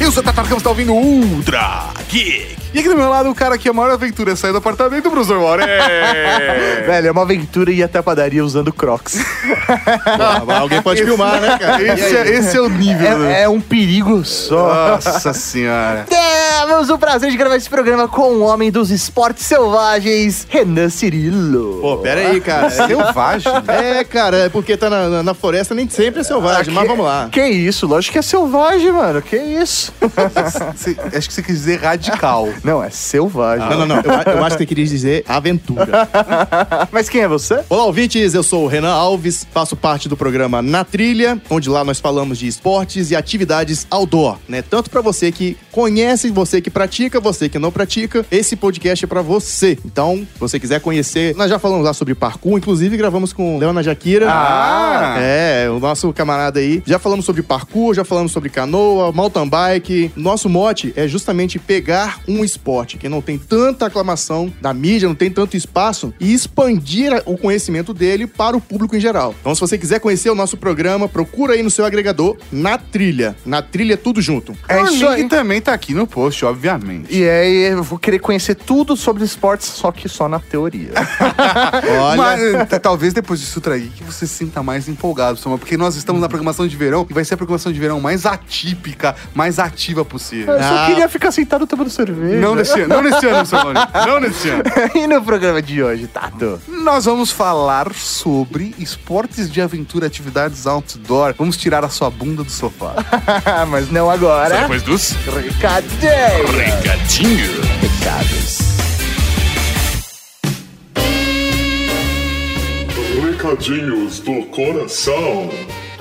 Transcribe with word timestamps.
Eu 0.00 0.12
sou 0.12 0.20
o 0.20 0.24
Tatarcão, 0.24 0.58
você 0.58 0.64
tá 0.64 0.70
ouvindo 0.70 0.92
Ultra 0.92 1.88
Geek! 2.10 2.58
E 2.72 2.78
aqui 2.78 2.88
do 2.88 2.96
meu 2.96 3.08
lado, 3.08 3.28
o 3.28 3.34
cara 3.34 3.58
que 3.58 3.68
a 3.68 3.72
maior 3.72 3.90
aventura 3.90 4.30
é 4.30 4.36
sair 4.36 4.52
do 4.52 4.58
apartamento, 4.58 5.10
professor 5.10 5.40
More. 5.40 5.60
Velho, 6.86 7.08
é 7.08 7.10
uma 7.10 7.22
aventura 7.22 7.72
ir 7.72 7.82
até 7.82 7.98
a 7.98 8.02
padaria 8.02 8.44
usando 8.44 8.72
Crocs. 8.72 9.18
Ah, 10.06 10.58
alguém 10.60 10.80
pode 10.80 11.02
filmar, 11.04 11.40
né, 11.40 11.58
cara? 11.58 11.82
Esse 11.92 12.16
é, 12.16 12.28
esse 12.28 12.56
é 12.56 12.60
o 12.60 12.68
nível. 12.68 13.18
né? 13.18 13.40
É, 13.40 13.42
é 13.42 13.48
um 13.48 13.60
perigo 13.60 14.24
só. 14.24 14.90
Nossa 14.92 15.32
senhora. 15.32 16.06
Temos 16.60 16.90
o 16.90 16.96
prazer 16.98 17.28
de 17.32 17.36
gravar 17.36 17.56
esse 17.56 17.68
programa 17.68 18.06
com 18.06 18.34
o 18.34 18.40
homem 18.42 18.70
dos 18.70 18.92
esportes 18.92 19.46
selvagens, 19.46 20.46
Renan 20.48 20.90
Cirilo. 20.90 21.80
Pô, 21.80 21.96
pera 21.98 22.20
aí, 22.28 22.40
cara. 22.40 22.70
Selvagem. 22.70 23.52
É, 23.66 24.04
cara, 24.04 24.36
é 24.44 24.48
porque 24.48 24.76
tá 24.76 24.88
na, 24.88 25.08
na- 25.08 25.22
na 25.24 25.34
floresta 25.34 25.74
nem 25.74 25.88
sempre 25.88 26.20
é 26.20 26.24
selvagem, 26.24 26.72
mas 26.72 26.86
vamos 26.86 27.04
lá. 27.04 27.28
Que 27.32 27.44
isso? 27.44 27.86
Lógico 27.88 28.12
que 28.12 28.18
é 28.20 28.22
selvagem, 28.22 28.92
mano. 28.92 29.20
Que 29.20 29.36
isso? 29.36 29.92
Acho 31.16 31.28
que 31.28 31.34
você 31.34 31.42
quis 31.42 31.56
dizer 31.56 31.80
radical. 32.00 32.48
Não, 32.64 32.82
é 32.82 32.90
selvagem. 32.90 33.68
Não, 33.68 33.80
não, 33.80 33.86
não. 33.86 33.96
Eu, 33.96 34.32
eu 34.32 34.44
acho 34.44 34.56
que 34.56 34.62
você 34.62 34.66
queria 34.66 34.86
dizer 34.86 35.24
aventura. 35.28 36.08
Mas 36.90 37.08
quem 37.08 37.22
é 37.22 37.28
você? 37.28 37.62
Olá, 37.68 37.84
ouvintes. 37.84 38.32
Eu 38.34 38.42
sou 38.42 38.64
o 38.64 38.66
Renan 38.66 38.92
Alves, 38.92 39.46
faço 39.52 39.76
parte 39.76 40.08
do 40.08 40.16
programa 40.16 40.62
Na 40.62 40.84
Trilha, 40.84 41.40
onde 41.50 41.68
lá 41.68 41.84
nós 41.84 42.00
falamos 42.00 42.38
de 42.38 42.46
esportes 42.46 43.10
e 43.10 43.16
atividades 43.16 43.86
outdoor, 43.90 44.38
né? 44.48 44.62
Tanto 44.62 44.90
pra 44.90 45.00
você 45.00 45.30
que 45.30 45.56
conhece, 45.70 46.30
você 46.30 46.60
que 46.60 46.70
pratica, 46.70 47.20
você 47.20 47.48
que 47.48 47.58
não 47.58 47.70
pratica, 47.70 48.24
esse 48.30 48.56
podcast 48.56 49.04
é 49.04 49.08
pra 49.08 49.22
você. 49.22 49.78
Então, 49.84 50.26
se 50.32 50.40
você 50.40 50.58
quiser 50.58 50.80
conhecer, 50.80 51.34
nós 51.36 51.50
já 51.50 51.58
falamos 51.58 51.84
lá 51.84 51.92
sobre 51.92 52.14
parkour, 52.14 52.58
inclusive 52.58 52.96
gravamos 52.96 53.32
com 53.32 53.58
Leona 53.58 53.82
Jaquira. 53.82 54.26
Ah! 54.30 55.16
É, 55.18 55.68
o 55.70 55.78
nosso 55.78 56.12
camarada 56.12 56.60
aí. 56.60 56.82
Já 56.86 56.98
falamos 56.98 57.24
sobre 57.24 57.42
parkour, 57.42 57.94
já 57.94 58.04
falamos 58.04 58.32
sobre 58.32 58.48
canoa, 58.48 59.12
mountain 59.12 59.48
bike. 59.48 60.12
Nosso 60.16 60.48
mote 60.48 60.92
é 60.96 61.06
justamente 61.06 61.58
pegar 61.58 61.89
um 62.28 62.44
esporte 62.44 62.96
que 62.96 63.08
não 63.08 63.20
tem 63.20 63.38
tanta 63.38 63.86
aclamação 63.86 64.52
da 64.60 64.72
mídia, 64.72 65.08
não 65.08 65.14
tem 65.14 65.30
tanto 65.30 65.56
espaço 65.56 66.12
e 66.20 66.32
expandir 66.32 67.22
o 67.26 67.36
conhecimento 67.36 67.92
dele 67.94 68.26
para 68.26 68.56
o 68.56 68.60
público 68.60 68.96
em 68.96 69.00
geral. 69.00 69.34
Então, 69.40 69.54
se 69.54 69.60
você 69.60 69.76
quiser 69.78 70.00
conhecer 70.00 70.30
o 70.30 70.34
nosso 70.34 70.56
programa, 70.56 71.08
procura 71.08 71.54
aí 71.54 71.62
no 71.62 71.70
seu 71.70 71.84
agregador 71.84 72.36
Na 72.52 72.76
Trilha. 72.78 73.36
Na 73.44 73.62
Trilha 73.62 73.96
tudo 73.96 74.20
junto. 74.20 74.54
É 74.68 74.80
o 74.82 74.84
isso 74.86 74.94
link 75.10 75.22
aí. 75.22 75.28
também 75.28 75.60
tá 75.60 75.72
aqui 75.72 75.94
no 75.94 76.06
post, 76.06 76.44
obviamente. 76.44 77.14
E 77.16 77.28
aí 77.28 77.72
eu 77.72 77.82
vou 77.82 77.98
querer 77.98 78.18
conhecer 78.18 78.54
tudo 78.54 78.96
sobre 78.96 79.24
esportes, 79.24 79.66
só 79.68 79.90
que 79.92 80.08
só 80.08 80.28
na 80.28 80.38
teoria. 80.38 80.90
Olha, 82.00 82.16
Mas, 82.16 82.40
eh, 82.42 82.78
talvez 82.78 83.12
depois 83.12 83.40
disso 83.40 83.60
trair 83.60 83.88
que 83.96 84.02
você 84.04 84.26
se 84.26 84.34
sinta 84.34 84.62
mais 84.62 84.88
empolgado, 84.88 85.38
Soma, 85.38 85.58
porque 85.58 85.76
nós 85.76 85.96
estamos 85.96 86.20
na 86.20 86.28
programação 86.28 86.66
de 86.66 86.76
verão 86.76 87.06
e 87.08 87.12
vai 87.14 87.24
ser 87.24 87.34
a 87.34 87.36
programação 87.36 87.72
de 87.72 87.78
verão 87.80 88.00
mais 88.00 88.26
atípica, 88.26 89.14
mais 89.34 89.58
ativa 89.58 90.04
possível. 90.04 90.54
Eu 90.54 90.62
só 90.62 90.76
Ah. 90.84 90.86
queria 90.86 91.08
ficar 91.08 91.30
sentado 91.32 91.66
tomando 91.66 91.79
cerveja. 91.88 92.40
Não 92.40 92.54
nesse 92.54 92.80
ano, 92.80 92.88
não 92.88 93.02
nesse 93.02 93.26
ano. 93.26 93.48
Não 94.06 94.20
nesse 94.20 94.48
ano. 94.48 94.62
e 94.94 95.06
no 95.06 95.22
programa 95.22 95.62
de 95.62 95.82
hoje, 95.82 96.06
Tato? 96.06 96.60
Nós 96.68 97.04
vamos 97.04 97.30
falar 97.30 97.92
sobre 97.94 98.74
esportes 98.78 99.50
de 99.50 99.60
aventura, 99.60 100.06
atividades 100.06 100.66
outdoor. 100.66 101.34
Vamos 101.38 101.56
tirar 101.56 101.84
a 101.84 101.88
sua 101.88 102.10
bunda 102.10 102.42
do 102.44 102.50
sofá. 102.50 102.94
Mas 103.68 103.90
não 103.90 104.10
agora. 104.10 104.60
Depois 104.62 104.82
dos 104.82 105.12
Recadinho. 105.12 106.46
recadinhos. 106.56 107.66
Recados. 107.80 108.58
Recadinhos 113.22 114.20
do 114.20 114.44
coração. 114.46 115.50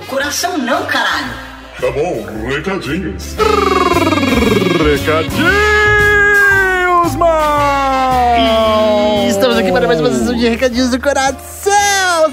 Coração 0.07 0.57
não, 0.57 0.85
caralho. 0.85 1.48
Tá 1.79 1.91
bom, 1.91 2.25
recadinhos. 2.45 3.35
Recadinhos, 4.84 5.45
mano! 7.16 8.50
Estamos 9.29 9.57
aqui 9.57 9.72
para 9.72 9.88
mais 9.88 10.01
uma 10.01 10.12
sessão 10.12 10.35
de 10.35 10.50
recadinhos 10.50 10.89
do 10.89 11.00
coração, 11.00 11.72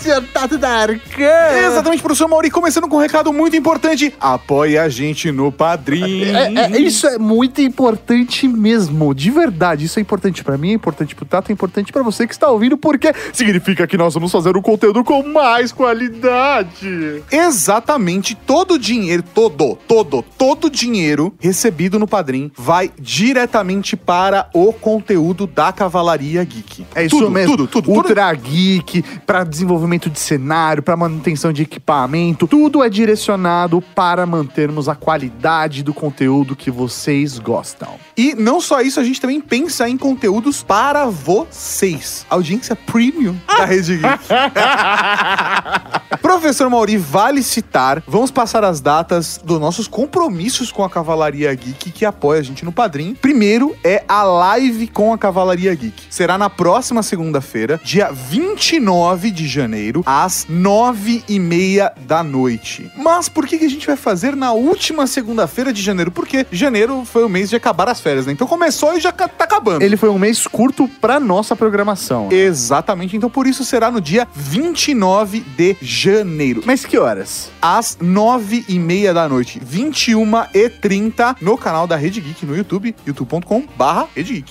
senhor 0.00 0.22
Tato 0.32 0.58
da 0.58 0.68
Arcan. 0.68 1.66
Exatamente, 1.66 2.02
professor 2.02 2.28
Mauri, 2.28 2.50
começando 2.50 2.88
com 2.88 2.96
um 2.96 3.00
recado 3.00 3.32
muito 3.32 3.56
importante. 3.56 4.12
Apoie 4.20 4.76
a 4.76 4.88
gente 4.88 5.30
no 5.30 5.52
Padrim. 5.52 6.24
É, 6.24 6.76
é, 6.76 6.80
isso 6.80 7.06
é 7.06 7.18
muito 7.18 7.60
importante 7.60 8.48
mesmo, 8.48 9.14
de 9.14 9.30
verdade. 9.30 9.84
Isso 9.84 9.98
é 9.98 10.02
importante 10.02 10.42
pra 10.42 10.58
mim, 10.58 10.70
é 10.70 10.74
importante 10.74 11.14
pro 11.14 11.24
Tato, 11.24 11.50
é 11.50 11.52
importante 11.52 11.92
pra 11.92 12.02
você 12.02 12.26
que 12.26 12.34
está 12.34 12.50
ouvindo, 12.50 12.76
porque 12.76 13.12
significa 13.32 13.86
que 13.86 13.96
nós 13.96 14.14
vamos 14.14 14.32
fazer 14.32 14.56
um 14.56 14.62
conteúdo 14.62 15.02
com 15.04 15.22
mais 15.22 15.72
qualidade. 15.72 17.22
Exatamente, 17.30 18.34
todo 18.34 18.74
o 18.74 18.78
dinheiro, 18.78 19.22
todo, 19.34 19.78
todo, 19.86 20.24
todo 20.36 20.66
o 20.66 20.70
dinheiro 20.70 21.34
recebido 21.38 21.98
no 21.98 22.06
Padrim 22.06 22.50
vai 22.56 22.90
diretamente 22.98 23.96
para 23.96 24.48
o 24.52 24.72
conteúdo 24.72 25.46
da 25.46 25.72
Cavalaria 25.72 26.42
Geek. 26.44 26.86
É 26.94 27.04
isso 27.04 27.18
tudo, 27.18 27.30
mesmo. 27.30 27.56
Tudo, 27.56 27.66
tudo, 27.68 27.84
tudo. 27.84 27.96
Ultra 27.96 28.32
Geek, 28.34 29.02
pra 29.26 29.44
desenvolvimento 29.76 30.08
de 30.08 30.18
cenário, 30.18 30.82
pra 30.82 30.96
manutenção 30.96 31.52
de 31.52 31.62
equipamento, 31.62 32.46
tudo 32.46 32.82
é 32.82 32.88
direcionado 32.88 33.82
para 33.94 34.24
mantermos 34.24 34.88
a 34.88 34.94
qualidade 34.94 35.82
do 35.82 35.92
conteúdo 35.92 36.56
que 36.56 36.70
vocês 36.70 37.38
gostam. 37.38 37.94
E 38.16 38.34
não 38.34 38.60
só 38.60 38.80
isso, 38.80 38.98
a 38.98 39.04
gente 39.04 39.20
também 39.20 39.40
pensa 39.40 39.88
em 39.88 39.96
conteúdos 39.96 40.62
para 40.62 41.06
vocês. 41.06 42.24
Audiência 42.30 42.74
premium 42.74 43.36
da 43.46 43.64
Rede 43.66 43.98
Geek. 43.98 44.24
Professor 46.22 46.70
Mauri, 46.70 46.96
vale 46.96 47.42
citar, 47.42 48.02
vamos 48.06 48.30
passar 48.30 48.64
as 48.64 48.80
datas 48.80 49.38
dos 49.44 49.60
nossos 49.60 49.86
compromissos 49.86 50.72
com 50.72 50.82
a 50.82 50.90
Cavalaria 50.90 51.54
Geek 51.54 51.90
que 51.90 52.04
apoia 52.04 52.40
a 52.40 52.42
gente 52.42 52.64
no 52.64 52.72
Padrim. 52.72 53.14
Primeiro 53.14 53.76
é 53.84 54.02
a 54.08 54.22
live 54.22 54.88
com 54.88 55.12
a 55.12 55.18
Cavalaria 55.18 55.74
Geek. 55.74 56.04
Será 56.10 56.38
na 56.38 56.48
próxima 56.48 57.02
segunda-feira, 57.02 57.80
dia 57.84 58.10
29 58.10 59.30
de 59.30 59.46
janeiro, 59.46 59.65
às 60.04 60.46
9 60.48 61.24
e 61.28 61.38
meia 61.38 61.92
da 62.06 62.22
noite. 62.22 62.90
Mas 62.96 63.28
por 63.28 63.46
que, 63.46 63.58
que 63.58 63.64
a 63.64 63.70
gente 63.70 63.86
vai 63.86 63.96
fazer 63.96 64.36
na 64.36 64.52
última 64.52 65.06
segunda-feira 65.06 65.72
de 65.72 65.82
janeiro? 65.82 66.10
Porque 66.10 66.46
janeiro 66.50 67.04
foi 67.04 67.24
o 67.24 67.28
mês 67.28 67.50
de 67.50 67.56
acabar 67.56 67.88
as 67.88 68.00
férias, 68.00 68.26
né? 68.26 68.32
Então 68.32 68.46
começou 68.46 68.96
e 68.96 69.00
já 69.00 69.12
tá 69.12 69.26
acabando. 69.38 69.82
Ele 69.82 69.96
foi 69.96 70.08
um 70.08 70.18
mês 70.18 70.46
curto 70.46 70.88
pra 71.00 71.18
nossa 71.18 71.56
programação. 71.56 72.28
Exatamente, 72.30 73.16
então 73.16 73.30
por 73.30 73.46
isso 73.46 73.64
será 73.64 73.90
no 73.90 74.00
dia 74.00 74.26
29 74.34 75.40
de 75.40 75.76
janeiro. 75.80 76.62
Mas 76.64 76.84
que 76.84 76.98
horas? 76.98 77.50
Às 77.60 77.98
9 78.00 78.64
e 78.68 78.78
meia 78.78 79.12
da 79.12 79.28
noite, 79.28 79.60
21 79.62 80.26
e 80.54 80.68
30 80.68 81.36
no 81.40 81.56
canal 81.56 81.86
da 81.86 81.96
Rede 81.96 82.20
Geek 82.20 82.44
no 82.44 82.56
YouTube, 82.56 82.94
youtube.com 83.06 83.64
barra. 83.76 84.08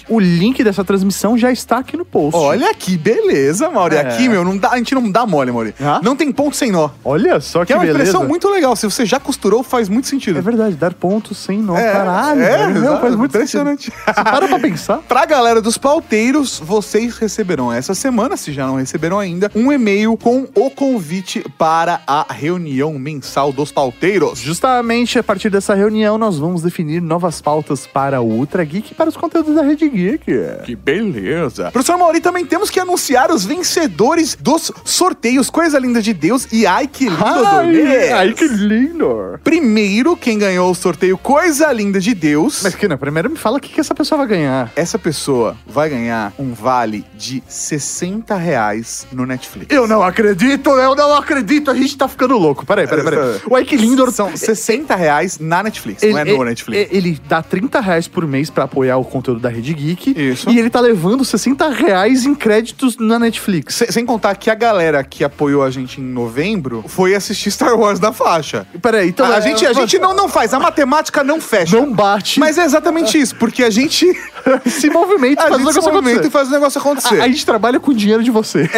O 0.09 0.19
link 0.19 0.63
dessa 0.63 0.83
transmissão 0.83 1.37
já 1.37 1.51
está 1.51 1.77
aqui 1.77 1.97
no 1.97 2.05
post. 2.05 2.39
Olha 2.39 2.73
que 2.73 2.97
beleza, 2.97 3.69
Mauri. 3.69 3.95
É. 3.95 3.99
Aqui, 4.01 4.29
meu, 4.29 4.43
não 4.43 4.57
dá, 4.57 4.71
a 4.71 4.77
gente 4.77 4.93
não 4.93 5.04
dá 5.11 5.25
mole, 5.25 5.51
Mauri. 5.51 5.73
Ah? 5.79 5.99
Não 6.03 6.15
tem 6.15 6.31
ponto 6.31 6.55
sem 6.55 6.71
nó. 6.71 6.89
Olha 7.03 7.39
só 7.39 7.59
que, 7.61 7.67
Que 7.67 7.73
é 7.73 7.75
uma 7.75 7.81
beleza. 7.85 8.03
expressão 8.03 8.27
muito 8.27 8.49
legal. 8.49 8.75
Se 8.75 8.85
você 8.89 9.05
já 9.05 9.19
costurou, 9.19 9.63
faz 9.63 9.89
muito 9.89 10.07
sentido. 10.07 10.39
É 10.39 10.41
verdade, 10.41 10.75
dar 10.75 10.93
pontos 10.93 11.37
sem 11.37 11.59
nó. 11.59 11.75
É, 11.77 11.91
Caralho, 11.91 12.41
é, 12.41 12.57
velho. 12.57 12.77
Exato, 12.77 13.01
faz 13.01 13.15
muito 13.15 13.31
impressionante. 13.31 13.85
sentido. 13.85 14.03
Você 14.05 14.23
para 14.23 14.47
pra 14.47 14.59
pensar. 14.59 14.97
Pra 15.07 15.25
galera 15.25 15.61
dos 15.61 15.77
pauteiros, 15.77 16.59
vocês 16.59 17.17
receberão 17.17 17.71
essa 17.71 17.93
semana, 17.93 18.35
se 18.37 18.51
já 18.51 18.65
não 18.67 18.75
receberam 18.75 19.19
ainda, 19.19 19.49
um 19.55 19.71
e-mail 19.71 20.17
com 20.17 20.47
o 20.55 20.69
convite 20.69 21.43
para 21.57 22.01
a 22.05 22.25
reunião 22.31 22.93
mensal 22.99 23.51
dos 23.53 23.71
pauteiros. 23.71 24.39
Justamente 24.39 25.17
a 25.19 25.23
partir 25.23 25.49
dessa 25.49 25.73
reunião, 25.73 26.17
nós 26.17 26.37
vamos 26.37 26.61
definir 26.61 27.01
novas 27.01 27.41
pautas 27.41 27.87
para 27.87 28.21
o 28.21 28.25
Ultra 28.29 28.63
Geek 28.63 28.91
e 28.91 28.95
para 28.95 29.09
os 29.09 29.15
conteúdos 29.17 29.55
da 29.55 29.61
Rede 29.61 29.87
Geek. 29.89 30.25
Que 30.65 30.75
beleza. 30.75 31.71
Professor 31.71 31.97
Mauri, 31.97 32.19
também 32.19 32.45
temos 32.45 32.69
que 32.69 32.79
anunciar 32.79 33.31
os 33.31 33.45
vencedores 33.45 34.37
dos 34.39 34.71
sorteios 34.85 35.49
Coisa 35.49 35.79
Linda 35.79 36.01
de 36.01 36.13
Deus 36.13 36.47
e 36.51 36.65
Ai 36.65 36.87
Que 36.87 37.09
Lindo 37.09 37.23
Dormir. 37.23 38.13
ai, 38.13 38.31
que 38.33 38.47
lindo. 38.47 39.39
Primeiro, 39.43 40.15
quem 40.15 40.37
ganhou 40.37 40.69
o 40.71 40.75
sorteio 40.75 41.17
Coisa 41.17 41.71
Linda 41.73 41.99
de 41.99 42.13
Deus... 42.13 42.61
Mas 42.63 42.75
que 42.75 42.87
não, 42.87 42.97
primeiro 42.97 43.29
me 43.29 43.35
fala 43.35 43.57
o 43.57 43.59
que, 43.59 43.69
que 43.73 43.79
essa 43.81 43.95
pessoa 43.95 44.19
vai 44.19 44.27
ganhar. 44.27 44.71
Essa 44.75 44.99
pessoa 44.99 45.57
vai 45.65 45.89
ganhar 45.89 46.31
um 46.37 46.53
vale 46.53 47.03
de 47.17 47.43
60 47.47 48.35
reais 48.35 49.07
no 49.11 49.25
Netflix. 49.25 49.73
Eu 49.75 49.87
não 49.87 50.03
acredito, 50.03 50.69
eu 50.69 50.95
não 50.95 51.13
acredito, 51.15 51.71
a 51.71 51.75
gente 51.75 51.97
tá 51.97 52.07
ficando 52.07 52.37
louco. 52.37 52.65
Peraí, 52.65 52.87
peraí, 52.87 53.03
peraí. 53.03 53.39
O 53.49 53.57
Ike 53.57 53.75
Lindor 53.75 54.11
São 54.11 54.35
60 54.37 54.95
reais 54.95 55.39
na 55.39 55.63
Netflix, 55.63 56.03
não 56.03 56.17
é 56.19 56.23
no 56.23 56.43
Netflix. 56.43 56.91
Ele, 56.91 56.97
ele 57.09 57.21
dá 57.27 57.41
30 57.41 57.79
reais 57.79 58.07
por 58.07 58.25
mês 58.27 58.51
pra 58.51 58.65
apoiar 58.65 58.97
o 58.97 59.03
conteúdo 59.03 59.39
da 59.39 59.49
Rede 59.49 59.73
Geek. 59.73 60.13
Isso. 60.15 60.49
E 60.49 60.59
ele 60.59 60.69
tá 60.69 60.79
levando 60.79 61.25
60 61.25 61.67
reais 61.69 62.23
em 62.25 62.35
créditos 62.35 62.97
na 62.97 63.17
Netflix. 63.17 63.73
Se- 63.75 63.91
sem 63.91 64.05
contar 64.05 64.35
que 64.35 64.49
a 64.51 64.55
galera 64.55 64.74
que 65.03 65.23
apoiou 65.23 65.63
a 65.63 65.69
gente 65.69 66.01
em 66.01 66.03
novembro 66.03 66.83
foi 66.87 67.15
assistir 67.15 67.51
Star 67.51 67.77
Wars 67.77 67.99
da 67.99 68.11
faixa. 68.11 68.65
Peraí, 68.81 69.09
então. 69.09 69.25
a 69.25 69.37
é, 69.37 69.41
gente, 69.41 69.65
a 69.65 69.73
gente 69.73 69.97
não, 69.99 70.13
não 70.13 70.27
faz, 70.27 70.53
a 70.53 70.59
matemática 70.59 71.23
não 71.23 71.39
fecha. 71.41 71.77
Não 71.77 71.91
bate. 71.91 72.39
Mas 72.39 72.57
é 72.57 72.63
exatamente 72.63 73.17
isso, 73.17 73.35
porque 73.35 73.63
a 73.63 73.69
gente 73.69 74.15
Se 74.69 74.89
movimenta 74.89 75.43
e 75.43 75.45
A 75.45 75.49
faz 75.49 75.55
o 75.55 75.57
negócio 75.57 75.81
movimenta 75.81 76.07
e 76.07 76.11
acontecer. 76.11 76.29
faz 76.29 76.47
o 76.47 76.51
negócio 76.51 76.79
acontecer. 76.79 77.21
A, 77.21 77.23
a 77.23 77.27
gente 77.27 77.45
trabalha 77.45 77.79
com 77.79 77.91
o 77.91 77.93
dinheiro 77.93 78.23
de 78.23 78.31
você. 78.31 78.69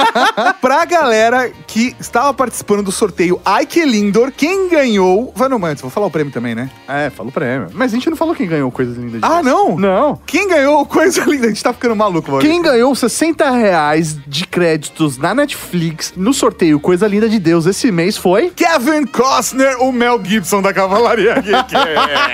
pra 0.60 0.84
galera 0.84 1.50
que 1.66 1.94
estava 2.00 2.32
participando 2.32 2.82
do 2.82 2.92
sorteio 2.92 3.40
Ike 3.60 3.84
Lindor, 3.84 4.32
quem 4.32 4.68
ganhou. 4.68 5.32
Vai 5.34 5.48
no 5.48 5.64
antes, 5.64 5.82
vou 5.82 5.90
falar 5.90 6.06
o 6.06 6.10
prêmio 6.10 6.32
também, 6.32 6.54
né? 6.54 6.70
É, 6.88 7.10
fala 7.10 7.28
o 7.28 7.32
prêmio. 7.32 7.68
Mas 7.74 7.92
a 7.92 7.96
gente 7.96 8.08
não 8.08 8.16
falou 8.16 8.34
quem 8.34 8.48
ganhou 8.48 8.70
coisas 8.70 8.96
lindas 8.96 9.20
de 9.20 9.26
Ah, 9.26 9.42
não? 9.42 9.76
Não. 9.78 10.18
Quem 10.26 10.48
ganhou 10.48 10.84
coisa 10.86 11.24
linda? 11.24 11.46
A 11.46 11.48
gente 11.48 11.62
tá 11.62 11.72
ficando 11.72 11.94
maluco, 11.94 12.30
mano. 12.30 12.42
Quem 12.42 12.62
ganhou 12.62 12.94
60 12.94 13.50
reais 13.50 14.18
de 14.26 14.46
créditos 14.46 15.18
na 15.18 15.34
Netflix 15.40 16.12
no 16.16 16.34
sorteio 16.34 16.78
Coisa 16.78 17.06
Linda 17.06 17.28
de 17.28 17.38
Deus 17.38 17.64
esse 17.64 17.90
mês 17.90 18.16
foi. 18.16 18.50
Kevin 18.50 19.06
Costner, 19.06 19.80
o 19.80 19.90
Mel 19.90 20.20
Gibson 20.22 20.60
da 20.60 20.72
Cavalaria 20.72 21.34
Geek. 21.40 21.72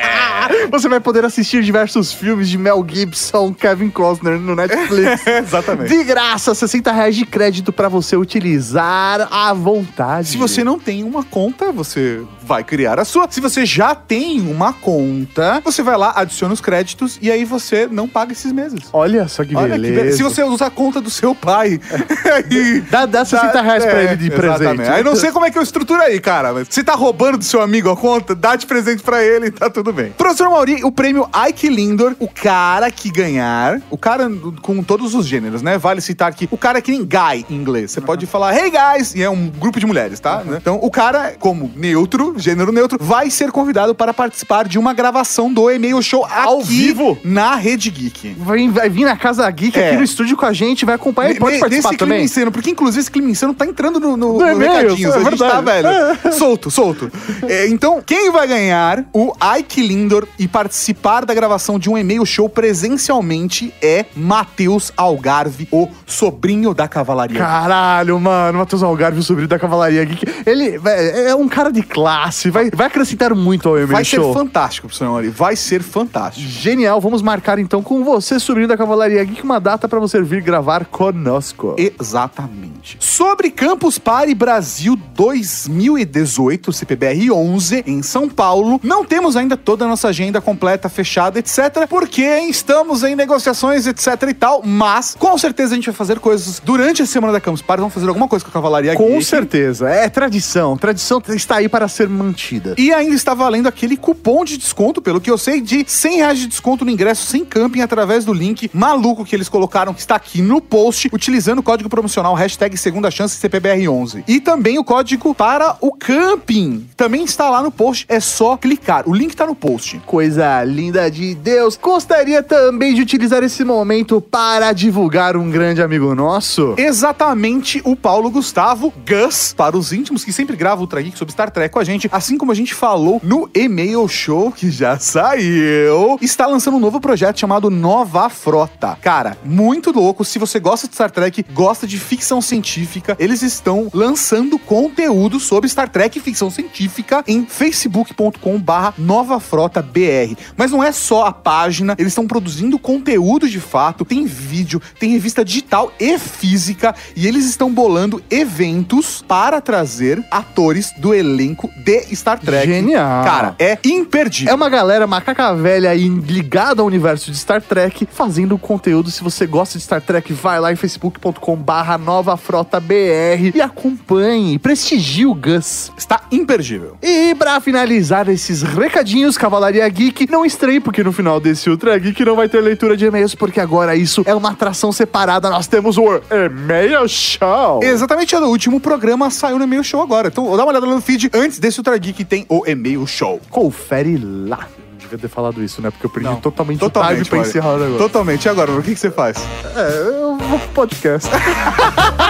Você 0.70 0.88
vai 0.88 1.00
poder 1.00 1.24
assistir 1.24 1.62
diversos 1.62 2.12
filmes 2.12 2.48
de 2.48 2.58
Mel 2.58 2.84
Gibson, 2.88 3.54
Kevin 3.54 3.90
Costner 3.90 4.40
no 4.40 4.56
Netflix. 4.56 5.26
Exatamente. 5.26 5.88
De 5.88 6.04
graça, 6.04 6.54
60 6.54 6.92
reais 6.92 7.14
de 7.14 7.24
crédito 7.24 7.72
pra 7.72 7.88
você 7.88 8.16
utilizar 8.16 9.28
à 9.30 9.52
vontade. 9.52 10.28
Se 10.28 10.36
você 10.36 10.64
não 10.64 10.78
tem 10.78 11.04
uma 11.04 11.22
conta, 11.22 11.70
você 11.70 12.22
vai 12.46 12.62
criar 12.62 12.98
a 13.00 13.04
sua. 13.04 13.26
Se 13.28 13.40
você 13.40 13.66
já 13.66 13.94
tem 13.94 14.40
uma 14.40 14.72
conta, 14.72 15.60
você 15.64 15.82
vai 15.82 15.96
lá, 15.96 16.12
adiciona 16.14 16.54
os 16.54 16.60
créditos 16.60 17.18
e 17.20 17.30
aí 17.30 17.44
você 17.44 17.88
não 17.90 18.06
paga 18.08 18.32
esses 18.32 18.52
meses. 18.52 18.80
Olha 18.92 19.26
só 19.28 19.44
que 19.44 19.54
Olha 19.56 19.74
que 19.74 19.80
beleza. 19.80 19.94
beleza. 20.00 20.16
Se 20.16 20.22
você 20.22 20.42
usa 20.44 20.66
a 20.66 20.70
conta 20.70 21.00
do 21.00 21.10
seu 21.10 21.34
pai. 21.34 21.80
aí- 22.32 22.80
Dá, 22.90 23.04
dá 23.06 23.24
60 23.24 23.60
reais 23.62 23.84
pra 23.84 24.00
É, 24.00 24.04
ele 24.04 24.16
de 24.16 24.26
exatamente. 24.32 24.58
presente. 24.76 24.88
Aí 24.90 25.02
não 25.02 25.16
sei 25.16 25.32
como 25.32 25.44
é 25.44 25.50
que 25.50 25.58
eu 25.58 25.62
estruturo 25.62 26.00
aí, 26.00 26.20
cara. 26.20 26.52
Mas 26.52 26.68
se 26.70 26.84
tá 26.84 26.94
roubando 26.94 27.38
do 27.38 27.44
seu 27.44 27.60
amigo 27.60 27.90
a 27.90 27.96
conta, 27.96 28.34
dá 28.34 28.54
de 28.56 28.64
presente 28.66 29.02
pra 29.02 29.22
ele, 29.24 29.50
tá 29.50 29.68
tudo 29.68 29.92
bem. 29.92 30.12
Professor 30.16 30.48
Mauri, 30.48 30.84
o 30.84 30.92
prêmio 30.92 31.28
Ike 31.48 31.68
Lindor, 31.68 32.14
o 32.20 32.28
cara 32.28 32.90
que 32.90 33.10
ganhar, 33.10 33.80
o 33.90 33.98
cara 33.98 34.30
com 34.62 34.82
todos 34.82 35.14
os 35.14 35.26
gêneros, 35.26 35.62
né? 35.62 35.78
Vale 35.78 36.00
citar 36.00 36.32
que 36.32 36.48
o 36.50 36.56
cara 36.56 36.78
é 36.78 36.80
que 36.80 36.90
nem 36.92 37.00
guy 37.04 37.44
em 37.50 37.54
inglês. 37.56 37.90
Você 37.90 38.00
pode 38.00 38.26
falar, 38.26 38.54
hey 38.56 38.70
guys, 38.70 39.14
e 39.14 39.22
é 39.22 39.28
um 39.30 39.48
grupo 39.48 39.80
de 39.80 39.86
mulheres, 39.86 40.20
tá? 40.20 40.42
Né? 40.44 40.58
Então, 40.60 40.78
o 40.82 40.90
cara, 40.90 41.34
como 41.38 41.70
neutro, 41.74 42.35
gênero 42.38 42.72
neutro, 42.72 42.98
vai 43.00 43.30
ser 43.30 43.50
convidado 43.50 43.94
para 43.94 44.12
participar 44.14 44.66
de 44.68 44.78
uma 44.78 44.92
gravação 44.92 45.52
do 45.52 45.70
e-mail 45.70 46.00
show 46.02 46.24
aqui 46.24 46.34
Ao 46.46 46.60
vivo? 46.62 47.18
na 47.24 47.54
Rede 47.56 47.90
Geek. 47.90 48.36
Vai, 48.38 48.68
vai 48.68 48.88
vir 48.88 49.04
na 49.04 49.16
Casa 49.16 49.48
Geek 49.50 49.78
É. 49.78 49.88
aqui 49.88 49.96
no 49.96 50.04
estúdio 50.04 50.36
com 50.36 50.46
a 50.46 50.52
gente, 50.52 50.84
vai 50.84 50.94
acompanhar 50.94 51.32
e 51.32 51.38
pode 51.38 51.58
participar 51.58 51.88
clima 51.90 51.98
também. 51.98 52.24
insano, 52.24 52.50
porque 52.52 52.70
inclusive 52.70 53.00
esse 53.00 53.10
clima 53.10 53.30
insano 53.30 53.54
tá 53.54 53.66
entrando 53.66 53.98
no, 54.00 54.16
no, 54.16 54.38
No 54.38 54.58
recadinhos. 54.58 55.14
é 55.14 55.18
a 55.18 55.24
gente 55.24 55.38
tá, 55.38 55.60
velho, 55.60 55.88
solto, 56.32 56.70
solto. 56.70 57.10
É, 57.48 57.66
então, 57.68 58.02
quem 58.04 58.30
vai 58.30 58.46
ganhar 58.46 59.04
o 59.12 59.32
Ike 59.58 59.80
Lindor 59.82 60.26
e 60.38 60.46
participar 60.48 61.24
da 61.24 61.34
gravação 61.34 61.78
de 61.78 61.88
um 61.90 61.96
e-mail 61.98 62.24
show 62.26 62.48
presencialmente 62.48 63.72
é 63.82 64.04
Matheus 64.14 64.92
Algarve, 64.96 65.68
o 65.70 65.88
sobrinho 66.06 66.72
da 66.72 66.88
cavalaria. 66.88 67.38
Caralho, 67.38 68.18
mano, 68.20 68.58
Matheus 68.58 68.82
Algarve, 68.82 69.18
o 69.20 69.22
sobrinho 69.22 69.48
da 69.48 69.58
Cavalaria 69.58 70.04
Geek. 70.04 70.24
Ele 70.46 70.78
véi, 70.78 71.28
é 71.28 71.34
um 71.34 71.48
cara 71.48 71.70
de 71.70 71.82
classe, 71.82 72.25
vai, 72.50 72.70
vai 72.70 72.86
acrescentar 72.86 73.34
muito 73.34 73.68
ao 73.68 73.76
e-mail 73.76 73.88
vai 73.92 74.04
ser 74.04 74.16
show. 74.16 74.32
fantástico, 74.32 74.86
professor 74.86 75.08
Mauri. 75.08 75.28
Vai 75.28 75.56
ser 75.56 75.82
fantástico. 75.82 76.48
Genial, 76.48 77.00
vamos 77.00 77.22
marcar 77.22 77.58
então 77.58 77.82
com 77.82 78.04
você, 78.04 78.38
sobrinho 78.38 78.68
da 78.68 78.76
Cavalaria 78.76 79.22
Geek, 79.24 79.42
uma 79.42 79.58
data 79.60 79.88
pra 79.88 79.98
você 79.98 80.20
vir 80.22 80.42
gravar 80.42 80.84
conosco. 80.86 81.74
Exatamente. 81.78 82.96
Sobre 83.00 83.50
Campus 83.50 83.98
Party 83.98 84.34
Brasil 84.34 84.96
2018, 85.14 86.72
CPBR 86.72 87.30
11, 87.30 87.84
em 87.86 88.02
São 88.02 88.28
Paulo, 88.28 88.80
não 88.82 89.04
temos 89.04 89.36
ainda 89.36 89.56
toda 89.56 89.84
a 89.84 89.88
nossa 89.88 90.08
agenda 90.08 90.40
completa, 90.40 90.88
fechada, 90.88 91.38
etc, 91.38 91.86
porque 91.88 92.22
estamos 92.22 93.02
em 93.02 93.14
negociações, 93.14 93.86
etc 93.86 94.06
e 94.28 94.34
tal, 94.34 94.62
mas 94.64 95.16
com 95.18 95.36
certeza 95.38 95.72
a 95.72 95.76
gente 95.76 95.86
vai 95.86 95.94
fazer 95.94 96.18
coisas 96.18 96.60
durante 96.64 97.02
a 97.02 97.06
semana 97.06 97.32
da 97.32 97.40
Campus 97.40 97.62
Party, 97.62 97.80
vamos 97.80 97.94
fazer 97.94 98.08
alguma 98.08 98.28
coisa 98.28 98.44
com 98.44 98.50
a 98.50 98.52
Cavalaria 98.52 98.94
Com 98.94 99.08
Geek. 99.08 99.24
certeza, 99.24 99.88
é 99.88 100.08
tradição. 100.08 100.76
Tradição 100.76 101.22
está 101.28 101.56
aí 101.56 101.68
para 101.68 101.88
ser 101.88 102.08
mantida. 102.16 102.74
E 102.78 102.92
ainda 102.92 103.14
está 103.14 103.34
valendo 103.34 103.66
aquele 103.66 103.96
cupom 103.96 104.44
de 104.44 104.56
desconto, 104.56 105.00
pelo 105.00 105.20
que 105.20 105.30
eu 105.30 105.38
sei, 105.38 105.60
de 105.60 105.84
100 105.86 106.16
reais 106.16 106.38
de 106.38 106.46
desconto 106.46 106.84
no 106.84 106.90
ingresso 106.90 107.26
sem 107.26 107.44
camping 107.44 107.80
através 107.80 108.24
do 108.24 108.32
link 108.32 108.70
maluco 108.72 109.24
que 109.24 109.34
eles 109.34 109.48
colocaram, 109.48 109.94
que 109.94 110.00
está 110.00 110.16
aqui 110.16 110.42
no 110.42 110.60
post, 110.60 111.08
utilizando 111.12 111.58
o 111.58 111.62
código 111.62 111.88
promocional 111.88 112.34
hashtag 112.34 112.76
segunda 112.76 113.10
chance 113.10 113.38
CPBR11. 113.38 114.24
E 114.26 114.40
também 114.40 114.78
o 114.78 114.84
código 114.84 115.34
para 115.34 115.76
o 115.80 115.92
camping. 115.92 116.88
Também 116.96 117.24
está 117.24 117.50
lá 117.50 117.62
no 117.62 117.70
post, 117.70 118.06
é 118.08 118.20
só 118.20 118.56
clicar. 118.56 119.08
O 119.08 119.14
link 119.14 119.30
está 119.30 119.46
no 119.46 119.54
post. 119.54 120.00
Coisa 120.06 120.64
linda 120.64 121.10
de 121.10 121.34
Deus. 121.34 121.78
Gostaria 121.80 122.42
também 122.42 122.94
de 122.94 123.02
utilizar 123.02 123.42
esse 123.42 123.64
momento 123.64 124.20
para 124.20 124.72
divulgar 124.72 125.36
um 125.36 125.50
grande 125.50 125.82
amigo 125.82 126.14
nosso. 126.14 126.74
Exatamente 126.76 127.80
o 127.84 127.94
Paulo 127.94 128.30
Gustavo 128.30 128.92
Gus, 129.06 129.52
para 129.52 129.76
os 129.76 129.92
íntimos 129.92 130.24
que 130.24 130.32
sempre 130.32 130.56
grava 130.56 130.80
Ultra 130.80 131.02
Geek 131.02 131.18
sobre 131.18 131.32
Star 131.32 131.50
Trek 131.50 131.72
com 131.72 131.78
a 131.78 131.84
gente, 131.84 132.05
assim 132.12 132.36
como 132.38 132.52
a 132.52 132.54
gente 132.54 132.74
falou 132.74 133.20
no 133.22 133.48
e-mail 133.54 134.06
show 134.08 134.52
que 134.52 134.70
já 134.70 134.98
saiu, 134.98 136.18
está 136.20 136.46
lançando 136.46 136.76
um 136.76 136.80
novo 136.80 137.00
projeto 137.00 137.40
chamado 137.40 137.70
Nova 137.70 138.28
Frota. 138.28 138.96
Cara, 139.00 139.36
muito 139.44 139.90
louco. 139.90 140.24
Se 140.24 140.38
você 140.38 140.58
gosta 140.58 140.88
de 140.88 140.94
Star 140.94 141.10
Trek, 141.10 141.44
gosta 141.52 141.86
de 141.86 141.98
ficção 141.98 142.40
científica, 142.40 143.16
eles 143.18 143.42
estão 143.42 143.88
lançando 143.92 144.58
conteúdo 144.58 145.38
sobre 145.40 145.68
Star 145.68 145.88
Trek 145.88 146.18
e 146.18 146.22
ficção 146.22 146.50
científica 146.50 147.24
em 147.26 147.46
facebook.com/barra 147.46 148.94
Nova 148.98 149.40
Frota 149.40 149.82
BR. 149.82 150.36
Mas 150.56 150.70
não 150.70 150.82
é 150.82 150.92
só 150.92 151.26
a 151.26 151.32
página, 151.32 151.94
eles 151.98 152.12
estão 152.12 152.26
produzindo 152.26 152.78
conteúdo 152.78 153.48
de 153.48 153.60
fato, 153.60 154.04
tem 154.04 154.24
vídeo, 154.24 154.80
tem 154.98 155.12
revista 155.12 155.44
digital 155.44 155.92
e 155.98 156.18
física, 156.18 156.94
e 157.14 157.26
eles 157.26 157.46
estão 157.46 157.72
bolando 157.72 158.22
eventos 158.30 159.24
para 159.26 159.60
trazer 159.60 160.24
atores 160.30 160.92
do 160.98 161.14
elenco 161.14 161.70
de 161.84 161.95
Star 162.14 162.38
Trek. 162.38 162.66
Genial. 162.66 163.24
Cara, 163.24 163.54
é 163.58 163.78
imperdível. 163.84 164.52
É 164.52 164.54
uma 164.54 164.68
galera 164.68 165.06
macaca 165.06 165.54
velha 165.54 165.90
aí 165.90 166.08
ligada 166.08 166.82
ao 166.82 166.86
universo 166.86 167.30
de 167.30 167.36
Star 167.36 167.62
Trek, 167.62 168.08
fazendo 168.12 168.58
conteúdo. 168.58 169.10
Se 169.10 169.22
você 169.22 169.46
gosta 169.46 169.78
de 169.78 169.84
Star 169.84 170.00
Trek, 170.00 170.32
vai 170.32 170.60
lá 170.60 170.72
em 170.72 170.76
facebook.com 170.76 171.56
barra 171.56 171.98
Nova 171.98 172.36
Frota 172.36 172.80
BR 172.80 173.52
e 173.54 173.60
acompanhe, 173.60 174.58
prestigie 174.58 175.26
o 175.26 175.34
Gus. 175.34 175.92
Está 175.96 176.22
imperdível. 176.30 176.96
E 177.02 177.34
pra 177.34 177.60
finalizar 177.60 178.28
esses 178.28 178.62
recadinhos, 178.62 179.38
Cavalaria 179.38 179.88
Geek, 179.88 180.30
não 180.30 180.44
estranhe 180.44 180.80
porque 180.80 181.02
no 181.02 181.12
final 181.12 181.40
desse 181.40 181.68
Ultra 181.70 181.96
Geek 181.98 182.24
não 182.24 182.36
vai 182.36 182.48
ter 182.48 182.60
leitura 182.60 182.96
de 182.96 183.04
e-mails, 183.06 183.34
porque 183.34 183.60
agora 183.60 183.94
isso 183.94 184.22
é 184.26 184.34
uma 184.34 184.50
atração 184.50 184.92
separada. 184.92 185.50
Nós 185.50 185.66
temos 185.66 185.96
o 185.98 186.20
e-mail 186.30 187.08
show. 187.08 187.80
Exatamente, 187.82 188.34
o 188.34 188.46
último 188.46 188.80
programa 188.80 189.30
saiu 189.30 189.58
no 189.58 189.64
e-mail 189.64 189.84
show 189.84 190.02
agora. 190.02 190.28
Então, 190.28 190.44
dá 190.56 190.62
uma 190.62 190.70
olhada 190.70 190.86
lá 190.86 190.94
no 190.94 191.00
feed. 191.00 191.30
Antes 191.34 191.58
desse 191.58 191.75
Ultra 191.78 191.96
Geek 191.98 192.24
tem 192.24 192.46
o 192.48 192.64
e-mail 192.66 193.06
show. 193.06 193.40
Confere 193.50 194.16
lá. 194.18 194.68
Não 194.90 194.98
devia 194.98 195.18
ter 195.18 195.28
falado 195.28 195.62
isso, 195.62 195.80
né? 195.80 195.90
Porque 195.90 196.06
eu 196.06 196.10
perdi 196.10 196.28
totalmente, 196.40 196.76
o 196.76 196.80
time 196.80 196.90
Totalmente, 196.90 197.30
pra 197.30 197.38
encerrar 197.38 197.74
o 197.74 197.78
negócio. 197.78 197.98
Totalmente. 197.98 198.44
E 198.44 198.48
agora, 198.48 198.72
o 198.72 198.82
que, 198.82 198.94
que 198.94 199.00
você 199.00 199.10
faz? 199.10 199.36
É, 199.76 200.20
eu 200.20 200.36
vou 200.36 200.58
pro 200.58 200.68
podcast. 200.70 201.30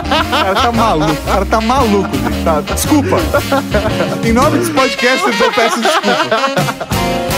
O 0.06 0.30
cara 0.30 0.54
tá 0.54 0.72
maluco. 0.72 1.12
O 1.12 1.24
cara 1.24 1.46
tá 1.46 1.60
maluco, 1.60 2.16
gente. 2.16 2.44
Tá, 2.44 2.60
desculpa. 2.60 3.16
em 4.24 4.32
nome 4.32 4.58
dos 4.58 4.68
podcasters, 4.70 5.40
eu 5.40 5.52
peço 5.52 5.80
desculpa. 5.80 7.35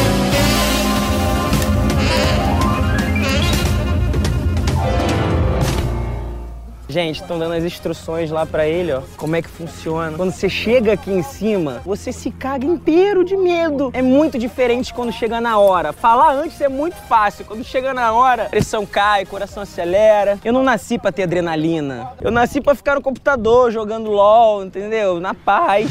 Gente, 6.89 7.21
estão 7.21 7.39
dando 7.39 7.53
as 7.53 7.65
instruções 7.65 8.31
lá 8.31 8.47
pra 8.47 8.67
ele, 8.67 8.93
ó, 8.93 9.03
como 9.19 9.37
é 9.37 9.43
que 9.43 9.49
funciona. 9.49 10.17
Quando 10.17 10.33
você 10.33 10.49
chega 10.49 10.95
aqui 10.95 11.11
em 11.11 11.23
cima, 11.23 11.83
você 11.85 12.11
se 12.13 12.31
caga 12.31 12.65
inteiro 12.65 13.23
de 13.23 13.37
medo. 13.37 13.91
É 13.93 14.01
muito 14.01 14.39
diferente 14.39 14.95
quando 14.95 15.13
chega 15.13 15.39
na 15.39 15.59
hora. 15.59 15.93
Falar 15.93 16.33
antes 16.33 16.59
é 16.63 16.69
muito 16.69 16.97
fácil. 16.97 17.45
Quando 17.45 17.63
chega 17.63 17.93
na 17.93 18.13
hora, 18.13 18.47
pressão 18.47 18.87
cai, 18.87 19.27
coração 19.27 19.63
acelera. 19.63 20.39
Eu 20.43 20.53
não 20.53 20.63
nasci 20.63 20.99
pra 20.99 21.13
ter 21.13 21.25
adrenalina. 21.25 22.13
Eu 22.23 22.31
nasci 22.31 22.59
pra 22.59 22.75
ficar 22.75 22.95
no 22.95 23.03
computador 23.03 23.71
jogando 23.71 24.11
LOL, 24.11 24.65
entendeu? 24.65 25.21
Na 25.21 25.35
paz. 25.35 25.91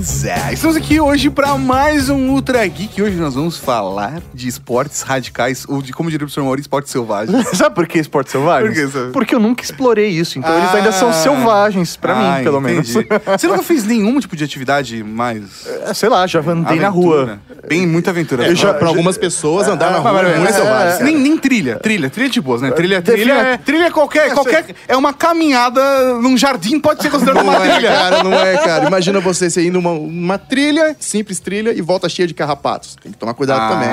Beleza! 0.00 0.32
Estamos 0.50 0.76
aqui 0.78 0.98
hoje 0.98 1.28
para 1.28 1.58
mais 1.58 2.08
um 2.08 2.30
Ultra 2.30 2.66
Geek. 2.66 3.02
Hoje 3.02 3.16
nós 3.16 3.34
vamos 3.34 3.58
falar 3.58 4.22
de 4.32 4.48
esportes 4.48 5.02
radicais, 5.02 5.66
ou 5.68 5.82
de, 5.82 5.92
como 5.92 6.10
diria 6.10 6.24
o 6.24 6.26
professor 6.26 6.42
Mauri, 6.42 6.62
esportes 6.62 6.90
selvagens. 6.90 7.46
Sabe 7.52 7.74
por 7.74 7.86
que 7.86 7.98
esporte 7.98 8.30
selvagem? 8.30 8.72
Por 8.72 8.90
sabe? 8.90 9.12
Porque 9.12 9.34
eu 9.34 9.38
nunca 9.38 9.62
explorei 9.62 10.08
isso, 10.08 10.38
então 10.38 10.56
eles 10.56 10.74
ainda 10.74 10.90
são 10.92 11.10
Ah. 11.10 11.12
selvagens, 11.12 11.96
pra 11.96 12.14
Ah, 12.14 12.38
mim, 12.38 12.44
pelo 12.44 12.60
entendi. 12.60 12.94
menos. 12.94 13.08
Você 13.38 13.46
nunca 13.46 13.62
fez 13.62 13.84
nenhum 13.84 14.18
tipo 14.20 14.34
de 14.34 14.42
atividade 14.42 15.04
mais. 15.04 15.66
É, 15.86 15.92
Sei 15.92 16.08
lá, 16.08 16.26
já 16.26 16.40
andei 16.40 16.80
na 16.80 16.88
Aventura. 16.88 16.90
rua. 16.90 17.40
Tem 17.68 17.86
muita 17.86 18.08
aventura. 18.10 18.46
Eu 18.46 18.54
já, 18.56 18.72
pra 18.72 18.88
algumas 18.88 19.18
pessoas, 19.18 19.68
andar 19.68 19.90
na 19.90 19.98
rua 19.98 20.22
é 20.22 20.38
muito 20.38 20.54
selvagem. 20.54 21.04
Nem, 21.04 21.16
nem 21.18 21.36
trilha, 21.36 21.76
trilha, 21.78 22.08
trilha 22.08 22.30
de 22.30 22.40
boas, 22.40 22.62
né? 22.62 22.70
Trilha, 22.70 23.02
trilha, 23.02 23.32
é, 23.34 23.56
trilha 23.58 23.84
é 23.84 23.90
qualquer, 23.90 24.32
qualquer, 24.32 24.64
é 24.88 24.96
uma 24.96 25.12
caminhada 25.12 26.14
num 26.14 26.38
jardim, 26.38 26.80
pode 26.80 27.02
ser 27.02 27.10
considerada 27.10 27.42
uma 27.44 27.52
Não 27.52 27.64
é, 27.64 27.70
trilha. 27.74 27.90
cara, 27.92 28.24
não 28.24 28.32
é, 28.32 28.56
cara. 28.56 28.86
Imagina 28.86 29.20
você, 29.20 29.50
você 29.50 29.60
ir 29.62 29.70
numa 29.70 29.89
uma 29.98 30.38
trilha, 30.38 30.96
simples 30.98 31.40
trilha, 31.40 31.72
e 31.72 31.80
volta 31.80 32.08
cheia 32.08 32.26
de 32.26 32.34
carrapatos. 32.34 32.96
Tem 33.02 33.12
que 33.12 33.18
tomar 33.18 33.34
cuidado 33.34 33.60
Ah, 33.60 33.68
também. 33.68 33.90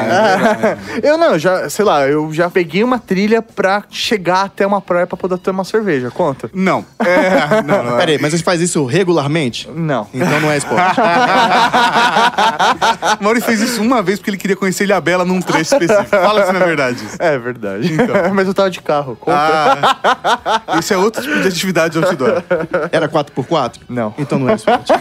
Eu 1.03 1.17
não, 1.17 1.37
já, 1.39 1.69
sei 1.69 1.85
lá, 1.85 2.07
eu 2.07 2.31
já 2.33 2.49
peguei 2.49 2.83
uma 2.83 2.99
trilha 2.99 3.41
pra 3.41 3.83
chegar 3.89 4.43
até 4.45 4.65
uma 4.65 4.81
praia 4.81 5.05
pra 5.07 5.15
poder 5.17 5.37
ter 5.37 5.51
uma 5.51 5.63
cerveja. 5.63 6.09
Conta? 6.11 6.49
Não. 6.53 6.85
É, 7.07 7.61
não, 7.63 7.83
não 7.83 7.95
é. 7.95 7.99
Peraí, 7.99 8.19
mas 8.21 8.33
você 8.33 8.43
faz 8.43 8.59
isso 8.59 8.83
regularmente? 8.85 9.69
Não. 9.73 10.07
Então 10.13 10.39
não 10.41 10.51
é 10.51 10.57
esporte. 10.57 10.99
O 13.19 13.23
Mauri 13.23 13.39
fez 13.41 13.61
isso 13.61 13.81
uma 13.81 14.01
vez 14.01 14.19
porque 14.19 14.29
ele 14.31 14.37
queria 14.37 14.55
conhecer 14.57 14.83
Ilhabela 14.83 15.23
num 15.23 15.41
trecho 15.41 15.73
específico. 15.73 16.09
Fala 16.09 16.45
se 16.45 16.51
não 16.51 16.61
é 16.61 16.65
verdade. 16.65 16.99
É 17.19 17.37
verdade. 17.37 17.91
Mas 18.33 18.45
eu 18.47 18.53
tava 18.53 18.69
de 18.69 18.81
carro. 18.81 19.15
Conta. 19.15 19.37
Ah, 19.37 20.77
esse 20.79 20.93
é 20.93 20.97
outro 20.97 21.21
tipo 21.21 21.39
de 21.41 21.47
atividade 21.47 21.97
outdoor. 21.97 22.43
Era 22.91 23.07
4x4? 23.07 23.75
Não. 23.87 24.13
Então 24.17 24.37
não 24.37 24.49
é 24.49 24.55
esporte. 24.55 24.91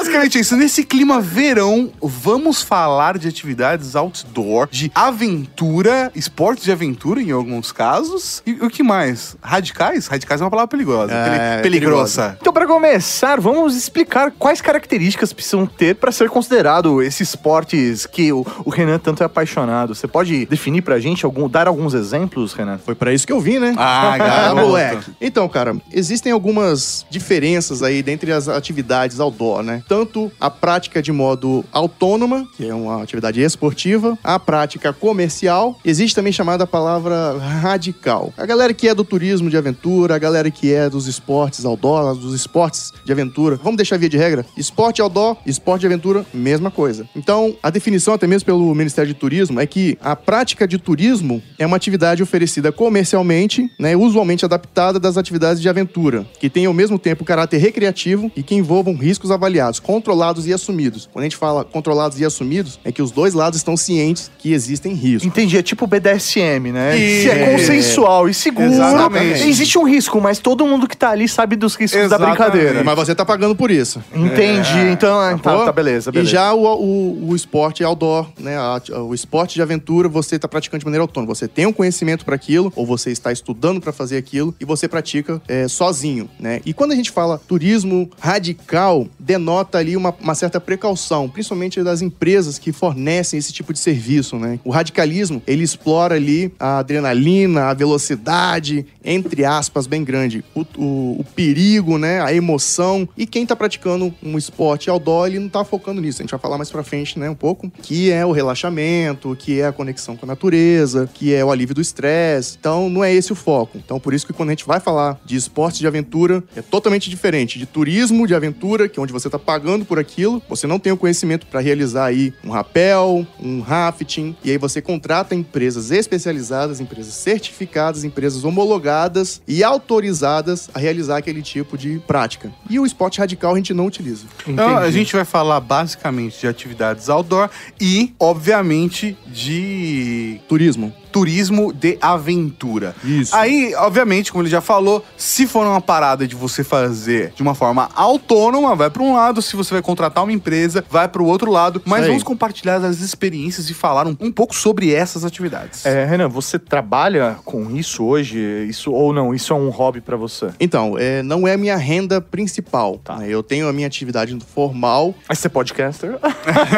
Basicamente 0.00 0.38
é 0.38 0.40
isso. 0.40 0.56
Nesse 0.56 0.82
clima 0.84 1.20
verão, 1.20 1.90
vamos 2.02 2.62
falar 2.62 3.18
de 3.18 3.28
atividades 3.28 3.94
outdoor, 3.94 4.66
de 4.70 4.90
aventura, 4.94 6.10
esportes 6.14 6.64
de 6.64 6.72
aventura 6.72 7.20
em 7.20 7.30
alguns 7.30 7.70
casos. 7.72 8.42
E 8.46 8.52
o 8.52 8.70
que 8.70 8.82
mais? 8.82 9.36
Radicais? 9.42 10.06
Radicais 10.06 10.40
é 10.40 10.44
uma 10.44 10.50
palavra 10.50 10.68
perigosa. 10.68 11.12
É, 11.12 11.56
Peli- 11.60 11.62
peligrosa. 11.80 12.36
Então, 12.40 12.52
pra 12.52 12.66
começar, 12.66 13.40
vamos 13.40 13.76
explicar 13.76 14.30
quais 14.38 14.60
características 14.60 15.32
precisam 15.32 15.66
ter 15.66 15.94
pra 15.96 16.10
ser 16.10 16.28
considerado 16.30 17.02
esses 17.02 17.28
esportes 17.30 18.06
que 18.06 18.32
o, 18.32 18.44
o 18.64 18.70
Renan 18.70 18.98
tanto 18.98 19.22
é 19.22 19.26
apaixonado. 19.26 19.94
Você 19.94 20.08
pode 20.08 20.46
definir 20.46 20.82
pra 20.82 20.98
gente, 20.98 21.24
algum, 21.24 21.48
dar 21.48 21.68
alguns 21.68 21.94
exemplos, 21.94 22.52
Renan? 22.54 22.78
Foi 22.78 22.94
pra 22.94 23.12
isso 23.12 23.26
que 23.26 23.32
eu 23.32 23.40
vim, 23.40 23.58
né? 23.58 23.74
Ah, 23.76 24.00
Ah, 24.10 24.18
garoto. 24.18 24.60
moleque. 24.66 25.10
Então, 25.20 25.48
cara, 25.48 25.76
existem 25.92 26.32
algumas 26.32 27.04
diferenças 27.10 27.82
aí 27.82 28.02
dentre 28.02 28.32
as 28.32 28.48
atividades 28.48 29.20
outdoor, 29.20 29.62
né? 29.62 29.82
Tanto 29.90 30.30
a 30.40 30.48
prática 30.48 31.02
de 31.02 31.10
modo 31.10 31.64
autônoma, 31.72 32.46
que 32.56 32.64
é 32.64 32.72
uma 32.72 33.02
atividade 33.02 33.42
esportiva, 33.42 34.16
a 34.22 34.38
prática 34.38 34.92
comercial, 34.92 35.76
existe 35.84 36.14
também 36.14 36.32
chamada 36.32 36.64
palavra 36.64 37.36
radical. 37.36 38.32
A 38.36 38.46
galera 38.46 38.72
que 38.72 38.86
é 38.86 38.94
do 38.94 39.02
turismo 39.02 39.50
de 39.50 39.56
aventura, 39.56 40.14
a 40.14 40.18
galera 40.18 40.48
que 40.48 40.72
é 40.72 40.88
dos 40.88 41.08
esportes 41.08 41.64
outdoor, 41.64 42.14
dos 42.14 42.32
esportes 42.34 42.92
de 43.04 43.10
aventura, 43.10 43.56
vamos 43.56 43.78
deixar 43.78 43.96
via 43.96 44.08
de 44.08 44.16
regra, 44.16 44.46
esporte 44.56 45.02
outdoor, 45.02 45.38
esporte 45.44 45.80
de 45.80 45.86
aventura, 45.88 46.24
mesma 46.32 46.70
coisa. 46.70 47.04
Então, 47.16 47.56
a 47.60 47.68
definição 47.68 48.14
até 48.14 48.28
mesmo 48.28 48.46
pelo 48.46 48.72
Ministério 48.72 49.12
de 49.12 49.18
Turismo 49.18 49.58
é 49.58 49.66
que 49.66 49.98
a 50.00 50.14
prática 50.14 50.68
de 50.68 50.78
turismo 50.78 51.42
é 51.58 51.66
uma 51.66 51.76
atividade 51.76 52.22
oferecida 52.22 52.70
comercialmente, 52.70 53.68
né, 53.76 53.96
usualmente 53.96 54.44
adaptada 54.44 55.00
das 55.00 55.16
atividades 55.16 55.60
de 55.60 55.68
aventura, 55.68 56.24
que 56.38 56.48
tem 56.48 56.66
ao 56.66 56.72
mesmo 56.72 56.96
tempo 56.96 57.24
caráter 57.24 57.58
recreativo 57.58 58.30
e 58.36 58.42
que 58.44 58.54
envolvam 58.54 58.94
riscos 58.94 59.32
avaliados, 59.32 59.79
controlados 59.80 60.46
e 60.46 60.52
assumidos. 60.52 61.08
Quando 61.12 61.22
a 61.22 61.26
gente 61.26 61.36
fala 61.36 61.64
controlados 61.64 62.20
e 62.20 62.24
assumidos, 62.24 62.78
é 62.84 62.92
que 62.92 63.02
os 63.02 63.10
dois 63.10 63.34
lados 63.34 63.56
estão 63.58 63.76
cientes 63.76 64.30
que 64.38 64.52
existem 64.52 64.92
riscos. 64.94 65.24
Entendi, 65.26 65.56
é 65.56 65.62
tipo 65.62 65.86
BDSM, 65.86 66.70
né? 66.72 66.96
Isso. 66.96 67.22
Se 67.22 67.30
é 67.30 67.52
consensual 67.52 68.28
e 68.28 68.34
seguro, 68.34 68.68
Exatamente. 68.72 69.48
existe 69.48 69.78
um 69.78 69.84
risco, 69.84 70.20
mas 70.20 70.38
todo 70.38 70.66
mundo 70.66 70.86
que 70.86 70.96
tá 70.96 71.10
ali 71.10 71.26
sabe 71.28 71.56
dos 71.56 71.74
riscos 71.74 71.98
da 71.98 72.04
Exatamente. 72.06 72.36
brincadeira. 72.38 72.84
Mas 72.84 72.94
você 72.96 73.14
tá 73.14 73.24
pagando 73.24 73.56
por 73.56 73.70
isso. 73.70 74.02
Entendi, 74.14 74.78
então, 74.92 75.18
ah, 75.18 75.38
tá, 75.38 75.64
tá, 75.66 75.72
beleza, 75.72 76.10
beleza. 76.12 76.30
E 76.30 76.32
já 76.32 76.52
o, 76.52 76.64
o, 76.64 77.28
o 77.30 77.36
esporte 77.36 77.82
outdoor, 77.84 78.26
né? 78.38 78.56
a- 78.56 78.80
o 79.02 79.14
esporte 79.14 79.54
de 79.54 79.62
aventura, 79.62 80.08
você 80.08 80.36
está 80.36 80.46
praticando 80.48 80.80
de 80.80 80.84
maneira 80.84 81.02
autônoma. 81.02 81.34
Você 81.34 81.48
tem 81.48 81.66
um 81.66 81.72
conhecimento 81.72 82.24
para 82.24 82.34
aquilo, 82.34 82.72
ou 82.76 82.84
você 82.86 83.10
está 83.10 83.32
estudando 83.32 83.80
para 83.80 83.92
fazer 83.92 84.16
aquilo, 84.16 84.54
e 84.60 84.64
você 84.64 84.88
pratica 84.88 85.40
é, 85.48 85.68
sozinho, 85.68 86.28
né? 86.38 86.60
E 86.64 86.72
quando 86.72 86.92
a 86.92 86.96
gente 86.96 87.10
fala 87.10 87.40
turismo 87.46 88.10
radical, 88.18 89.06
denota 89.18 89.69
ali 89.78 89.96
uma, 89.96 90.14
uma 90.20 90.34
certa 90.34 90.60
precaução, 90.60 91.28
principalmente 91.28 91.82
das 91.82 92.02
empresas 92.02 92.58
que 92.58 92.72
fornecem 92.72 93.38
esse 93.38 93.52
tipo 93.52 93.72
de 93.72 93.78
serviço, 93.78 94.36
né? 94.38 94.58
O 94.64 94.70
radicalismo, 94.70 95.42
ele 95.46 95.62
explora 95.62 96.14
ali 96.14 96.52
a 96.58 96.78
adrenalina, 96.78 97.64
a 97.66 97.74
velocidade, 97.74 98.86
entre 99.04 99.44
aspas, 99.44 99.86
bem 99.86 100.02
grande, 100.04 100.44
o, 100.54 100.60
o- 100.76 101.20
o 101.20 101.24
perigo, 101.34 101.98
né? 101.98 102.20
A 102.20 102.32
emoção. 102.34 103.08
E 103.16 103.26
quem 103.26 103.46
tá 103.46 103.54
praticando 103.56 104.14
um 104.22 104.36
esporte 104.36 104.88
outdoor, 104.90 105.26
ele 105.26 105.38
não 105.38 105.48
tá 105.48 105.64
focando 105.64 106.00
nisso. 106.00 106.20
A 106.20 106.24
gente 106.24 106.30
vai 106.30 106.40
falar 106.40 106.56
mais 106.56 106.70
pra 106.70 106.82
frente, 106.82 107.18
né? 107.18 107.28
Um 107.30 107.34
pouco. 107.34 107.70
Que 107.82 108.10
é 108.10 108.24
o 108.24 108.32
relaxamento, 108.32 109.36
que 109.38 109.60
é 109.60 109.66
a 109.66 109.72
conexão 109.72 110.16
com 110.16 110.26
a 110.26 110.28
natureza, 110.28 111.08
que 111.12 111.34
é 111.34 111.44
o 111.44 111.50
alívio 111.50 111.74
do 111.74 111.80
estresse. 111.80 112.56
Então, 112.58 112.88
não 112.88 113.02
é 113.04 113.12
esse 113.12 113.32
o 113.32 113.36
foco. 113.36 113.78
Então, 113.78 113.98
por 114.00 114.14
isso 114.14 114.26
que 114.26 114.32
quando 114.32 114.50
a 114.50 114.52
gente 114.52 114.66
vai 114.66 114.80
falar 114.80 115.20
de 115.24 115.36
esportes 115.36 115.78
de 115.80 115.86
aventura, 115.86 116.42
é 116.56 116.62
totalmente 116.62 117.08
diferente 117.10 117.58
de 117.58 117.66
turismo 117.66 118.26
de 118.26 118.34
aventura, 118.34 118.88
que 118.88 118.98
é 118.98 119.02
onde 119.02 119.12
você 119.12 119.28
tá 119.30 119.38
pagando 119.38 119.59
por 119.84 119.98
aquilo, 119.98 120.42
você 120.48 120.66
não 120.66 120.78
tem 120.78 120.92
o 120.92 120.96
conhecimento 120.96 121.46
para 121.46 121.60
realizar 121.60 122.06
aí 122.06 122.32
um 122.44 122.50
rapel, 122.50 123.26
um 123.40 123.60
rafting, 123.60 124.36
e 124.44 124.50
aí 124.50 124.58
você 124.58 124.80
contrata 124.80 125.34
empresas 125.34 125.90
especializadas, 125.90 126.80
empresas 126.80 127.14
certificadas, 127.14 128.04
empresas 128.04 128.44
homologadas 128.44 129.40
e 129.46 129.62
autorizadas 129.62 130.68
a 130.74 130.78
realizar 130.78 131.18
aquele 131.18 131.42
tipo 131.42 131.76
de 131.76 131.98
prática. 132.06 132.52
E 132.68 132.78
o 132.78 132.86
esporte 132.86 133.18
radical 133.18 133.52
a 133.52 133.56
gente 133.56 133.74
não 133.74 133.86
utiliza. 133.86 134.26
Então, 134.46 134.76
a 134.76 134.90
gente 134.90 135.14
vai 135.14 135.24
falar 135.24 135.60
basicamente 135.60 136.40
de 136.40 136.46
atividades 136.46 137.08
outdoor 137.08 137.50
e, 137.80 138.14
obviamente, 138.18 139.16
de 139.26 140.40
Turismo. 140.48 140.92
Turismo 141.10 141.72
de 141.72 141.98
aventura. 142.00 142.94
Isso. 143.04 143.34
Aí, 143.34 143.74
obviamente, 143.76 144.30
como 144.30 144.42
ele 144.42 144.50
já 144.50 144.60
falou, 144.60 145.04
se 145.16 145.46
for 145.46 145.66
uma 145.66 145.80
parada 145.80 146.26
de 146.26 146.34
você 146.34 146.62
fazer 146.64 147.32
de 147.34 147.42
uma 147.42 147.54
forma 147.54 147.88
autônoma, 147.94 148.74
vai 148.74 148.90
para 148.90 149.02
um 149.02 149.14
lado, 149.14 149.42
se 149.42 149.56
você 149.56 149.74
vai 149.74 149.82
contratar 149.82 150.24
uma 150.24 150.32
empresa, 150.32 150.84
vai 150.88 151.08
para 151.08 151.22
o 151.22 151.26
outro 151.26 151.50
lado, 151.50 151.82
mas 151.84 152.06
vamos 152.06 152.22
compartilhar 152.22 152.76
as 152.76 153.00
experiências 153.00 153.68
e 153.70 153.74
falar 153.74 154.06
um, 154.06 154.16
um 154.20 154.32
pouco 154.32 154.54
sobre 154.54 154.92
essas 154.92 155.24
atividades. 155.24 155.84
É, 155.84 156.04
Renan, 156.04 156.28
você 156.28 156.58
trabalha 156.58 157.38
com 157.44 157.70
isso 157.76 158.04
hoje? 158.04 158.38
Isso 158.68 158.92
ou 158.92 159.12
não? 159.12 159.34
Isso 159.34 159.52
é 159.52 159.56
um 159.56 159.68
hobby 159.68 160.00
pra 160.00 160.16
você? 160.16 160.48
Então, 160.58 160.96
é, 160.98 161.22
não 161.22 161.46
é 161.46 161.54
a 161.54 161.58
minha 161.58 161.76
renda 161.76 162.20
principal. 162.20 163.00
Tá. 163.02 163.16
né? 163.16 163.26
Eu 163.28 163.42
tenho 163.42 163.68
a 163.68 163.72
minha 163.72 163.86
atividade 163.86 164.36
formal. 164.54 165.14
Mas 165.28 165.38
você 165.38 165.46
é 165.46 165.50
podcaster? 165.50 166.18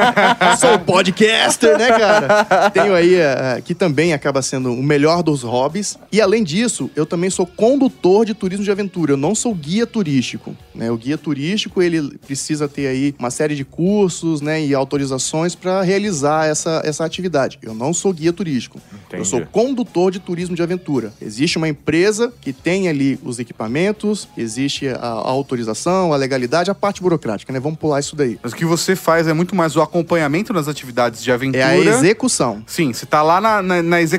Sou 0.58 0.78
podcaster, 0.78 1.78
né, 1.78 1.88
cara? 1.88 2.70
Tenho 2.70 2.94
aí, 2.94 3.14
é, 3.14 3.60
que 3.64 3.74
também 3.74 4.12
acaba 4.22 4.40
sendo 4.40 4.72
o 4.72 4.82
melhor 4.82 5.22
dos 5.22 5.42
hobbies. 5.42 5.98
E 6.12 6.20
além 6.20 6.44
disso, 6.44 6.88
eu 6.94 7.04
também 7.04 7.28
sou 7.28 7.44
condutor 7.44 8.24
de 8.24 8.34
turismo 8.34 8.64
de 8.64 8.70
aventura. 8.70 9.12
Eu 9.12 9.16
não 9.16 9.34
sou 9.34 9.52
guia 9.52 9.84
turístico. 9.84 10.56
Né? 10.72 10.90
O 10.90 10.96
guia 10.96 11.18
turístico, 11.18 11.82
ele 11.82 12.16
precisa 12.18 12.68
ter 12.68 12.86
aí 12.86 13.14
uma 13.18 13.30
série 13.30 13.56
de 13.56 13.64
cursos 13.64 14.40
né, 14.40 14.64
e 14.64 14.74
autorizações 14.74 15.56
para 15.56 15.82
realizar 15.82 16.46
essa, 16.46 16.80
essa 16.84 17.04
atividade. 17.04 17.58
Eu 17.62 17.74
não 17.74 17.92
sou 17.92 18.12
guia 18.12 18.32
turístico. 18.32 18.80
Eu 18.92 19.18
Entendi. 19.18 19.28
sou 19.28 19.44
condutor 19.46 20.12
de 20.12 20.20
turismo 20.20 20.54
de 20.54 20.62
aventura. 20.62 21.12
Existe 21.20 21.58
uma 21.58 21.68
empresa 21.68 22.32
que 22.40 22.52
tem 22.52 22.88
ali 22.88 23.18
os 23.24 23.40
equipamentos, 23.40 24.28
existe 24.36 24.88
a, 24.88 24.94
a 24.94 25.30
autorização, 25.30 26.12
a 26.12 26.16
legalidade, 26.16 26.70
a 26.70 26.74
parte 26.74 27.02
burocrática, 27.02 27.52
né? 27.52 27.58
Vamos 27.58 27.78
pular 27.78 27.98
isso 27.98 28.14
daí. 28.14 28.38
Mas 28.42 28.52
o 28.52 28.56
que 28.56 28.64
você 28.64 28.94
faz 28.94 29.26
é 29.26 29.32
muito 29.32 29.56
mais 29.56 29.74
o 29.74 29.82
acompanhamento 29.82 30.52
nas 30.52 30.68
atividades 30.68 31.22
de 31.22 31.32
aventura. 31.32 31.62
É 31.62 31.64
a 31.64 31.76
execução. 31.76 32.62
Sim, 32.66 32.92
você 32.92 33.04
tá 33.04 33.22
lá 33.22 33.40
na, 33.40 33.60
na, 33.60 33.82
na 33.82 34.00
execução 34.00 34.11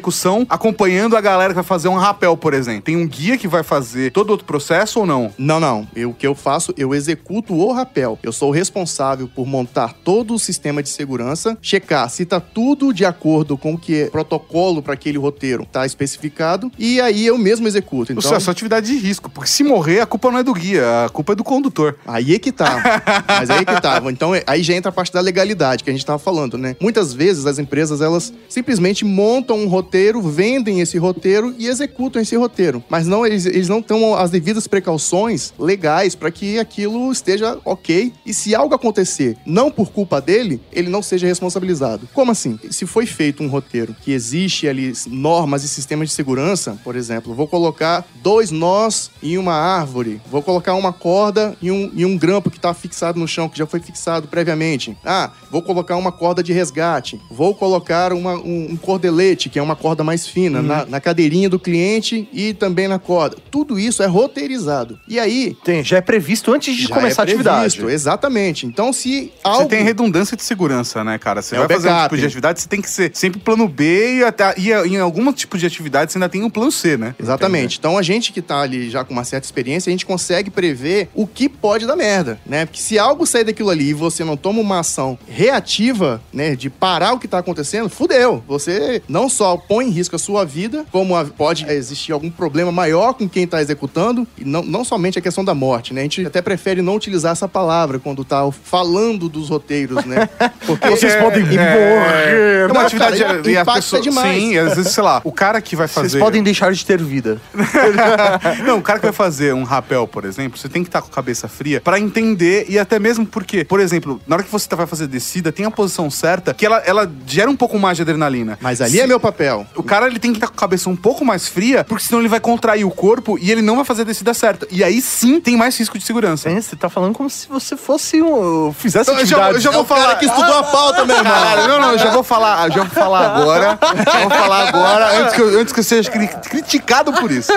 acompanhando 0.50 1.16
a 1.18 1.22
galera 1.22 1.50
que 1.50 1.56
vai 1.56 1.64
fazer 1.64 1.88
um 1.88 1.96
rapel, 1.96 2.36
por 2.38 2.54
exemplo. 2.54 2.82
Tem 2.84 2.96
um 2.98 3.08
guia 3.08 3.38
que 3.38 3.48
vai 3.48 3.64
fazer 3.64 4.12
todo 4.12 4.30
outro 4.30 4.46
processo 4.46 5.00
ou 5.00 5.06
não? 5.06 5.32
Não, 5.38 5.60
não. 5.60 5.88
Eu, 5.96 6.12
o 6.12 6.14
que 6.14 6.26
eu 6.26 6.36
faço, 6.36 6.74
eu 6.78 6.94
executo 6.94 7.54
o 7.54 7.72
rapel. 7.72 8.18
Eu 8.24 8.32
sou 8.32 8.50
o 8.50 8.52
responsável 8.52 9.28
por 9.28 9.46
montar 9.46 9.94
todo 10.04 10.34
o 10.34 10.40
sistema 10.40 10.82
de 10.82 10.90
segurança, 10.90 11.58
checar 11.62 12.10
se 12.10 12.26
tá 12.26 12.40
tudo 12.40 12.94
de 12.94 13.06
acordo 13.06 13.58
com 13.58 13.74
o 13.74 13.78
que 13.78 14.04
é 14.04 14.06
protocolo 14.08 14.82
para 14.82 14.94
aquele 14.94 15.18
roteiro 15.18 15.66
tá 15.72 15.86
especificado, 15.86 16.72
e 16.78 17.02
aí 17.02 17.26
eu 17.26 17.38
mesmo 17.38 17.68
executo. 17.68 18.12
Então, 18.12 18.36
é 18.36 18.40
só 18.40 18.52
atividade 18.52 18.88
de 18.88 18.98
risco, 18.98 19.30
porque 19.30 19.50
se 19.50 19.64
morrer, 19.64 20.00
a 20.02 20.06
culpa 20.06 20.32
não 20.32 20.40
é 20.40 20.44
do 20.44 20.54
guia, 20.54 21.06
a 21.06 21.10
culpa 21.10 21.34
é 21.34 21.36
do 21.36 21.44
condutor. 21.44 21.98
Aí 22.06 22.36
é 22.36 22.40
que 22.40 22.52
tá. 22.52 22.82
Mas 23.28 23.50
aí 23.50 23.66
que 23.66 23.82
tá. 23.82 24.02
Então, 24.10 24.34
é- 24.36 24.44
aí 24.46 24.62
já 24.64 24.74
entra 24.74 24.90
a 24.90 24.92
parte 24.92 25.12
da 25.12 25.22
legalidade 25.22 25.84
que 25.84 25.90
a 25.90 25.94
gente 25.94 26.06
tava 26.06 26.20
falando, 26.20 26.58
né? 26.58 26.76
Muitas 26.80 27.14
vezes 27.14 27.46
as 27.46 27.60
empresas, 27.60 28.02
elas 28.02 28.34
simplesmente 28.50 29.04
montam 29.06 29.58
um 29.58 29.68
roteiro, 29.68 29.83
vendem 30.22 30.80
esse 30.80 30.98
roteiro 30.98 31.54
e 31.58 31.68
executam 31.68 32.22
esse 32.22 32.36
roteiro. 32.36 32.84
Mas 32.90 33.08
não, 33.08 33.26
eles, 33.26 33.46
eles 33.46 33.68
não 33.70 33.82
tomam 33.82 34.16
as 34.16 34.30
devidas 34.32 34.68
precauções 34.68 35.54
legais 35.60 36.16
para 36.16 36.32
que 36.32 36.60
aquilo 36.60 37.12
esteja 37.12 37.58
ok. 37.66 38.14
E 38.26 38.34
se 38.34 38.54
algo 38.56 38.76
acontecer, 38.76 39.38
não 39.46 39.70
por 39.72 39.92
culpa 39.92 40.20
dele, 40.22 40.62
ele 40.72 40.90
não 40.90 41.02
seja 41.02 41.28
responsabilizado. 41.28 42.08
Como 42.14 42.32
assim? 42.32 42.60
Se 42.70 42.86
foi 42.86 43.06
feito 43.06 43.44
um 43.44 43.48
roteiro 43.48 43.96
que 44.02 44.12
existe 44.12 44.68
ali 44.68 44.94
normas 45.08 45.64
e 45.64 45.68
sistemas 45.68 46.10
de 46.10 46.16
segurança, 46.16 46.78
por 46.84 46.96
exemplo, 46.96 47.34
vou 47.34 47.48
colocar 47.48 48.06
dois 48.22 48.52
nós 48.52 49.10
em 49.22 49.38
uma 49.38 49.54
árvore, 49.54 50.22
vou 50.30 50.42
colocar 50.42 50.74
uma 50.76 50.94
corda 50.94 51.56
e 51.62 51.72
um, 51.72 51.92
um 51.96 52.18
grampo 52.18 52.50
que 52.50 52.58
está 52.58 52.74
fixado 52.74 53.20
no 53.20 53.28
chão, 53.28 53.50
que 53.50 53.58
já 53.58 53.66
foi 53.66 53.80
fixado 53.80 54.28
previamente. 54.28 54.98
Ah, 55.04 55.32
vou 55.52 55.62
colocar 55.62 55.96
uma 55.98 56.12
corda 56.12 56.44
de 56.44 56.54
resgate, 56.54 57.20
vou 57.30 57.54
colocar 57.56 58.14
uma- 58.14 58.36
um, 58.36 58.72
um 58.72 58.76
cordelete, 58.78 59.50
que 59.50 59.60
é 59.60 59.62
uma 59.62 59.73
corda 59.76 60.04
mais 60.04 60.28
fina, 60.28 60.62
na, 60.62 60.86
na 60.86 61.00
cadeirinha 61.02 61.50
do 61.50 61.60
cliente 61.60 62.28
e 62.34 62.54
também 62.54 62.88
na 62.88 63.00
corda. 63.00 63.38
Tudo 63.52 63.80
isso 63.80 64.02
é 64.04 64.06
roteirizado. 64.06 65.00
E 65.08 65.20
aí. 65.20 65.56
Tem, 65.64 65.84
já 65.84 65.98
é 65.98 66.02
previsto 66.02 66.52
antes 66.54 66.76
de 66.76 66.84
já 66.84 66.96
começar 66.96 67.22
é 67.22 67.24
a 67.24 67.28
atividade. 67.30 67.76
previsto, 67.78 67.90
Exatamente. 67.90 68.66
Então, 68.66 68.92
se 68.92 69.26
Você 69.26 69.32
algo. 69.44 69.70
tem 69.70 69.84
redundância 69.84 70.36
de 70.36 70.44
segurança, 70.44 71.04
né, 71.04 71.18
cara? 71.18 71.42
Você 71.42 71.56
É 71.56 71.60
vai 71.60 71.68
fazer 71.68 71.90
um 71.90 72.04
tipo 72.04 72.18
de 72.18 72.26
atividade, 72.26 72.62
você 72.62 72.68
tem 72.68 72.82
que 72.82 72.90
ser 72.90 73.12
sempre 73.14 73.40
plano 73.40 73.68
B 73.68 74.18
e, 74.20 74.24
até, 74.24 74.54
e 74.58 74.72
em 74.72 74.98
algum 75.00 75.32
tipo 75.32 75.58
de 75.58 75.66
atividade 75.66 76.12
você 76.12 76.18
ainda 76.18 76.30
tem 76.30 76.44
um 76.44 76.50
plano 76.50 76.72
C, 76.72 76.98
né? 76.98 77.16
Exatamente. 77.20 77.78
Então 77.80 77.98
a 77.98 78.02
gente 78.02 78.32
que 78.32 78.42
tá 78.42 78.62
ali 78.62 78.90
já 78.90 79.04
com 79.04 79.14
uma 79.14 79.24
certa 79.24 79.46
experiência, 79.46 79.90
a 79.90 79.92
gente 79.92 80.06
consegue 80.06 80.50
prever 80.50 81.10
o 81.14 81.26
que 81.28 81.48
pode 81.48 81.86
dar 81.86 81.96
merda, 81.96 82.40
né? 82.46 82.66
Porque 82.66 82.80
se 82.82 82.98
algo 83.00 83.26
sair 83.26 83.44
daquilo 83.44 83.70
ali 83.70 83.90
e 83.90 83.94
você 83.94 84.24
não 84.24 84.36
toma 84.38 84.60
uma 84.60 84.80
ação 84.80 85.18
reativa, 85.28 86.22
né, 86.32 86.56
de 86.56 86.70
parar 86.70 87.14
o 87.14 87.20
que 87.20 87.28
tá 87.28 87.38
acontecendo, 87.40 87.90
fudeu. 87.90 88.44
Você 88.48 89.02
não 89.08 89.30
só 89.30 89.58
põe 89.68 89.88
em 89.88 89.90
risco 89.90 90.16
a 90.16 90.20
sua 90.20 90.46
vida, 90.46 90.86
como 90.92 91.16
a- 91.16 91.26
pode 91.26 91.66
existir 91.70 92.12
algum 92.12 92.30
problema 92.30 92.72
maior 92.72 93.14
com 93.14 93.28
quem 93.28 93.46
tá 93.48 93.62
executando, 93.62 94.28
e 94.38 94.46
não, 94.46 94.62
não 94.64 94.84
somente 94.84 95.18
a 95.20 95.22
questão 95.22 95.44
da 95.44 95.54
morte, 95.54 95.94
né? 95.94 96.02
A 96.02 96.04
gente 96.04 96.26
até 96.26 96.42
prefere 96.42 96.82
não 96.82 96.96
utilizar 96.96 97.32
essa 97.32 97.48
palavra 97.48 98.00
quando 98.00 98.24
tá 98.24 98.50
falando 98.64 99.28
dos 99.30 99.50
roteiros, 99.50 100.04
né? 100.06 100.28
Porque 100.66 100.90
Vocês 100.90 101.16
podem 101.16 101.44
morrer. 101.44 102.68
É 102.70 102.72
uma 102.72 102.82
atividade 102.84 103.22
cara, 103.24 103.42
e 103.50 103.58
a 103.58 103.62
impacta 103.62 103.82
pessoa, 103.82 104.02
demais. 104.02 104.42
Sim, 104.42 104.58
às 104.58 104.76
vezes, 104.76 104.92
sei 104.94 105.04
lá, 105.04 105.22
o 105.24 105.32
cara 105.32 105.62
que 105.62 105.76
vai 105.76 105.88
fazer. 105.88 106.10
Vocês 106.10 106.24
podem 106.24 106.42
deixar 106.44 106.72
de 106.72 106.86
ter 106.86 107.02
vida. 107.02 107.40
Não, 108.66 108.78
o 108.80 108.82
cara 108.82 109.00
que 109.00 109.06
vai 109.06 109.14
fazer 109.14 109.54
um 109.54 109.64
rapel, 109.64 110.08
por 110.08 110.26
exemplo, 110.26 110.58
você 110.58 110.70
tem 110.70 110.84
que 110.84 110.90
estar 110.90 111.02
com 111.02 111.08
a 111.08 111.12
cabeça 111.12 111.48
fria 111.48 111.82
pra 111.82 112.00
entender 112.00 112.66
e 112.70 112.78
até 112.80 113.00
mesmo 113.00 113.26
porque, 113.26 113.64
por 113.64 113.80
exemplo, 113.80 114.22
na 114.28 114.36
hora 114.36 114.44
que 114.44 114.52
você 114.52 114.68
tá- 114.68 114.76
vai 114.76 114.88
fazer 114.88 115.08
descida, 115.08 115.52
tem 115.52 115.66
a 115.66 115.72
posição 115.72 116.10
certa 116.10 116.54
que 116.54 116.66
ela, 116.66 116.78
ela 116.86 117.12
gera 117.28 117.50
um 117.50 117.56
pouco 117.56 117.78
mais 117.78 117.96
de 117.98 118.02
adrenalina. 118.04 118.58
Mas 118.62 118.82
ali 118.82 118.92
Se- 118.92 119.02
é 119.02 119.08
meu 119.08 119.20
papel. 119.20 119.53
O 119.76 119.84
cara 119.84 120.08
ele 120.08 120.20
tem 120.20 120.32
que 120.32 120.38
estar 120.38 120.48
com 120.48 120.54
a 120.54 120.58
cabeça 120.58 120.90
um 120.90 120.96
pouco 120.96 121.24
mais 121.26 121.48
fria, 121.48 121.84
porque 121.84 122.04
senão 122.04 122.20
ele 122.22 122.30
vai 122.30 122.40
contrair 122.40 122.86
o 122.86 122.92
corpo 122.92 123.38
e 123.40 123.52
ele 123.52 123.62
não 123.62 123.76
vai 123.76 123.86
fazer 123.86 124.02
a 124.02 124.06
descida 124.06 124.34
certa. 124.34 124.68
E 124.72 124.84
aí 124.84 125.02
sim 125.02 125.40
tem 125.40 125.56
mais 125.58 125.78
risco 125.78 125.98
de 125.98 126.06
segurança. 126.06 126.50
É, 126.50 126.60
você 126.62 126.76
tá 126.76 126.90
falando 126.90 127.14
como 127.14 127.30
se 127.30 127.48
você 127.48 127.76
fosse 127.78 128.22
um. 128.22 128.74
Fizesse 128.74 129.10
Eu 129.10 129.16
já- 129.16 129.22
atividade. 129.22 129.56
eu 129.56 129.62
já 129.62 129.72
vou 129.72 129.82
É 129.82 129.84
o 129.84 129.86
cara 129.88 130.02
falar- 130.02 130.16
que 130.16 130.26
estudou 130.26 130.56
a 130.58 130.64
pauta, 130.64 131.06
meu 131.06 131.16
irmão. 131.18 131.34
Caralho, 131.34 131.68
não, 131.68 131.80
não, 131.82 131.92
eu 131.92 132.00
já 132.00 132.12
vou 132.12 132.24
falar, 132.24 132.68
eu 132.68 132.74
já 132.76 132.84
vou 132.84 132.90
falar 132.92 133.36
agora. 133.36 133.80
Vou 134.22 134.30
falar 134.30 134.68
agora, 134.70 135.22
antes 135.22 135.36
que 135.36 135.42
eu, 135.42 135.60
antes 135.60 135.74
que 135.74 135.80
eu 135.80 135.84
seja 135.84 136.10
cri- 136.12 136.28
criticado 136.50 137.14
por 137.14 137.32
isso. 137.32 137.52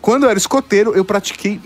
Quando 0.00 0.24
eu 0.24 0.30
era 0.30 0.38
escoteiro, 0.38 0.92
eu 0.94 1.04
pratiquei 1.04 1.60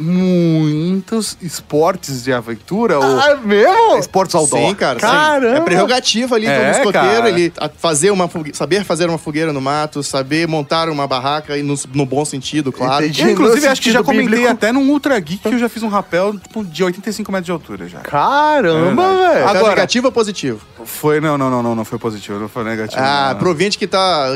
muitos 0.97 1.37
esportes 1.43 2.25
de 2.25 2.33
aventura, 2.33 2.99
ou 2.99 3.05
Ah, 3.21 3.31
é 3.31 3.37
mesmo? 3.37 3.99
esportes 3.99 4.35
outdoor. 4.35 4.69
Sim, 4.71 4.75
cara. 4.75 4.99
sim. 4.99 5.07
Caramba. 5.07 5.57
É 5.57 5.61
prerrogativa 5.61 6.35
ali 6.37 6.47
É, 6.47 6.73
do 6.73 6.79
escoteiro, 6.79 7.29
ele 7.29 7.53
fazer 7.79 8.11
uma 8.11 8.29
fogue- 8.29 8.55
saber 8.55 8.85
fazer 8.85 9.09
uma 9.09 9.19
fogueira 9.19 9.53
no 9.53 9.61
mato, 9.61 10.03
saber 10.03 10.49
montar 10.49 10.88
uma 10.88 11.07
barraca 11.07 11.57
e 11.57 11.62
no, 11.62 11.75
no 11.93 12.07
bom 12.07 12.25
sentido, 12.25 12.73
claro. 12.73 13.05
Entendi. 13.05 13.23
Eu, 13.23 13.31
inclusive, 13.31 13.67
No 13.67 13.73
acho 13.73 13.83
que 13.83 13.91
já 13.93 14.03
comentei 14.03 14.26
bíblico. 14.29 14.49
até 14.53 14.73
num 14.73 14.88
Ultra 14.91 15.19
Geek 15.21 15.43
que 15.49 15.55
eu 15.55 15.59
já 15.59 15.69
fiz 15.69 15.83
um 15.83 15.88
rapel 15.88 16.38
tipo, 16.38 16.65
de 16.65 16.83
85 16.85 17.31
metros 17.31 17.47
de 17.47 17.53
altura 17.53 17.88
já. 17.88 17.99
Caramba, 18.00 19.03
É 19.03 19.07
velho. 19.07 19.38
Agora, 19.45 19.59
Agora- 19.59 19.69
negativo 19.75 20.07
ou 20.07 20.12
positivo? 20.12 20.61
Foi, 20.87 21.21
não, 21.21 21.37
não, 21.37 21.50
não, 21.50 21.62
não, 21.62 21.75
não 21.75 21.85
foi 21.85 21.99
positivo, 21.99 22.38
não 22.38 22.49
foi 22.49 22.64
negativo. 22.64 23.00
Ah, 23.02 23.31
não. 23.33 23.38
pro 23.38 23.49
ouvinte 23.50 23.76
que 23.76 23.87
tá 23.87 24.28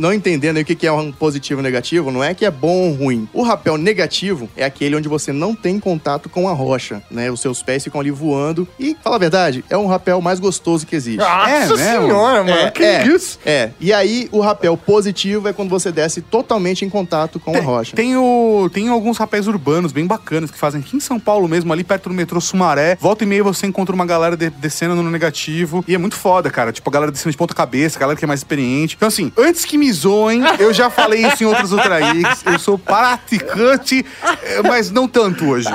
não 0.00 0.12
entendendo 0.12 0.56
aí 0.56 0.62
o 0.62 0.66
que 0.66 0.74
que 0.74 0.86
é 0.86 0.92
um 0.92 1.12
positivo 1.12 1.60
e 1.60 1.62
negativo, 1.62 2.10
não 2.10 2.22
é 2.24 2.34
que 2.34 2.44
é 2.44 2.50
bom 2.50 2.88
ou 2.88 2.92
ruim. 2.94 3.28
O 3.32 3.42
rapel 3.42 3.76
negativo 3.76 4.48
é 4.56 4.64
aquele 4.64 4.96
onde 4.96 5.08
você 5.08 5.32
não 5.32 5.54
tem 5.54 5.78
contato 5.78 6.28
com 6.28 6.48
a 6.48 6.52
rocha, 6.52 7.02
né? 7.10 7.30
Os 7.30 7.40
seus 7.40 7.62
pés 7.62 7.84
ficam 7.84 8.00
ali 8.00 8.10
voando. 8.10 8.66
E, 8.78 8.96
fala 9.02 9.16
a 9.16 9.18
verdade, 9.18 9.64
é 9.68 9.76
um 9.76 9.86
rapel 9.86 10.20
mais 10.20 10.40
gostoso 10.40 10.86
que 10.86 10.96
existe. 10.96 11.18
Nossa 11.18 11.50
É 11.50 11.66
senhora, 11.66 12.44
mano. 12.44 12.50
É, 12.58 12.70
que 12.70 12.82
é, 12.82 13.06
isso? 13.06 13.38
é. 13.44 13.70
E 13.80 13.92
aí, 13.92 14.28
o 14.32 14.40
rapel 14.40 14.76
positivo 14.76 15.48
é 15.48 15.52
quando 15.52 15.68
você 15.68 15.92
desce 15.92 16.20
totalmente 16.22 16.84
em 16.84 16.88
contato 16.88 17.38
com 17.38 17.56
a 17.56 17.60
rocha. 17.60 17.94
Tem, 17.94 18.16
o, 18.16 18.70
tem 18.72 18.88
alguns 18.88 19.18
rapéis 19.18 19.46
urbanos 19.46 19.92
bem 19.92 20.06
bacanas 20.06 20.50
que 20.50 20.58
fazem 20.58 20.80
aqui 20.80 20.96
em 20.96 21.00
São 21.00 21.18
Paulo 21.20 21.46
mesmo, 21.48 21.72
ali 21.72 21.84
perto 21.84 22.08
do 22.08 22.14
metrô 22.14 22.40
Sumaré. 22.40 22.96
Volta 23.00 23.24
e 23.24 23.26
meia 23.26 23.42
você 23.44 23.66
encontra 23.66 23.94
uma 23.94 24.06
galera 24.06 24.36
de- 24.36 24.50
descendo 24.50 24.94
no 24.96 25.10
negativo. 25.10 25.84
E 25.86 25.97
é 25.98 26.00
muito 26.00 26.16
foda, 26.16 26.50
cara. 26.50 26.72
Tipo, 26.72 26.88
a 26.88 26.92
galera 26.92 27.12
descendo 27.12 27.30
de 27.32 27.36
ponta 27.36 27.54
cabeça, 27.54 27.98
a 27.98 28.00
galera 28.00 28.18
que 28.18 28.24
é 28.24 28.28
mais 28.28 28.40
experiente. 28.40 28.94
Então, 28.96 29.08
assim, 29.08 29.32
antes 29.36 29.64
que 29.64 29.76
me 29.76 29.92
zoem, 29.92 30.42
eu 30.58 30.72
já 30.72 30.88
falei 30.88 31.26
isso 31.26 31.42
em 31.42 31.46
outros 31.46 31.72
Ultra 31.72 32.00
Geeks. 32.00 32.44
Eu 32.46 32.58
sou 32.58 32.78
praticante, 32.78 34.04
eh, 34.42 34.62
mas 34.62 34.90
não 34.90 35.06
tanto 35.06 35.46
hoje. 35.46 35.68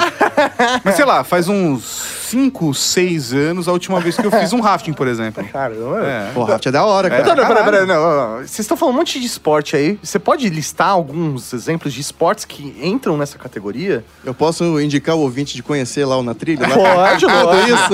Mas 0.84 0.96
sei 0.96 1.06
lá, 1.06 1.24
faz 1.24 1.48
uns 1.48 2.24
5, 2.34 2.74
6 2.74 3.34
anos 3.34 3.68
a 3.68 3.72
última 3.72 4.00
vez 4.00 4.18
que 4.18 4.26
eu 4.26 4.32
fiz 4.32 4.54
um 4.54 4.60
rafting, 4.60 4.94
por 4.94 5.08
exemplo. 5.08 5.44
Caramba. 5.52 6.04
É. 6.04 6.32
Porra, 6.34 6.60
é 6.66 6.72
da 6.72 6.84
hora, 6.84 7.10
cara. 7.10 7.24
Não, 7.24 7.30
não, 7.30 7.36
peraí, 7.36 7.64
caralho. 7.64 7.72
peraí, 7.72 7.88
não. 7.88 8.38
Vocês 8.38 8.60
estão 8.60 8.76
falando 8.76 8.96
um 8.96 8.98
monte 9.00 9.20
de 9.20 9.26
esporte 9.28 9.76
aí. 9.76 10.00
Você 10.02 10.18
pode 10.18 10.50
listar 10.50 10.90
alguns 10.90 11.54
exemplos 11.54 11.94
de 11.94 12.02
esportes 12.02 12.46
que 12.46 12.76
entram 12.82 13.18
nessa 13.18 13.38
categoria? 13.38 14.04
Eu 14.26 14.34
posso 14.34 14.80
indicar 14.82 15.16
o 15.16 15.20
ouvinte 15.20 15.54
de 15.56 15.62
conhecer 15.62 16.06
lá 16.06 16.18
o 16.18 16.24
Na 16.24 16.34
Trilha? 16.34 16.68
Lá? 16.68 16.76
Pode, 16.76 17.26
Tudo 17.26 17.44
lógico. 17.44 17.70
isso? 17.70 17.90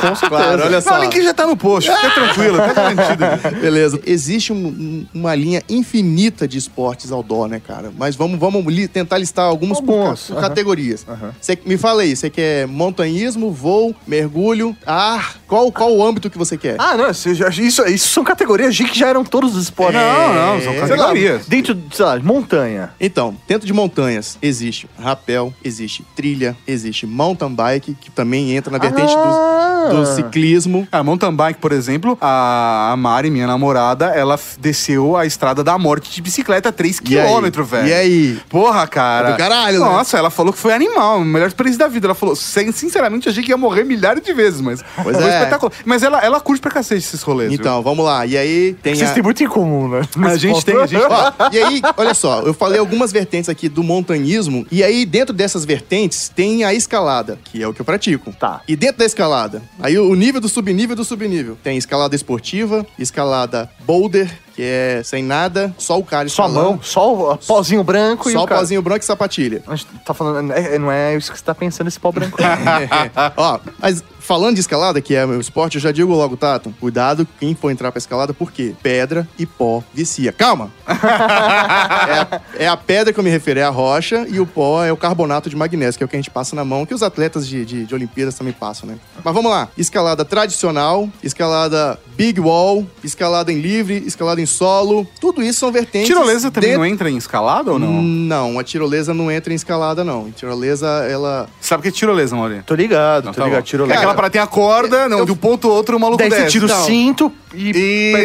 Com 0.00 0.14
certeza. 0.16 0.28
Claro, 0.28 0.62
olha 0.64 0.70
Não, 0.70 0.82
só. 0.82 0.98
o 0.98 1.00
link 1.02 1.22
já 1.22 1.32
tá 1.34 1.46
no 1.46 1.56
post, 1.56 1.73
fica 1.82 2.10
tranquilo, 2.10 2.56
tá 2.58 2.72
garantido. 2.72 3.24
Beleza. 3.60 4.00
Existe 4.06 4.52
um- 4.52 4.66
um- 4.66 5.06
uma 5.14 5.34
linha 5.34 5.62
infinita 5.68 6.46
de 6.46 6.58
esportes 6.58 7.10
outdoor, 7.12 7.48
né, 7.48 7.60
cara? 7.64 7.92
Mas 7.96 8.14
vamos, 8.16 8.38
vamos 8.38 8.64
li- 8.72 8.88
tentar 8.88 9.18
listar 9.18 9.44
alguns 9.46 9.80
por, 9.80 9.86
por 10.16 10.32
aham. 10.32 10.40
categorias. 10.40 11.06
Cê- 11.40 11.58
me 11.64 11.76
fala 11.76 12.02
aí, 12.02 12.14
você 12.16 12.28
quer 12.30 12.66
montanhismo, 12.66 13.50
voo, 13.52 13.94
mergulho, 14.06 14.76
ar? 14.86 15.36
Qual, 15.46 15.70
qual 15.70 15.92
o 15.94 16.04
âmbito 16.06 16.28
que 16.30 16.38
você 16.38 16.56
quer? 16.56 16.76
Ah, 16.78 16.96
não, 16.96 17.10
isso, 17.10 17.34
já- 17.34 17.48
isso, 17.48 17.82
isso 17.86 18.08
são 18.08 18.24
categorias 18.24 18.74
de 18.74 18.84
que 18.84 18.98
já 18.98 19.08
eram 19.08 19.24
todos 19.24 19.56
os 19.56 19.64
esportes. 19.64 20.00
Não, 20.00 20.34
não, 20.34 20.60
são 20.62 20.72
É. 20.72 20.86
Sei 20.86 20.96
lá, 20.96 21.06
categorias. 21.08 21.46
dentro, 21.46 21.76
sei 21.92 22.04
lá, 22.04 22.18
montanha. 22.18 22.90
Então, 23.00 23.36
dentro 23.46 23.66
de 23.66 23.72
montanhas 23.72 24.38
existe 24.42 24.88
rapel, 24.98 25.52
existe 25.64 26.04
trilha, 26.16 26.56
existe 26.66 27.06
mountain 27.06 27.54
bike, 27.54 27.94
que 28.00 28.10
também 28.10 28.56
entra 28.56 28.70
na 28.72 28.78
vertente 28.78 29.12
Ah. 29.16 29.88
do, 29.90 29.96
do 30.00 30.06
ciclismo. 30.06 30.86
A 30.90 31.02
mountain 31.02 31.32
bike, 31.34 31.60
por 31.64 31.72
exemplo, 31.72 32.18
a 32.20 32.90
a 32.92 32.96
Mari, 32.96 33.30
minha 33.30 33.46
namorada, 33.46 34.08
ela 34.08 34.38
desceu 34.60 35.16
a 35.16 35.24
estrada 35.24 35.64
da 35.64 35.78
morte 35.78 36.10
de 36.12 36.20
bicicleta 36.20 36.70
3 36.70 37.00
E 37.08 37.18
aí? 37.18 37.26
km, 37.26 37.62
velho. 37.62 37.88
E 37.88 37.92
aí? 37.94 38.38
Porra, 38.50 38.86
cara. 38.86 39.30
É 39.30 39.32
do 39.32 39.38
caralho, 39.38 39.80
né? 39.80 39.86
Nossa, 39.86 40.18
ela 40.18 40.28
falou 40.28 40.52
que 40.52 40.58
foi 40.58 40.74
animal, 40.74 41.16
a 41.22 41.24
melhor 41.24 41.46
experiência 41.48 41.78
da 41.78 41.88
vida. 41.88 42.06
Ela 42.06 42.14
falou, 42.14 42.36
"Sin- 42.36 42.70
sinceramente, 42.70 43.30
achei 43.30 43.42
que 43.42 43.48
ia 43.50 43.56
morrer 43.56 43.82
milhares 43.84 44.22
de 44.22 44.34
vezes, 44.34 44.60
mas 44.60 44.84
Pois 45.02 45.16
foi 45.16 45.24
é. 45.26 45.38
espetacular. 45.38 45.72
Mas 45.86 46.02
ela, 46.02 46.20
ela 46.20 46.38
curte 46.38 46.60
pra 46.60 46.70
cacete 46.70 47.00
esses 47.00 47.22
rolês. 47.22 47.48
viu? 47.50 47.58
Então, 47.58 47.82
vamos 47.82 48.04
lá. 48.04 48.26
E 48.26 48.36
aí 48.36 48.74
tem 48.82 48.94
Vocês 48.94 49.10
a... 49.10 49.14
têm 49.14 49.22
muito 49.22 49.42
em 49.42 49.48
comum, 49.48 49.88
né? 49.88 50.02
A 50.30 50.36
gente 50.36 50.62
tem, 50.66 50.76
a 50.76 50.84
gente 50.86 51.02
Ó, 51.02 51.32
e 51.50 51.58
aí, 51.58 51.80
olha 51.96 52.12
só, 52.12 52.42
eu 52.42 52.52
falei 52.52 52.78
algumas 52.78 53.10
vertentes 53.10 53.48
aqui 53.48 53.70
do 53.70 53.82
montanhismo, 53.82 54.66
e 54.70 54.84
aí 54.84 55.06
dentro 55.06 55.32
dessas 55.34 55.64
vertentes 55.64 56.28
tem 56.28 56.62
a 56.64 56.74
escalada, 56.74 57.38
que 57.44 57.62
é 57.62 57.66
o 57.66 57.72
que 57.72 57.80
eu 57.80 57.84
pratico. 57.86 58.32
Tá. 58.38 58.60
E 58.68 58.76
dentro 58.76 58.98
da 58.98 59.04
escalada, 59.06 59.62
aí 59.80 59.98
o 59.98 60.14
nível 60.14 60.40
do 60.40 60.48
subnível 60.48 60.94
do 60.94 61.04
subnível. 61.04 61.53
Tem 61.62 61.76
escalada 61.76 62.14
esportiva, 62.14 62.86
escalada 62.98 63.70
boulder, 63.86 64.30
que 64.54 64.62
é 64.62 65.02
sem 65.04 65.22
nada, 65.22 65.74
só 65.78 65.98
o 65.98 66.04
cara 66.04 66.28
Só 66.28 66.44
a 66.44 66.48
mão, 66.48 66.78
só 66.82 67.32
o 67.32 67.36
pozinho 67.38 67.82
branco 67.82 68.28
e 68.30 68.32
Só 68.32 68.40
o 68.40 68.42
o 68.44 68.46
cara. 68.46 68.60
pauzinho 68.60 68.80
branco 68.82 69.00
e 69.02 69.06
sapatilha. 69.06 69.62
A 69.66 69.74
gente 69.76 69.88
tá 70.04 70.14
falando, 70.14 70.52
é- 70.52 70.74
é- 70.76 70.78
não 70.78 70.90
é 70.92 71.16
isso 71.16 71.30
que 71.32 71.38
você 71.38 71.44
tá 71.44 71.54
pensando, 71.54 71.88
esse 71.88 71.98
pau 71.98 72.12
branco. 72.12 72.38
Ó, 73.36 73.58
mas 73.80 74.02
falando 74.20 74.54
de 74.54 74.60
escalada, 74.60 75.00
que 75.00 75.14
é 75.14 75.26
meu 75.26 75.40
esporte, 75.40 75.74
eu 75.76 75.80
já 75.80 75.92
digo 75.92 76.14
logo, 76.14 76.36
Tato, 76.36 76.74
cuidado 76.80 77.26
quem 77.38 77.54
for 77.54 77.70
entrar 77.70 77.92
pra 77.92 77.98
escalada, 77.98 78.32
porque 78.32 78.74
pedra 78.82 79.28
e 79.38 79.44
pó 79.44 79.82
vicia. 79.92 80.32
Calma! 80.32 80.70
é, 80.88 82.18
a, 82.18 82.40
é 82.64 82.68
a 82.68 82.76
pedra 82.76 83.12
que 83.12 83.18
eu 83.20 83.24
me 83.24 83.30
refiro, 83.30 83.60
é 83.60 83.62
a 83.64 83.70
rocha, 83.70 84.26
e 84.28 84.40
o 84.40 84.46
pó 84.46 84.82
é 84.84 84.92
o 84.92 84.96
carbonato 84.96 85.50
de 85.50 85.56
magnésio, 85.56 85.98
que 85.98 86.04
é 86.04 86.06
o 86.06 86.08
que 86.08 86.16
a 86.16 86.18
gente 86.18 86.30
passa 86.30 86.54
na 86.56 86.64
mão, 86.64 86.86
que 86.86 86.94
os 86.94 87.02
atletas 87.02 87.46
de, 87.46 87.64
de, 87.64 87.84
de 87.84 87.94
Olimpíadas 87.94 88.34
também 88.34 88.52
passam, 88.52 88.88
né? 88.88 88.96
Mas 89.22 89.34
vamos 89.34 89.50
lá. 89.50 89.68
Escalada 89.76 90.24
tradicional, 90.24 91.08
escalada 91.22 91.98
big 92.16 92.40
wall, 92.40 92.86
escalada 93.02 93.52
em 93.52 93.60
livre, 93.60 94.02
escalada 94.06 94.40
em 94.40 94.43
solo, 94.46 95.06
tudo 95.20 95.42
isso 95.42 95.60
são 95.60 95.70
vertentes... 95.72 96.08
Tirolesa 96.08 96.50
também 96.50 96.70
dentro- 96.70 96.82
não 96.84 96.86
entra 96.90 97.10
em 97.10 97.16
escalada 97.16 97.72
ou 97.72 97.78
não? 97.78 98.02
Não, 98.02 98.58
a 98.58 98.64
tirolesa 98.64 99.12
não 99.14 99.30
entra 99.30 99.52
em 99.52 99.56
escalada, 99.56 100.02
não. 100.04 100.26
A 100.26 100.30
tirolesa, 100.30 100.86
ela... 101.08 101.48
Sabe 101.60 101.80
o 101.80 101.82
que 101.82 101.88
é 101.88 101.92
tirolesa, 101.92 102.34
Maurinho? 102.36 102.62
tô 102.64 102.74
ligado, 102.74 103.26
Não, 103.26 103.32
tô 103.32 103.38
tá 103.40 103.44
ligado. 103.44 103.60
bom. 103.60 103.64
Tiro 103.66 103.90
É 103.90 103.96
aquela 103.96 104.14
parada 104.14 104.32
tem 104.32 104.40
a 104.40 104.46
corda, 104.46 105.08
não, 105.08 105.18
eu- 105.20 105.26
de 105.26 105.32
um 105.32 105.36
ponto 105.36 105.68
ao 105.68 105.74
outro 105.74 105.96
o 105.96 106.00
maluco 106.00 106.18
Daí 106.18 106.30
você 106.30 106.36
desce. 106.40 106.50
tira 106.52 106.66
o 106.66 106.68
Não. 106.68 106.84
cinto 106.84 107.32
e 107.54 107.70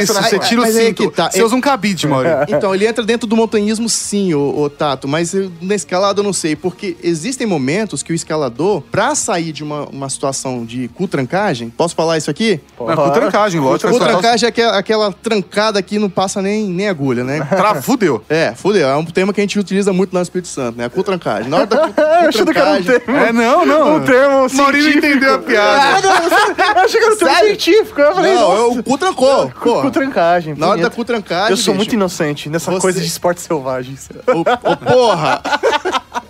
Isso, 0.02 0.14
você 0.14 0.40
tira 0.40 0.62
o 0.62 0.64
Mas 0.64 0.76
aí 0.76 0.88
cinto. 0.88 1.10
que 1.10 1.16
tá. 1.16 1.30
Você 1.32 1.44
usa 1.44 1.56
um 1.56 1.62
cabide, 1.62 2.08
Maurício. 2.08 2.38
Então, 2.50 2.74
ele 2.74 2.86
entra 2.88 3.04
dentro 3.04 3.28
do 3.28 3.36
montanhismo 3.36 3.88
sim, 3.88 4.34
ô, 4.34 4.60
ô, 4.62 4.70
Tato, 4.70 5.08
mas 5.08 5.34
na 5.62 5.76
escalada 5.76 6.20
eu 6.20 6.24
não 6.24 6.34
sei, 6.34 6.56
porque 6.56 6.98
existem 7.04 7.46
momentos 7.46 8.02
que 8.02 8.12
o 8.12 8.16
escalador, 8.16 8.82
pra 8.92 9.14
sair 9.16 9.52
de 9.52 9.64
uma, 9.64 9.86
uma 9.86 10.10
situação 10.10 10.66
de 10.66 10.88
cu-trancagem, 10.90 11.70
posso 11.70 11.96
falar 11.96 12.18
isso 12.18 12.30
aqui? 12.30 12.60
Não, 12.80 12.96
com 12.96 13.10
trancagem, 13.12 13.60
lógico. 13.62 13.92
Cu-trancagem 13.92 14.46
é 14.46 14.50
aquela, 14.50 14.78
aquela 14.78 15.12
trancada 15.12 15.82
que 15.82 16.00
não 16.10 16.14
passa 16.14 16.42
nem, 16.42 16.68
nem 16.68 16.90
agulha, 16.90 17.24
né? 17.24 17.40
Tra... 17.50 17.82
Fudeu. 17.82 18.24
É, 18.28 18.54
fudeu. 18.56 18.88
É 18.88 18.96
um 18.96 19.06
tema 19.06 19.32
que 19.34 19.40
a 19.40 19.44
gente 19.44 19.58
utiliza 19.60 19.94
muito 19.94 20.14
lá 20.14 20.20
no 20.20 20.24
Espírito 20.24 20.48
Santo, 20.48 20.78
né? 20.78 20.86
A 20.86 20.90
cu-trancagem. 20.90 21.50
Na 21.50 21.58
hora 21.58 21.66
da 21.68 21.78
cu- 21.88 21.94
Eu 22.02 22.30
achei 22.30 22.46
que 22.46 22.58
era 22.58 22.72
um 22.72 22.78
cu-trancagem... 22.78 23.00
termo. 23.00 23.18
É, 23.18 23.32
não, 23.34 23.66
não. 23.66 23.96
Um 23.98 24.04
termo 24.06 24.48
Maurício 24.54 24.98
entendeu 24.98 25.36
a 25.36 25.40
piada. 25.40 26.08
Eu 26.08 26.82
achei 26.84 27.00
que 27.00 27.06
era 27.06 27.14
um 27.16 27.18
termo 27.18 27.38
científico. 27.46 28.02
Eu 28.02 28.16
falei, 28.16 28.34
Não, 28.36 28.56
é 28.58 28.62
o 28.62 28.84
cu 28.84 28.98
trancou. 28.98 29.50
pô. 29.62 29.82
Com 29.82 29.92
trancagem. 29.92 30.56
Na 30.56 30.68
hora 30.70 30.82
da 30.82 30.90
cu-trancagem, 30.90 31.52
Eu 31.52 31.58
sou 31.58 31.74
muito 31.74 31.88
bicho, 31.90 31.96
inocente 31.96 32.50
nessa 32.50 32.72
Você- 32.72 32.82
coisa 32.82 33.00
de 33.00 33.08
esportes 33.08 33.44
selvagens. 33.44 34.10
Ô, 34.28 34.40
ô, 34.72 34.78
porra! 34.78 35.42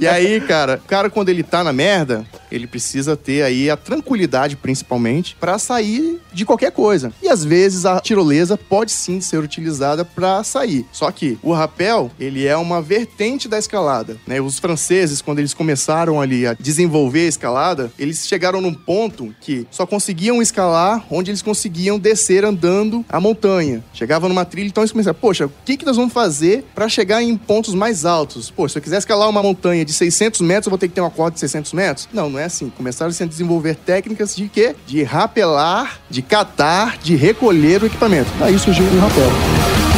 E 0.00 0.06
aí, 0.06 0.40
cara, 0.40 0.80
o 0.82 0.88
cara 0.88 1.10
quando 1.10 1.28
ele 1.28 1.42
tá 1.42 1.62
na 1.62 1.72
merda, 1.72 2.26
ele 2.50 2.66
precisa 2.66 3.16
ter 3.16 3.42
aí 3.42 3.70
a 3.70 3.76
tranquilidade, 3.76 4.56
principalmente, 4.56 5.36
pra 5.38 5.58
sair 5.58 6.20
de 6.32 6.44
qualquer 6.44 6.72
coisa. 6.72 7.12
E 7.22 7.28
às 7.28 7.44
vezes 7.44 7.86
a 7.86 8.00
tirolesa 8.00 8.56
pode 8.56 8.90
sim 8.90 9.20
ser 9.20 9.38
utilizada 9.38 10.04
pra 10.04 10.42
sair. 10.42 10.84
Só 10.92 11.10
que 11.10 11.38
o 11.42 11.52
rapel, 11.52 12.10
ele 12.18 12.46
é 12.46 12.56
uma 12.56 12.82
vertente 12.82 13.48
da 13.48 13.58
escalada, 13.58 14.16
né? 14.26 14.40
Os 14.40 14.58
franceses, 14.58 15.22
quando 15.22 15.38
eles 15.38 15.54
começaram 15.54 16.20
ali 16.20 16.46
a 16.46 16.54
desenvolver 16.54 17.26
a 17.26 17.28
escalada, 17.28 17.92
eles 17.98 18.26
chegaram 18.26 18.60
num 18.60 18.74
ponto 18.74 19.34
que 19.40 19.66
só 19.70 19.86
conseguiam 19.86 20.42
escalar 20.42 21.04
onde 21.10 21.30
eles 21.30 21.42
conseguiam 21.42 21.98
descer 21.98 22.44
andando 22.44 23.04
a 23.08 23.20
montanha. 23.20 23.84
Chegavam 23.92 24.28
numa 24.28 24.44
trilha, 24.44 24.68
então 24.68 24.82
eles 24.82 24.92
começaram, 24.92 25.18
poxa, 25.20 25.46
o 25.46 25.52
que 25.64 25.76
que 25.76 25.86
nós 25.86 25.96
vamos 25.96 26.12
fazer 26.12 26.64
pra 26.74 26.88
chegar 26.88 27.22
em 27.22 27.36
pontos 27.36 27.74
mais 27.74 28.04
altos? 28.04 28.50
Pô, 28.50 28.68
se 28.68 28.78
eu 28.78 28.82
quiser 28.82 28.98
escalar 28.98 29.28
uma 29.28 29.42
montanha 29.42 29.49
de 29.84 29.92
600 29.92 30.40
metros, 30.40 30.66
eu 30.66 30.70
vou 30.70 30.78
ter 30.78 30.88
que 30.88 30.94
ter 30.94 31.00
uma 31.00 31.10
corda 31.10 31.34
de 31.34 31.40
600 31.40 31.72
metros? 31.72 32.08
Não, 32.12 32.30
não 32.30 32.38
é 32.38 32.44
assim. 32.44 32.70
Começaram 32.70 33.12
a 33.12 33.24
desenvolver 33.26 33.74
técnicas 33.74 34.34
de 34.36 34.48
quê? 34.48 34.74
De 34.86 35.02
rapelar, 35.02 36.00
de 36.08 36.22
catar, 36.22 36.98
de 36.98 37.16
recolher 37.16 37.82
o 37.82 37.86
equipamento. 37.86 38.30
Daí 38.38 38.58
surgiu 38.58 38.84
o 38.84 38.98
rapel. 38.98 39.89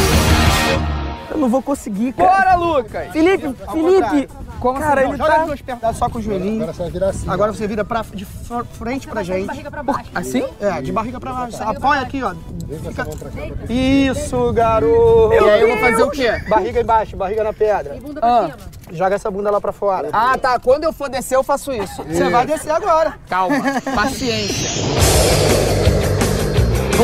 Eu 1.33 1.39
não 1.39 1.49
vou 1.49 1.61
conseguir, 1.61 2.13
cara. 2.13 2.29
Bora, 2.29 2.55
Lucas! 2.55 3.11
Felipe, 3.11 3.53
Felipe! 3.71 4.29
Como 4.59 4.79
Cara, 4.79 5.01
assim? 5.01 5.09
ele 5.09 5.17
joga 5.17 5.29
tá- 5.31 5.39
as 5.41 5.45
duas 5.47 5.61
pernas 5.61 5.97
só 5.97 6.07
com 6.09 6.19
o 6.19 6.21
joelhinho. 6.21 6.61
Agora 6.63 6.73
você 6.73 6.81
vai 6.83 6.91
virar 6.91 7.09
assim. 7.09 7.29
Agora 7.29 7.51
você 7.53 7.67
vira 7.67 7.83
pra, 7.83 8.05
de 8.13 8.23
fr- 8.23 8.63
frente 8.71 9.07
pra 9.07 9.21
gente. 9.23 9.45
barriga 9.45 9.69
pra 9.71 9.83
baixo. 9.83 10.09
Assim? 10.15 10.45
É, 10.61 10.81
de 10.81 10.91
barriga 10.91 11.19
pra 11.19 11.33
baixo. 11.33 11.61
Apoia 11.63 11.99
aqui, 12.01 12.23
ó. 12.23 12.33
Vem 12.65 12.79
com 12.79 12.89
essa 12.89 13.03
mão 13.03 13.17
pra 13.17 13.29
cá. 13.29 13.41
Isso, 13.73 14.53
garoto. 14.53 15.29
Meu 15.29 15.47
e 15.47 15.49
aí 15.49 15.61
eu 15.61 15.67
vou 15.67 15.77
fazer 15.79 16.03
o 16.03 16.09
quê? 16.11 16.31
Barriga 16.47 16.79
embaixo, 16.79 17.17
barriga 17.17 17.43
na 17.43 17.51
pedra. 17.51 17.95
E 17.95 17.99
bunda 17.99 18.21
pra 18.21 18.29
Ah, 18.39 18.41
cima. 18.45 18.57
joga 18.91 19.15
essa 19.15 19.29
bunda 19.29 19.51
lá 19.51 19.59
pra 19.59 19.73
fora. 19.73 20.09
Ah, 20.13 20.37
tá. 20.37 20.57
Quando 20.59 20.85
eu 20.85 20.93
for 20.93 21.09
descer, 21.09 21.35
eu 21.35 21.43
faço 21.43 21.73
isso. 21.73 22.01
Você 22.03 22.29
vai 22.29 22.45
descer 22.45 22.71
agora. 22.71 23.15
Calma. 23.27 23.55
Paciência. 23.93 24.69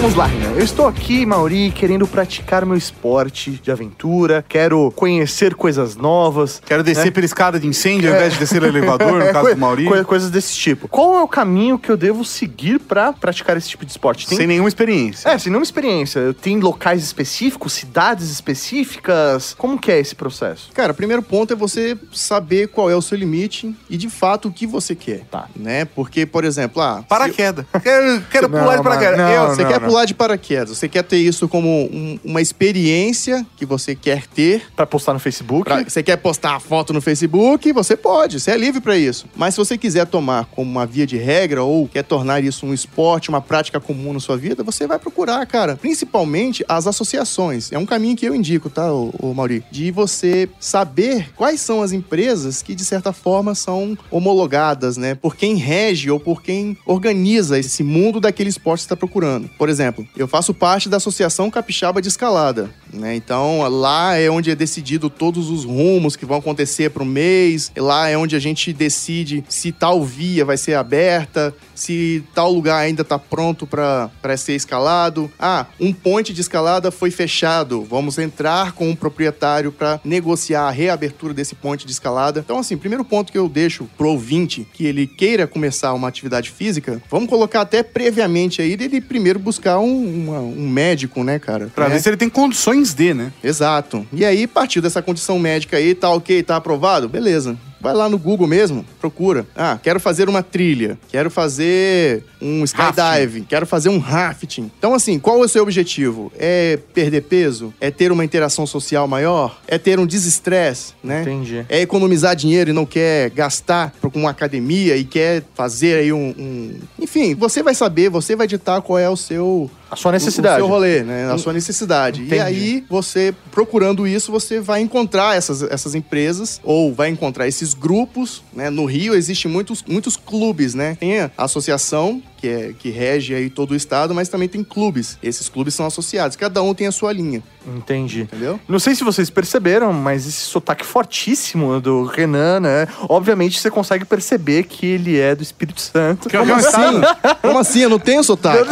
Vamos 0.02 0.16
lá, 0.16 0.28
Renan. 0.28 0.52
Eu 0.52 0.64
estou 0.64 0.88
aqui, 0.88 1.26
Mauri, 1.26 1.72
querendo 1.72 2.08
praticar 2.08 2.66
meu 2.66 2.78
esporte 2.78 3.52
de 3.62 3.70
aventura. 3.70 4.46
Quero 4.48 4.92
conhecer 4.96 5.56
coisas 5.56 5.98
novas. 5.98 6.62
Quero 6.66 6.82
descer 6.84 7.06
né? 7.08 7.12
pela 7.12 7.26
escada 7.26 7.60
de 7.60 7.68
incêndio 7.68 8.10
ao 8.10 8.16
invés 8.16 8.32
de 8.34 8.40
descer 8.40 8.62
no 8.62 8.68
elevador, 8.68 9.20
no 9.26 9.34
caso 9.34 9.50
do 9.50 9.58
Maurício. 9.60 9.92
coi- 9.92 10.04
coisas 10.06 10.32
desse 10.32 10.56
tipo. 10.56 10.88
Qual 10.88 11.18
é 11.18 11.22
o 11.22 11.28
caminho 11.28 11.78
que 11.78 11.90
eu 11.92 11.98
devo 11.98 12.24
seguir 12.24 12.80
pra 12.80 13.12
praticar 13.12 13.58
esse 13.58 13.68
tipo 13.68 13.84
de 13.86 13.92
esporte? 13.92 14.26
Tem- 14.26 14.38
Sem 14.38 14.48
nenhuma 14.48 14.70
experiência. 14.70 15.28
É, 15.30 15.38
sem 15.38 15.52
nenhuma 15.52 15.66
experiência. 15.66 16.34
Tem 16.42 16.58
locais 16.62 17.04
específicos, 17.04 17.74
cidades 17.74 18.30
específicas? 18.32 19.54
Como 19.58 19.78
que 19.78 19.92
é 19.92 20.00
esse 20.00 20.16
processo? 20.16 20.70
Cara, 20.74 20.94
o 20.94 20.96
primeiro 20.96 21.22
ponto 21.22 21.52
é 21.52 21.56
você 21.58 21.98
saber 22.14 22.70
qual 22.70 22.90
é 22.90 22.96
o 22.96 23.02
seu 23.02 23.18
limite 23.18 23.76
e, 23.90 23.98
de 23.98 24.10
fato, 24.10 24.48
o 24.48 24.52
que 24.52 24.66
você 24.66 24.96
quer. 24.96 25.26
Tá. 25.30 25.48
Né? 25.56 25.84
Porque, 25.84 26.26
por 26.26 26.46
exemplo, 26.46 26.82
ah, 26.82 27.04
Paraquedas. 27.08 27.66
Quero, 27.84 28.22
quero 28.32 28.48
Não, 28.48 28.60
pular 28.62 28.78
de 28.78 28.84
paraquedas. 28.84 29.18
não, 29.18 29.30
Eu- 29.30 29.48
Você 29.50 29.64
não, 29.64 29.70
quer 29.70 29.82
não. 29.82 29.89
Pular 29.90 30.06
de 30.06 30.14
paraquedas, 30.14 30.78
você 30.78 30.88
quer 30.88 31.04
ter 31.04 31.18
isso 31.18 31.48
como 31.48 31.68
um- 31.70 32.20
uma 32.24 32.42
experiência 32.42 33.46
que 33.58 33.66
você 33.66 33.96
quer 33.96 34.26
ter. 34.28 34.64
Pra 34.76 34.86
postar 34.86 35.14
no 35.14 35.20
Facebook? 35.20 35.64
pra- 35.66 35.84
você 35.84 36.02
quer 36.04 36.18
postar 36.18 36.56
a 36.56 36.60
foto 36.60 36.94
no 36.94 37.02
Facebook, 37.02 37.72
você 37.74 37.96
pode, 37.96 38.40
você 38.40 38.52
é 38.52 38.58
livre 38.58 38.80
pra 38.82 38.98
isso. 38.98 39.26
Mas 39.36 39.54
se 39.54 39.58
você 39.58 39.78
quiser 39.78 40.06
tomar 40.08 40.46
como 40.46 40.70
uma 40.70 40.86
via 40.86 41.06
de 41.06 41.18
regra 41.18 41.64
ou 41.64 41.88
quer 41.88 42.04
tornar 42.04 42.44
isso 42.44 42.66
um 42.66 42.74
esporte, 42.74 43.30
uma 43.30 43.42
prática 43.42 43.80
comum 43.80 44.14
na 44.14 44.20
sua 44.20 44.38
vida, 44.38 44.64
você 44.64 44.86
vai 44.88 45.00
procurar, 45.00 45.46
cara. 45.46 45.76
Principalmente 45.76 46.64
as 46.68 46.88
associações. 46.88 47.72
É 47.72 47.78
um 47.78 47.86
caminho 47.86 48.16
que 48.16 48.26
eu 48.26 48.36
indico, 48.36 48.70
tá, 48.70 48.92
ô, 48.94 49.12
ô 49.20 49.34
Mauri? 49.34 49.64
De 49.72 49.92
você 49.92 50.48
saber 50.60 51.32
quais 51.36 51.60
são 51.62 51.82
as 51.82 51.92
empresas 51.92 52.62
que, 52.62 52.76
de 52.76 52.86
certa 52.86 53.12
forma, 53.12 53.56
são 53.56 53.98
homologadas, 54.12 54.98
né? 54.98 55.16
Por 55.16 55.36
quem 55.36 55.56
rege 55.56 56.10
ou 56.12 56.20
por 56.20 56.42
quem 56.42 56.78
organiza 56.86 57.58
esse 57.60 57.84
mundo 57.84 58.20
daquele 58.20 58.50
esporte 58.50 58.80
que 58.80 58.84
você 58.84 58.86
está 58.94 58.96
procurando. 58.96 59.50
Por 59.58 59.68
exemplo, 59.70 59.79
eu 60.16 60.28
faço 60.28 60.54
parte 60.54 60.90
da 60.90 60.98
Associação 60.98 61.50
Capixaba 61.50 62.02
de 62.02 62.08
Escalada, 62.08 62.70
né? 62.94 63.16
Então, 63.16 63.68
lá 63.70 64.16
é 64.16 64.30
onde 64.30 64.52
é 64.52 64.56
decidido 64.56 65.10
todos 65.10 65.50
os 65.50 65.64
rumos 65.64 66.16
que 66.16 66.26
vão 66.26 66.38
acontecer 66.38 66.90
para 66.90 67.04
o 67.04 67.06
mês. 67.06 67.72
Lá 67.78 68.10
é 68.10 68.18
onde 68.18 68.36
a 68.36 68.40
gente 68.40 68.74
decide 68.74 69.44
se 69.48 69.72
tal 69.72 70.04
via 70.04 70.44
vai 70.46 70.58
ser 70.58 70.74
aberta, 70.74 71.54
se 71.76 72.24
tal 72.34 72.52
lugar 72.52 72.80
ainda 72.80 73.02
está 73.02 73.18
pronto 73.18 73.68
para 73.68 74.38
ser 74.38 74.54
escalado. 74.54 75.32
Ah, 75.40 75.66
um 75.80 75.94
ponte 75.94 76.34
de 76.34 76.42
escalada 76.42 76.92
foi 76.92 77.12
fechado. 77.12 77.84
Vamos 77.84 78.18
entrar 78.18 78.74
com 78.74 78.92
o 78.92 78.96
proprietário 78.96 79.72
para 79.72 80.00
negociar 80.04 80.64
a 80.64 80.72
reabertura 80.72 81.34
desse 81.34 81.56
ponte 81.56 81.86
de 81.86 81.92
escalada. 81.92 82.40
Então, 82.40 82.60
assim, 82.60 82.78
primeiro 82.78 83.06
ponto 83.06 83.32
que 83.32 83.38
eu 83.38 83.48
deixo 83.48 83.88
pro 83.98 84.10
ouvinte 84.10 84.68
que 84.74 84.86
ele 84.86 85.08
queira 85.08 85.48
começar 85.48 85.94
uma 85.94 86.08
atividade 86.08 86.50
física, 86.50 87.02
vamos 87.10 87.30
colocar 87.30 87.62
até 87.62 87.84
previamente 87.84 88.62
aí 88.62 88.76
dele 88.76 89.00
primeiro 89.00 89.40
buscar 89.40 89.69
um, 89.78 90.24
uma- 90.24 90.40
um 90.40 90.68
médico, 90.70 91.24
né, 91.24 91.38
cara? 91.38 91.70
Pra 91.76 91.88
né? 91.90 91.96
ver 91.96 92.02
se 92.02 92.10
ele 92.10 92.18
tem 92.18 92.30
condições 92.30 92.94
de, 92.94 93.14
né? 93.14 93.32
Exato. 93.44 94.08
E 94.14 94.24
aí, 94.24 94.48
partiu 94.48 94.82
dessa 94.82 95.02
condição 95.02 95.38
médica 95.38 95.78
aí, 95.78 95.94
tá 95.94 96.10
ok, 96.10 96.42
tá 96.44 96.56
aprovado? 96.56 97.10
Beleza. 97.10 97.58
Vai 97.82 97.94
lá 97.94 98.10
no 98.10 98.18
Google 98.18 98.48
mesmo, 98.48 98.86
procura. 99.00 99.46
Ah, 99.56 99.80
quero 99.82 100.00
fazer 100.00 100.28
uma 100.28 100.44
trilha, 100.44 100.98
quero 101.10 101.30
fazer 101.32 102.24
um 102.42 102.64
skydiving, 102.64 103.44
quero 103.44 103.66
fazer 103.66 103.90
um 103.90 103.98
rafting. 104.00 104.70
Então, 104.78 104.94
assim, 104.94 105.18
qual 105.20 105.42
é 105.42 105.46
o 105.46 105.48
seu 105.48 105.64
objetivo? 105.64 106.32
É 106.38 106.78
perder 106.94 107.22
peso? 107.22 107.74
É 107.80 107.90
ter 107.92 108.12
uma 108.12 108.26
interação 108.26 108.66
social 108.68 109.08
maior? 109.08 109.62
É 109.68 109.78
ter 109.78 110.00
um 110.00 110.06
desestresse, 110.06 110.94
né? 111.04 111.22
Entendi. 111.22 111.66
É 111.70 111.80
economizar 111.82 112.36
dinheiro 112.36 112.70
e 112.70 112.74
não 112.74 112.86
quer 112.86 113.30
gastar 113.30 113.94
com 114.02 114.20
uma 114.20 114.30
academia 114.32 114.98
e 114.98 115.04
quer 115.04 115.44
fazer 115.56 116.00
aí 116.00 116.12
um, 116.14 116.30
um- 116.38 116.80
Enfim, 117.00 117.34
você 117.36 117.64
vai 117.64 117.74
saber, 117.74 118.10
você 118.10 118.36
vai 118.36 118.48
ditar 118.48 118.82
qual 118.82 119.00
é 119.00 119.10
o 119.10 119.16
seu 119.16 119.70
A 119.92 119.96
sua 119.96 120.10
o- 120.10 120.12
necessidade. 120.14 120.56
O 120.62 120.66
seu 120.66 120.68
rolê, 120.68 121.04
né? 121.04 121.32
A 121.32 121.38
sua 121.38 121.54
necessidade. 121.54 122.22
Entendi. 122.22 122.36
E 122.36 122.40
aí, 122.40 122.84
você, 122.90 123.34
procurando 123.52 124.08
isso, 124.08 124.32
você 124.32 124.60
vai 124.60 124.82
encontrar 124.82 125.36
essas, 125.36 125.64
essas 125.64 125.96
empresas 125.96 126.60
ou 126.64 126.94
vai 126.94 127.10
encontrar 127.10 127.48
esses 127.48 127.74
grupos, 127.74 128.44
né? 128.54 128.70
No 128.70 128.86
Rio 128.86 129.16
existem 129.16 129.50
muitos, 129.52 129.84
muitos 129.88 130.16
clubes, 130.16 130.74
né? 130.74 130.96
Tem 131.00 131.20
a 131.22 131.32
associação, 131.38 132.22
que, 132.40 132.48
é, 132.48 132.74
que 132.78 132.90
rege 132.90 133.34
aí 133.36 133.50
todo 133.50 133.72
o 133.72 133.76
estado, 133.76 134.14
mas 134.16 134.30
também 134.30 134.48
tem 134.48 134.64
clubes. 134.64 135.18
Esses 135.22 135.50
clubes 135.50 135.74
são 135.76 135.86
associados. 135.86 136.36
Cada 136.38 136.62
um 136.64 136.74
tem 136.74 136.88
a 136.88 136.92
sua 136.92 137.12
linha, 137.12 137.44
Entendi. 137.68 138.22
entendeu? 138.22 138.60
Não 138.68 138.80
sei 138.80 138.96
se 138.96 139.04
vocês 139.04 139.30
perceberam, 139.30 139.92
mas 139.92 140.26
esse 140.28 140.42
sotaque 140.42 140.86
fortíssimo 140.86 141.80
do 141.82 142.04
Renan, 142.04 142.60
né? 142.62 142.88
Obviamente 143.08 143.60
você 143.60 143.70
consegue 143.70 144.06
perceber 144.06 144.64
que 144.64 144.86
ele 144.86 145.20
é 145.20 145.36
do 145.36 145.44
Espírito 145.44 145.82
Santo. 145.82 146.30
Que 146.30 146.38
é 146.38 146.42
um 146.42 146.58
estado. 146.58 147.02
Como 147.42 147.60
assim? 147.60 147.80
Eu 147.82 147.90
não 147.90 148.00
tenho 148.00 148.24
sotaque. 148.24 148.64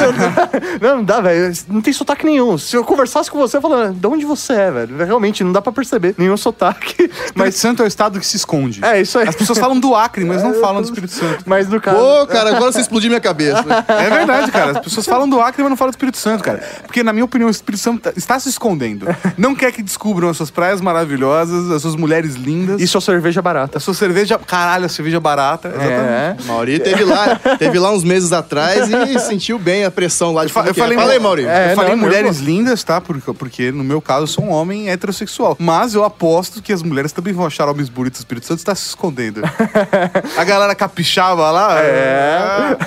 Não, 0.82 0.98
não 0.98 1.04
dá, 1.04 1.20
velho. 1.22 1.54
Não 1.68 1.82
tem 1.82 1.94
sotaque 1.94 2.26
nenhum. 2.26 2.58
Se 2.58 2.76
eu 2.76 2.84
conversasse 2.84 3.30
com 3.30 3.38
você, 3.38 3.58
eu 3.58 3.62
falaria, 3.62 3.92
de 3.92 4.08
onde 4.08 4.26
você 4.26 4.54
é, 4.54 4.72
velho? 4.72 4.98
Realmente, 5.06 5.44
não 5.44 5.52
dá 5.52 5.62
pra 5.62 5.72
perceber 5.72 6.16
nenhum 6.18 6.38
sotaque. 6.38 7.10
Mas 7.36 7.48
Mas 7.48 7.56
Santo 7.56 7.82
é 7.82 7.86
o 7.86 7.88
estado 7.88 8.20
que 8.20 8.26
se 8.26 8.36
esconde. 8.38 8.84
é 8.84 9.02
isso 9.02 9.18
aí. 9.18 9.28
As 9.28 9.36
pessoas 9.36 9.58
falam 9.58 9.80
do 9.80 9.96
Acre, 9.96 10.26
mas 10.26 10.44
não 10.44 10.54
falam 10.62 10.82
do 10.82 10.86
Espírito 10.86 11.14
Santo. 11.14 11.44
Mas 11.46 11.68
no 11.70 11.80
caso. 11.80 11.98
Pô, 11.98 12.28
cara, 12.28 12.56
agora 12.56 12.72
você 12.72 12.82
explodiu 12.82 13.10
minha 13.10 13.22
cabeça. 13.22 13.57
É 13.88 14.10
verdade, 14.10 14.52
cara. 14.52 14.72
As 14.72 14.80
pessoas 14.80 15.06
falam 15.06 15.28
do 15.30 15.40
Acre, 15.42 15.62
mas 15.64 15.70
não 15.70 15.78
falam 15.78 15.92
do 15.92 15.94
Espírito 15.96 16.18
Santo, 16.18 16.44
cara. 16.44 16.60
Porque, 16.84 17.04
na 17.04 17.12
minha 17.14 17.26
opinião, 17.26 17.48
o 17.48 17.52
Espírito 17.52 17.82
Santo 17.82 18.02
tá- 18.02 18.14
está 18.16 18.40
se 18.40 18.50
escondendo. 18.50 19.08
Não 19.38 19.56
quer 19.56 19.72
que 19.72 19.82
descubram 19.82 20.30
as 20.30 20.38
suas 20.38 20.50
praias 20.52 20.82
maravilhosas, 20.82 21.72
as 21.72 21.82
suas 21.82 21.96
mulheres 21.96 22.36
lindas. 22.36 22.82
E 22.82 22.88
sua 22.88 23.02
cerveja 23.02 23.42
barata. 23.42 23.78
A 23.78 23.82
sua 23.82 23.94
cerveja. 23.94 24.38
Caralho, 24.40 24.86
a 24.86 24.90
cerveja 24.90 25.20
barata. 25.20 25.70
Exatamente. 25.70 25.98
É. 25.98 26.36
Mauri 26.46 26.80
teve 26.80 27.04
lá, 27.04 27.36
teve 27.58 27.80
lá 27.80 27.92
uns 27.92 28.04
meses 28.04 28.32
atrás 28.32 28.90
e 28.90 29.20
sentiu 29.20 29.58
bem 29.60 29.86
a 29.86 29.92
pressão 29.92 30.34
lá 30.34 30.46
de 30.46 30.52
fa- 30.54 30.62
como 30.64 30.70
eu 30.70 30.84
é. 30.84 30.96
falei- 30.98 31.20
Mauri. 31.20 31.46
É, 31.46 31.72
eu 31.72 31.76
falei 31.76 31.92
não, 31.96 32.04
mulheres 32.04 32.38
lindas, 32.40 32.84
tá? 32.84 33.00
Porque, 33.02 33.34
porque 33.34 33.72
no 33.72 33.84
meu 33.84 34.02
caso 34.02 34.24
eu 34.24 34.28
sou 34.28 34.44
um 34.46 34.50
homem 34.52 34.90
heterossexual. 34.90 35.56
Mas 35.60 35.94
eu 35.96 36.04
aposto 36.04 36.62
que 36.62 36.72
as 36.74 36.84
mulheres 36.84 37.12
também 37.12 37.34
vão 37.34 37.46
achar 37.46 37.68
homens 37.68 37.90
bonitos. 37.90 38.20
O 38.20 38.22
Espírito 38.24 38.46
Santo 38.46 38.60
está 38.60 38.76
se 38.76 38.88
escondendo. 38.88 39.42
a 40.38 40.44
galera 40.44 40.76
capixaba 40.76 41.50
lá. 41.52 41.80
É. 41.82 42.78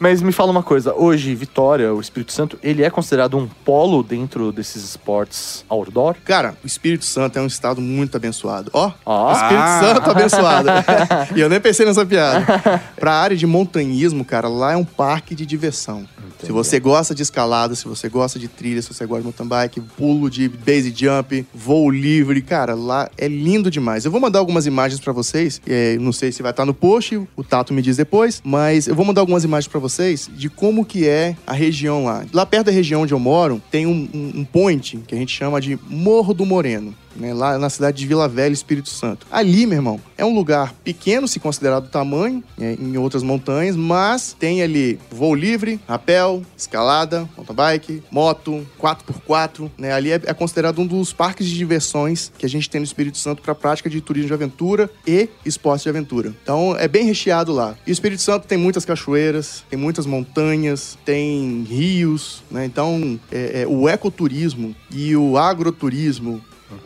Mas 0.00 0.22
me 0.22 0.32
fala 0.32 0.50
uma 0.50 0.62
coisa, 0.62 0.94
hoje 0.94 1.34
Vitória, 1.34 1.92
o 1.92 2.00
Espírito 2.00 2.32
Santo, 2.32 2.58
ele 2.62 2.82
é 2.82 2.90
considerado 2.90 3.36
um 3.36 3.46
polo 3.64 4.02
dentro 4.02 4.52
desses 4.52 4.84
esportes 4.84 5.64
outdoor? 5.68 6.16
Cara, 6.24 6.56
o 6.62 6.66
Espírito 6.66 7.04
Santo 7.04 7.38
é 7.38 7.42
um 7.42 7.46
estado 7.46 7.80
muito 7.80 8.16
abençoado. 8.16 8.70
Ó, 8.72 8.92
Ó. 9.04 9.32
Espírito 9.32 9.68
Santo 9.80 10.10
abençoado. 10.10 10.68
e 11.34 11.40
eu 11.40 11.48
nem 11.48 11.60
pensei 11.60 11.86
nessa 11.86 12.04
piada. 12.04 12.82
Pra 12.96 13.14
área 13.14 13.36
de 13.36 13.46
montanhismo, 13.46 14.24
cara, 14.24 14.48
lá 14.48 14.72
é 14.72 14.76
um 14.76 14.84
parque 14.84 15.34
de 15.34 15.46
diversão. 15.46 16.06
Se 16.42 16.52
você 16.52 16.78
gosta 16.78 17.14
de 17.14 17.22
escalada, 17.22 17.74
se 17.74 17.86
você 17.86 18.08
gosta 18.08 18.38
de 18.38 18.48
trilha, 18.48 18.80
se 18.80 18.92
você 18.92 19.04
gosta 19.06 19.22
de 19.22 19.24
mountain 19.24 19.46
bike, 19.46 19.80
pulo 19.96 20.30
de 20.30 20.48
base 20.48 20.92
jump, 20.94 21.46
voo 21.52 21.90
livre, 21.90 22.40
cara, 22.42 22.74
lá 22.74 23.10
é 23.18 23.26
lindo 23.26 23.70
demais. 23.70 24.04
Eu 24.04 24.10
vou 24.10 24.20
mandar 24.20 24.38
algumas 24.38 24.66
imagens 24.66 25.00
pra 25.00 25.12
vocês, 25.12 25.60
é, 25.66 25.96
não 25.98 26.12
sei 26.12 26.30
se 26.32 26.42
vai 26.42 26.50
estar 26.50 26.64
no 26.64 26.74
post, 26.74 27.16
o 27.36 27.44
Tato 27.44 27.74
me 27.74 27.82
diz 27.82 27.96
depois, 27.96 28.40
mas 28.44 28.86
eu 28.86 28.94
vou 28.94 29.04
mandar 29.04 29.20
algumas 29.20 29.44
imagens 29.44 29.68
pra 29.68 29.80
vocês 29.80 30.30
de 30.32 30.48
como 30.48 30.84
que 30.84 31.06
é 31.06 31.36
a 31.46 31.52
região 31.52 32.04
lá. 32.04 32.24
Lá 32.32 32.46
perto 32.46 32.66
da 32.66 32.72
região 32.72 33.02
onde 33.02 33.12
eu 33.12 33.18
moro, 33.18 33.60
tem 33.70 33.86
um, 33.86 34.08
um, 34.14 34.40
um 34.40 34.44
point 34.44 34.98
que 35.06 35.14
a 35.14 35.18
gente 35.18 35.34
chama 35.34 35.60
de 35.60 35.78
Morro 35.88 36.32
do 36.32 36.46
Moreno 36.46 36.94
né, 37.16 37.32
lá 37.34 37.58
na 37.58 37.70
cidade 37.70 37.98
de 37.98 38.06
Vila 38.06 38.28
Velha, 38.28 38.52
Espírito 38.52 38.88
Santo. 38.88 39.26
Ali, 39.30 39.66
meu 39.66 39.76
irmão, 39.78 40.00
é 40.16 40.24
um 40.24 40.34
lugar 40.34 40.74
pequeno, 40.84 41.26
se 41.28 41.40
considerado 41.40 41.88
tamanho, 41.88 42.42
né, 42.56 42.76
em 42.80 42.96
outras 42.96 43.22
montanhas, 43.22 43.76
mas 43.76 44.34
tem 44.38 44.62
ali 44.62 44.98
voo 45.10 45.34
livre, 45.34 45.80
rapel, 45.88 46.42
escalada, 46.56 47.28
mountain 47.36 47.54
bike, 47.54 48.02
moto, 48.10 48.66
4x4, 48.80 49.70
né? 49.76 49.92
Ali 49.92 50.12
é, 50.12 50.20
é 50.24 50.34
considerado 50.34 50.78
um 50.80 50.86
dos 50.86 51.12
parques 51.12 51.46
de 51.46 51.56
diversões 51.56 52.32
que 52.38 52.46
a 52.46 52.48
gente 52.48 52.68
tem 52.68 52.80
no 52.80 52.84
Espírito 52.84 53.18
Santo 53.18 53.42
para 53.42 53.54
prática 53.54 53.88
de 53.90 54.00
turismo 54.00 54.28
de 54.28 54.34
aventura 54.34 54.90
e 55.06 55.28
esporte 55.44 55.84
de 55.84 55.88
aventura. 55.88 56.34
Então, 56.42 56.76
é 56.76 56.88
bem 56.88 57.04
recheado 57.04 57.52
lá. 57.52 57.74
E 57.86 57.90
o 57.90 57.92
Espírito 57.92 58.22
Santo 58.22 58.46
tem 58.46 58.58
muitas 58.58 58.84
cachoeiras, 58.84 59.64
tem 59.68 59.78
muitas 59.78 60.06
montanhas, 60.06 60.98
tem 61.04 61.64
rios, 61.68 62.42
né? 62.50 62.64
Então, 62.64 63.18
é- 63.30 63.62
é, 63.62 63.66
o 63.66 63.88
ecoturismo 63.88 64.74
e 64.90 65.14
o 65.16 65.36
agroturismo 65.38 66.40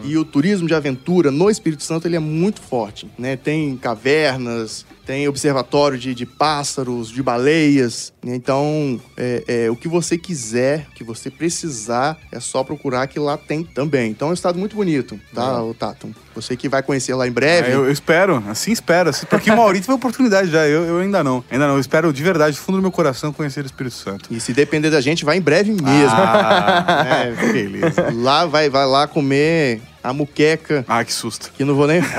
e 0.05 0.17
o 0.17 0.25
turismo 0.25 0.67
de 0.67 0.75
aventura 0.75 1.31
no 1.31 1.51
Espírito 1.51 1.83
Santo 1.83 2.07
ele 2.07 2.17
é 2.17 2.21
muito 2.21 2.61
forte, 2.61 3.09
né? 3.19 3.37
Tem 3.37 3.77
cavernas, 3.77 4.85
tem 5.05 5.27
observatório 5.29 5.99
de, 5.99 6.15
de 6.15 6.25
pássaros, 6.25 7.11
de 7.11 7.23
baleias. 7.23 8.13
né? 8.25 8.35
Então, 8.35 9.01
é, 9.17 9.45
é, 9.47 9.71
o 9.71 9.77
que 9.77 9.89
você 9.89 10.17
quiser, 10.17 10.87
o 10.91 10.95
que 10.95 11.05
você 11.05 11.31
precisar, 11.31 12.17
é 12.31 12.39
só 12.41 12.63
procurar 12.63 13.07
que 13.07 13.19
lá 13.19 13.37
tem 13.37 13.65
também. 13.65 14.11
Então, 14.11 14.29
é 14.29 14.31
um 14.31 14.35
estado 14.35 14.59
muito 14.59 14.77
bonito, 14.77 15.19
tá, 15.35 15.63
o 15.63 15.75
Tato? 15.75 16.15
Você 16.35 16.57
que 16.57 16.69
vai 16.69 16.83
conhecer 16.83 17.15
lá 17.15 17.27
em 17.27 17.33
breve. 17.33 17.71
É, 17.71 17.75
eu, 17.75 17.85
eu 17.85 17.93
espero, 17.93 18.43
assim 18.49 18.73
espero. 18.73 19.11
Assim, 19.11 19.27
porque 19.27 19.51
o 19.51 19.57
Maurício 19.57 19.87
teve 19.87 19.97
oportunidade 19.97 20.51
já, 20.51 20.67
eu, 20.67 20.85
eu 20.85 20.99
ainda 20.99 21.23
não. 21.23 21.45
Ainda 21.51 21.67
não, 21.67 21.75
eu 21.75 21.81
espero 21.81 22.13
de 22.13 22.23
verdade, 22.23 22.57
do 22.57 22.63
fundo 22.63 22.77
do 22.79 22.83
meu 22.83 22.93
coração, 22.93 23.33
conhecer 23.33 23.63
o 23.63 23.67
Espírito 23.67 23.97
Santo. 23.97 24.29
E 24.31 24.41
se 24.41 24.53
depender 24.53 24.91
da 24.91 25.01
gente, 25.01 25.25
vai 25.25 25.37
em 25.37 25.43
breve 25.43 25.73
mesmo. 25.73 26.17
Ah, 26.17 27.03
É, 27.23 27.53
beleza. 27.53 28.11
lá 28.15 28.47
vai, 28.47 28.71
vai 28.71 28.87
lá 28.87 29.07
comer 29.07 29.81
a 30.03 30.13
muqueca, 30.13 30.85
Ah, 30.89 31.05
que 31.05 31.13
susto. 31.13 31.53
que 31.57 31.65
não 31.65 31.75
vou 31.75 31.87
nem. 31.87 32.01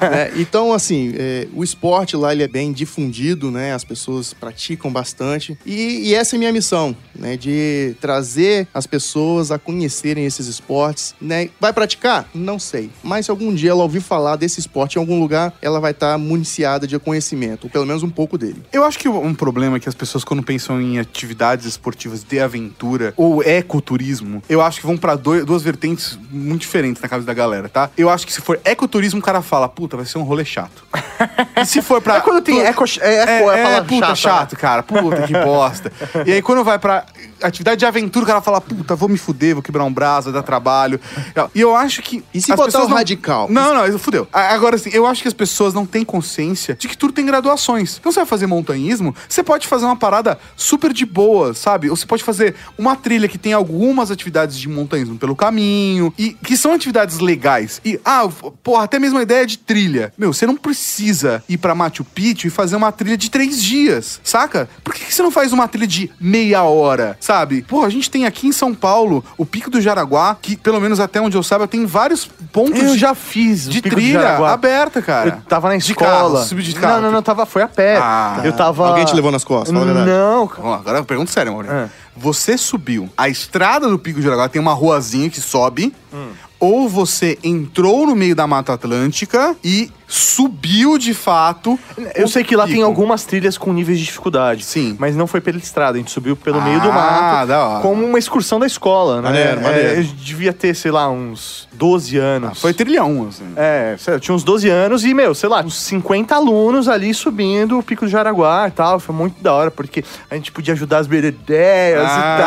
É, 0.00 0.32
então, 0.36 0.72
assim, 0.72 1.12
é, 1.16 1.46
o 1.54 1.62
esporte 1.62 2.16
lá 2.16 2.32
ele 2.32 2.42
é 2.42 2.48
bem 2.48 2.72
difundido, 2.72 3.50
né? 3.50 3.72
As 3.74 3.84
pessoas 3.84 4.32
praticam 4.32 4.90
bastante. 4.92 5.56
E, 5.64 6.08
e 6.08 6.14
essa 6.14 6.34
é 6.34 6.36
a 6.36 6.38
minha 6.38 6.52
missão, 6.52 6.96
né? 7.14 7.36
De 7.36 7.94
trazer 8.00 8.66
as 8.72 8.86
pessoas 8.86 9.50
a 9.52 9.58
conhecerem 9.58 10.24
esses 10.24 10.46
esportes, 10.46 11.14
né? 11.20 11.50
Vai 11.60 11.72
praticar? 11.72 12.28
Não 12.34 12.58
sei. 12.58 12.90
Mas 13.02 13.26
se 13.26 13.30
algum 13.30 13.54
dia 13.54 13.70
ela 13.70 13.82
ouvir 13.82 14.00
falar 14.00 14.36
desse 14.36 14.58
esporte 14.60 14.96
em 14.96 14.98
algum 14.98 15.20
lugar, 15.20 15.52
ela 15.62 15.78
vai 15.80 15.90
estar 15.92 16.16
municiada 16.18 16.86
de 16.86 16.98
conhecimento, 16.98 17.64
ou 17.64 17.70
pelo 17.70 17.86
menos 17.86 18.02
um 18.02 18.10
pouco 18.10 18.36
dele. 18.38 18.62
Eu 18.72 18.84
acho 18.84 18.98
que 18.98 19.08
um 19.08 19.34
problema 19.34 19.76
é 19.76 19.80
que 19.80 19.88
as 19.88 19.94
pessoas, 19.94 20.24
quando 20.24 20.42
pensam 20.42 20.80
em 20.80 20.98
atividades 20.98 21.66
esportivas 21.66 22.24
de 22.24 22.40
aventura 22.40 23.12
ou 23.16 23.42
ecoturismo, 23.42 24.25
eu 24.48 24.60
acho 24.62 24.80
que 24.80 24.86
vão 24.86 24.96
pra 24.96 25.14
duas 25.16 25.62
vertentes 25.62 26.18
muito 26.30 26.62
diferentes 26.62 27.00
na 27.02 27.08
cabeça 27.08 27.26
da 27.26 27.34
galera, 27.34 27.68
tá? 27.68 27.90
Eu 27.96 28.10
acho 28.10 28.26
que 28.26 28.32
se 28.32 28.40
for 28.40 28.60
ecoturismo, 28.64 29.20
o 29.20 29.22
cara 29.22 29.42
fala, 29.42 29.68
puta, 29.68 29.96
vai 29.96 30.06
ser 30.06 30.18
um 30.18 30.22
rolê 30.22 30.44
chato. 30.44 30.84
e 31.60 31.64
se 31.64 31.82
for 31.82 32.00
pra. 32.00 32.16
É 32.16 32.20
quando 32.20 32.42
tem 32.42 32.60
eco, 32.60 32.84
é, 33.00 33.16
eco, 33.16 33.50
é, 33.50 33.60
é, 33.60 33.62
palavra 33.62 33.84
puta, 33.84 34.14
chata, 34.14 34.16
chato, 34.16 34.56
cara. 34.56 34.82
Puta, 34.82 35.22
que 35.26 35.32
bosta. 35.34 35.92
e 36.24 36.32
aí, 36.32 36.40
quando 36.40 36.64
vai 36.64 36.78
pra 36.78 37.04
atividade 37.42 37.78
de 37.78 37.86
aventura, 37.86 38.24
o 38.24 38.26
cara 38.26 38.40
fala, 38.40 38.60
puta, 38.60 38.94
vou 38.94 39.08
me 39.08 39.18
fuder, 39.18 39.54
vou 39.54 39.62
quebrar 39.62 39.84
um 39.84 39.92
braço, 39.92 40.30
vai 40.30 40.34
dar 40.34 40.42
trabalho. 40.42 41.00
E 41.54 41.60
eu 41.60 41.74
acho 41.74 42.02
que. 42.02 42.24
E 42.32 42.40
se 42.40 42.54
botar 42.54 42.82
o 42.82 42.86
radical? 42.86 43.48
Não, 43.50 43.74
não, 43.74 43.98
fudeu. 43.98 44.26
Agora, 44.32 44.76
assim, 44.76 44.90
eu 44.92 45.06
acho 45.06 45.22
que 45.22 45.28
as 45.28 45.34
pessoas 45.34 45.74
não 45.74 45.86
têm 45.86 46.04
consciência 46.04 46.74
de 46.74 46.88
que 46.88 46.96
tudo 46.96 47.12
tem 47.12 47.24
graduações. 47.24 47.96
Então, 47.98 48.12
você 48.12 48.20
vai 48.20 48.26
fazer 48.26 48.46
montanhismo, 48.46 49.14
você 49.28 49.42
pode 49.42 49.66
fazer 49.66 49.84
uma 49.84 49.96
parada 49.96 50.38
super 50.56 50.92
de 50.92 51.04
boa, 51.04 51.54
sabe? 51.54 51.90
Ou 51.90 51.96
você 51.96 52.06
pode 52.06 52.22
fazer 52.22 52.54
uma 52.76 52.96
trilha 52.96 53.28
que 53.28 53.38
tem 53.38 53.52
algumas 53.52 54.10
atividades 54.10 54.58
de 54.58 54.68
montanhismo 54.68 55.18
pelo 55.18 55.36
caminho, 55.36 56.12
e 56.18 56.32
que 56.32 56.56
são 56.56 56.72
atividades 56.72 57.18
legais. 57.18 57.80
E, 57.84 58.00
ah, 58.04 58.28
porra, 58.62 58.84
até 58.84 58.98
mesmo 58.98 59.18
a 59.18 59.22
ideia 59.22 59.46
de 59.46 59.58
trilha. 59.58 60.12
Meu, 60.16 60.32
você 60.32 60.46
não 60.46 60.56
precisa 60.56 61.42
ir 61.48 61.58
pra 61.58 61.74
Machu 61.74 62.04
Picchu 62.04 62.46
e 62.46 62.50
fazer 62.50 62.76
uma 62.76 62.92
trilha 62.92 63.16
de 63.16 63.30
três 63.30 63.62
dias, 63.62 64.20
saca? 64.22 64.68
Por 64.82 64.94
que, 64.94 65.04
que 65.04 65.14
você 65.14 65.22
não 65.22 65.30
faz 65.30 65.52
uma 65.52 65.68
trilha 65.68 65.86
de 65.86 66.10
meia 66.20 66.62
hora, 66.62 67.16
sabe? 67.26 67.62
Pô, 67.62 67.84
a 67.84 67.88
gente 67.90 68.08
tem 68.10 68.24
aqui 68.24 68.46
em 68.46 68.52
São 68.52 68.72
Paulo 68.72 69.24
o 69.36 69.44
Pico 69.44 69.68
do 69.68 69.80
Jaraguá, 69.80 70.36
que, 70.40 70.56
pelo 70.56 70.80
menos 70.80 71.00
até 71.00 71.20
onde 71.20 71.36
eu 71.36 71.42
saiba, 71.42 71.66
tem 71.66 71.84
vários 71.84 72.24
pontos 72.52 72.80
Eu 72.80 72.92
de- 72.92 72.98
já 72.98 73.14
fiz 73.14 73.66
o 73.66 73.70
de 73.70 73.82
Pico 73.82 73.96
do 73.96 74.00
trilha 74.00 74.36
aberta, 74.48 75.02
cara. 75.02 75.40
Eu 75.42 75.48
tava 75.48 75.68
na 75.68 75.76
De 75.76 75.90
escola. 75.90 76.10
carro, 76.10 76.36
subi 76.44 76.62
de 76.62 76.74
carro. 76.74 76.94
Não, 76.96 77.02
não, 77.02 77.10
não, 77.12 77.22
tava, 77.22 77.44
foi 77.44 77.62
a 77.62 77.68
pé. 77.68 77.98
Ah, 78.00 78.40
eu 78.44 78.52
tava. 78.52 78.88
Alguém 78.88 79.04
te 79.04 79.14
levou 79.14 79.32
nas 79.32 79.42
costas, 79.44 79.72
fala 79.72 79.82
a 79.90 79.92
verdade. 79.92 80.08
Não, 80.10 80.50
lá, 80.70 80.76
agora 80.76 80.98
eu 80.98 81.04
pergunto 81.04 81.30
sério, 81.32 81.52
Maurício. 81.52 81.76
É. 81.76 81.88
Você 82.16 82.56
subiu 82.56 83.10
a 83.16 83.28
estrada 83.28 83.88
do 83.88 83.98
Pico 83.98 84.20
do 84.20 84.22
Jaraguá, 84.22 84.48
tem 84.48 84.60
uma 84.62 84.72
ruazinha 84.72 85.28
que 85.28 85.40
sobe, 85.40 85.92
Hum. 86.14 86.28
ou 86.58 86.88
você 86.88 87.38
entrou 87.44 88.06
no 88.06 88.14
meio 88.16 88.34
da 88.34 88.46
Mata 88.46 88.72
Atlântica 88.72 89.54
e 89.62 89.90
subiu 90.08 90.98
de 90.98 91.12
fato. 91.14 91.78
Eu 92.14 92.28
sei 92.28 92.44
que 92.44 92.54
lá 92.54 92.66
tem 92.66 92.82
algumas 92.82 93.24
trilhas 93.24 93.58
com 93.58 93.72
níveis 93.72 93.98
de 93.98 94.04
dificuldade. 94.04 94.64
Sim. 94.64 94.96
Mas 94.98 95.16
não 95.16 95.26
foi 95.26 95.40
pela 95.40 95.58
estrada, 95.58 95.96
a 95.96 95.98
gente 95.98 96.10
subiu 96.10 96.36
pelo 96.36 96.60
meio 96.62 96.76
Ah, 96.80 96.82
do 96.82 96.92
mato. 96.92 97.46
da 97.48 97.66
hora. 97.66 97.82
Como 97.82 98.04
uma 98.04 98.18
excursão 98.18 98.58
da 98.60 98.66
escola, 98.66 99.16
né? 99.16 99.22
Maneiro, 99.22 99.50
É, 99.58 99.62
maneiro. 99.62 100.00
Eu 100.00 100.02
devia 100.04 100.52
ter, 100.52 100.74
sei 100.74 100.90
lá, 100.90 101.08
uns 101.10 101.66
12 101.72 102.16
anos. 102.16 102.50
Ah, 102.52 102.54
Foi 102.54 102.72
trilhão, 102.72 103.26
assim. 103.28 103.44
É, 103.56 103.96
eu 104.06 104.20
tinha 104.20 104.34
uns 104.34 104.44
12 104.44 104.68
anos 104.68 105.04
e, 105.04 105.12
meu, 105.12 105.34
sei 105.34 105.48
lá, 105.48 105.60
uns 105.62 105.80
50 105.82 106.34
alunos 106.34 106.88
ali 106.88 107.12
subindo 107.12 107.78
o 107.78 107.82
Pico 107.82 108.04
do 108.04 108.10
Jaraguá 108.10 108.66
e 108.68 108.70
tal. 108.70 109.00
Foi 109.00 109.14
muito 109.14 109.42
da 109.42 109.52
hora, 109.52 109.70
porque 109.70 110.04
a 110.30 110.34
gente 110.34 110.52
podia 110.52 110.74
ajudar 110.74 110.98
as 110.98 111.06
bededeias 111.06 112.08
Ah. 112.08 112.38
e 112.38 112.42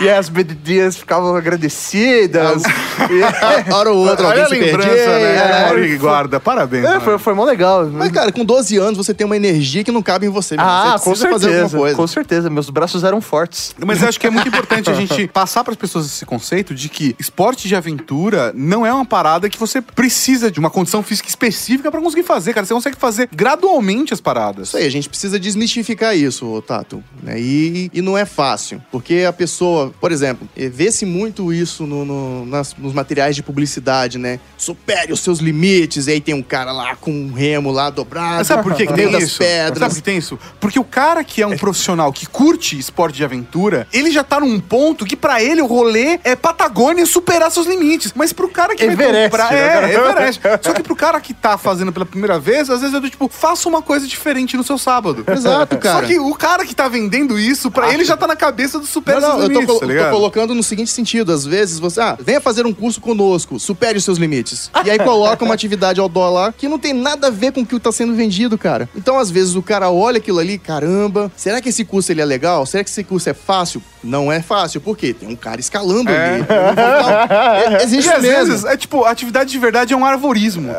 tal. 0.00 0.02
E 0.06 0.10
as 0.10 0.28
bededeias 0.28 0.96
ficavam 0.96 1.34
agradecidas. 1.36 2.62
E- 3.10 3.24
Hora 3.74 3.90
ou 3.90 4.06
outra, 4.08 4.28
alguém 4.28 4.46
se 4.46 4.54
lembrança, 4.54 4.88
perdia. 4.88 5.18
né? 5.18 5.64
é, 5.64 5.68
foi- 5.68 5.96
guarda. 5.98 6.40
Parabéns. 6.40 6.93
É, 6.96 7.00
foi, 7.00 7.18
foi 7.18 7.34
mó 7.34 7.44
legal. 7.44 7.86
Mas, 7.86 8.10
cara, 8.12 8.30
com 8.32 8.44
12 8.44 8.76
anos 8.76 8.96
você 8.96 9.12
tem 9.14 9.24
uma 9.24 9.36
energia 9.36 9.82
que 9.84 9.90
não 9.92 10.02
cabe 10.02 10.26
em 10.26 10.28
você. 10.28 10.54
ah, 10.58 10.96
você 10.98 11.04
com 11.04 11.14
certeza. 11.14 11.62
alguma 11.64 11.78
coisa. 11.80 11.96
Com 11.96 12.06
certeza. 12.06 12.50
Meus 12.50 12.70
braços 12.70 13.04
eram 13.04 13.20
fortes. 13.20 13.74
Mas 13.84 14.02
eu 14.02 14.08
acho 14.08 14.18
que 14.20 14.26
é 14.26 14.30
muito 14.30 14.48
importante 14.48 14.90
a 14.90 14.94
gente 14.94 15.26
passar 15.32 15.62
para 15.64 15.72
as 15.72 15.78
pessoas 15.78 16.06
esse 16.06 16.24
conceito 16.24 16.74
de 16.74 16.88
que 16.88 17.14
esporte 17.18 17.66
de 17.68 17.74
aventura 17.76 18.52
não 18.54 18.84
é 18.86 18.92
uma 18.92 19.04
parada 19.04 19.48
que 19.48 19.58
você 19.58 19.80
precisa 19.80 20.50
de 20.50 20.58
uma 20.58 20.70
condição 20.70 21.02
física 21.02 21.28
específica 21.28 21.90
para 21.90 22.00
conseguir 22.00 22.22
fazer, 22.24 22.52
cara. 22.54 22.66
Você 22.66 22.74
consegue 22.74 22.96
fazer 22.96 23.28
gradualmente 23.32 24.12
as 24.12 24.20
paradas. 24.20 24.68
Isso 24.68 24.76
aí, 24.76 24.86
a 24.86 24.90
gente 24.90 25.08
precisa 25.08 25.38
desmistificar 25.38 26.16
isso, 26.16 26.46
ô, 26.46 26.60
Tato. 26.62 27.02
né? 27.22 27.40
E, 27.40 27.90
e 27.92 28.00
não 28.02 28.16
é 28.16 28.24
fácil. 28.24 28.82
Porque 28.90 29.24
a 29.28 29.32
pessoa, 29.32 29.92
por 30.00 30.10
exemplo, 30.12 30.48
eh, 30.56 30.68
vê-se 30.68 31.04
muito 31.06 31.52
isso 31.52 31.86
no- 31.86 32.04
no- 32.04 32.46
nas- 32.46 32.74
nos 32.76 32.92
materiais 32.92 33.34
de 33.36 33.42
publicidade, 33.42 34.18
né? 34.18 34.38
Supere 34.56 35.12
os 35.12 35.20
seus 35.20 35.38
limites, 35.38 36.06
e 36.06 36.12
aí 36.12 36.20
tem 36.20 36.34
um 36.34 36.42
cara 36.42 36.72
lá 36.72 36.83
com 37.00 37.10
um 37.10 37.32
remo 37.32 37.70
lá 37.70 37.90
dobrado. 37.90 38.36
Mas 38.36 38.46
sabe 38.46 38.62
por 38.62 38.74
que, 38.74 38.86
que 38.86 38.92
tem 38.92 39.08
isso? 39.18 39.36
Sabe 39.36 39.48
pedras. 39.50 39.88
por 39.88 39.96
que 39.96 40.02
tem 40.02 40.16
isso? 40.18 40.38
Porque 40.60 40.78
o 40.78 40.84
cara 40.84 41.22
que 41.24 41.42
é 41.42 41.46
um 41.46 41.56
profissional 41.56 42.12
que 42.12 42.26
curte 42.26 42.78
esporte 42.78 43.16
de 43.16 43.24
aventura, 43.24 43.86
ele 43.92 44.10
já 44.10 44.24
tá 44.24 44.40
num 44.40 44.58
ponto 44.60 45.04
que 45.04 45.16
pra 45.16 45.42
ele 45.42 45.60
o 45.62 45.66
rolê 45.66 46.18
é 46.24 46.34
Patagônia 46.36 47.06
superar 47.06 47.50
seus 47.50 47.66
limites. 47.66 48.12
Mas 48.14 48.32
pro 48.32 48.48
cara 48.48 48.74
que 48.74 48.84
Everest, 48.84 49.12
vai 49.12 49.24
comprar... 49.24 49.52
né? 49.52 49.92
É, 49.92 49.94
Everest. 49.94 50.40
Só 50.62 50.72
que 50.72 50.82
pro 50.82 50.96
cara 50.96 51.20
que 51.20 51.32
tá 51.32 51.56
fazendo 51.58 51.92
pela 51.92 52.06
primeira 52.06 52.38
vez, 52.38 52.68
às 52.70 52.80
vezes 52.80 52.94
é 52.94 53.00
do 53.00 53.08
tipo, 53.10 53.28
faça 53.28 53.68
uma 53.68 53.82
coisa 53.82 54.06
diferente 54.06 54.56
no 54.56 54.64
seu 54.64 54.78
sábado. 54.78 55.24
Exato, 55.30 55.78
cara. 55.78 56.00
Só 56.00 56.06
que 56.06 56.18
o 56.18 56.34
cara 56.34 56.64
que 56.64 56.74
tá 56.74 56.88
vendendo 56.88 57.38
isso, 57.38 57.70
pra 57.70 57.92
ele 57.92 58.04
já 58.04 58.16
tá 58.16 58.26
na 58.26 58.36
cabeça 58.36 58.78
do 58.78 58.86
supera 58.86 59.20
Não, 59.20 59.28
não, 59.28 59.36
seus 59.36 59.42
eu 59.42 59.48
tô, 59.48 59.52
limites, 59.60 59.66
colo- 59.66 59.80
tá 59.80 59.86
tô 59.86 59.92
ligado? 59.92 60.12
colocando 60.12 60.54
no 60.54 60.62
seguinte 60.62 60.90
sentido. 60.90 61.32
Às 61.32 61.44
vezes 61.44 61.78
você, 61.78 62.00
ah, 62.00 62.16
venha 62.20 62.40
fazer 62.40 62.66
um 62.66 62.72
curso 62.72 63.00
conosco, 63.00 63.58
supere 63.58 63.98
os 63.98 64.04
seus 64.04 64.18
limites. 64.18 64.70
E 64.84 64.90
aí 64.90 64.98
coloca 64.98 65.44
uma 65.44 65.54
atividade 65.54 66.00
outdoor 66.00 66.32
lá 66.32 66.52
que 66.52 66.68
não 66.68 66.73
tem 66.78 66.92
nada 66.92 67.28
a 67.28 67.30
ver 67.30 67.52
com 67.52 67.60
o 67.60 67.66
que 67.66 67.78
tá 67.78 67.90
sendo 67.92 68.14
vendido, 68.14 68.56
cara. 68.58 68.88
Então, 68.94 69.18
às 69.18 69.30
vezes, 69.30 69.54
o 69.54 69.62
cara 69.62 69.90
olha 69.90 70.18
aquilo 70.18 70.38
ali, 70.38 70.58
caramba, 70.58 71.30
será 71.36 71.60
que 71.60 71.68
esse 71.68 71.84
curso 71.84 72.12
ele 72.12 72.20
é 72.20 72.24
legal? 72.24 72.64
Será 72.66 72.82
que 72.84 72.90
esse 72.90 73.04
curso 73.04 73.28
é 73.28 73.34
fácil? 73.34 73.82
Não 74.02 74.30
é 74.30 74.42
fácil, 74.42 74.80
por 74.82 74.96
quê? 74.98 75.14
Tem 75.14 75.28
um 75.28 75.36
cara 75.36 75.60
escalando 75.60 76.10
ali. 76.10 76.38
Não 76.40 76.46
vou 76.46 76.74
dar- 76.74 77.28
É, 77.30 77.80
E 77.80 77.84
Existe 77.84 78.10
às 78.10 78.20
mesmo. 78.22 78.46
vezes, 78.46 78.64
é 78.64 78.76
tipo, 78.76 79.04
atividade 79.04 79.50
de 79.50 79.58
verdade 79.58 79.94
é 79.94 79.96
um 79.96 80.04
arvorismo. 80.04 80.72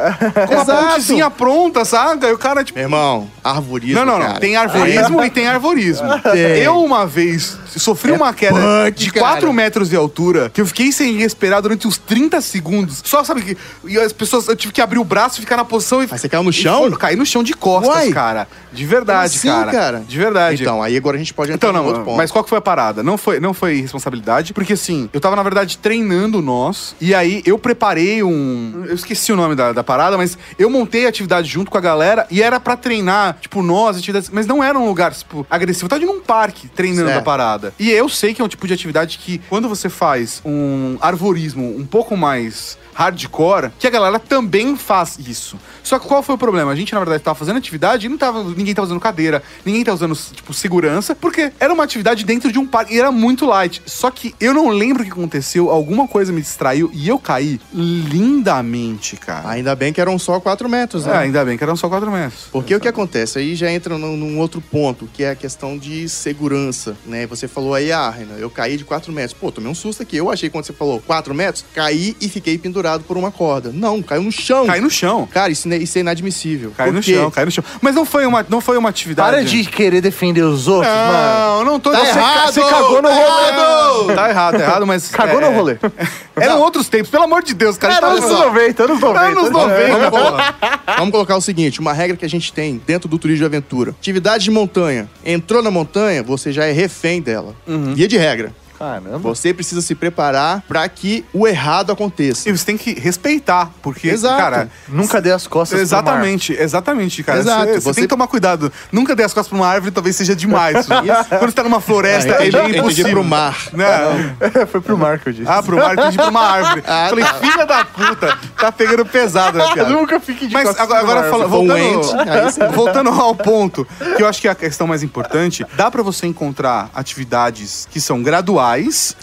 Com 0.47 0.53
uma 0.53 0.62
Exato. 0.62 0.86
pontezinha 0.89 1.29
pronta, 1.31 1.84
saca? 1.86 2.27
E 2.27 2.34
o 2.34 2.38
cara, 2.38 2.63
tipo. 2.63 2.77
Meu 2.77 2.86
irmão, 2.86 3.27
arvorismo, 3.43 3.95
Não, 3.99 4.05
não, 4.05 4.19
não. 4.19 4.27
cara. 4.27 4.39
Tem 4.39 4.55
arvorismo 4.55 5.23
e 5.23 5.29
tem 5.29 5.47
arvorismo. 5.47 6.08
Tem. 6.31 6.41
Eu, 6.62 6.84
uma 6.84 7.05
vez, 7.08 7.58
sofri 7.75 8.12
uma 8.12 8.34
queda 8.34 8.55
punk, 8.60 8.95
de 8.95 9.12
cara. 9.12 9.25
4 9.27 9.53
metros 9.53 9.89
de 9.89 9.95
altura, 9.95 10.49
que 10.49 10.62
eu 10.62 10.65
fiquei 10.67 10.91
sem 10.91 11.17
respirar 11.17 11.62
durante 11.62 11.88
uns 11.88 11.97
30 11.97 12.39
segundos. 12.41 13.01
Só, 13.03 13.23
sabe, 13.23 13.41
que 13.41 13.58
e 13.86 13.97
as 13.99 14.13
pessoas, 14.13 14.47
eu 14.47 14.55
tive 14.55 14.71
que 14.73 14.81
abrir 14.81 14.99
o 14.99 15.03
braço 15.03 15.39
e 15.39 15.41
ficar 15.41 15.58
na 15.58 15.65
posição 15.65 15.84
e... 16.03 16.07
Mas 16.09 16.21
você 16.21 16.29
caiu 16.29 16.43
no 16.43 16.49
e 16.49 16.53
chão? 16.53 16.85
Eu 16.85 16.97
caí 16.97 17.15
no 17.15 17.25
chão 17.25 17.43
de 17.43 17.53
costas, 17.53 17.93
Uai. 17.95 18.11
cara. 18.11 18.47
De 18.71 18.85
verdade, 18.85 19.35
assim, 19.37 19.47
cara. 19.47 19.71
cara? 19.71 20.03
De 20.05 20.17
verdade. 20.17 20.61
Então, 20.61 20.81
aí 20.83 20.97
agora 20.97 21.15
a 21.15 21.19
gente 21.19 21.33
pode 21.33 21.51
entrar 21.51 21.69
Então, 21.69 21.81
no 21.81 21.83
não, 21.83 21.87
outro 21.89 22.03
ponto. 22.05 22.17
mas 22.17 22.29
qual 22.31 22.43
que 22.43 22.49
foi 22.49 22.57
a 22.57 22.61
parada? 22.61 23.01
Não 23.01 23.17
foi, 23.17 23.39
não 23.39 23.53
foi 23.53 23.79
responsabilidade, 23.81 24.53
porque 24.53 24.73
assim, 24.73 25.09
eu 25.13 25.21
tava, 25.21 25.35
na 25.35 25.43
verdade, 25.43 25.77
treinando 25.77 26.41
nós, 26.41 26.93
e 26.99 27.15
aí 27.15 27.41
eu 27.45 27.57
preparei 27.57 28.21
um. 28.21 28.83
Eu 28.87 28.95
esqueci 28.95 29.31
o 29.31 29.35
nome 29.35 29.55
da, 29.55 29.71
da 29.71 29.83
parada, 29.83 30.17
mas 30.17 30.37
eu 30.59 30.69
montei 30.69 31.05
a 31.05 31.09
atividade 31.09 31.47
junto 31.47 31.71
com 31.71 31.77
a 31.77 31.81
galera 31.81 32.27
e 32.29 32.41
era 32.41 32.59
pra 32.59 32.75
treinar, 32.75 33.37
tipo, 33.39 33.61
nós, 33.61 33.95
atividades. 33.97 34.29
Mas 34.29 34.45
não 34.45 34.63
era 34.63 34.77
um 34.77 34.85
lugar, 34.85 35.13
tipo, 35.13 35.45
agressivo. 35.49 35.85
Eu 35.85 35.89
tava 35.89 36.05
num 36.05 36.19
parque 36.19 36.67
treinando 36.67 37.07
Certo. 37.07 37.19
a 37.19 37.23
parada. 37.23 37.73
E 37.79 37.89
eu 37.91 38.09
sei 38.09 38.33
que 38.33 38.41
é 38.41 38.45
um 38.45 38.47
tipo 38.49 38.67
de 38.67 38.73
atividade 38.73 39.17
que, 39.17 39.39
quando 39.49 39.69
você 39.69 39.87
faz 39.89 40.41
um 40.43 40.97
arvorismo 40.99 41.77
um 41.77 41.85
pouco 41.85 42.17
mais 42.17 42.77
hardcore, 42.95 43.71
que 43.77 43.86
a 43.86 43.89
galera 43.89 44.17
também 44.17 44.75
faz 44.77 45.19
isso. 45.19 45.60
Só 45.84 45.99
que 45.99 46.08
qual 46.08 46.23
foi 46.23 46.34
o 46.36 46.38
problema? 46.38 46.71
A 46.71 46.75
gente, 46.75 46.93
na 46.93 46.99
verdade, 46.99 47.21
tava 47.21 47.36
fazendo 47.38 47.58
atividade 47.58 48.05
e 48.05 48.10
não 48.10 48.17
tava, 48.17 48.41
ninguém 48.43 48.73
tava 48.73 48.86
usando 48.88 48.99
cadeira, 48.99 49.43
ninguém 49.65 49.84
tava 49.84 49.95
usando, 49.95 50.15
tipo, 50.34 50.53
segurança, 50.53 51.13
porque 51.13 51.51
era 51.60 51.71
uma 51.73 51.84
atividade 51.84 52.23
dentro 52.23 52.51
de 52.51 52.58
um 52.58 52.65
parque 52.65 52.95
e 52.95 52.99
era 52.99 53.12
muito 53.12 53.45
light. 53.45 53.81
Só 53.86 54.10
que 54.10 54.34
eu 54.39 54.53
não 54.53 54.69
lembro 54.69 55.03
o 55.03 55.05
que 55.05 55.12
aconteceu, 55.12 55.69
alguma 55.69 56.08
coisa 56.08 56.31
me 56.31 56.41
distraiu 56.41 56.89
e 56.93 57.08
eu 57.08 57.19
caí 57.19 57.60
lindamente, 57.73 59.17
cara. 59.17 59.49
Ainda 59.49 59.75
bem 59.75 59.91
que 59.91 59.99
eram 59.99 60.17
só 60.17 60.39
4 60.39 60.69
metros, 60.69 61.05
É, 61.05 61.12
né? 61.12 61.17
ainda 61.17 61.43
bem 61.43 61.58
que 61.58 61.63
eram 61.63 61.75
só 61.75 61.89
4 61.89 62.10
metros. 62.10 62.45
Porque 62.51 62.73
o 62.73 62.79
que 62.79 62.88
acontece? 62.88 63.38
Aí 63.39 63.55
já 63.55 63.69
entra 63.69 63.97
num, 63.97 64.15
num 64.15 64.39
outro 64.39 64.62
ponto, 64.62 65.10
que 65.13 65.23
é 65.23 65.31
a 65.31 65.36
questão 65.36 65.77
de 65.77 66.08
segurança, 66.08 66.95
né? 67.05 67.27
Você 67.27 67.47
falou 67.47 67.73
aí, 67.73 67.91
ah, 67.91 68.10
Renan, 68.10 68.38
eu 68.38 68.49
caí 68.49 68.77
de 68.77 68.86
4 68.86 69.12
metros. 69.12 69.38
Pô, 69.38 69.51
tomei 69.51 69.69
um 69.69 69.75
susto 69.75 70.01
aqui. 70.01 70.15
Eu 70.15 70.31
achei 70.31 70.49
quando 70.49 70.65
você 70.65 70.73
falou 70.73 71.01
4 71.05 71.34
metros, 71.36 71.65
caí 71.73 72.15
e 72.21 72.29
fiquei 72.29 72.58
pendurado 72.58 72.84
por 73.03 73.17
uma 73.17 73.31
corda. 73.31 73.71
Não, 73.73 74.01
caiu 74.01 74.23
no 74.23 74.31
chão. 74.31 74.65
Caí 74.65 74.81
no 74.81 74.89
chão. 74.89 75.27
Cara, 75.31 75.51
isso, 75.51 75.71
é- 75.71 75.77
isso 75.77 75.97
é 75.97 76.01
inadmissível. 76.01 76.71
Cai 76.75 76.91
no 76.91 77.01
chão, 77.01 77.31
cai 77.31 77.45
no 77.45 77.51
chão. 77.51 77.63
Mas 77.81 77.95
não 77.95 78.05
foi 78.05 78.25
uma, 78.25 78.45
não 78.47 78.61
foi 78.61 78.77
uma 78.77 78.89
atividade. 78.89 79.29
Para 79.31 79.43
de 79.43 79.63
querer 79.65 80.01
defender 80.01 80.41
os 80.43 80.67
outros, 80.67 80.91
mano. 80.93 81.13
Não, 81.13 81.63
não 81.65 81.79
tô 81.79 81.91
Tá 81.91 81.99
você, 81.99 82.09
errado! 82.09 82.53
Você 82.53 82.61
cagou 82.61 83.01
no 83.01 83.07
Tá 83.09 83.13
rolê. 83.13 83.47
errado! 83.49 84.15
Tá 84.15 84.29
errado, 84.29 84.57
tá 84.57 84.63
errado, 84.63 84.87
mas. 84.87 85.09
Cagou 85.15 85.41
é, 85.41 85.49
no 85.49 85.55
rolê. 85.55 85.77
Eram 86.35 86.59
outros 86.59 86.89
tempos, 86.89 87.09
pelo 87.09 87.23
amor 87.23 87.41
de 87.43 87.53
Deus, 87.53 87.77
cara. 87.77 87.95
Era 87.95 88.07
anos 88.07 88.25
só- 88.25 88.45
90, 88.47 88.83
anos 88.83 88.99
90. 88.99 89.25
Anos 89.25 89.49
90. 89.51 89.87
Vamos 89.97 90.09
colocar, 90.09 90.83
vamos 90.97 91.11
colocar 91.11 91.35
o 91.37 91.41
seguinte: 91.41 91.79
uma 91.79 91.93
regra 91.93 92.17
que 92.17 92.25
a 92.25 92.29
gente 92.29 92.51
tem 92.51 92.81
dentro 92.85 93.07
do 93.07 93.17
turismo 93.17 93.39
de 93.39 93.45
aventura. 93.45 93.91
Atividade 93.91 94.43
de 94.43 94.51
montanha. 94.51 95.09
Entrou 95.25 95.63
na 95.63 95.71
montanha, 95.71 96.21
você 96.23 96.51
já 96.51 96.65
é 96.65 96.71
refém 96.71 97.21
dela. 97.21 97.55
Guia 97.93 98.07
de 98.07 98.17
regra. 98.17 98.53
Caramba. 98.77 99.17
Você 99.19 99.53
precisa 99.53 99.81
se 99.81 99.95
preparar 99.95 100.61
para 100.67 100.88
que 100.89 101.23
o 101.33 101.47
errado 101.47 101.91
aconteça. 101.91 102.49
E 102.49 102.51
você 102.57 102.65
tem 102.65 102.77
que 102.77 102.99
respeitar, 102.99 103.71
porque, 103.81 104.07
Exato. 104.09 104.38
cara. 104.38 104.69
Nunca 104.88 105.21
dê 105.21 105.31
as 105.31 105.47
costas 105.47 105.79
pro 105.79 105.89
mar. 105.97 106.03
Exatamente, 106.03 106.53
exatamente, 106.53 107.23
cara. 107.23 107.39
Exato, 107.39 107.65
Você, 107.65 107.73
você 107.73 107.79
você- 107.81 107.93
tem 107.95 108.03
que 108.03 108.09
tomar 108.09 108.27
cuidado. 108.27 108.71
Nunca 108.91 109.15
dê 109.15 109.23
as 109.23 109.33
costas 109.33 109.47
pra 109.49 109.57
uma 109.57 109.67
árvore, 109.67 109.91
talvez 109.91 110.15
seja 110.15 110.35
demais. 110.35 110.85
Quando 111.29 111.45
você 111.49 111.51
tá 111.51 111.63
numa 111.63 111.79
floresta, 111.81 112.38
Ah, 112.39 112.45
ele 112.45 112.57
entendi- 112.57 112.75
é 112.75 112.79
impossível. 112.79 113.11
pro 113.11 113.23
mar. 113.23 113.57
Né? 113.73 114.35
Foi 114.69 114.81
pro 114.81 114.97
mar 114.97 115.19
que 115.19 115.29
eu 115.29 115.33
disse. 115.33 115.49
Ah, 115.49 115.61
pro 115.63 115.77
mar, 115.77 115.93
entendi 115.93 116.17
pra 116.17 116.29
uma 116.29 116.41
árvore. 116.41 116.83
Ah, 116.88 117.07
Falei, 117.09 117.25
tá. 117.25 117.33
filha 117.35 117.65
da 117.65 117.85
puta, 117.85 118.38
tá 118.57 118.71
pegando 118.71 119.05
pesado 119.05 119.57
na 119.57 119.71
piada. 119.71 119.89
Nunca 119.95 120.19
fique 120.19 120.47
de 120.47 120.53
Mas 120.53 120.67
agora, 120.77 120.99
agora 120.99 121.29
fala- 121.29 121.47
voltando, 121.47 122.71
voltando 122.73 123.09
ao 123.09 123.35
ponto, 123.35 123.88
que 124.17 124.21
eu 124.23 124.27
acho 124.27 124.41
que 124.41 124.47
é 124.47 124.51
a 124.51 124.55
questão 124.55 124.85
mais 124.88 125.03
importante, 125.03 125.65
dá 125.75 125.89
pra 125.89 126.01
você 126.03 126.25
encontrar 126.27 126.89
atividades 126.93 127.88
que 127.91 127.99
são 128.01 128.21
graduais. 128.21 128.64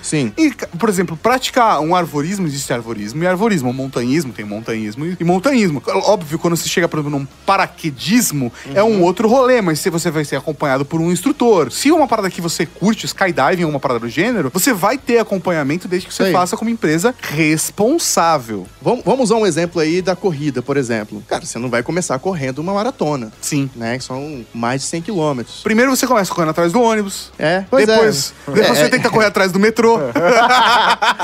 Sim. 0.02 0.32
E, 0.36 0.50
por 0.78 0.88
exemplo, 0.88 1.16
praticar 1.16 1.80
um 1.80 1.94
arvorismo, 1.94 2.46
existe 2.46 2.72
arvorismo 2.72 3.22
e 3.22 3.26
arvorismo. 3.26 3.70
Um 3.70 3.72
montanhismo, 3.72 4.32
tem 4.32 4.44
montanhismo 4.44 5.04
e 5.18 5.24
montanhismo. 5.24 5.82
Óbvio, 5.86 6.38
quando 6.38 6.56
você 6.56 6.68
chega, 6.68 6.88
por 6.88 7.00
exemplo, 7.00 7.18
num 7.18 7.26
paraquedismo, 7.46 8.52
é 8.74 8.82
um 8.82 9.02
outro 9.02 9.28
rolê, 9.28 9.60
mas 9.60 9.80
se 9.80 9.90
você 9.90 10.10
vai 10.10 10.24
ser 10.24 10.36
acompanhado 10.36 10.84
por 10.84 11.00
um 11.00 11.10
instrutor. 11.10 11.70
Se 11.72 11.88
é 11.88 11.92
uma 11.94 12.06
parada 12.06 12.30
que 12.30 12.40
você 12.40 12.66
curte, 12.66 13.06
skydiving, 13.06 13.64
uma 13.64 13.80
parada 13.80 14.00
do 14.00 14.08
gênero, 14.08 14.50
você 14.52 14.72
vai 14.72 14.98
ter 14.98 15.18
acompanhamento 15.18 15.88
desde 15.88 16.08
que 16.08 16.14
você 16.14 16.22
Isso 16.22 16.26
aí. 16.28 16.32
faça 16.32 16.56
como 16.56 16.70
empresa 16.70 17.14
responsável. 17.20 18.66
Vamos, 18.80 19.04
vamos 19.04 19.24
usar 19.30 19.36
um 19.36 19.46
exemplo 19.46 19.80
aí 19.80 20.00
da 20.02 20.14
corrida, 20.14 20.62
por 20.62 20.76
exemplo. 20.76 21.22
Cara, 21.28 21.44
você 21.44 21.58
não 21.58 21.68
vai 21.70 21.82
começar 21.82 22.18
correndo 22.18 22.58
uma 22.58 22.72
maratona, 22.74 23.32
Sim. 23.40 23.70
né? 23.74 23.98
Que 23.98 24.04
são 24.04 24.44
mais 24.54 24.82
de 24.82 24.86
100 24.88 25.02
quilômetros. 25.02 25.60
Primeiro 25.62 25.94
você 25.94 26.06
começa 26.06 26.32
correndo 26.32 26.50
atrás 26.50 26.72
do 26.72 26.80
ônibus. 26.80 27.30
É, 27.38 27.64
pois 27.70 27.88
é. 27.88 27.92
depois, 27.94 28.34
depois 28.46 28.66
É, 28.66 28.74
você 28.74 28.82
é. 28.82 28.88
tenta 28.88 29.10
correr 29.10 29.26
atrás 29.32 29.50
do 29.50 29.58
metrô. 29.58 29.98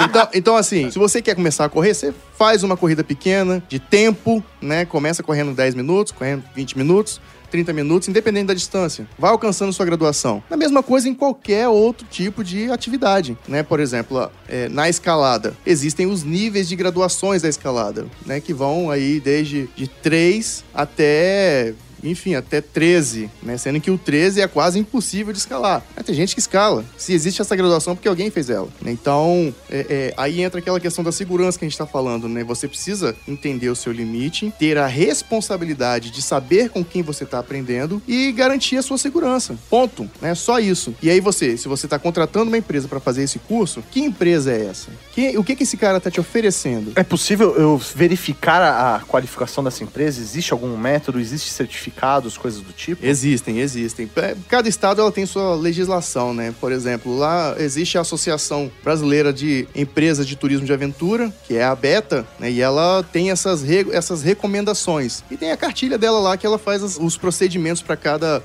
Então, 0.08 0.28
então, 0.32 0.56
assim, 0.56 0.90
se 0.92 0.98
você 0.98 1.20
quer 1.20 1.34
começar 1.34 1.64
a 1.64 1.68
correr, 1.68 1.94
você 1.94 2.14
faz 2.36 2.62
uma 2.62 2.76
corrida 2.76 3.04
pequena, 3.04 3.62
de 3.68 3.78
tempo, 3.78 4.42
né? 4.60 4.84
Começa 4.84 5.22
correndo 5.22 5.52
10 5.52 5.74
minutos, 5.74 6.12
correndo 6.12 6.44
20 6.54 6.78
minutos. 6.78 7.20
30 7.50 7.72
minutos, 7.72 8.08
independente 8.08 8.46
da 8.48 8.54
distância. 8.54 9.08
Vai 9.18 9.30
alcançando 9.30 9.72
sua 9.72 9.86
graduação. 9.86 10.42
A 10.50 10.56
mesma 10.56 10.82
coisa 10.82 11.08
em 11.08 11.14
qualquer 11.14 11.68
outro 11.68 12.06
tipo 12.10 12.44
de 12.44 12.70
atividade, 12.70 13.36
né? 13.48 13.62
Por 13.62 13.80
exemplo, 13.80 14.30
é, 14.46 14.68
na 14.68 14.88
escalada, 14.88 15.56
existem 15.64 16.06
os 16.06 16.22
níveis 16.22 16.68
de 16.68 16.76
graduações 16.76 17.42
da 17.42 17.48
escalada, 17.48 18.06
né? 18.26 18.40
Que 18.40 18.52
vão 18.52 18.90
aí 18.90 19.18
desde 19.18 19.68
de 19.74 19.88
3 19.88 20.64
até 20.74 21.74
enfim, 22.02 22.34
até 22.34 22.60
13, 22.60 23.30
né? 23.42 23.56
Sendo 23.56 23.80
que 23.80 23.90
o 23.90 23.98
13 23.98 24.40
é 24.40 24.48
quase 24.48 24.78
impossível 24.78 25.32
de 25.32 25.38
escalar. 25.38 25.82
Mas 25.96 26.04
tem 26.06 26.14
gente 26.14 26.34
que 26.34 26.40
escala. 26.40 26.84
Se 26.96 27.12
existe 27.12 27.40
essa 27.40 27.54
graduação, 27.56 27.94
porque 27.94 28.08
alguém 28.08 28.30
fez 28.30 28.50
ela. 28.50 28.68
né? 28.80 28.90
Então, 28.92 29.54
é- 29.70 29.86
é, 29.88 30.14
aí 30.16 30.40
entra 30.42 30.60
aquela 30.60 30.80
questão 30.80 31.02
da 31.04 31.12
segurança 31.12 31.58
que 31.58 31.64
a 31.64 31.68
gente 31.68 31.78
tá 31.78 31.86
falando, 31.86 32.28
né? 32.28 32.42
Você 32.44 32.66
precisa 32.68 33.14
entender 33.26 33.68
o 33.68 33.76
seu 33.76 33.92
limite, 33.92 34.52
ter 34.58 34.78
a 34.78 34.86
responsabilidade 34.86 36.10
de 36.10 36.20
saber 36.22 36.70
com 36.70 36.84
quem 36.84 37.02
você 37.02 37.24
tá 37.24 37.38
aprendendo 37.38 38.02
e 38.08 38.32
garantir 38.32 38.76
a 38.76 38.82
sua 38.82 38.98
segurança. 38.98 39.56
Ponto. 39.70 40.08
Né? 40.20 40.34
Só 40.34 40.58
isso. 40.58 40.94
E 41.02 41.10
aí 41.10 41.20
você, 41.20 41.56
se 41.56 41.68
você 41.68 41.86
tá 41.86 41.98
contratando 41.98 42.46
uma 42.50 42.58
empresa 42.58 42.88
para 42.88 43.00
fazer 43.00 43.22
esse 43.22 43.38
curso, 43.38 43.82
que 43.90 44.00
empresa 44.00 44.52
é 44.52 44.66
essa? 44.66 44.90
Que- 45.12 45.36
o 45.38 45.44
que, 45.44 45.54
que 45.56 45.62
esse 45.62 45.76
cara 45.76 46.00
tá 46.00 46.10
te 46.10 46.20
oferecendo? 46.20 46.92
É 46.96 47.02
possível 47.02 47.54
eu 47.56 47.76
verificar 47.94 48.62
a, 48.62 49.00
qualificação 49.00 49.62
dessa 49.62 49.82
empresa? 49.84 50.20
Existe 50.20 50.52
algum 50.52 50.76
método? 50.76 51.20
Existe 51.20 51.50
certificados, 51.88 52.36
coisas 52.36 52.60
do 52.60 52.72
tipo? 52.72 53.04
Existem, 53.04 53.58
existem. 53.60 54.10
É, 54.16 54.36
Cada 54.48 54.68
estado 54.68 55.00
ela 55.00 55.10
tem 55.12 55.26
sua 55.26 55.54
legislação, 55.54 56.32
né? 56.34 56.54
Por 56.60 56.72
exemplo, 56.72 57.16
lá 57.16 57.54
existe 57.58 57.96
a 57.98 58.02
Associação 58.02 58.70
Brasileira 58.82 59.32
de 59.32 59.66
Empresas 59.74 60.26
de 60.26 60.36
Turismo 60.36 60.66
de 60.66 60.72
Aventura, 60.72 61.32
que 61.46 61.54
é 61.56 61.64
a 61.64 61.74
BETA, 61.74 62.26
né? 62.38 62.50
E 62.50 62.60
ela 62.60 63.02
tem 63.12 63.30
essas, 63.30 63.62
re- 63.62 63.86
essas 63.92 64.22
recomendações. 64.22 65.22
E 65.30 65.36
tem 65.36 65.50
a 65.52 65.56
cartilha 65.56 65.98
dela 65.98 66.18
lá 66.20 66.36
que 66.36 66.46
ela 66.46 66.58
faz 66.58 66.82
os 66.98 67.16
procedimentos 67.16 67.82
para 67.82 67.96
cada, 67.96 68.42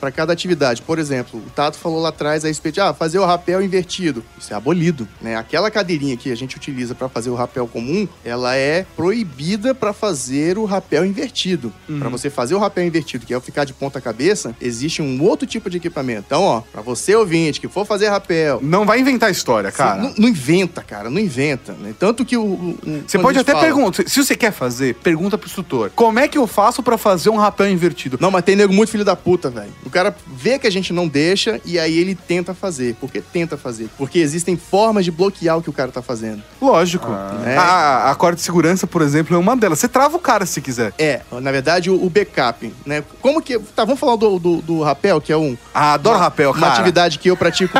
para 0.00 0.10
cada 0.10 0.32
atividade. 0.32 0.82
Por 0.82 0.98
exemplo, 0.98 1.40
o 1.44 1.50
Tato 1.50 1.76
falou 1.76 2.00
lá 2.00 2.08
atrás 2.10 2.44
a 2.44 2.48
respeito 2.48 2.74
de 2.76 2.80
ah, 2.80 2.92
fazer 2.94 3.18
o 3.18 3.24
rapel 3.24 3.62
invertido. 3.62 4.24
Isso 4.38 4.52
é 4.52 4.56
abolido, 4.56 5.08
né? 5.20 5.36
Aquela 5.36 5.70
cadeirinha 5.70 6.16
que 6.16 6.30
a 6.30 6.36
gente 6.36 6.56
utiliza 6.56 6.94
para 6.94 7.08
fazer 7.08 7.30
o 7.30 7.34
rapel 7.34 7.66
comum, 7.66 8.06
ela 8.24 8.54
é 8.56 8.86
proibida 8.96 9.74
para 9.74 9.92
fazer 9.92 10.58
o 10.58 10.64
rapel 10.64 11.04
invertido. 11.04 11.72
Para 11.98 12.08
você 12.08 12.28
fazer 12.30 12.54
o 12.54 12.58
rapel 12.58 12.73
invertido, 12.82 13.26
que 13.26 13.32
é 13.34 13.36
o 13.36 13.40
ficar 13.40 13.64
de 13.64 13.72
ponta 13.72 14.00
cabeça, 14.00 14.54
existe 14.60 15.02
um 15.02 15.22
outro 15.22 15.46
tipo 15.46 15.68
de 15.70 15.76
equipamento. 15.76 16.24
Então, 16.26 16.42
ó, 16.42 16.60
para 16.60 16.82
você 16.82 17.14
ouvinte 17.14 17.60
que 17.60 17.68
for 17.68 17.84
fazer 17.86 18.08
rapel, 18.08 18.60
Não 18.62 18.84
vai 18.84 19.00
inventar 19.00 19.30
história, 19.30 19.70
cara. 19.70 20.00
não, 20.02 20.14
não 20.18 20.28
inventa, 20.28 20.82
cara, 20.82 21.10
não 21.10 21.20
inventa. 21.20 21.72
Né? 21.74 21.94
Tanto 21.98 22.24
que 22.24 22.36
o. 22.36 22.76
Você 23.06 23.18
pode 23.18 23.38
até 23.38 23.52
fala- 23.52 23.64
perguntar. 23.64 24.04
Se 24.08 24.24
você 24.24 24.34
quer 24.36 24.52
fazer, 24.52 24.94
pergunta 24.96 25.36
pro 25.36 25.46
instrutor. 25.46 25.90
Como 25.94 26.18
é 26.18 26.26
que 26.28 26.38
eu 26.38 26.46
faço 26.46 26.82
pra 26.82 26.96
fazer 26.98 27.30
um 27.30 27.36
rapel 27.36 27.68
invertido? 27.70 28.18
Não, 28.20 28.30
mas 28.30 28.44
tem 28.44 28.56
nego 28.56 28.72
muito 28.72 28.90
filho 28.90 29.04
da 29.04 29.14
puta, 29.16 29.50
velho. 29.50 29.70
O 29.84 29.90
cara 29.90 30.14
vê 30.36 30.58
que 30.58 30.66
a 30.66 30.70
gente 30.70 30.92
não 30.92 31.06
deixa 31.06 31.60
e 31.64 31.78
aí 31.78 31.98
ele 31.98 32.14
tenta 32.14 32.54
fazer. 32.54 32.96
Porque 33.00 33.20
tenta 33.20 33.56
fazer. 33.56 33.88
Porque 33.98 34.18
existem 34.18 34.56
formas 34.56 35.04
de 35.04 35.10
bloquear 35.10 35.58
o 35.58 35.62
que 35.62 35.70
o 35.70 35.72
cara 35.72 35.90
tá 35.90 36.02
fazendo. 36.02 36.42
Lógico. 36.60 37.06
é. 37.44 37.56
A, 37.56 38.10
a 38.10 38.14
corda 38.14 38.36
de 38.36 38.42
segurança, 38.42 38.86
por 38.86 39.02
exemplo, 39.02 39.34
é 39.34 39.38
uma 39.38 39.56
delas. 39.56 39.78
Você 39.78 39.88
trava 39.88 40.16
o 40.16 40.20
cara 40.20 40.46
se 40.46 40.60
quiser. 40.60 40.92
É, 40.98 41.20
na 41.40 41.50
verdade, 41.52 41.90
o, 41.90 42.02
o 42.04 42.08
backup. 42.10 42.63
Né? 42.86 43.02
Como 43.20 43.40
que... 43.42 43.58
Tá, 43.58 43.84
vamos 43.84 43.98
falar 44.00 44.16
do, 44.16 44.38
do, 44.38 44.56
do 44.62 44.82
rapel, 44.82 45.20
que 45.20 45.32
é 45.32 45.36
um... 45.36 45.56
Ah, 45.74 45.94
adoro 45.94 46.18
rapel, 46.18 46.50
Uma 46.50 46.60
cara. 46.60 46.72
atividade 46.74 47.18
que 47.18 47.28
eu 47.30 47.36
pratico... 47.36 47.72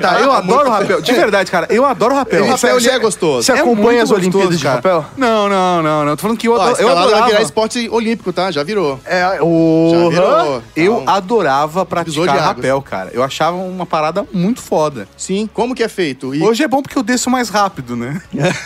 Tá, 0.00 0.20
eu 0.20 0.32
adoro 0.32 0.70
rapel. 0.70 1.00
De 1.00 1.12
verdade, 1.12 1.50
cara. 1.50 1.66
Eu 1.70 1.84
adoro 1.84 2.14
rapel. 2.14 2.44
O 2.44 2.48
rapel, 2.50 2.76
ele 2.78 2.88
é 2.90 2.98
gostoso. 2.98 3.42
Você 3.46 3.52
acompanha 3.52 3.98
muito 3.98 4.02
as 4.02 4.10
Olimpíadas 4.10 4.58
de 4.58 4.62
cara. 4.64 4.76
rapel? 4.76 5.04
Não, 5.16 5.48
não, 5.48 5.82
não, 5.82 6.04
não. 6.04 6.16
Tô 6.16 6.22
falando 6.22 6.38
que 6.38 6.48
eu, 6.48 6.52
Ó, 6.52 6.56
adoro, 6.56 6.70
eu 6.70 6.72
escalada 6.74 6.94
vai 7.00 7.04
adorava. 7.08 7.26
virar 7.30 7.42
esporte 7.42 7.88
olímpico, 7.90 8.32
tá? 8.32 8.50
Já 8.50 8.62
virou. 8.62 9.00
É, 9.04 9.38
o... 9.42 9.90
Já 9.92 10.08
virou. 10.10 10.62
Eu 10.76 11.00
Então, 11.02 11.14
adorava 11.14 11.84
praticar 11.86 12.38
rapel, 12.38 12.80
cara. 12.82 13.10
Eu 13.12 13.22
achava 13.22 13.56
uma 13.56 13.86
parada 13.86 14.26
muito 14.32 14.60
foda. 14.60 15.08
Sim, 15.16 15.48
como 15.52 15.74
que 15.74 15.82
é 15.82 15.88
feito? 15.88 16.34
E- 16.34 16.42
Hoje 16.42 16.62
é 16.62 16.68
bom 16.68 16.82
porque 16.82 16.96
eu 16.98 17.02
desço 17.02 17.28
mais 17.30 17.48
rápido, 17.48 17.96
né? 17.96 18.20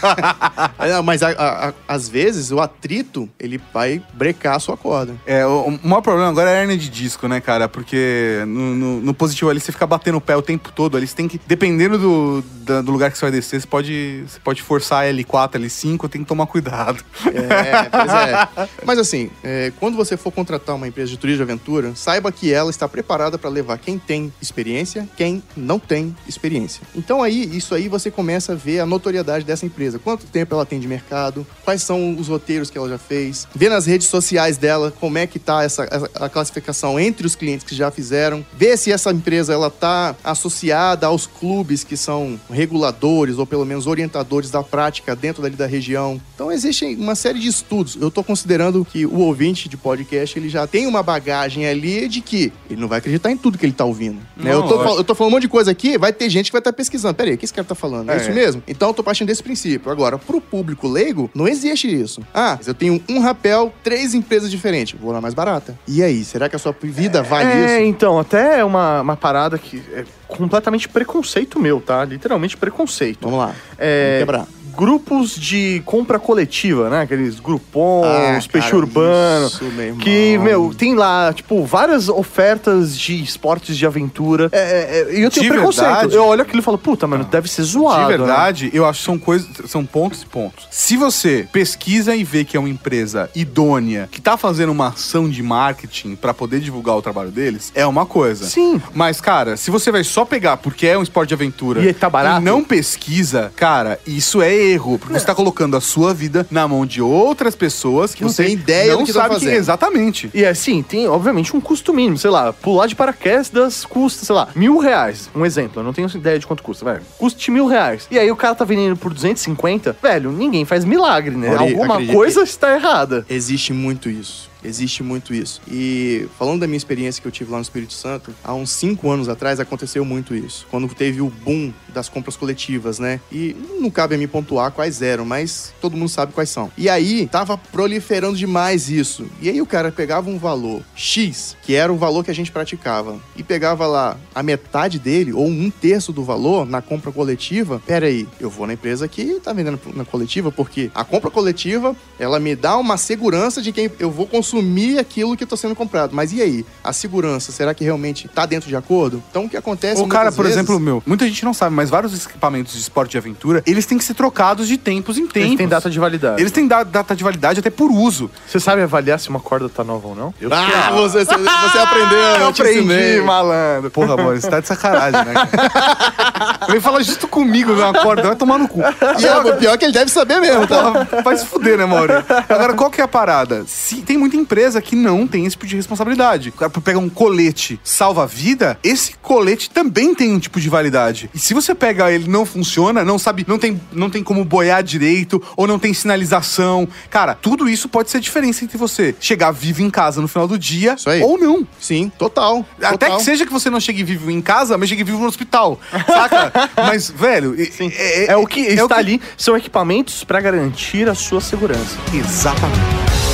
Ah, 0.78 1.02
Mas 1.02 1.22
a- 1.22 1.30
a- 1.30 1.68
a- 1.68 1.72
às 1.88 2.08
vezes 2.08 2.50
o 2.50 2.60
atrito, 2.60 3.28
ele 3.38 3.60
vai 3.72 4.02
brecar 4.14 4.56
a 4.56 4.58
sua 4.60 4.76
corda. 4.76 5.14
É, 5.26 5.44
o, 5.64 5.78
maior 5.82 6.00
problema 6.02 6.28
agora 6.28 6.50
é 6.50 6.58
a 6.58 6.60
hernia 6.62 6.76
de 6.76 6.88
disco, 6.88 7.26
né, 7.28 7.40
cara? 7.40 7.68
Porque 7.68 8.42
no, 8.46 8.74
no- 8.74 9.00
no 9.00 9.14
positivo 9.14 9.50
ali 9.50 9.60
você 9.60 9.72
fica 9.72 9.86
batendo 9.86 10.18
o 10.18 10.20
pé 10.20 10.36
o 10.36 10.42
tempo 10.42 10.70
todo. 10.72 10.96
Ali 10.96 11.06
você 11.06 11.14
tem 11.14 11.28
que, 11.28 11.40
dependendo 11.46 11.98
do, 11.98 12.42
da- 12.64 12.82
do 12.82 12.90
lugar 12.92 13.10
que 13.10 13.18
você 13.18 13.24
vai 13.26 13.32
descer, 13.32 13.60
você 13.60 13.66
pode, 13.66 14.24
você 14.26 14.40
pode 14.40 14.62
forçar 14.62 15.04
L4, 15.06 15.52
L5, 15.60 16.08
tem 16.08 16.22
que 16.22 16.28
tomar 16.28 16.46
cuidado. 16.46 17.02
É, 17.26 17.84
pois 17.90 18.12
é. 18.12 18.68
Mas 18.84 18.98
assim, 18.98 19.30
é, 19.42 19.72
quando 19.78 19.96
você 19.96 20.16
for 20.16 20.30
contratar 20.32 20.74
uma 20.76 20.88
empresa 20.88 21.10
de 21.10 21.16
turismo 21.16 21.44
de 21.44 21.50
aventura, 21.52 21.92
saiba 21.94 22.30
que 22.32 22.52
ela 22.52 22.70
está 22.70 22.88
preparada 22.88 23.38
para 23.38 23.50
levar 23.50 23.78
quem 23.78 23.98
tem 23.98 24.32
experiência, 24.40 25.08
quem 25.16 25.42
não 25.56 25.78
tem 25.78 26.14
experiência. 26.28 26.82
Então 26.94 27.22
aí, 27.22 27.56
isso 27.56 27.74
aí 27.74 27.88
você 27.88 28.10
começa 28.10 28.52
a 28.52 28.54
ver 28.56 28.80
a 28.80 28.86
notoriedade 28.86 29.44
dessa 29.44 29.66
empresa. 29.66 29.98
Quanto 29.98 30.26
tempo 30.26 30.54
ela 30.54 30.66
tem 30.66 30.80
de 30.80 30.88
mercado, 30.88 31.46
quais 31.64 31.82
são 31.82 32.16
os 32.18 32.28
roteiros 32.28 32.70
que 32.70 32.78
ela 32.78 32.88
já 32.88 32.98
fez, 32.98 33.46
ver 33.54 33.68
nas 33.68 33.86
redes 33.86 34.08
sociais 34.08 34.56
dela 34.56 34.92
como 35.00 35.18
é 35.18 35.26
que 35.26 35.38
tá 35.46 35.62
essa, 35.62 35.84
a 36.16 36.28
classificação 36.28 36.98
entre 36.98 37.24
os 37.26 37.34
clientes 37.36 37.64
que 37.64 37.74
já 37.74 37.90
fizeram, 37.90 38.44
ver 38.52 38.76
se 38.76 38.90
essa 38.90 39.10
empresa 39.12 39.52
ela 39.54 39.70
tá 39.70 40.14
associada 40.24 41.06
aos 41.06 41.26
clubes 41.26 41.84
que 41.84 41.96
são 41.96 42.38
reguladores 42.50 43.38
ou 43.38 43.46
pelo 43.46 43.64
menos 43.64 43.86
orientadores 43.86 44.50
da 44.50 44.62
prática 44.62 45.14
dentro 45.14 45.40
dali 45.42 45.54
da 45.54 45.66
região. 45.66 46.20
Então 46.34 46.50
existe 46.50 46.84
uma 46.96 47.14
série 47.14 47.38
de 47.38 47.48
estudos. 47.48 47.96
Eu 48.00 48.10
tô 48.10 48.22
considerando 48.24 48.84
que 48.84 49.06
o 49.06 49.20
ouvinte 49.20 49.68
de 49.68 49.76
podcast 49.76 50.38
ele 50.38 50.48
já 50.48 50.66
tem 50.66 50.86
uma 50.86 51.02
bagagem 51.02 51.66
ali 51.66 52.08
de 52.08 52.20
que 52.20 52.52
ele 52.68 52.80
não 52.80 52.88
vai 52.88 52.98
acreditar 52.98 53.30
em 53.30 53.36
tudo 53.36 53.56
que 53.56 53.64
ele 53.64 53.72
tá 53.72 53.84
ouvindo. 53.84 54.18
né? 54.36 54.52
eu, 54.52 54.62
tô, 54.64 54.82
eu 54.98 55.04
tô 55.04 55.14
falando 55.14 55.32
um 55.32 55.36
monte 55.36 55.42
de 55.42 55.48
coisa 55.48 55.70
aqui, 55.70 55.96
vai 55.96 56.12
ter 56.12 56.28
gente 56.28 56.46
que 56.46 56.52
vai 56.52 56.60
estar 56.60 56.72
pesquisando. 56.72 57.14
Pera 57.14 57.30
aí, 57.30 57.36
o 57.36 57.38
que 57.38 57.44
esse 57.44 57.54
cara 57.54 57.66
tá 57.66 57.74
falando? 57.74 58.10
É, 58.10 58.16
É. 58.16 58.20
isso 58.20 58.32
mesmo? 58.32 58.62
Então 58.66 58.88
eu 58.88 58.94
tô 58.94 59.02
partindo 59.04 59.28
desse 59.28 59.42
princípio. 59.42 59.90
Agora, 59.90 60.18
pro 60.18 60.40
público 60.40 60.88
leigo, 60.88 61.30
não 61.34 61.46
existe 61.46 61.86
isso. 61.88 62.20
Ah, 62.34 62.58
eu 62.66 62.74
tenho 62.74 63.02
um 63.08 63.20
rapel, 63.20 63.72
três 63.84 64.14
empresas 64.14 64.50
diferentes. 64.50 64.98
Vou 65.00 65.12
na 65.12 65.20
mais 65.20 65.34
barata. 65.36 65.78
E 65.86 66.02
aí, 66.02 66.24
será 66.24 66.48
que 66.48 66.56
a 66.56 66.58
sua 66.58 66.74
vida 66.82 67.22
vale 67.22 67.48
É, 67.52 67.78
isso? 67.80 67.84
então, 67.88 68.18
até 68.18 68.64
uma, 68.64 69.02
uma 69.02 69.16
parada 69.16 69.56
que 69.58 69.82
é 69.92 70.04
completamente 70.26 70.88
preconceito 70.88 71.60
meu, 71.60 71.80
tá? 71.80 72.04
Literalmente 72.04 72.56
preconceito. 72.56 73.18
Vamos 73.22 73.38
lá. 73.38 73.54
É, 73.78 74.06
Vamos 74.06 74.18
quebrar. 74.20 74.46
Grupos 74.76 75.34
de 75.34 75.82
compra 75.84 76.18
coletiva, 76.18 76.90
né? 76.90 77.00
Aqueles 77.02 77.40
grupons, 77.40 78.04
Ah, 78.06 78.38
peixe 78.52 78.66
cara, 78.68 78.76
urbano. 78.76 79.46
isso, 79.46 79.64
meu 79.64 79.86
irmão. 79.86 79.98
Que, 80.00 80.38
meu, 80.38 80.74
tem 80.76 80.94
lá, 80.94 81.32
tipo, 81.32 81.64
várias 81.64 82.08
ofertas 82.08 82.96
de 82.98 83.22
esportes 83.22 83.76
de 83.76 83.86
aventura. 83.86 84.48
É, 84.52 84.58
é, 84.58 85.00
é, 85.14 85.18
e 85.18 85.22
eu 85.22 85.30
tenho 85.30 85.44
De 85.44 85.50
preconceito. 85.52 85.86
verdade? 85.88 86.14
Eu 86.14 86.24
olho 86.24 86.42
aquilo 86.42 86.60
e 86.60 86.62
falo, 86.62 86.78
puta, 86.78 87.06
mano, 87.06 87.24
deve 87.24 87.48
ser 87.48 87.62
zoado. 87.62 88.04
De 88.04 88.10
né? 88.12 88.16
verdade, 88.18 88.70
eu 88.72 88.84
acho 88.84 89.00
que 89.00 89.04
são 89.06 89.18
coisas, 89.18 89.48
são 89.66 89.84
pontos 89.86 90.22
e 90.22 90.26
pontos. 90.26 90.66
Se 90.70 90.96
você 90.96 91.48
pesquisa 91.52 92.14
e 92.14 92.22
vê 92.22 92.44
que 92.44 92.56
é 92.56 92.60
uma 92.60 92.68
empresa 92.68 93.30
idônea, 93.34 94.08
que 94.10 94.20
tá 94.20 94.36
fazendo 94.36 94.70
uma 94.72 94.88
ação 94.88 95.28
de 95.28 95.42
marketing 95.42 96.14
pra 96.16 96.34
poder 96.34 96.60
divulgar 96.60 96.96
o 96.96 97.02
trabalho 97.02 97.30
deles, 97.30 97.72
é 97.74 97.86
uma 97.86 98.04
coisa. 98.04 98.44
Sim. 98.46 98.80
Mas, 98.94 99.20
cara, 99.20 99.56
se 99.56 99.70
você 99.70 99.90
vai 99.90 100.04
só 100.04 100.24
pegar 100.24 100.56
porque 100.58 100.86
é 100.86 100.98
um 100.98 101.02
esporte 101.02 101.28
de 101.28 101.34
aventura 101.34 101.82
E 101.82 101.92
tá 101.94 102.10
barato? 102.10 102.40
e 102.40 102.44
não 102.44 102.62
pesquisa, 102.62 103.52
cara, 103.56 103.98
isso 104.06 104.42
é 104.42 104.54
erro. 104.72 104.98
Porque 104.98 105.18
você 105.18 105.26
tá 105.26 105.34
colocando 105.34 105.76
a 105.76 105.80
sua 105.80 106.12
vida 106.12 106.46
na 106.50 106.66
mão 106.66 106.86
de 106.86 107.00
outras 107.00 107.54
pessoas 107.54 108.14
que 108.14 108.22
não 108.22 108.30
você 108.30 108.44
tem 108.44 108.52
ideia 108.54 108.92
não 108.92 109.00
do 109.00 109.06
que 109.06 109.12
sabe 109.12 109.34
fazendo. 109.34 109.52
exatamente. 109.52 110.30
E 110.34 110.44
assim, 110.44 110.82
tem 110.82 111.08
obviamente 111.08 111.56
um 111.56 111.60
custo 111.60 111.92
mínimo, 111.92 112.18
sei 112.18 112.30
lá, 112.30 112.52
pular 112.52 112.86
de 112.86 112.94
paraquedas 112.94 113.84
custa, 113.84 114.24
sei 114.24 114.34
lá, 114.34 114.48
mil 114.54 114.78
reais. 114.78 115.30
Um 115.34 115.44
exemplo, 115.44 115.80
eu 115.80 115.84
não 115.84 115.92
tenho 115.92 116.08
ideia 116.14 116.38
de 116.38 116.46
quanto 116.46 116.62
custa, 116.62 116.84
velho. 116.84 117.02
Custe 117.18 117.50
mil 117.50 117.66
reais. 117.66 118.06
E 118.10 118.18
aí 118.18 118.30
o 118.30 118.36
cara 118.36 118.54
tá 118.54 118.64
vendendo 118.64 118.96
por 118.96 119.12
250, 119.12 119.96
velho, 120.02 120.32
ninguém 120.32 120.64
faz 120.64 120.84
milagre, 120.84 121.36
né? 121.36 121.54
Alguma 121.54 122.04
coisa 122.06 122.42
está 122.42 122.74
errada. 122.74 123.24
Existe 123.28 123.72
muito 123.72 124.08
isso. 124.08 124.50
Existe 124.66 125.02
muito 125.02 125.32
isso. 125.32 125.62
E 125.70 126.26
falando 126.36 126.60
da 126.60 126.66
minha 126.66 126.76
experiência 126.76 127.22
que 127.22 127.28
eu 127.28 127.32
tive 127.32 127.50
lá 127.50 127.58
no 127.58 127.62
Espírito 127.62 127.92
Santo, 127.92 128.34
há 128.42 128.52
uns 128.52 128.70
cinco 128.70 129.08
anos 129.10 129.28
atrás 129.28 129.60
aconteceu 129.60 130.04
muito 130.04 130.34
isso. 130.34 130.66
Quando 130.70 130.92
teve 130.92 131.20
o 131.20 131.28
boom 131.28 131.72
das 131.94 132.08
compras 132.08 132.36
coletivas, 132.36 132.98
né? 132.98 133.20
E 133.30 133.54
não 133.80 133.90
cabe 133.90 134.16
a 134.16 134.18
mim 134.18 134.26
pontuar 134.26 134.72
quais 134.72 135.00
eram, 135.00 135.24
mas 135.24 135.72
todo 135.80 135.96
mundo 135.96 136.08
sabe 136.08 136.32
quais 136.32 136.50
são. 136.50 136.70
E 136.76 136.88
aí, 136.88 137.28
tava 137.28 137.56
proliferando 137.56 138.36
demais 138.36 138.90
isso. 138.90 139.26
E 139.40 139.48
aí 139.48 139.60
o 139.62 139.66
cara 139.66 139.92
pegava 139.92 140.28
um 140.28 140.38
valor 140.38 140.82
X, 140.94 141.56
que 141.62 141.74
era 141.74 141.92
o 141.92 141.96
valor 141.96 142.24
que 142.24 142.30
a 142.30 142.34
gente 142.34 142.50
praticava, 142.50 143.20
e 143.36 143.42
pegava 143.42 143.86
lá 143.86 144.16
a 144.34 144.42
metade 144.42 144.98
dele, 144.98 145.32
ou 145.32 145.46
um 145.46 145.70
terço 145.70 146.12
do 146.12 146.24
valor, 146.24 146.66
na 146.66 146.82
compra 146.82 147.12
coletiva. 147.12 147.80
Pera 147.86 148.06
aí, 148.06 148.26
eu 148.40 148.50
vou 148.50 148.66
na 148.66 148.72
empresa 148.72 149.06
que 149.06 149.40
tá 149.40 149.52
vendendo 149.52 149.78
na 149.94 150.04
coletiva, 150.04 150.50
porque 150.50 150.90
a 150.94 151.04
compra 151.04 151.30
coletiva, 151.30 151.94
ela 152.18 152.40
me 152.40 152.56
dá 152.56 152.76
uma 152.76 152.96
segurança 152.96 153.62
de 153.62 153.70
que 153.70 153.90
eu 153.98 154.10
vou 154.10 154.26
consumir 154.26 154.55
aquilo 154.98 155.36
que 155.36 155.44
está 155.44 155.56
sendo 155.56 155.74
comprado. 155.74 156.14
Mas 156.14 156.32
e 156.32 156.40
aí? 156.42 156.64
A 156.82 156.92
segurança, 156.92 157.52
será 157.52 157.74
que 157.74 157.84
realmente 157.84 158.28
tá 158.28 158.46
dentro 158.46 158.68
de 158.68 158.76
acordo? 158.76 159.22
Então 159.30 159.44
o 159.44 159.48
que 159.48 159.56
acontece 159.56 160.00
O 160.00 160.06
cara, 160.06 160.30
por 160.32 160.42
vezes- 160.44 160.56
exemplo, 160.58 160.78
meu, 160.80 161.02
muita 161.06 161.26
gente 161.26 161.44
não 161.44 161.52
sabe, 161.54 161.74
mas 161.74 161.90
vários 161.90 162.24
equipamentos 162.26 162.74
de 162.74 162.80
esporte 162.80 163.12
de 163.12 163.18
aventura, 163.18 163.62
eles 163.66 163.86
têm 163.86 163.98
que 163.98 164.04
ser 164.04 164.14
trocados 164.14 164.68
de 164.68 164.76
tempos 164.76 165.18
em 165.18 165.26
tempos. 165.26 165.42
Eles 165.48 165.56
têm 165.58 165.68
data 165.68 165.90
de 165.90 165.98
validade. 165.98 166.40
Eles 166.40 166.52
têm 166.52 166.66
da- 166.66 166.82
data 166.84 167.14
de 167.14 167.22
validade 167.24 167.60
até 167.60 167.70
por 167.70 167.90
uso. 167.90 168.30
Você 168.46 168.58
sabe 168.60 168.82
avaliar 168.82 169.18
se 169.18 169.28
uma 169.28 169.40
corda 169.40 169.68
tá 169.68 169.82
nova 169.84 170.08
ou 170.08 170.14
não? 170.14 170.34
Eu 170.40 170.50
Ah, 170.52 170.90
você, 170.92 171.24
você, 171.24 171.36
você 171.36 171.78
aprendeu, 171.78 172.18
eu, 172.18 172.50
ensinei. 172.50 173.20
malandro. 173.20 173.90
Porra, 173.90 174.14
amor, 174.14 174.40
você 174.40 174.48
tá 174.48 174.60
de 174.60 174.66
sacanagem, 174.68 175.24
né? 175.24 175.34
cara? 175.34 176.66
Vem 176.70 176.80
falar 176.80 177.02
justo 177.02 177.28
comigo 177.28 177.72
na 177.74 177.92
corda, 177.92 178.22
vai 178.22 178.36
tomar 178.36 178.58
no 178.58 178.68
cu. 178.68 178.80
E 179.18 179.26
é, 179.26 179.36
o 179.38 179.56
pior 179.56 179.74
é 179.74 179.78
que 179.78 179.84
ele 179.84 179.92
deve 179.92 180.10
saber 180.10 180.40
mesmo, 180.40 180.66
tá? 180.66 180.82
Porra, 181.06 181.22
vai 181.22 181.36
se 181.36 181.46
fuder, 181.46 181.78
né, 181.78 181.84
Mauri? 181.86 182.12
Agora, 182.48 182.74
qual 182.74 182.90
que 182.90 183.00
é 183.00 183.04
a 183.04 183.08
parada? 183.08 183.64
Se 183.66 184.02
tem 184.02 184.16
muita 184.16 184.36
empresa 184.46 184.80
que 184.80 184.94
não 184.94 185.26
tem 185.26 185.44
esse 185.44 185.56
tipo 185.56 185.66
de 185.66 185.74
responsabilidade. 185.76 186.50
O 186.50 186.52
cara 186.52 186.70
pega 186.70 186.98
um 186.98 187.08
colete 187.08 187.80
salva-vida, 187.82 188.78
esse 188.82 189.14
colete 189.20 189.68
também 189.70 190.14
tem 190.14 190.32
um 190.32 190.38
tipo 190.38 190.60
de 190.60 190.68
validade. 190.68 191.28
E 191.34 191.38
se 191.38 191.52
você 191.52 191.74
pega 191.74 192.10
ele 192.12 192.28
não 192.28 192.46
funciona, 192.46 193.04
não 193.04 193.18
sabe, 193.18 193.44
não 193.48 193.58
tem, 193.58 193.80
não 193.92 194.08
tem 194.08 194.22
como 194.22 194.44
boiar 194.44 194.82
direito, 194.82 195.42
ou 195.56 195.66
não 195.66 195.78
tem 195.78 195.92
sinalização. 195.92 196.88
Cara, 197.10 197.34
tudo 197.34 197.68
isso 197.68 197.88
pode 197.88 198.10
ser 198.10 198.18
a 198.18 198.20
diferença 198.20 198.64
entre 198.64 198.78
você 198.78 199.14
chegar 199.20 199.50
vivo 199.50 199.82
em 199.82 199.90
casa 199.90 200.20
no 200.20 200.28
final 200.28 200.46
do 200.46 200.58
dia 200.58 200.94
ou 201.22 201.36
não. 201.38 201.66
Sim, 201.80 202.10
total. 202.16 202.64
Até 202.80 203.06
total. 203.06 203.16
que 203.18 203.24
seja 203.24 203.44
que 203.44 203.52
você 203.52 203.68
não 203.68 203.80
chegue 203.80 204.04
vivo 204.04 204.30
em 204.30 204.40
casa, 204.40 204.78
mas 204.78 204.88
chegue 204.88 205.02
vivo 205.02 205.18
no 205.18 205.26
hospital. 205.26 205.80
Saca? 206.06 206.52
mas, 206.76 207.10
velho, 207.10 207.56
é, 207.58 208.26
É 208.32 208.36
o 208.36 208.46
que 208.46 208.60
é 208.66 208.72
está 208.74 208.84
o 208.84 208.88
que- 208.88 208.94
ali, 208.94 209.20
são 209.36 209.56
equipamentos 209.56 210.22
pra 210.24 210.40
garantir 210.40 211.08
a 211.08 211.14
sua 211.14 211.40
segurança. 211.40 211.96
Exatamente. 212.14 213.25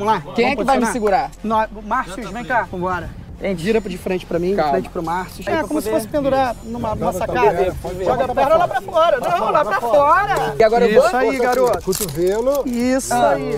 Vamos 0.00 0.14
lá. 0.14 0.22
Quem 0.34 0.46
é 0.46 0.48
Vamos 0.48 0.58
que 0.60 0.64
vai 0.64 0.78
me 0.78 0.86
segurar? 0.86 1.30
Márcio, 1.84 2.32
vem 2.32 2.44
cá. 2.44 2.66
Vambora. 2.70 3.10
Gente, 3.40 3.62
Gira 3.62 3.80
de 3.80 3.96
frente 3.96 4.26
pra 4.26 4.38
mim, 4.38 4.50
de 4.50 4.56
Calma. 4.56 4.72
frente 4.72 4.90
pro 4.90 5.02
Márcio. 5.02 5.42
É 5.48 5.62
como 5.62 5.80
se 5.80 5.88
poder- 5.88 5.90
fosse 5.92 6.08
pendurar 6.08 6.54
numa, 6.62 6.94
numa 6.94 7.10
sacada. 7.12 7.74
Joga 8.04 8.24
a 8.26 8.34
perna 8.34 8.54
lá 8.56 8.68
pra 8.68 8.80
fora. 8.82 9.18
Não, 9.18 9.50
lá 9.50 9.64
pra 9.64 9.80
fora. 9.80 10.54
E 10.58 10.62
agora 10.62 10.86
eu 10.86 10.98
Isso 11.00 11.10
vou? 11.10 11.20
aí, 11.20 11.38
garoto. 11.38 11.82
Cotovelo. 11.82 12.62
Isso 12.68 13.14
aí. 13.14 13.54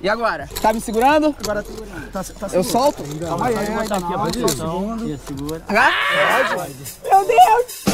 E 0.00 0.08
agora? 0.08 0.48
Tá 0.60 0.72
me 0.72 0.80
segurando? 0.80 1.36
Agora 1.40 1.64
tá, 2.12 2.24
tá 2.24 2.48
Eu 2.52 2.64
solto? 2.64 3.04
Calma 3.20 3.46
aí, 3.46 3.54
ainda 3.56 4.00
não. 4.00 4.96
Meu 4.96 5.18
Deus! 7.26 7.84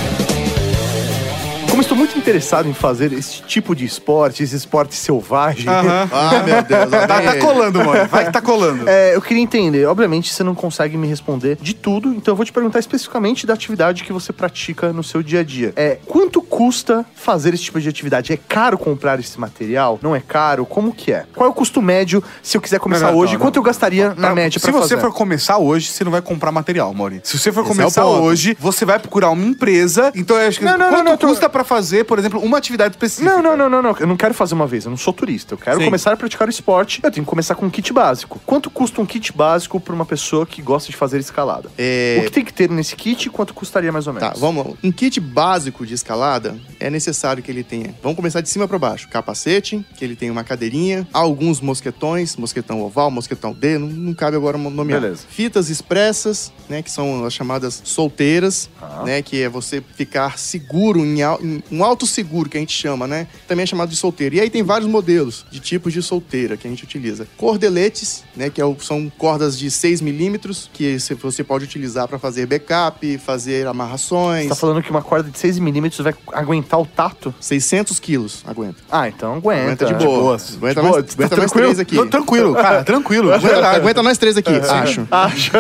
Como 1.79 1.85
estou 1.85 1.97
muito 1.97 2.19
interessado 2.19 2.69
em 2.69 2.75
fazer 2.75 3.13
esse 3.13 3.41
tipo 3.43 3.73
de 3.73 3.85
esporte, 3.85 4.43
esse 4.43 4.57
esporte 4.57 4.97
selvagem, 4.97 5.67
Ah, 5.69 6.43
meu 6.45 6.61
Deus. 6.65 6.91
lá 6.91 7.07
Tá, 7.07 7.17
vem 7.19 7.27
tá 7.27 7.37
ele. 7.37 7.41
colando, 7.47 7.85
mano. 7.85 8.09
Vai 8.09 8.25
que 8.27 8.33
tá 8.33 8.41
colando. 8.41 8.89
É, 8.89 9.15
eu 9.15 9.23
queria 9.23 9.41
entender. 9.41 9.87
Obviamente, 9.87 10.35
você 10.35 10.43
não 10.43 10.57
consegue 10.57 10.97
me 10.97 11.07
responder 11.07 11.57
de 11.61 11.75
tudo, 11.75 12.09
então 12.13 12.33
eu 12.33 12.37
vou 12.37 12.45
te 12.45 12.53
perguntar 12.53 12.81
especificamente 12.81 13.47
da 13.47 13.55
atividade 13.55 14.03
que 14.03 14.13
você 14.13 14.33
pratica 14.33 14.93
no 14.93 15.05
seu 15.05 15.23
dia 15.23 15.39
a 15.39 15.45
dia. 15.45 15.73
É, 15.77 15.99
quanto 16.05 16.43
custa 16.43 17.07
fazer 17.15 17.55
esse 17.55 17.63
tipo 17.63 17.81
de 17.81 17.89
atividade? 17.89 18.33
É 18.33 18.37
caro 18.37 18.77
comprar 18.77 19.21
esse 19.21 19.39
material? 19.39 20.01
Não 20.03 20.17
é 20.17 20.21
caro? 20.21 20.67
Como 20.67 20.93
que 20.93 21.13
é? 21.13 21.27
Qual 21.33 21.47
é 21.49 21.51
o 21.53 21.55
custo 21.55 21.81
médio 21.81 22.21
se 22.43 22.57
eu 22.57 22.61
quiser 22.61 22.81
começar 22.81 23.07
Não, 23.07 23.13
não, 23.13 23.19
hoje? 23.21 23.35
não, 23.35 23.41
Quanto 23.41 23.55
não. 23.55 23.61
eu 23.61 23.65
gastaria 23.65 24.09
na 24.09 24.15
Pra- 24.17 24.35
média 24.35 24.59
Se 24.59 24.65
pra 24.69 24.73
você 24.73 24.97
fazer? 24.97 25.01
for 25.01 25.13
começar 25.13 25.59
hoje, 25.59 25.87
você 25.93 26.03
não 26.03 26.11
vai 26.11 26.23
comprar 26.23 26.51
material, 26.51 26.93
Mauri. 26.93 27.21
Se 27.23 27.39
você 27.39 27.53
for 27.53 27.61
Esse 27.61 27.71
é 27.71 27.73
o 27.73 27.77
começar 27.77 28.03
ponto. 28.03 28.23
hoje, 28.25 28.57
você 28.59 28.85
vai 28.85 28.99
procurar 28.99 29.31
uma 29.31 29.45
empresa. 29.47 30.11
Então, 30.17 30.37
eu 30.37 30.49
acho 30.49 30.59
que 30.59 30.65
Não, 30.65 30.73
não, 30.77 30.89
quanto 30.89 30.97
não, 30.97 31.05
não, 31.13 31.17
tô- 31.17 31.29
custa 31.29 31.49
pra 31.49 31.68
fazer, 31.69 32.05
por 32.05 32.19
exemplo, 32.19 32.41
uma 32.41 32.57
atividade 32.59 32.95
específica? 32.95 33.31
Não, 33.31 33.43
não, 33.43 33.57
não, 33.57 33.69
não, 33.69 33.83
não. 33.83 33.97
Eu 34.01 34.07
não 34.07 34.17
quero 34.17 34.33
fazer 34.35 34.55
uma 34.55 34.67
vez. 34.67 34.85
Eu 34.87 34.91
não 34.91 34.97
sou 34.97 35.13
turista. 35.13 35.55
Eu 35.55 35.59
quero 35.59 35.79
Sim. 35.79 35.85
começar 35.85 36.13
a 36.13 36.17
praticar 36.17 36.49
o 36.49 36.51
esporte. 36.51 37.01
Eu 37.03 37.11
tenho 37.11 37.25
que 37.25 37.29
começar 37.31 37.55
com 37.55 37.67
um 37.67 37.71
kit 37.71 37.93
básico. 37.93 38.41
Quanto 38.47 38.71
custa 38.71 39.01
um 39.01 39.07
kit 39.07 39.33
básico 39.33 39.79
pra 39.79 39.95
uma 39.95 40.07
pessoa 40.07 40.47
que 40.47 40.63
gosta 40.63 40.91
de 40.91 40.97
fazer 40.97 41.19
escalada? 41.21 41.69
É, 41.77 42.19
O 42.21 42.25
que 42.25 42.31
tem 42.33 42.45
que 42.45 42.53
ter 42.53 42.71
nesse 42.71 42.97
kit 42.97 43.27
e 43.27 43.31
quanto 43.31 43.53
custaria 43.53 43.93
mais 43.93 44.07
ou 44.07 44.13
menos? 44.15 44.29
Tá, 44.31 44.35
vamos 44.39 44.67
lá. 44.67 44.73
Um 44.83 44.91
kit 44.91 45.21
básico 45.21 45.85
de 45.87 45.95
escalada 45.95 46.57
é 46.81 46.89
necessário 46.89 47.43
que 47.43 47.51
ele 47.51 47.63
tenha. 47.63 47.95
Vamos 48.03 48.17
começar 48.17 48.41
de 48.41 48.49
cima 48.49 48.67
para 48.67 48.79
baixo. 48.79 49.07
Capacete, 49.09 49.85
que 49.97 50.05
ele 50.05 50.17
tenha 50.17 50.33
uma 50.33 50.43
cadeirinha, 50.45 51.07
alguns 51.13 51.61
mosquetões, 51.61 52.35
mosquetão 52.37 52.81
oval, 52.81 53.11
mosquetão 53.11 53.53
D, 53.53 53.77
não, 53.79 53.89
não 53.89 54.15
cabe 54.15 54.37
agora 54.37 54.57
nomear. 54.57 55.01
Beleza. 55.01 55.25
Fitas 55.29 55.69
expressas, 55.69 56.53
né, 56.69 56.83
que 56.83 56.91
são 56.91 57.25
as 57.27 57.35
chamadas 57.35 57.81
solteiras, 57.85 58.71
Ah. 58.81 59.03
né, 59.05 59.23
que 59.23 59.43
é 59.43 59.49
você 59.49 59.83
ficar 59.97 60.39
seguro 60.39 61.01
em, 61.01 61.21
em 61.21 61.58
um 61.71 61.85
alto 61.85 62.07
seguro 62.07 62.49
que 62.49 62.57
a 62.57 62.61
gente 62.61 62.73
chama, 62.73 63.07
né? 63.07 63.27
Também 63.47 63.63
é 63.63 63.67
chamado 63.67 63.89
de 63.91 63.97
solteiro. 63.97 64.35
E 64.35 64.41
aí 64.41 64.51
tem 64.51 64.63
vários 64.63 64.89
modelos 64.91 65.45
de 65.51 65.61
tipos 65.61 65.93
de 65.93 66.03
solteira 66.03 66.57
que 66.57 66.67
a 66.67 66.71
gente 66.71 66.85
utiliza. 66.85 67.27
Cordeletes, 67.37 68.25
né, 68.37 68.51
que 68.51 68.61
é 68.63 68.65
são 68.81 69.11
cordas 69.17 69.59
de 69.59 69.71
6 69.71 70.01
milímetros 70.01 70.71
que 70.73 70.99
você- 70.99 71.45
pode 71.45 71.65
utilizar 71.65 72.07
para 72.09 72.19
fazer 72.19 72.47
backup, 72.47 73.19
fazer 73.19 73.67
amarrações. 73.67 74.45
Você 74.45 74.49
tá 74.51 74.55
falando 74.55 74.83
que 74.83 74.91
uma 74.91 75.03
corda 75.03 75.31
de 75.31 75.39
6mm 75.39 76.03
vai 76.03 76.15
aguentar 76.33 76.79
o 76.81 76.87
tato? 76.87 77.35
600 77.41 77.99
quilos 77.99 78.43
aguenta. 78.47 78.77
Ah, 78.91 79.09
então 79.09 79.35
aguenta. 79.35 79.85
Aguenta 79.85 79.87
de 79.87 80.05
boa. 80.05 80.21
boas. 80.21 80.57
Aguenta, 80.57 80.81
De 80.83 80.87
boa, 80.89 80.99
aguenta 81.01 81.15
tá 81.17 81.23
nós 81.23 81.29
tranquilo? 81.51 81.51
três 81.67 81.79
aqui. 81.81 81.97
Tô 81.97 82.07
tranquilo, 82.07 82.55
cara, 82.55 82.85
tranquilo. 82.85 83.33
Aguenta, 83.33 83.67
aguenta 83.69 84.03
nós 84.03 84.19
três 84.19 84.37
aqui, 84.37 84.51
acho. 84.55 85.07
Acho. 85.11 85.53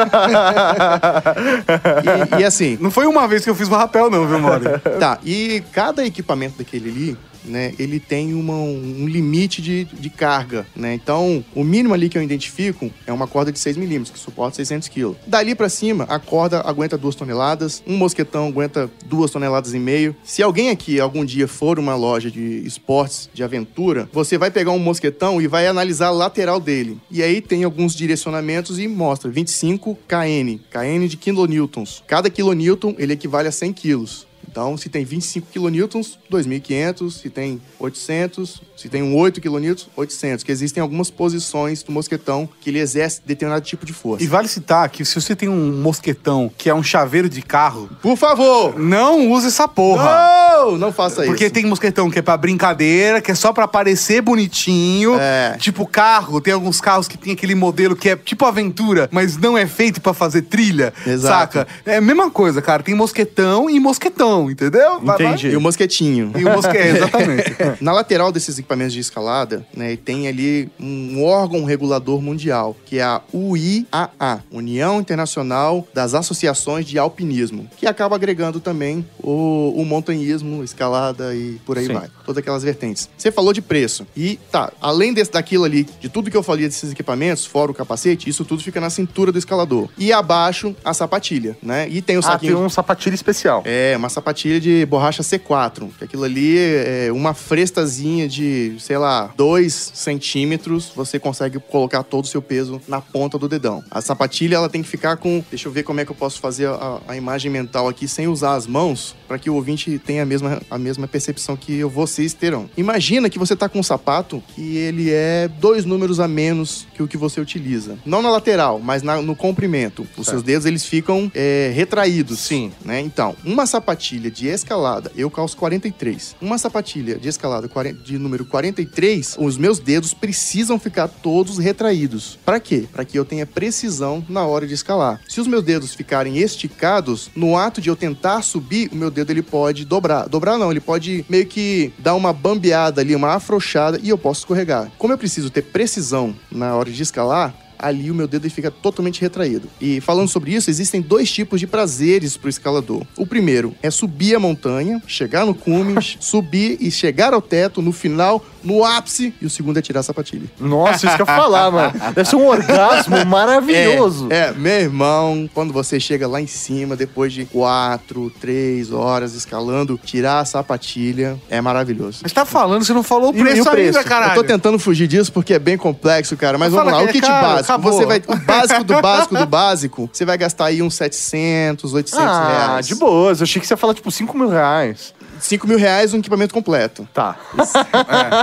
E, 2.36 2.40
e 2.40 2.44
assim, 2.44 2.76
Não 2.80 2.90
foi 2.90 3.06
uma 3.06 3.26
vez 3.26 3.44
que 3.44 3.50
eu 3.50 3.54
fiz 3.54 3.68
um 3.68 3.74
rapel, 3.74 4.10
não, 4.10 4.26
viu, 4.26 4.38
Mauri? 4.38 4.64
tá. 5.00 5.18
E 5.24 5.62
cada 5.78 6.04
equipamento 6.04 6.58
daquele 6.58 6.90
ali, 6.90 7.16
né, 7.44 7.72
ele 7.78 8.00
tem 8.00 8.34
uma- 8.34 8.52
um 8.52 9.06
limite 9.06 9.62
de, 9.62 9.84
de 9.84 10.10
carga, 10.10 10.66
né? 10.74 10.92
Então, 10.92 11.44
o 11.54 11.62
mínimo 11.62 11.94
ali 11.94 12.08
que 12.08 12.18
eu 12.18 12.22
identifico 12.22 12.90
é 13.06 13.12
uma 13.12 13.28
corda 13.28 13.52
de 13.52 13.60
6 13.60 13.76
milímetros, 13.76 14.10
que 14.10 14.18
suporta 14.18 14.56
600 14.56 14.88
quilos. 14.88 15.16
Dali 15.24 15.54
pra 15.54 15.68
cima, 15.68 16.02
a 16.08 16.18
corda 16.18 16.60
aguenta 16.66 16.98
2 16.98 17.14
toneladas, 17.14 17.80
um 17.86 17.96
mosquetão 17.96 18.48
aguenta 18.48 18.90
2 19.06 19.30
toneladas 19.30 19.72
e 19.72 19.78
meio. 19.78 20.16
Se 20.24 20.42
alguém 20.42 20.70
aqui 20.70 20.98
algum 20.98 21.24
dia 21.24 21.46
for 21.46 21.78
uma 21.78 21.94
loja 21.94 22.28
de 22.28 22.40
esportes, 22.66 23.30
de 23.32 23.44
aventura, 23.44 24.08
você 24.12 24.36
vai 24.36 24.50
pegar 24.50 24.72
um 24.72 24.78
mosquetão 24.80 25.40
e 25.40 25.46
vai 25.46 25.68
analisar 25.68 26.08
a 26.08 26.10
lateral 26.10 26.58
dele. 26.58 26.98
E 27.08 27.22
aí 27.22 27.40
tem 27.40 27.62
alguns 27.62 27.94
direcionamentos 27.94 28.80
e 28.80 28.88
mostra 28.88 29.30
25 29.30 29.96
kN, 30.08 30.58
kN 30.70 31.06
de 31.06 31.16
kilonewtons. 31.16 32.02
Cada 32.08 32.28
kilonewton, 32.28 32.96
ele 32.98 33.12
equivale 33.12 33.46
a 33.46 33.52
100 33.52 33.72
quilos. 33.72 34.26
Então, 34.50 34.76
se 34.76 34.88
tem 34.88 35.04
25 35.04 35.48
kilonewtons, 35.52 36.18
2.500. 36.32 37.10
Se 37.10 37.30
tem 37.30 37.60
800, 37.78 38.62
se 38.76 38.88
tem 38.88 39.02
um 39.02 39.14
8 39.16 39.40
kilonewtons, 39.40 39.88
800. 39.96 40.42
Que 40.44 40.50
existem 40.52 40.80
algumas 40.82 41.10
posições 41.10 41.82
do 41.82 41.92
mosquetão 41.92 42.48
que 42.60 42.70
ele 42.70 42.78
exerce 42.78 43.20
determinado 43.24 43.64
tipo 43.64 43.84
de 43.84 43.92
força. 43.92 44.24
E 44.24 44.26
vale 44.26 44.48
citar 44.48 44.88
que 44.88 45.04
se 45.04 45.20
você 45.20 45.36
tem 45.36 45.48
um 45.48 45.80
mosquetão 45.80 46.50
que 46.56 46.70
é 46.70 46.74
um 46.74 46.82
chaveiro 46.82 47.28
de 47.28 47.42
carro, 47.42 47.88
Por 48.00 48.16
favor! 48.16 48.78
não 48.78 49.30
use 49.30 49.48
essa 49.48 49.68
porra. 49.68 50.04
Não! 50.04 50.78
Não 50.78 50.92
faça 50.92 51.22
Porque 51.24 51.44
isso. 51.44 51.54
tem 51.54 51.66
mosquetão 51.66 52.10
que 52.10 52.18
é 52.18 52.22
pra 52.22 52.36
brincadeira, 52.36 53.20
que 53.20 53.30
é 53.30 53.34
só 53.34 53.52
pra 53.52 53.68
parecer 53.68 54.20
bonitinho. 54.20 55.16
É. 55.20 55.56
Tipo 55.58 55.86
carro, 55.86 56.40
tem 56.40 56.52
alguns 56.52 56.80
carros 56.80 57.06
que 57.06 57.16
tem 57.16 57.32
aquele 57.32 57.54
modelo 57.54 57.94
que 57.94 58.08
é 58.08 58.16
tipo 58.16 58.44
aventura, 58.44 59.08
mas 59.12 59.36
não 59.36 59.56
é 59.56 59.66
feito 59.66 60.00
pra 60.00 60.12
fazer 60.12 60.42
trilha. 60.42 60.92
Exato. 61.06 61.58
Saca? 61.58 61.68
É 61.86 61.96
a 61.96 62.00
mesma 62.00 62.30
coisa, 62.30 62.60
cara. 62.60 62.82
Tem 62.82 62.94
mosquetão 62.94 63.68
e 63.70 63.78
mosquetão, 63.78 64.37
entendeu? 64.50 65.00
Vai- 65.00 65.18
vai- 65.18 65.26
Entendi. 65.28 65.48
E 65.48 65.56
o 65.56 65.60
mosquetinho. 65.60 66.32
E 66.36 66.44
o 66.44 66.50
mosquetão, 66.52 66.96
exatamente. 66.96 67.54
Na 67.80 67.92
lateral 67.92 68.30
desses 68.30 68.58
equipamentos 68.58 68.92
de 68.94 69.00
escalada, 69.00 69.66
né, 69.74 69.96
tem 69.96 70.28
ali 70.28 70.68
um 70.80 71.22
órgão 71.24 71.64
regulador 71.64 72.20
mundial, 72.20 72.76
que 72.86 72.98
é 72.98 73.02
a 73.02 73.20
UIAA, 73.32 74.42
União 74.50 75.00
Internacional 75.00 75.86
das 75.92 76.14
Associações 76.14 76.86
de 76.86 76.98
Alpinismo, 76.98 77.68
que 77.76 77.86
acaba 77.86 78.16
agregando 78.16 78.60
também 78.60 79.04
o, 79.22 79.72
o 79.76 79.84
montanhismo, 79.84 80.62
escalada 80.64 81.34
e 81.34 81.58
por 81.66 81.78
aí 81.78 81.86
Sim. 81.86 81.94
vai. 81.94 82.08
Todas 82.24 82.38
aquelas 82.38 82.62
vertentes. 82.62 83.08
Você 83.16 83.30
falou 83.30 83.52
de 83.52 83.60
preço. 83.62 84.06
E 84.16 84.38
tá, 84.50 84.72
além 84.80 85.12
desse, 85.12 85.32
daquilo 85.32 85.64
ali, 85.64 85.86
de 86.00 86.08
tudo 86.08 86.30
que 86.30 86.36
eu 86.36 86.42
falei 86.42 86.66
desses 86.66 86.92
equipamentos, 86.92 87.44
fora 87.46 87.70
o 87.70 87.74
capacete, 87.74 88.28
isso 88.28 88.44
tudo 88.44 88.62
fica 88.62 88.80
na 88.80 88.90
cintura 88.90 89.32
do 89.32 89.38
escalador. 89.38 89.88
E 89.98 90.12
abaixo, 90.12 90.74
a 90.84 90.94
sapatilha, 90.94 91.56
né? 91.62 91.88
E 91.88 92.00
tem 92.02 92.16
o 92.16 92.20
Ah, 92.20 92.22
tem 92.22 92.32
saquinho... 92.50 92.58
um 92.60 92.68
sapatilha 92.68 93.14
especial. 93.14 93.62
É, 93.64 93.94
uma 93.96 94.08
sapatilha 94.08 94.27
de 94.32 94.84
borracha 94.86 95.22
C4. 95.22 95.88
Que 95.98 96.04
aquilo 96.04 96.24
ali 96.24 96.56
é 96.58 97.10
uma 97.12 97.34
frestazinha 97.34 98.28
de, 98.28 98.74
sei 98.78 98.98
lá, 98.98 99.32
2 99.36 99.92
centímetros. 99.94 100.90
Você 100.94 101.18
consegue 101.18 101.58
colocar 101.58 102.02
todo 102.02 102.24
o 102.24 102.28
seu 102.28 102.42
peso 102.42 102.80
na 102.88 103.00
ponta 103.00 103.38
do 103.38 103.48
dedão. 103.48 103.82
A 103.90 104.00
sapatilha, 104.00 104.56
ela 104.56 104.68
tem 104.68 104.82
que 104.82 104.88
ficar 104.88 105.16
com. 105.16 105.42
Deixa 105.50 105.68
eu 105.68 105.72
ver 105.72 105.82
como 105.82 106.00
é 106.00 106.04
que 106.04 106.10
eu 106.10 106.16
posso 106.16 106.40
fazer 106.40 106.66
a, 106.68 107.00
a 107.08 107.16
imagem 107.16 107.50
mental 107.50 107.88
aqui 107.88 108.08
sem 108.08 108.26
usar 108.26 108.54
as 108.54 108.66
mãos, 108.66 109.14
para 109.26 109.38
que 109.38 109.48
o 109.48 109.54
ouvinte 109.54 109.98
tenha 109.98 110.22
a 110.22 110.26
mesma, 110.26 110.60
a 110.70 110.78
mesma 110.78 111.06
percepção 111.06 111.56
que 111.56 111.84
vocês 111.84 112.34
terão. 112.34 112.68
Imagina 112.76 113.30
que 113.30 113.38
você 113.38 113.54
tá 113.54 113.68
com 113.68 113.78
um 113.78 113.82
sapato 113.82 114.42
que 114.54 114.76
ele 114.76 115.10
é 115.10 115.48
dois 115.60 115.84
números 115.84 116.20
a 116.20 116.26
menos 116.28 116.86
que 116.94 117.02
o 117.02 117.08
que 117.08 117.16
você 117.16 117.40
utiliza. 117.40 117.96
Não 118.04 118.20
na 118.22 118.30
lateral, 118.30 118.78
mas 118.78 119.02
na- 119.02 119.22
no 119.22 119.36
comprimento. 119.36 120.06
Os 120.16 120.26
seus 120.26 120.42
dedos, 120.42 120.66
eles 120.66 120.84
ficam 120.84 121.30
é, 121.34 121.70
retraídos. 121.74 122.40
Sim. 122.40 122.72
Né? 122.84 123.00
Então, 123.00 123.36
uma 123.44 123.66
sapatilha 123.66 124.17
de 124.18 124.48
escalada, 124.48 125.12
eu 125.14 125.30
calço 125.30 125.56
43. 125.56 126.34
Uma 126.40 126.58
sapatilha 126.58 127.16
de 127.16 127.28
escalada 127.28 127.68
40 127.68 128.02
de 128.02 128.18
número 128.18 128.44
43, 128.44 129.36
os 129.38 129.56
meus 129.56 129.78
dedos 129.78 130.12
precisam 130.12 130.78
ficar 130.78 131.06
todos 131.06 131.58
retraídos. 131.58 132.36
Para 132.44 132.58
quê? 132.58 132.86
Para 132.92 133.04
que 133.04 133.16
eu 133.18 133.24
tenha 133.24 133.46
precisão 133.46 134.24
na 134.28 134.44
hora 134.44 134.66
de 134.66 134.74
escalar. 134.74 135.20
Se 135.28 135.40
os 135.40 135.46
meus 135.46 135.62
dedos 135.62 135.94
ficarem 135.94 136.38
esticados, 136.38 137.30
no 137.36 137.56
ato 137.56 137.80
de 137.80 137.88
eu 137.88 137.94
tentar 137.94 138.42
subir, 138.42 138.90
o 138.92 138.96
meu 138.96 139.10
dedo 139.10 139.30
ele 139.30 139.42
pode 139.42 139.84
dobrar. 139.84 140.28
Dobrar 140.28 140.58
não, 140.58 140.72
ele 140.72 140.80
pode 140.80 141.24
meio 141.28 141.46
que 141.46 141.92
dar 141.98 142.16
uma 142.16 142.32
bambeada 142.32 143.00
ali, 143.00 143.14
uma 143.14 143.34
afrouxada 143.34 144.00
e 144.02 144.08
eu 144.08 144.18
posso 144.18 144.40
escorregar. 144.40 144.90
Como 144.98 145.12
eu 145.12 145.18
preciso 145.18 145.50
ter 145.50 145.62
precisão 145.62 146.34
na 146.50 146.74
hora 146.74 146.90
de 146.90 147.02
escalar, 147.02 147.54
ali 147.78 148.10
o 148.10 148.14
meu 148.14 148.26
dedo 148.26 148.48
fica 148.50 148.70
totalmente 148.70 149.20
retraído. 149.20 149.68
E 149.80 150.00
falando 150.00 150.28
sobre 150.28 150.54
isso, 150.54 150.70
existem 150.70 151.00
dois 151.00 151.30
tipos 151.30 151.60
de 151.60 151.66
prazeres 151.66 152.36
para 152.36 152.46
o 152.46 152.50
escalador. 152.50 153.02
O 153.16 153.26
primeiro 153.26 153.74
é 153.82 153.90
subir 153.90 154.34
a 154.34 154.38
montanha, 154.40 155.02
chegar 155.06 155.44
no 155.46 155.54
cume, 155.54 155.94
subir 156.20 156.76
e 156.80 156.90
chegar 156.90 157.32
ao 157.34 157.40
teto, 157.42 157.80
no 157.82 157.92
final, 157.92 158.44
no 158.64 158.84
ápice, 158.84 159.32
e 159.40 159.46
o 159.46 159.50
segundo 159.50 159.78
é 159.78 159.82
tirar 159.82 160.00
a 160.00 160.02
sapatilha. 160.02 160.48
Nossa, 160.60 161.06
isso 161.06 161.16
que 161.16 161.22
eu 161.22 161.26
ia 161.26 161.36
falar, 161.36 161.70
mano. 161.70 161.92
Deve 162.14 162.28
ser 162.28 162.36
um 162.36 162.46
orgasmo 162.46 163.16
maravilhoso. 163.26 164.28
É, 164.30 164.38
é, 164.48 164.52
meu 164.52 164.72
irmão, 164.72 165.48
quando 165.54 165.72
você 165.72 165.98
chega 166.00 166.26
lá 166.26 166.40
em 166.40 166.46
cima, 166.46 166.96
depois 166.96 167.32
de 167.32 167.44
quatro, 167.44 168.30
três 168.40 168.92
horas 168.92 169.34
escalando, 169.34 169.98
tirar 170.02 170.40
a 170.40 170.44
sapatilha 170.44 171.38
é 171.50 171.60
maravilhoso. 171.60 172.20
Mas 172.22 172.32
tá 172.32 172.44
falando, 172.44 172.84
você 172.84 172.92
não 172.92 173.02
falou 173.02 173.32
o 173.32 173.36
E- 173.36 173.40
e 173.40 173.42
preço, 173.42 173.62
o 173.62 173.70
preço? 173.70 173.98
ainda, 173.98 174.08
caralho. 174.08 174.32
Eu 174.32 174.42
tô 174.42 174.44
tentando 174.44 174.78
fugir 174.78 175.06
disso 175.06 175.32
porque 175.32 175.54
é 175.54 175.58
bem 175.58 175.76
complexo, 175.76 176.36
cara. 176.36 176.56
Mas 176.58 176.72
vamos 176.72 176.86
Fala 176.90 176.98
lá, 177.02 177.06
o 177.06 177.08
é 177.08 177.12
kit 177.12 177.26
caro, 177.26 177.46
básico. 177.46 177.67
Acabou. 177.74 177.92
Você 177.92 178.06
vai. 178.06 178.22
O 178.26 178.36
básico 178.36 178.84
do 178.84 179.00
básico 179.00 179.36
do 179.36 179.46
básico, 179.46 180.10
você 180.12 180.24
vai 180.24 180.38
gastar 180.38 180.66
aí 180.66 180.82
uns 180.82 180.94
700, 180.94 181.92
800 181.94 182.24
Ah, 182.26 182.48
reais. 182.48 182.86
de 182.86 182.94
boas. 182.94 183.40
Eu 183.40 183.44
achei 183.44 183.60
que 183.60 183.66
você 183.66 183.74
ia 183.74 183.78
falar, 183.78 183.94
tipo, 183.94 184.10
5 184.10 184.36
mil 184.36 184.48
reais. 184.48 185.14
5 185.40 185.66
mil 185.68 185.78
reais 185.78 186.12
um 186.12 186.18
equipamento 186.18 186.52
completo. 186.52 187.08
Tá. 187.14 187.36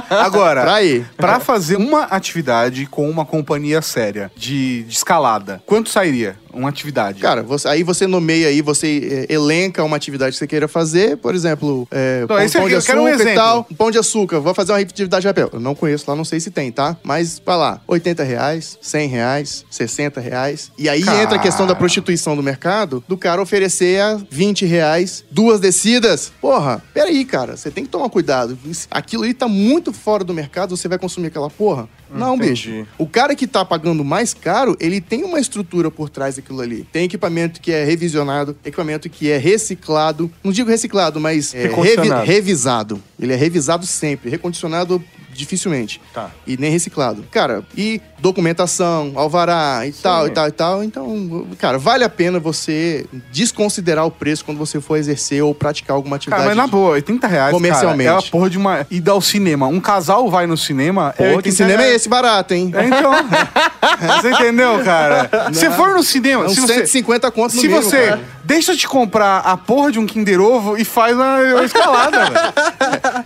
É. 0.09 0.15
Agora, 0.15 0.61
Pra 0.61 0.73
aí. 0.76 1.05
pra 1.17 1.39
fazer 1.39 1.76
uma 1.76 2.03
atividade 2.03 2.86
com 2.86 3.09
uma 3.09 3.26
companhia 3.26 3.82
séria 3.82 4.32
de, 4.36 4.84
de 4.84 4.93
escalada, 4.93 5.61
quanto 5.65 5.89
sairia 5.89 6.38
uma 6.56 6.70
atividade? 6.70 7.20
Cara, 7.22 7.43
você- 7.43 7.68
aí 7.68 7.84
você 7.84 8.08
nomeia 8.08 8.47
aí, 8.47 8.62
você 8.62 9.26
é, 9.30 9.34
elenca 9.34 9.84
uma 9.84 9.95
atividade 9.95 10.32
que 10.34 10.38
você 10.39 10.47
queira 10.47 10.68
fazer, 10.68 11.18
por 11.18 11.36
exemplo, 11.36 11.88
é, 11.91 12.26
pão, 12.26 12.39
esse 12.39 12.53
pão 12.58 12.62
aqui, 12.64 12.70
de 12.70 12.76
eu 12.76 12.82
quero 12.82 13.01
um 13.01 13.08
açúcar 13.08 13.32
e 13.32 13.36
tal. 13.36 13.64
Pão 13.78 13.91
de 13.91 13.97
açúcar, 13.97 14.39
vou 14.39 14.53
fazer 14.53 14.72
uma 14.72 14.80
atividade 14.80 15.22
de 15.22 15.28
rapel. 15.28 15.49
Eu 15.53 15.60
não 15.60 15.76
conheço 15.76 16.06
lá, 16.08 16.16
não 16.16 16.26
sei 16.26 16.39
se 16.39 16.49
tem, 16.51 16.72
tá? 16.72 16.97
Mas, 17.03 17.41
vai 17.45 17.58
lá, 17.58 17.82
80 17.88 18.24
reais, 18.24 18.78
100 18.82 19.08
reais, 19.10 19.66
60 19.70 20.20
reais. 20.20 20.72
E 20.78 20.88
aí 20.89 21.03
Cara. 21.03 21.24
entra 21.24 21.36
a 21.36 21.39
questão 21.39 21.68
da 21.68 21.76
prostituição 21.76 22.36
do 22.36 22.43
mercado, 22.43 23.03
do 23.08 23.18
cara 23.18 23.41
oferecer 23.41 24.01
a 24.01 24.20
20 24.30 24.66
reais, 24.66 25.24
duas 25.32 25.60
descidas. 25.60 26.32
Porra, 26.41 26.82
peraí, 26.93 27.26
cara, 27.26 27.58
você 27.58 27.70
tem 27.70 27.84
que 27.84 27.89
tomar 27.89 28.10
cuidado. 28.10 28.58
Aquilo 28.89 29.24
ali 29.24 29.34
tá 29.34 29.47
muito 29.47 29.91
fora 29.93 30.24
do 30.24 30.34
mercado, 30.34 30.76
você 30.76 30.88
vai 30.88 30.97
consumir 30.97 31.28
aquela 31.28 31.49
porra? 31.49 31.88
Não, 32.10 32.36
Entendi. 32.36 32.49
bicho. 32.72 32.88
O 32.97 33.08
cara 33.08 33.36
que 33.36 33.47
tá 33.47 33.64
pagando 33.66 34.03
mais 34.03 34.34
caro, 34.34 34.76
ele 34.80 35.01
tem 35.01 35.24
uma 35.24 35.39
estrutura 35.39 35.89
por 35.89 36.10
trás 36.10 36.38
aquilo 36.38 36.62
ali. 36.62 36.88
Tem 36.91 37.06
equipamento 37.06 37.60
que 37.60 37.72
é 37.72 37.84
revisionado, 37.84 38.56
equipamento 38.64 39.10
que 39.10 39.30
é 39.32 39.38
reciclado. 39.38 40.32
Não 40.43 40.51
digo 40.51 40.70
reciclado, 40.70 41.20
mas 41.20 41.53
é, 41.53 41.64
Recondicionado. 41.64 42.26
revisado. 42.26 43.01
Ele 43.20 43.34
é 43.34 43.36
revisado 43.36 43.86
sempre. 43.86 44.30
Recondicionado 44.30 45.03
dificilmente. 45.36 46.01
Tá. 46.13 46.31
E 46.47 46.57
nem 46.57 46.71
reciclado. 46.71 47.25
Cara, 47.29 47.63
e 47.77 48.01
documentação, 48.19 49.11
alvará 49.15 49.86
e 49.86 49.91
tal, 49.91 50.27
e 50.27 50.31
tal, 50.31 50.47
e 50.47 50.51
tal. 50.51 50.83
Então, 50.83 51.47
cara, 51.59 51.77
vale 51.77 52.03
a 52.03 52.09
pena 52.09 52.39
você 52.39 53.05
desconsiderar 53.31 54.05
o 54.05 54.11
preço 54.11 54.43
quando 54.45 54.57
você 54.57 54.79
for 54.79 54.97
exercer 54.97 55.43
ou 55.43 55.53
praticar 55.53 55.95
alguma 55.95 56.15
atividade. 56.15 56.43
Cara, 56.43 56.55
mas 56.55 56.57
na 56.57 56.67
boa, 56.67 56.91
80 56.91 57.27
reais, 57.27 57.51
Comercialmente. 57.53 58.09
cara, 58.09 58.23
é 58.23 58.27
a 58.27 58.31
porra 58.31 58.49
de 58.49 58.57
uma... 58.57 58.88
E 58.89 58.99
dá 58.99 59.11
ao 59.11 59.21
cinema. 59.21 59.67
Um 59.67 59.79
casal 59.79 60.29
vai 60.29 60.47
no 60.47 60.57
cinema... 60.57 61.13
Pô, 61.15 61.23
é 61.23 61.29
que 61.29 61.36
80 61.36 61.55
cinema 61.55 61.73
é 61.73 61.86
reais. 61.86 61.95
esse 61.95 62.09
barato, 62.09 62.53
hein? 62.53 62.71
É, 62.73 62.86
então. 62.86 63.11
você 64.21 64.31
entendeu, 64.31 64.83
cara? 64.83 65.29
Se 65.53 65.69
for 65.71 65.93
no 65.93 66.03
cinema... 66.03 66.43
É 66.43 66.47
uns 66.47 66.55
se 66.55 66.61
você, 66.61 66.88
150 66.88 67.31
conto 67.31 67.55
no 67.55 67.61
se 67.61 67.67
mínimo, 67.67 67.83
você 67.83 68.07
cara. 68.07 68.34
Deixa 68.45 68.75
de 68.75 68.87
comprar 68.87 69.39
a 69.39 69.57
porra 69.57 69.91
de 69.91 69.99
um 69.99 70.05
Kinder 70.05 70.39
Ovo 70.39 70.77
e 70.77 70.85
faz 70.85 71.19
a, 71.19 71.35
a 71.37 71.63
escalada, 71.63 72.25
velho. 72.25 72.35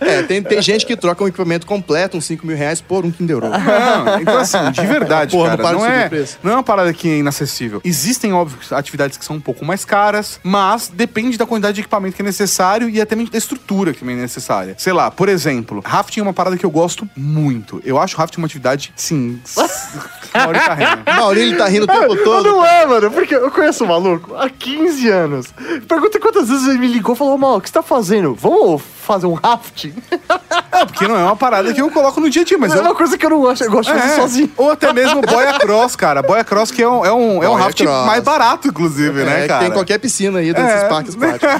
É, 0.00 0.22
tem, 0.22 0.42
tem 0.42 0.62
gente 0.62 0.86
que 0.86 0.96
troca 0.96 1.22
um 1.22 1.28
equipamento 1.28 1.66
completo, 1.66 2.16
uns 2.16 2.24
5 2.24 2.46
mil 2.46 2.56
reais, 2.56 2.80
por 2.80 3.04
um 3.04 3.10
Kinder 3.10 3.36
Ovo. 3.36 3.48
Não, 3.48 4.20
então 4.20 4.38
assim, 4.38 4.70
de 4.70 4.80
verdade, 4.86 5.36
Porra, 5.36 5.50
não 5.50 5.56
cara, 5.56 5.68
para 5.68 5.72
não, 5.72 5.80
de 5.80 5.92
subir 5.92 6.04
é, 6.04 6.08
preço. 6.08 6.38
não 6.42 6.52
é 6.52 6.54
uma 6.54 6.62
parada 6.62 6.92
que 6.92 7.08
é 7.08 7.18
inacessível. 7.18 7.80
Existem, 7.84 8.32
óbvio, 8.32 8.58
atividades 8.74 9.16
que 9.16 9.24
são 9.24 9.36
um 9.36 9.40
pouco 9.40 9.64
mais 9.64 9.84
caras, 9.84 10.40
mas 10.42 10.88
depende 10.88 11.36
da 11.36 11.46
quantidade 11.46 11.74
de 11.74 11.80
equipamento 11.82 12.16
que 12.16 12.22
é 12.22 12.24
necessário 12.24 12.88
e 12.88 13.00
até 13.00 13.14
mesmo 13.14 13.30
da 13.30 13.38
estrutura 13.38 13.92
que 13.92 14.02
é 14.02 14.06
necessária. 14.14 14.74
Sei 14.78 14.92
lá, 14.92 15.10
por 15.10 15.28
exemplo, 15.28 15.82
rafting 15.84 16.20
é 16.20 16.22
uma 16.22 16.32
parada 16.32 16.56
que 16.56 16.64
eu 16.64 16.70
gosto 16.70 17.08
muito. 17.16 17.80
Eu 17.84 17.98
acho 17.98 18.16
rafting 18.16 18.38
uma 18.38 18.46
atividade, 18.46 18.92
sim... 18.96 19.40
Maurício 20.32 20.66
tá 20.66 20.74
rindo. 20.74 21.02
Maurílio 21.06 21.58
tá 21.58 21.66
rindo 21.66 21.84
o 21.84 21.86
tempo 21.86 22.16
todo. 22.24 22.44
Não 22.44 22.64
é, 22.64 22.86
mano, 22.86 23.10
porque 23.10 23.34
eu 23.34 23.50
conheço 23.50 23.84
o 23.84 23.88
maluco 23.88 24.34
há 24.36 24.48
15 24.48 25.09
anos. 25.10 25.46
Pergunta 25.88 26.18
quantas 26.18 26.48
vezes 26.48 26.66
ele 26.68 26.78
me 26.78 26.86
ligou 26.88 27.14
e 27.14 27.18
falou: 27.18 27.36
Mal, 27.38 27.56
o 27.56 27.60
que 27.60 27.68
você 27.68 27.74
tá 27.74 27.82
fazendo? 27.82 28.34
Vamos 28.34 28.82
fazer 29.02 29.26
um 29.26 29.34
rafting? 29.34 29.94
É, 30.72 30.86
porque 30.86 31.06
não 31.06 31.16
é 31.16 31.22
uma 31.24 31.34
parada 31.36 31.74
que 31.74 31.80
eu 31.80 31.90
coloco 31.90 32.20
no 32.20 32.30
dia 32.30 32.42
a 32.42 32.44
dia, 32.44 32.56
mas 32.56 32.70
Mas 32.70 32.78
é 32.78 32.82
eu... 32.82 32.86
uma 32.86 32.94
coisa 32.94 33.18
que 33.18 33.26
eu 33.26 33.30
não 33.30 33.40
gosto, 33.40 33.64
eu 33.64 33.70
gosto 33.70 33.92
de 33.92 33.98
fazer 33.98 34.12
É, 34.12 34.16
sozinho. 34.16 34.52
Ou 34.56 34.70
até 34.70 34.92
mesmo 34.92 35.20
boia 35.20 35.58
cross, 35.58 35.94
cara. 35.96 36.22
Boia 36.22 36.44
cross 36.44 36.70
que 36.70 36.80
é 36.80 36.88
um, 36.88 37.04
é 37.04 37.12
um, 37.12 37.42
é 37.42 37.48
um 37.48 37.54
rafting 37.54 37.84
cross. 37.84 38.06
mais 38.06 38.22
barato, 38.22 38.68
inclusive, 38.68 39.20
É, 39.20 39.24
né, 39.24 39.46
cara? 39.48 39.64
tem 39.64 39.72
qualquer 39.72 39.98
piscina 39.98 40.38
aí 40.38 40.52
desses 40.54 40.70
É. 40.82 40.88
parques 40.88 41.14
aquáticos. 41.16 41.50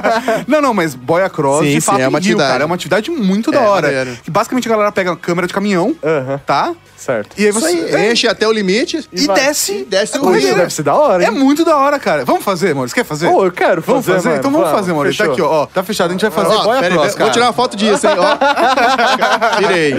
não, 0.46 0.62
não, 0.62 0.72
mas 0.72 0.94
boia 0.94 1.28
cross, 1.28 1.58
Sim, 1.64 1.74
de 1.74 1.80
sim, 1.80 1.80
fato, 1.80 2.00
é 2.00 2.08
uma 2.08 2.18
rio, 2.20 2.28
atividade. 2.28 2.50
cara. 2.52 2.62
É 2.62 2.66
uma 2.66 2.74
atividade 2.76 3.10
muito 3.10 3.50
da 3.50 3.60
É, 3.60 3.68
hora. 3.68 3.86
maneiro. 3.88 4.18
Que 4.22 4.30
basicamente 4.30 4.68
a 4.68 4.70
galera 4.70 4.92
pega 4.92 5.12
a 5.12 5.16
câmera 5.16 5.46
de 5.48 5.52
caminhão, 5.52 5.94
Aham. 6.02 6.40
tá? 6.46 6.72
Certo. 7.00 7.34
E 7.38 7.46
aí 7.46 7.50
você 7.50 7.66
aí, 7.96 8.12
enche 8.12 8.28
até 8.28 8.46
o 8.46 8.52
limite 8.52 9.08
e 9.12 9.26
vai- 9.26 9.36
desce. 9.40 9.72
e 9.78 9.84
desce 9.84 10.16
a 10.18 10.20
o. 10.20 10.36
Isso 10.36 10.54
deve 10.54 10.70
ser 10.72 10.82
da 10.82 10.94
hora, 10.94 11.24
É 11.24 11.28
hein? 11.28 11.32
muito 11.32 11.64
da 11.64 11.76
hora, 11.76 11.98
cara. 11.98 12.24
Vamos 12.26 12.44
fazer, 12.44 12.74
Maurício? 12.74 12.94
Quer 12.94 13.04
fazer? 13.04 13.28
Pô, 13.28 13.44
eu 13.46 13.52
quero 13.52 13.80
Vamos 13.80 14.04
fazer, 14.04 14.16
fazer? 14.18 14.28
mano. 14.28 14.38
Então 14.40 14.50
vamos, 14.50 14.66
Vamos, 14.66 14.80
fazer, 14.80 14.92
Maurício. 14.92 15.24
Tá 15.26 15.32
aqui, 15.32 15.40
ó. 15.42 15.66
Tá 15.66 15.82
fechado. 15.82 16.10
A 16.10 16.12
gente 16.12 16.20
vai 16.20 16.30
fazer 16.30 16.54
Ó, 16.54 16.80
pera 16.80 17.02
aí, 17.02 17.10
vou 17.18 17.30
tirar 17.30 17.46
uma 17.46 17.52
foto 17.52 17.76
disso, 17.76 18.06
hein? 18.06 18.14
Ó. 18.18 18.36
Tirei. 19.58 19.94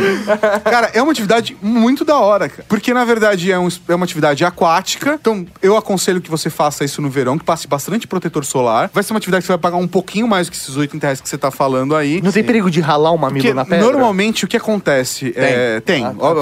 Cara, 0.64 0.92
é 0.94 1.02
uma 1.02 1.12
atividade 1.12 1.58
muito 1.62 2.06
da 2.06 2.18
hora, 2.18 2.48
cara. 2.50 2.66
Porque, 2.68 2.94
na 2.94 3.04
verdade, 3.06 3.52
é, 3.52 3.58
um- 3.58 3.68
é 3.88 3.96
uma 3.96 4.06
atividade 4.06 4.44
aquática. 4.46 5.18
Então, 5.20 5.46
eu 5.62 5.76
aconselho 5.78 6.22
que 6.22 6.30
você 6.30 6.50
faça 6.50 6.84
isso 6.84 7.02
no 7.02 7.10
verão, 7.10 7.38
que 7.38 7.44
passe 7.44 7.68
bastante 7.68 8.08
protetor 8.08 8.46
solar. 8.46 8.90
Vai 8.94 9.04
ser 9.04 9.14
uma 9.14 9.18
atividade 9.18 9.42
que 9.42 9.48
você 9.48 9.54
vai 9.54 9.60
pagar 9.60 9.78
um 9.78 9.88
pouquinho 9.88 10.28
mais 10.28 10.50
que 10.50 10.56
esses 10.56 10.76
80 10.76 11.06
reais 11.06 11.22
que 11.22 11.28
você 11.28 11.38
tá 11.38 11.50
falando 11.52 11.96
aí. 11.96 12.22
Não 12.22 12.32
tem 12.32 12.44
perigo 12.44 12.70
de 12.70 12.80
ralar 12.82 13.12
um 13.12 13.18
mamilo 13.18 13.42
Porque 13.44 13.54
na 13.54 13.66
pedra? 13.66 13.86
normalmente 13.92 14.46
o 14.46 14.48
que 14.48 14.58
acontece 14.58 15.34
é. 15.36 15.80
Tem, 15.82 16.06
Ah, 16.06 16.10
tá, 16.10 16.16
tá. 16.18 16.34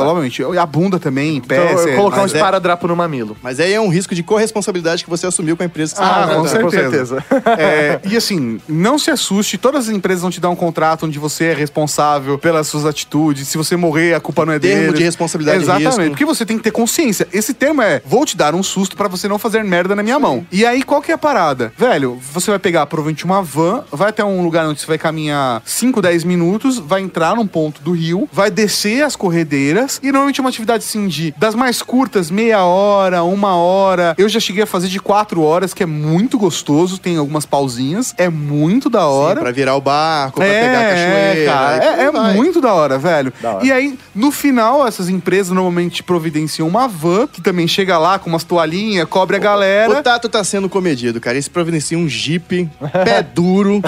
Obviamente. 0.50 0.60
A 0.60 0.66
bunda 0.66 1.00
também, 1.00 1.38
em 1.38 1.42
pé. 1.42 1.72
Então, 1.74 1.96
colocar 1.96 2.20
um 2.22 2.24
é- 2.24 2.28
esparadrapo 2.28 2.88
no 2.88 2.96
mamilo. 2.96 3.36
Mas 3.42 3.60
aí 3.60 3.74
é 3.74 3.80
um 3.82 3.90
risco 3.90 4.14
de 4.14 4.22
corresponsabilidade 4.24 5.04
que 5.04 5.10
você 5.10 5.26
assumiu 5.28 5.56
com 5.56 5.64
a 5.64 5.66
empresa 5.66 5.94
que 5.94 6.00
você 6.00 6.04
Ah, 6.04 6.28
tá 6.28 6.36
com 6.36 6.42
contratando. 6.42 6.72
certeza. 6.72 7.26
É, 7.60 8.00
e 8.06 8.16
assim, 8.16 8.60
não 8.68 8.98
se 9.00 9.10
assuste, 9.12 9.58
todas 9.58 9.88
as 9.88 9.94
empresas 9.96 10.22
vão 10.22 10.32
te 10.32 10.40
dar 10.40 10.50
um 10.50 10.56
contrato 10.56 11.06
onde 11.06 11.18
você 11.20 11.46
é 11.46 11.54
responsável 11.54 12.38
pelas 12.38 12.68
suas 12.68 12.86
atitudes. 12.86 13.48
Se 13.48 13.58
você 13.58 13.76
morrer, 13.76 14.14
a 14.14 14.20
culpa 14.20 14.46
não 14.46 14.54
é 14.54 14.60
Termo 14.60 14.82
deles. 14.84 14.98
de 14.98 15.04
responsabilidade 15.04 15.60
e 15.60 15.64
Exatamente, 15.64 15.90
risco. 15.98 16.10
porque 16.12 16.26
você 16.26 16.46
tem 16.46 16.58
que 16.58 16.64
ter 16.64 16.72
consciência. 16.72 17.28
Esse 17.34 17.54
termo 17.54 17.82
é, 17.82 18.02
vou 18.06 18.26
te 18.26 18.36
dar 18.38 18.54
um 18.56 18.64
susto 18.64 18.96
pra 18.96 19.08
você 19.08 19.28
não 19.28 19.40
fazer 19.40 19.64
merda 19.64 19.96
na 19.96 20.04
minha 20.04 20.20
mão. 20.20 20.46
E 20.52 20.66
aí, 20.66 20.84
qual 20.84 21.02
que 21.02 21.12
é 21.12 21.16
a 21.16 21.18
parada? 21.18 21.72
Velho, 21.78 22.20
você 22.34 22.50
vai 22.52 22.60
pegar 22.60 22.86
provavelmente 22.86 23.26
uma 23.26 23.42
van, 23.42 23.84
vai 23.92 24.10
até 24.10 24.24
um 24.24 24.42
lugar 24.44 24.68
onde 24.68 24.80
você 24.82 24.88
vai 24.88 24.98
caminhar 24.98 25.62
5, 25.66 26.02
10 26.02 26.24
minutos, 26.24 26.78
vai 26.78 27.02
entrar 27.02 27.36
num 27.36 27.48
ponto 27.48 27.82
do 27.82 27.92
rio, 27.92 28.28
vai 28.32 28.50
descer 28.52 29.04
as 29.04 29.16
corredeiras, 29.16 30.00
e 30.04 30.12
normalmente 30.12 30.39
é 30.40 30.44
uma 30.44 30.50
atividade 30.50 30.84
assim 30.84 31.08
de, 31.08 31.34
das 31.38 31.56
mais 31.56 31.82
curtas, 31.82 32.30
meia 32.32 32.64
hora, 32.64 33.24
uma 33.24 33.56
hora. 33.56 34.16
Eu 34.18 34.28
já 34.30 34.40
cheguei 34.40 34.64
a 34.64 34.68
fazer 34.68 34.88
de 34.88 35.00
quatro 35.00 35.42
horas, 35.42 35.74
que 35.74 35.84
é 35.84 35.86
muito 35.86 36.38
gostoso, 36.38 36.98
tem 36.98 37.18
algumas 37.18 37.46
pausinhas, 37.46 38.14
é 38.18 38.30
muito 38.30 38.90
da 38.90 39.06
hora. 39.08 39.42
Pra 39.42 39.52
virar 39.52 39.76
o 39.76 39.82
barco, 39.82 40.38
pra 40.40 40.46
É, 40.48 40.62
pegar 40.62 40.80
a 40.80 40.84
cachoeira. 40.84 41.40
é, 41.42 41.46
cara, 41.46 41.84
é, 42.02 42.04
é 42.06 42.34
muito 42.34 42.62
da 42.62 42.74
hora, 42.74 42.98
velho. 42.98 43.34
Da 43.42 43.56
hora. 43.56 43.66
E 43.66 43.72
aí, 43.72 43.98
no 44.16 44.32
final, 44.32 44.88
essas 44.88 45.10
empresas 45.10 45.52
normalmente 45.54 46.02
providenciam 46.04 46.68
uma 46.68 46.88
van 46.88 47.28
que 47.28 47.42
também 47.42 47.68
chega 47.68 47.98
lá 47.98 48.18
com 48.20 48.30
umas 48.30 48.44
toalhinhas, 48.44 49.08
cobre 49.10 49.36
a 49.36 49.40
galera. 49.40 50.00
O 50.00 50.04
Tato 50.04 50.30
tá 50.30 50.44
sendo 50.44 50.70
comedido, 50.70 51.20
cara. 51.20 51.38
Isso 51.38 51.52
providencia 51.52 51.98
um 51.98 52.08
Jeep, 52.08 52.70
pé 53.04 53.22
duro, 53.34 53.82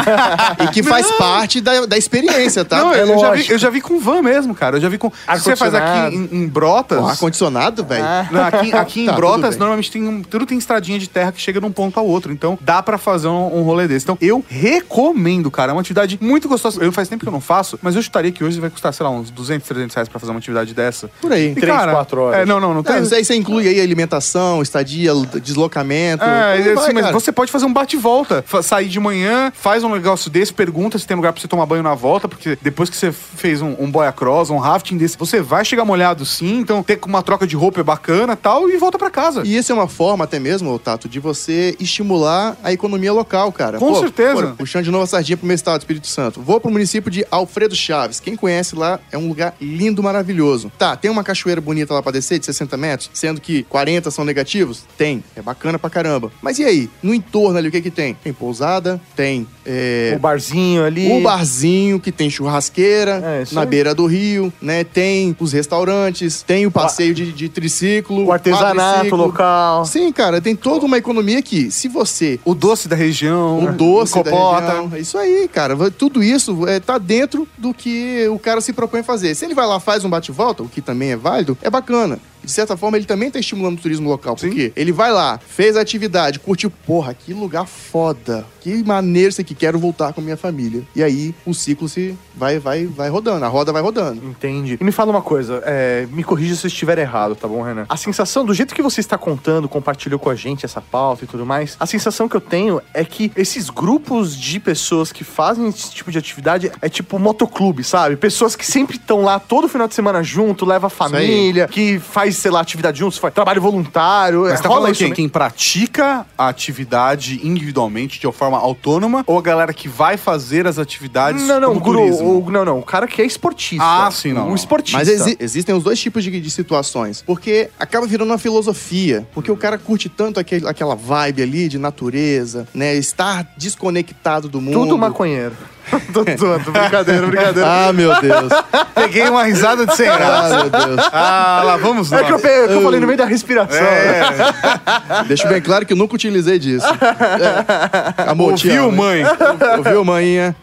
e 0.63 0.67
que 0.67 0.83
faz 0.83 1.09
parte 1.13 1.61
da, 1.61 1.85
da 1.85 1.97
experiência, 1.97 2.63
tá? 2.65 2.77
Não, 2.79 2.93
É 2.93 3.01
eu, 3.01 3.07
eu 3.07 3.19
já 3.19 3.31
vi, 3.31 3.49
eu 3.51 3.57
já 3.57 3.69
vi 3.69 3.81
com 3.81 3.99
van 3.99 4.21
mesmo, 4.21 4.53
cara. 4.55 4.77
Eu 4.77 4.81
já 4.81 4.89
vi 4.89 4.97
com. 4.97 5.11
Você 5.33 5.55
faz 5.55 5.73
aqui 5.73 6.15
em, 6.15 6.29
em 6.40 6.40
Brotas. 6.47 6.99
Pô, 6.99 7.07
ar-condicionado, 7.07 7.83
velho. 7.83 8.03
Não, 8.31 8.43
aqui, 8.43 8.73
aqui 8.75 9.01
em 9.03 9.05
Tá, 9.05 9.13
Brotas, 9.13 9.57
normalmente 9.57 9.91
tem 9.91 10.07
um, 10.07 10.21
tudo 10.21 10.45
tem 10.45 10.57
estradinha 10.57 10.97
de 10.99 11.09
terra 11.09 11.31
que 11.31 11.41
chega 11.41 11.59
de 11.59 11.65
um 11.65 11.71
ponto 11.71 11.99
ao 11.99 12.05
outro. 12.05 12.31
Então 12.31 12.57
dá 12.61 12.81
pra 12.81 12.97
fazer 12.97 13.27
um, 13.27 13.59
um 13.59 13.63
rolê 13.63 13.87
desse. 13.87 14.05
Então 14.05 14.17
eu 14.21 14.43
recomendo, 14.47 15.49
cara. 15.51 15.71
É 15.71 15.73
uma 15.73 15.81
atividade 15.81 16.17
muito 16.21 16.47
gostosa. 16.47 16.83
Eu 16.83 16.91
faz 16.91 17.07
tempo 17.07 17.23
que 17.23 17.27
eu 17.27 17.31
não 17.33 17.41
faço, 17.41 17.77
mas 17.81 17.95
eu 17.95 18.01
chutaria 18.01 18.31
que 18.31 18.43
hoje 18.43 18.59
vai 18.59 18.69
custar, 18.69 18.93
sei 18.93 19.03
lá, 19.03 19.09
uns 19.09 19.29
200, 19.29 19.67
300 19.67 19.95
reais 19.95 20.09
pra 20.09 20.19
fazer 20.19 20.31
uma 20.31 20.39
atividade 20.39 20.73
dessa. 20.73 21.09
Por 21.21 21.31
aí. 21.31 21.51
E, 21.51 21.55
Três, 21.55 21.75
cara, 21.75 21.91
quatro 21.91 22.21
horas. 22.21 22.41
É, 22.41 22.45
não, 22.45 22.59
não, 22.59 22.73
não 22.73 22.83
tem. 22.83 22.95
É, 22.95 22.99
aí 22.99 23.25
você 23.25 23.35
inclui 23.35 23.67
aí 23.67 23.79
alimentação, 23.79 24.61
estadia, 24.61 25.11
deslocamento. 25.41 26.23
É, 26.23 26.53
assim, 26.53 26.73
vai, 26.73 26.93
mas 26.93 27.03
cara. 27.03 27.13
você 27.13 27.31
pode 27.31 27.51
fazer 27.51 27.65
um 27.65 27.73
bate-volta. 27.73 28.43
Sair 28.61 28.87
de 28.87 28.99
manhã, 28.99 29.51
faz 29.55 29.83
um 29.83 29.89
negócio 29.89 30.29
desse, 30.29 30.53
pergunta 30.53 30.97
se 30.97 31.07
tem 31.07 31.15
lugar 31.15 31.33
pra 31.33 31.41
você 31.41 31.47
tomar 31.47 31.65
banho 31.65 31.83
na 31.83 31.95
volta, 31.95 32.27
porque 32.27 32.57
depois 32.61 32.89
que 32.89 32.95
você 32.95 33.11
fez 33.11 33.61
um, 33.61 33.75
um 33.79 33.89
boia 33.89 34.11
cross, 34.11 34.49
um 34.49 34.57
rafting 34.57 34.97
desse, 34.97 35.17
você 35.17 35.41
vai 35.41 35.65
chegar 35.65 35.85
molhado 35.85 36.25
sim, 36.31 36.59
então 36.59 36.81
ter 36.83 36.99
uma 37.05 37.21
troca 37.21 37.45
de 37.45 37.55
roupa 37.55 37.79
é 37.79 37.83
bacana 37.83 38.35
tal, 38.35 38.69
e 38.69 38.77
volta 38.77 38.97
pra 38.97 39.09
casa. 39.09 39.43
E 39.45 39.55
isso 39.57 39.71
é 39.71 39.75
uma 39.75 39.87
forma 39.87 40.23
até 40.23 40.39
mesmo, 40.39 40.77
Tato, 40.79 41.07
de 41.09 41.19
você 41.19 41.75
estimular 41.79 42.57
a 42.63 42.71
economia 42.71 43.13
local, 43.13 43.51
cara. 43.51 43.77
Com 43.77 43.95
certeza. 43.99 44.47
pô, 44.47 44.55
puxando 44.57 44.83
de 44.85 44.91
novo 44.91 45.03
a 45.03 45.07
sardinha 45.07 45.37
pro 45.37 45.45
meu 45.45 45.55
estado, 45.55 45.81
Espírito 45.81 46.07
Santo. 46.07 46.41
Vou 46.41 46.59
pro 46.59 46.71
município 46.71 47.11
de 47.11 47.25
Alfredo 47.29 47.75
Chaves. 47.75 48.19
Quem 48.19 48.35
conhece 48.35 48.75
lá, 48.75 48.99
é 49.11 49.17
um 49.17 49.27
lugar 49.27 49.53
lindo, 49.61 50.01
maravilhoso. 50.01 50.71
Tá, 50.77 50.95
tem 50.95 51.09
uma 51.11 51.23
cachoeira 51.23 51.61
bonita 51.61 51.93
lá 51.93 52.01
pra 52.01 52.11
descer, 52.11 52.39
de 52.39 52.45
60 52.45 52.77
metros, 52.77 53.09
sendo 53.13 53.39
que 53.41 53.63
40 53.63 54.09
são 54.11 54.23
negativos? 54.25 54.83
Tem. 54.97 55.23
É 55.35 55.41
bacana 55.41 55.77
pra 55.77 55.89
caramba. 55.89 56.31
Mas 56.41 56.59
e 56.59 56.63
aí? 56.63 56.89
No 57.03 57.13
entorno 57.13 57.57
ali, 57.57 57.67
o 57.67 57.71
que 57.71 57.81
que 57.81 57.91
tem? 57.91 58.13
Tem 58.15 58.33
pousada, 58.33 58.99
tem... 59.15 59.45
é, 59.65 60.13
O 60.15 60.19
barzinho 60.19 60.83
ali. 60.85 61.11
o 61.11 61.21
barzinho 61.21 61.99
que 61.99 62.11
tem 62.11 62.29
churrasqueira 62.29 63.11
É, 63.23 63.43
na 63.53 63.61
aí. 63.61 63.67
beira 63.67 63.93
do 63.95 64.05
rio, 64.05 64.51
né? 64.61 64.83
Tem 64.83 65.35
os 65.39 65.51
restaurantes, 65.53 66.10
tem 66.45 66.65
o 66.65 66.71
passeio 66.71 67.13
de, 67.13 67.31
de 67.31 67.49
triciclo, 67.49 68.25
O 68.25 68.31
artesanato 68.31 68.75
quadriciclo. 68.77 69.17
local. 69.17 69.85
Sim, 69.85 70.11
cara, 70.11 70.41
tem 70.41 70.55
toda 70.55 70.85
uma 70.85 70.97
economia 70.97 71.41
que, 71.41 71.71
se 71.71 71.87
você 71.87 72.39
O 72.45 72.53
doce 72.53 72.87
da 72.87 72.95
região, 72.95 73.63
o 73.63 73.71
doce 73.73 74.17
o 74.19 74.23
da 74.23 74.31
região, 74.31 74.91
é 74.93 74.99
isso 74.99 75.17
aí, 75.17 75.47
cara. 75.47 75.75
Tudo 75.91 76.23
isso 76.23 76.67
é, 76.67 76.79
tá 76.79 76.97
dentro 76.97 77.47
do 77.57 77.73
que 77.73 78.27
o 78.29 78.39
cara 78.39 78.61
se 78.61 78.73
propõe 78.73 79.01
a 79.01 79.03
fazer. 79.03 79.35
Se 79.35 79.45
ele 79.45 79.53
vai 79.53 79.65
lá 79.65 79.79
faz 79.79 80.03
um 80.05 80.09
bate-volta, 80.09 80.63
o 80.63 80.69
que 80.69 80.81
também 80.81 81.11
é 81.11 81.15
válido, 81.17 81.57
é 81.61 81.69
bacana. 81.69 82.19
De 82.43 82.51
certa 82.51 82.75
forma, 82.75 82.97
ele 82.97 83.05
também 83.05 83.29
tá 83.29 83.39
estimulando 83.39 83.77
o 83.77 83.81
turismo 83.81 84.09
local. 84.09 84.35
Porque 84.35 84.73
ele 84.75 84.91
vai 84.91 85.11
lá, 85.11 85.39
fez 85.47 85.77
a 85.77 85.81
atividade, 85.81 86.39
curtiu, 86.39 86.71
porra, 86.71 87.13
que 87.13 87.33
lugar 87.33 87.67
foda. 87.67 88.45
Que 88.61 88.83
maneiro 88.83 89.29
isso 89.29 89.41
aqui, 89.41 89.53
quero 89.53 89.77
voltar 89.79 90.13
com 90.13 90.21
minha 90.21 90.37
família. 90.37 90.83
E 90.95 91.03
aí 91.03 91.35
o 91.45 91.53
ciclo 91.53 91.89
se 91.89 92.15
vai, 92.35 92.59
vai, 92.59 92.85
vai 92.85 93.09
rodando, 93.09 93.43
a 93.43 93.47
roda 93.47 93.71
vai 93.71 93.81
rodando. 93.81 94.25
Entendi. 94.25 94.77
E 94.79 94.83
me 94.83 94.91
fala 94.91 95.11
uma 95.11 95.21
coisa, 95.21 95.61
é, 95.65 96.07
me 96.11 96.23
corrija 96.23 96.55
se 96.55 96.65
eu 96.65 96.69
estiver 96.69 96.97
errado, 96.97 97.35
tá 97.35 97.47
bom, 97.47 97.61
Renan? 97.61 97.85
A 97.89 97.97
sensação, 97.97 98.45
do 98.45 98.53
jeito 98.53 98.73
que 98.73 98.81
você 98.81 98.99
está 98.99 99.17
contando, 99.17 99.67
compartilhou 99.67 100.19
com 100.19 100.29
a 100.29 100.35
gente 100.35 100.65
essa 100.65 100.81
pauta 100.81 101.23
e 101.23 101.27
tudo 101.27 101.45
mais, 101.45 101.75
a 101.79 101.85
sensação 101.85 102.29
que 102.29 102.35
eu 102.35 102.41
tenho 102.41 102.81
é 102.93 103.03
que 103.03 103.31
esses 103.35 103.69
grupos 103.69 104.35
de 104.35 104.59
pessoas 104.59 105.11
que 105.11 105.23
fazem 105.23 105.67
esse 105.67 105.91
tipo 105.91 106.11
de 106.11 106.17
atividade 106.17 106.71
é 106.81 106.89
tipo 106.89 107.17
motoclube, 107.17 107.83
sabe? 107.83 108.15
Pessoas 108.15 108.55
que 108.55 108.65
sempre 108.65 108.97
estão 108.97 109.21
lá 109.21 109.39
todo 109.39 109.67
final 109.67 109.87
de 109.87 109.95
semana 109.95 110.21
junto, 110.21 110.65
leva 110.65 110.87
a 110.87 110.89
família, 110.89 111.67
que 111.67 111.99
faz 111.99 112.37
sei 112.37 112.51
lá, 112.51 112.59
atividade 112.61 113.03
1, 113.03 113.11
você 113.11 113.19
faz 113.19 113.33
trabalho 113.33 113.61
voluntário. 113.61 114.41
Mas 114.41 114.59
é, 114.59 114.63
tá 114.63 114.69
rola 114.69 114.81
falando 114.81 114.93
isso, 114.93 114.99
quem? 114.99 115.09
né? 115.09 115.15
Quem 115.15 115.29
pratica 115.29 116.25
a 116.37 116.47
atividade 116.49 117.39
individualmente, 117.43 118.19
de 118.19 118.27
uma 118.27 118.33
forma 118.33 118.50
autônoma, 118.57 119.23
ou 119.27 119.37
a 119.37 119.41
galera 119.41 119.73
que 119.73 119.87
vai 119.87 120.17
fazer 120.17 120.67
as 120.67 120.77
atividades 120.79 121.43
Não, 121.43 121.59
não, 121.59 121.77
guru, 121.79 121.99
turismo? 121.99 122.45
o, 122.45 122.51
não, 122.51 122.65
não, 122.65 122.79
o 122.79 122.83
cara 122.83 123.07
que 123.07 123.21
é 123.21 123.25
esportista. 123.25 123.83
Ah, 123.83 124.09
sim, 124.11 124.33
não, 124.33 124.45
O 124.45 124.47
não. 124.49 124.55
esportista. 124.55 124.97
Mas 124.97 125.07
exi- 125.07 125.37
existem 125.39 125.73
os 125.75 125.83
dois 125.83 125.99
tipos 125.99 126.23
de, 126.23 126.39
de 126.41 126.51
situações. 126.51 127.21
Porque 127.25 127.69
acaba 127.79 128.05
virando 128.07 128.29
uma 128.31 128.37
filosofia. 128.37 129.27
Porque 129.33 129.51
o 129.51 129.57
cara 129.57 129.77
curte 129.77 130.09
tanto 130.09 130.39
aquele, 130.39 130.67
aquela 130.67 130.95
vibe 130.95 131.41
ali 131.43 131.67
de 131.67 131.77
natureza, 131.77 132.67
né? 132.73 132.95
Estar 132.95 133.53
desconectado 133.57 134.47
do 134.49 134.59
mundo. 134.61 134.73
Tudo 134.73 134.97
maconheiro. 134.97 135.55
tô 136.13 136.23
zoando, 136.37 136.71
brincadeira, 136.71 137.27
brincadeira. 137.27 137.67
Ah, 137.69 137.93
meu 137.93 138.19
Deus. 138.21 138.51
Peguei 138.95 139.27
uma 139.29 139.43
risada 139.43 139.85
de 139.85 139.95
sem 139.95 140.07
Ah, 140.07 140.17
graça. 140.17 140.55
meu 140.57 140.69
Deus. 140.69 141.09
Ah, 141.11 141.61
lá 141.65 141.77
vamos 141.77 142.11
É 142.11 142.17
nós. 142.17 142.25
que 142.27 142.33
eu, 142.33 142.39
pe- 142.39 142.47
é 142.47 142.67
que 142.67 142.73
eu 142.73 142.81
falei 142.81 142.99
no 142.99 143.07
meio 143.07 143.17
da 143.17 143.25
respiração. 143.25 143.77
É, 143.81 145.23
Deixo 145.27 145.47
bem 145.47 145.61
claro 145.61 145.85
que 145.85 145.93
eu 145.93 145.97
nunca 145.97 146.15
utilizei 146.15 146.57
disso. 146.59 146.85
É. 146.87 148.29
Amor, 148.29 148.53
te 148.55 148.67
ouviu, 148.67 148.83
amo, 148.89 148.91
hein? 149.13 149.23
mãe? 149.23 149.77
Ouviu, 149.77 150.05
manhinha? 150.05 150.55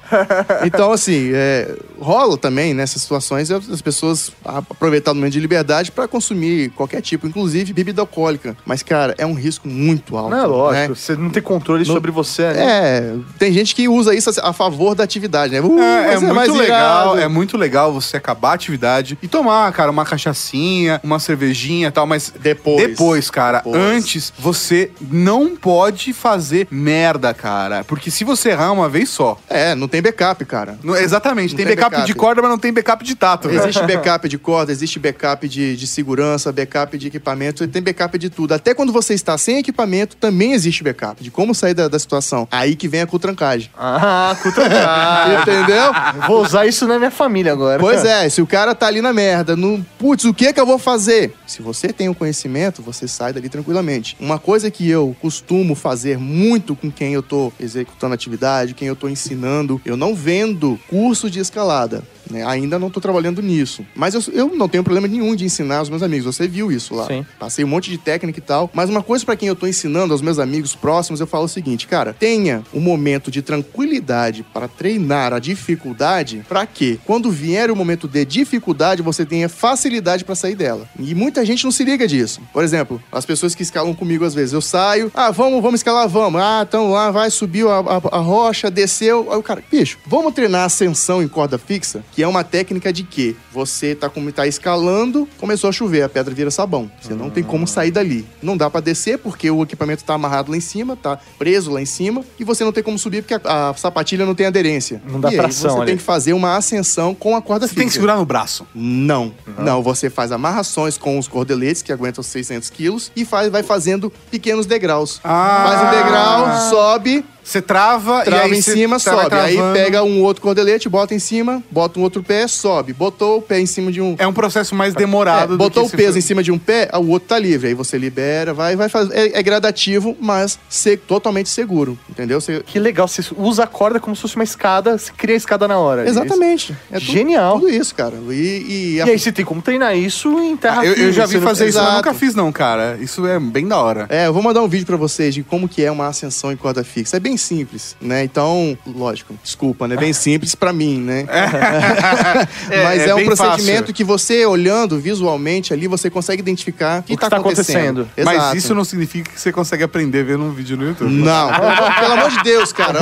Então, 0.65 0.93
assim, 0.93 1.31
é, 1.35 1.75
rola 2.01 2.37
também 2.37 2.73
nessas 2.75 3.03
situações 3.03 3.51
as 3.51 3.83
pessoas 3.83 4.31
aproveitar 4.45 5.13
o 5.13 5.15
momento 5.15 5.33
de 5.33 5.41
liberdade 5.41 5.91
pra 5.91 6.07
consumir 6.09 6.71
qualquer 6.71 7.01
tipo, 7.01 7.27
inclusive 7.27 7.73
bebida 7.73 8.01
alcoólica. 8.01 8.57
Mas, 8.65 8.83
cara, 8.83 9.15
é 9.19 9.27
um 9.27 9.35
risco 9.35 9.69
muito 9.69 10.17
alto. 10.17 10.31
Não 10.31 10.39
é 10.43 10.47
lógico, 10.47 10.89
né? 10.89 10.95
você 10.95 11.17
não 11.17 11.31
tem 11.31 11.43
controle 11.43 11.85
No- 11.87 11.93
sobre 11.95 12.11
você, 12.11 12.43
né? 12.53 12.63
É, 12.63 13.15
tem 13.39 13.53
gente 13.53 13.75
que 13.75 13.89
usa 13.89 14.15
isso 14.15 14.31
a 14.43 14.53
favor 14.53 14.95
da 14.95 15.05
atividade, 15.05 15.18
né? 15.21 15.61
Uh, 15.61 15.79
É, 15.81 16.15
é 16.15 16.19
mais 16.21 16.49
muito 16.49 16.61
legal, 16.63 17.07
irado. 17.15 17.21
é 17.21 17.29
muito 17.29 17.57
legal 17.57 17.93
você 17.93 18.17
acabar 18.17 18.51
a 18.51 18.55
atividade 18.55 19.19
e 19.23 19.29
tomar, 19.29 19.73
cara, 19.73 19.91
uma 19.91 20.05
cachaçinha, 20.05 21.01
uma 21.03 21.19
cervejinha 21.19 21.89
e 21.89 21.91
tal, 21.91 22.07
mas 22.07 22.33
Depois. 22.41 22.87
depois, 22.89 23.31
cara, 23.31 23.59
Depois. 23.59 23.77
antes 23.83 24.33
você 24.39 24.91
não 25.01 25.57
pode 25.57 26.13
fazer 26.13 26.69
merda, 26.71 27.33
cara, 27.35 27.85
porque 27.85 28.11
se 28.11 28.25
você 28.25 28.51
errar 28.51 28.73
uma 28.73 28.89
vez 28.89 29.09
só, 29.09 29.39
É, 29.49 29.75
não 29.75 29.89
tem 29.89 30.01
backup, 30.03 30.45
cara. 30.45 30.79
não- 30.83 30.97
exatamente, 30.97 31.51
Não 31.51 31.57
tem, 31.57 31.67
tem 31.67 31.75
backup, 31.75 31.91
backup. 31.93 32.07
de 32.13 32.15
corda, 32.15 32.43
mas 32.43 32.51
não 32.51 32.59
tem 32.59 32.73
backup 32.73 33.05
de 33.05 33.15
tato. 33.15 33.49
velho. 33.49 33.61
Existe 33.61 33.83
backup 33.87 34.29
de 34.29 34.39
corda, 34.39 34.71
existe 34.73 34.99
backup 34.99 35.49
de, 35.49 35.77
de 35.77 35.87
segurança, 35.87 36.53
backup 36.53 36.97
de 36.99 37.09
equipamento, 37.09 37.67
tem 37.69 37.83
backup 37.83 38.19
de 38.19 38.29
tudo. 38.31 38.53
Até 38.55 38.75
quando 38.75 38.93
você 38.93 39.15
está 39.15 39.37
sem 39.39 39.59
equipamento, 39.59 40.17
também 40.17 40.53
existe 40.53 40.83
backup 40.83 41.23
de 41.23 41.31
como 41.31 41.55
sair 41.55 41.75
da, 41.75 41.89
da 41.89 41.99
situação. 41.99 42.47
Aí 42.51 42.77
que 42.77 42.89
vem 42.89 43.01
a 43.01 43.07
cutrancagem. 43.07 43.71
Ah, 43.79 44.37
cutrancagem. 44.43 44.79
Entendeu? 45.43 45.93
Vou 46.27 46.43
usar 46.43 46.67
isso 46.67 46.87
na 46.87 46.99
minha 46.99 47.11
família 47.11 47.53
agora. 47.53 47.79
Pois 47.79 48.05
é, 48.05 48.29
se 48.29 48.43
o 48.43 48.47
cara 48.47 48.75
tá 48.75 48.87
ali 48.87 49.01
na 49.01 49.13
merda, 49.13 49.57
no 49.57 49.85
putz, 49.99 50.25
o 50.25 50.35
que 50.35 50.53
que 50.53 50.61
eu 50.61 50.67
vou 50.67 50.79
fazer? 50.79 51.35
Se 51.47 51.63
você 51.63 51.89
tem 51.89 52.09
o 52.09 52.15
conhecimento, 52.15 52.83
você 52.83 53.09
sai 53.09 53.33
dali 53.33 53.49
tranquilamente. 53.49 54.17
Uma 54.21 54.39
coisa 54.39 54.71
que 54.71 54.89
eu 54.89 55.17
costumo 55.21 55.75
fazer 55.75 56.19
muito 56.19 56.75
com 56.75 56.91
quem 56.91 57.15
eu 57.15 57.23
tô 57.23 57.53
executando 57.59 58.15
atividade, 58.15 58.75
quem 58.75 58.89
eu 58.89 58.97
tô 58.97 59.09
ensinando, 59.09 59.81
eu 59.85 59.97
não 59.97 60.15
vendo 60.15 60.79
curso 60.89 61.31
de 61.31 61.41
escalada. 61.41 62.03
Né? 62.31 62.45
Ainda 62.47 62.79
não 62.79 62.91
tô 62.91 63.01
trabalhando 63.01 63.41
nisso. 63.43 63.85
Mas 63.95 64.15
eu, 64.15 64.23
eu 64.33 64.55
não 64.55 64.69
tenho 64.69 64.85
problema 64.85 65.07
nenhum 65.09 65.35
de 65.37 65.45
ensinar 65.45 65.79
aos 65.79 65.89
meus 65.91 66.03
amigos. 66.03 66.35
Você 66.37 66.47
viu 66.49 66.71
isso 66.73 66.95
lá. 66.95 67.07
Sim. 67.07 67.25
Passei 67.39 67.65
um 67.65 67.69
monte 67.69 67.91
de 67.91 67.99
técnica 67.99 68.39
e 68.39 68.43
tal. 68.43 68.71
Mas 68.73 68.89
uma 68.91 69.03
coisa 69.03 69.25
pra 69.25 69.37
quem 69.37 69.49
eu 69.49 69.57
tô 69.57 69.67
ensinando, 69.67 70.13
aos 70.13 70.23
meus 70.23 70.39
amigos 70.39 70.75
próximos, 70.75 71.21
eu 71.21 71.27
falo 71.27 71.45
o 71.45 71.49
seguinte, 71.49 71.87
cara, 71.87 72.13
tenha 72.19 72.63
um 72.73 72.81
momento 72.81 73.31
de 73.31 73.43
tranquilidade 73.43 74.45
para 74.53 74.67
treinar 74.69 75.33
a 75.33 75.39
dificuldade, 75.39 76.45
pra 76.49 76.67
que 76.67 76.99
quando 77.05 77.31
vier 77.31 77.71
o 77.71 77.77
momento 77.77 78.09
de 78.09 78.25
dificuldade, 78.25 79.03
você 79.03 79.25
tenha 79.25 79.49
facilidade 79.49 80.25
pra 80.25 80.35
sair 80.35 80.55
dela. 80.55 80.89
E 80.99 81.15
muita 81.15 81.45
gente 81.45 81.65
não 81.65 81.71
se 81.71 81.85
liga 81.85 82.07
disso. 82.07 82.41
Por 82.53 82.63
exemplo, 82.65 83.01
as 83.13 83.25
pessoas 83.25 83.55
que 83.55 83.63
escalam 83.63 83.95
comigo 83.95 84.25
às 84.25 84.35
vezes, 84.35 84.53
eu 84.53 84.61
saio, 84.61 85.11
ah, 85.15 85.31
vamos, 85.31 85.63
vamos 85.63 85.81
escalar, 85.81 86.09
vamos. 86.09 86.41
Ah, 86.41 86.65
então 86.69 86.91
lá 86.91 87.11
vai, 87.11 87.31
subiu 87.31 87.71
a, 87.71 87.79
a- 87.81 88.19
a 88.19 88.19
rocha, 88.19 88.71
desceu. 88.71 89.29
Aí 89.33 89.39
o 89.39 89.43
cara, 89.43 89.63
bicho, 89.71 89.99
vamos 90.07 90.33
treinar 90.35 90.65
ascensão 90.65 91.23
em 91.23 91.29
corda 91.29 91.59
fixa, 91.59 92.03
que 92.19 92.23
é 92.25 92.27
uma 92.27 92.43
técnica 92.43 92.93
de 92.93 93.05
que 93.05 93.37
você 93.53 93.95
tá 93.95 94.09
como 94.11 94.33
tá 94.33 94.45
escalando, 94.45 95.29
começou 95.39 95.71
a 95.71 95.73
chover, 95.73 96.03
a 96.03 96.09
pedra 96.09 96.35
vira 96.35 96.51
sabão. 96.51 96.91
Você 97.01 97.15
não 97.15 97.31
tem 97.31 97.45
como 97.45 97.65
sair 97.65 97.93
dali. 97.93 98.27
Não 98.43 98.57
dá 98.57 98.69
pra 98.69 98.81
descer 98.81 99.19
porque 99.19 99.49
o 99.49 99.63
equipamento 99.63 100.03
tá 100.03 100.15
amarrado 100.15 100.51
lá 100.51 100.57
em 100.57 100.61
cima, 100.61 100.97
tá 100.97 101.17
preso 101.39 101.71
lá 101.71 101.81
em 101.81 101.87
cima, 101.87 102.25
e 102.37 102.43
você 102.43 102.65
não 102.65 102.73
tem 102.73 102.83
como 102.83 102.99
subir 102.99 103.23
porque 103.23 103.35
a, 103.35 103.69
a 103.69 103.75
sapatilha 103.75 104.27
não 104.27 104.35
tem 104.35 104.47
aderência. 104.47 105.01
Não 105.07 105.21
dá 105.21 105.29
e 105.29 105.35
aí 105.35 105.37
tração 105.37 105.71
você 105.71 105.77
ali. 105.77 105.87
tem 105.87 105.97
que 105.97 106.03
fazer 106.03 106.33
uma 106.33 106.57
ascensão 106.57 107.15
com 107.15 107.37
a 107.37 107.41
corda 107.41 107.69
Você 107.69 107.75
fixa. 107.75 107.83
tem 107.83 107.87
que 107.87 107.95
segurar 107.95 108.17
no 108.17 108.27
braço. 108.27 108.67
Não, 108.75 109.33
não. 109.57 109.81
Você 109.81 110.11
faz 110.11 110.33
amarrações 110.33 110.99
com 110.99 111.21
os 111.21 111.29
cordeletes 111.29 111.83
que 111.83 111.93
aguentam 111.93 112.25
600 112.25 112.69
quilos 112.69 113.13
e 113.15 113.25
faz, 113.25 113.49
vai 113.49 113.63
fazendo 113.63 114.13
pequenos 114.29 114.67
degraus. 114.67 115.21
Ah. 115.23 115.67
Faz 115.69 115.83
um 115.87 116.03
degrau, 116.03 116.69
sobe, 116.69 117.25
Você 117.49 117.63
trava, 117.63 118.23
trava 118.25 118.49
e 118.49 118.53
aí 118.53 118.59
em 118.59 118.61
cima, 118.63 119.01
tá- 119.01 119.23
sobe. 119.23 119.35
Aí 119.37 119.57
pega 119.73 120.03
um 120.03 120.21
outro 120.23 120.43
cordelete, 120.43 120.87
bota 120.87 121.15
em 121.15 121.19
cima, 121.19 121.63
bota 121.71 121.99
um 121.99 122.03
outro 122.03 122.23
pé, 122.23 122.47
sobe. 122.47 122.93
Botou 122.93 123.39
o 123.39 123.43
pé 123.43 123.59
em 123.59 123.65
cima 123.65 123.91
de 123.91 124.03
um. 124.03 124.15
É 124.19 124.27
um 124.27 124.33
processo 124.35 124.75
mais 124.75 124.95
É, 124.95 124.99
demorado. 124.99 125.51
do 125.53 125.57
botou 125.57 125.89
que 125.89 125.95
o 125.95 125.97
peso 125.97 126.13
for- 126.13 126.19
em 126.19 126.21
cima 126.21 126.43
de 126.43 126.53
um 126.53 126.59
pé, 126.59 126.91
o 126.93 127.09
outro 127.09 127.29
tá 127.31 127.39
livre. 127.39 127.69
Aí 127.69 127.75
você 127.75 127.97
libera, 127.97 128.53
vai, 128.53 128.77
vai 128.77 128.91
fazer. 128.91 129.17
É, 129.17 129.39
é 129.39 129.43
gradativo, 129.43 130.15
mas 130.21 130.59
se- 130.69 130.99
totalmente 130.99 131.49
seguro. 131.49 131.99
Entendeu? 132.11 132.39
Você- 132.39 132.63
Que 132.67 132.79
legal, 132.79 133.09
você 133.09 133.23
usa 133.37 133.65
a 133.65 133.67
corda 133.67 133.99
como 133.99 134.15
se 134.15 134.21
fosse 134.21 134.37
uma 134.37 134.45
escada, 134.45 134.99
você 134.99 135.11
cria 135.17 135.35
a 135.35 135.39
escada 135.39 135.67
na 135.67 135.79
hora. 135.79 136.05
é? 136.05 136.09
Exatamente. 136.09 136.77
É 136.93 136.99
tudo- 136.99 137.11
Genial. 137.13 137.61
Tudo 137.61 137.71
isso, 137.71 137.95
cara. 137.95 138.15
E, 138.29 138.33
e 138.35 138.95
E 138.97 139.01
a- 139.01 139.07
aí 139.07 139.19
você 139.19 139.33
tem 139.33 139.45
como 139.45 139.63
treinar 139.63 139.97
isso 139.97 140.39
em 140.39 140.55
terra 140.55 140.83
Ah, 140.83 140.87
eu, 140.87 140.93
eu 140.93 141.13
já 141.13 141.27
você 141.27 141.33
vi 141.35 141.39
não- 141.41 141.49
fazer 141.49 141.69
isso, 141.69 141.79
mas 141.83 141.95
nunca 141.95 142.13
fiz 142.13 142.35
não, 142.35 142.53
cara. 142.53 142.99
Isso 143.01 143.27
é 143.27 143.41
bem 143.41 143.67
da 143.67 143.79
hora. 143.81 144.07
É, 144.11 144.27
eu 144.27 144.35
vou 144.35 144.43
mandar 144.43 144.63
um 144.63 144.69
vídeo 144.69 144.85
pra 144.87 144.97
vocês 144.99 145.35
de 145.35 145.43
como 145.43 145.67
que 145.67 145.83
é 145.83 145.91
uma 145.91 146.09
ascensão 146.09 146.53
em 146.53 146.57
corda 146.57 146.85
fixa. 146.85 147.17
É 147.17 147.21
bem 147.21 147.38
simples, 147.39 147.97
né? 148.01 148.25
Então, 148.25 148.77
lógico, 148.87 149.35
desculpa, 149.43 149.87
né? 149.89 149.97
Bem 149.97 150.13
simples 150.13 150.55
pra 150.55 150.73
mim, 150.73 150.99
né? 151.01 151.27
É, 152.71 152.85
Mas 152.85 153.03
é 153.03 153.09
é, 153.09 153.15
um 153.15 153.25
procedimento 153.25 153.79
fácil. 153.81 153.95
que 153.95 154.05
você, 154.05 154.45
olhando 154.47 154.99
visualmente 154.99 155.73
ali, 155.73 155.87
você 155.87 156.11
consegue 156.11 156.41
identificar 156.41 157.01
o 157.01 157.03
que, 157.03 157.17
que 157.17 157.29
tá 157.29 157.37
acontecendo. 157.37 158.03
acontecendo. 158.03 158.25
Mas 158.25 158.55
isso 158.55 158.75
não 158.75 158.85
significa 158.85 159.31
que 159.31 159.41
você 159.41 159.53
consegue 159.53 159.83
aprender 159.83 160.25
vendo 160.25 160.45
um 160.45 160.53
vídeo 160.53 160.77
no 160.77 160.87
YouTube. 160.87 161.11
Não, 161.13 161.49
pelo, 162.01 162.13
amor 162.13 162.31
de 162.31 162.43
Deus, 162.43 162.73
cara. 162.73 162.99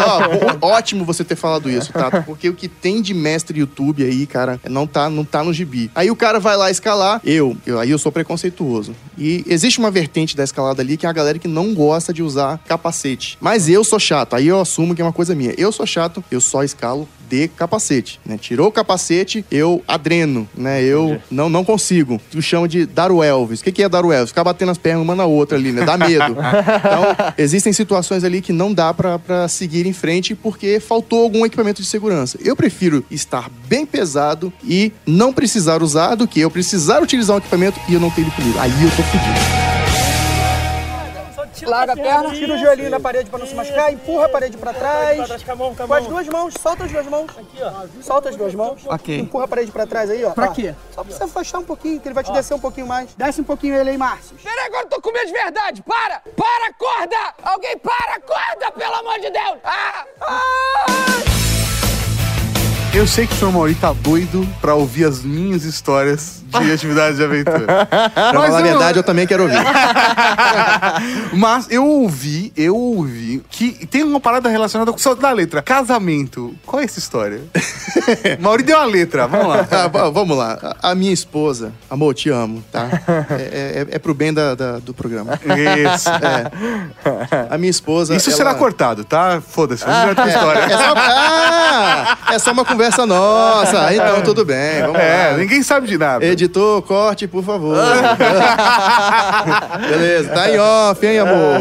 Ó, 0.60 0.66
ótimo 0.68 1.04
você 1.04 1.24
ter 1.24 1.36
falado 1.36 1.70
isso, 1.70 1.92
tá? 1.92 2.22
Porque 2.22 2.48
o 2.48 2.54
que 2.54 2.68
tem 2.68 3.02
de 3.02 3.14
mestre 3.14 3.58
YouTube 3.58 4.04
aí, 4.04 4.26
cara, 4.26 4.60
não 4.68 4.86
tá, 4.86 5.08
não 5.10 5.24
tá 5.24 5.42
no 5.42 5.52
gibi. 5.52 5.90
Aí 5.94 6.10
o 6.10 6.16
cara 6.16 6.38
vai 6.38 6.56
lá 6.56 6.70
escalar, 6.70 7.20
eu, 7.24 7.56
eu- 7.66 7.78
aí 7.78 7.90
eu 7.90 7.98
sou 7.98 8.12
preconceituoso. 8.12 8.94
E 9.18 9.44
existe 9.46 9.78
uma 9.78 9.90
vertente 9.90 10.36
da 10.36 10.44
escalada 10.44 10.82
ali 10.82 10.96
que 10.96 11.06
é 11.06 11.08
a 11.08 11.12
galera 11.12 11.38
que 11.38 11.48
não 11.48 11.74
gosta 11.74 12.12
de 12.12 12.22
usar 12.22 12.58
capacete. 12.66 13.36
Mas 13.40 13.68
eu 13.68 13.82
sou 13.84 13.98
chato, 13.98 14.25
aí 14.34 14.48
eu 14.48 14.60
assumo 14.60 14.94
que 14.94 15.00
é 15.00 15.04
uma 15.04 15.12
coisa 15.12 15.34
minha. 15.34 15.54
Eu 15.56 15.70
sou 15.70 15.86
chato, 15.86 16.24
eu 16.30 16.40
só 16.40 16.64
escalo 16.64 17.08
de 17.28 17.48
capacete, 17.48 18.20
né? 18.24 18.38
Tirou 18.38 18.68
o 18.68 18.72
capacete, 18.72 19.44
eu 19.50 19.82
adreno, 19.86 20.48
né? 20.56 20.82
Eu 20.82 21.20
não, 21.30 21.48
não 21.48 21.64
consigo. 21.64 22.20
Eu 22.34 22.40
chamo 22.40 22.68
de 22.68 22.86
dar 22.86 23.10
o 23.10 23.22
Elvis. 23.22 23.60
O 23.60 23.64
que, 23.64 23.72
que 23.72 23.82
é 23.82 23.88
dar 23.88 24.04
o 24.04 24.12
Elvis? 24.12 24.30
Ficar 24.30 24.44
batendo 24.44 24.70
as 24.70 24.78
pernas 24.78 25.02
uma 25.02 25.14
na 25.14 25.24
outra 25.24 25.58
ali, 25.58 25.72
né? 25.72 25.84
Dá 25.84 25.96
medo. 25.96 26.36
Então, 26.86 27.34
existem 27.38 27.72
situações 27.72 28.22
ali 28.22 28.40
que 28.40 28.52
não 28.52 28.72
dá 28.72 28.92
pra, 28.92 29.18
pra 29.18 29.48
seguir 29.48 29.86
em 29.86 29.92
frente 29.92 30.34
porque 30.34 30.78
faltou 30.78 31.22
algum 31.22 31.44
equipamento 31.44 31.82
de 31.82 31.88
segurança. 31.88 32.38
Eu 32.42 32.54
prefiro 32.54 33.04
estar 33.10 33.50
bem 33.68 33.84
pesado 33.84 34.52
e 34.62 34.92
não 35.06 35.32
precisar 35.32 35.82
usar 35.82 36.14
do 36.14 36.28
que 36.28 36.40
eu 36.40 36.50
precisar 36.50 37.02
utilizar 37.02 37.36
um 37.36 37.38
equipamento 37.38 37.80
e 37.88 37.94
eu 37.94 38.00
não 38.00 38.10
ter 38.10 38.22
ele 38.22 38.30
comigo. 38.30 38.58
Aí 38.58 38.70
eu 38.70 38.90
tô 38.90 39.02
fudido. 39.02 39.75
Larga 41.66 41.92
a 41.92 41.96
perna. 41.96 42.30
Tira 42.32 42.54
o 42.54 42.58
joelhinho 42.58 42.90
da 42.90 43.00
parede 43.00 43.28
pra 43.28 43.38
não 43.38 43.46
se 43.46 43.54
machucar, 43.54 43.92
empurra 43.92 44.26
a 44.26 44.28
parede 44.28 44.56
pra 44.56 44.72
trás. 44.72 45.18
Com 45.86 45.94
as 45.94 46.06
duas 46.06 46.28
mãos, 46.28 46.54
solta 46.60 46.84
as 46.84 46.92
duas 46.92 47.06
mãos. 47.06 47.30
Aqui, 47.36 47.58
ó. 47.60 48.02
Solta 48.02 48.28
as 48.28 48.36
duas 48.36 48.54
mãos. 48.54 48.82
Ok. 48.86 49.18
Empurra 49.18 49.44
a 49.44 49.48
parede 49.48 49.72
pra 49.72 49.86
trás 49.86 50.10
aí, 50.10 50.24
ó. 50.24 50.30
Pra 50.30 50.48
quê? 50.48 50.74
Só 50.94 51.02
pra 51.02 51.14
você 51.14 51.24
afastar 51.24 51.58
um 51.58 51.64
pouquinho, 51.64 52.00
que 52.00 52.08
ele 52.08 52.14
vai 52.14 52.24
te 52.24 52.32
descer 52.32 52.54
um 52.54 52.60
pouquinho 52.60 52.86
mais. 52.86 53.14
Desce 53.16 53.40
um 53.40 53.44
pouquinho 53.44 53.74
ele 53.74 53.90
aí, 53.90 53.98
Márcio. 53.98 54.36
Peraí, 54.42 54.66
agora 54.66 54.84
eu 54.84 54.88
tô 54.88 55.00
com 55.00 55.12
medo 55.12 55.26
de 55.26 55.32
verdade. 55.32 55.82
Para! 55.82 56.22
Para, 56.36 56.72
corda! 56.74 57.34
Alguém 57.42 57.76
para, 57.78 58.20
corda, 58.20 58.72
pelo 58.72 58.94
amor 58.94 59.20
de 59.20 59.30
Deus! 59.30 59.58
Ah! 59.64 60.04
Ah! 60.20 60.86
Eu 62.94 63.06
sei 63.06 63.26
que 63.26 63.34
o 63.34 63.36
senhor 63.36 63.52
Mauri 63.52 63.74
tá 63.74 63.92
doido 63.92 64.48
pra 64.58 64.74
ouvir 64.74 65.04
as 65.04 65.22
minhas 65.22 65.64
histórias 65.64 66.42
de 66.46 66.72
atividade 66.72 67.16
de 67.16 67.24
aventura. 67.24 67.66
Pra 67.86 68.32
falar 68.32 68.58
a 68.58 68.62
verdade, 68.62 68.98
eu 68.98 69.02
também 69.02 69.26
quero 69.26 69.42
ouvir. 69.44 69.56
Mas 71.32 71.66
eu 71.70 71.84
ouvi, 71.86 72.52
eu 72.56 72.76
ouvi 72.76 73.42
que 73.50 73.86
tem 73.86 74.02
uma 74.02 74.20
parada 74.20 74.48
relacionada 74.48 74.92
com 74.92 74.98
o 75.10 75.14
da 75.14 75.32
letra. 75.32 75.62
Casamento. 75.62 76.54
Qual 76.64 76.80
é 76.80 76.84
essa 76.84 76.98
história? 76.98 77.40
Mauri 78.40 78.62
deu 78.62 78.78
a 78.78 78.84
letra, 78.84 79.26
vamos 79.26 79.48
lá. 79.48 79.66
Ah, 79.70 79.88
vamos 80.10 80.36
lá. 80.36 80.76
A 80.82 80.86
a 80.90 80.94
minha 80.94 81.12
esposa, 81.12 81.72
amor, 81.90 82.14
te 82.14 82.30
amo, 82.30 82.64
tá? 82.72 82.88
É, 83.30 83.86
é- 83.90 83.96
é 83.96 83.98
pro 83.98 84.14
bem 84.14 84.32
da- 84.32 84.54
da- 84.54 84.78
do 84.78 84.94
programa. 84.94 85.38
Isso. 85.94 86.08
É. 86.08 87.46
A 87.50 87.58
minha 87.58 87.70
esposa. 87.70 88.14
Isso 88.14 88.30
ela- 88.30 88.36
será 88.36 88.54
cortado, 88.54 89.04
tá? 89.04 89.42
Foda-se, 89.46 89.84
vamos 89.84 90.00
direto 90.00 90.16
pra 90.16 90.28
história. 90.28 90.60
É 90.60 90.68
só, 90.70 90.94
ah, 90.96 92.18
é 92.32 92.38
só 92.38 92.52
uma 92.52 92.64
conversa 92.64 93.04
nossa. 93.04 93.92
Então, 93.92 94.22
tudo 94.22 94.44
bem. 94.44 94.80
Vamos 94.82 94.98
É, 95.00 95.28
lá. 95.32 95.36
ninguém 95.38 95.62
sabe 95.62 95.86
de 95.86 95.98
nada. 95.98 96.24
Editor, 96.46 96.82
corte, 96.82 97.26
por 97.26 97.42
favor. 97.44 97.76
Beleza, 99.90 100.28
tá 100.30 100.50
em 100.50 100.58
off, 100.58 101.06
hein, 101.06 101.18
amor? 101.18 101.60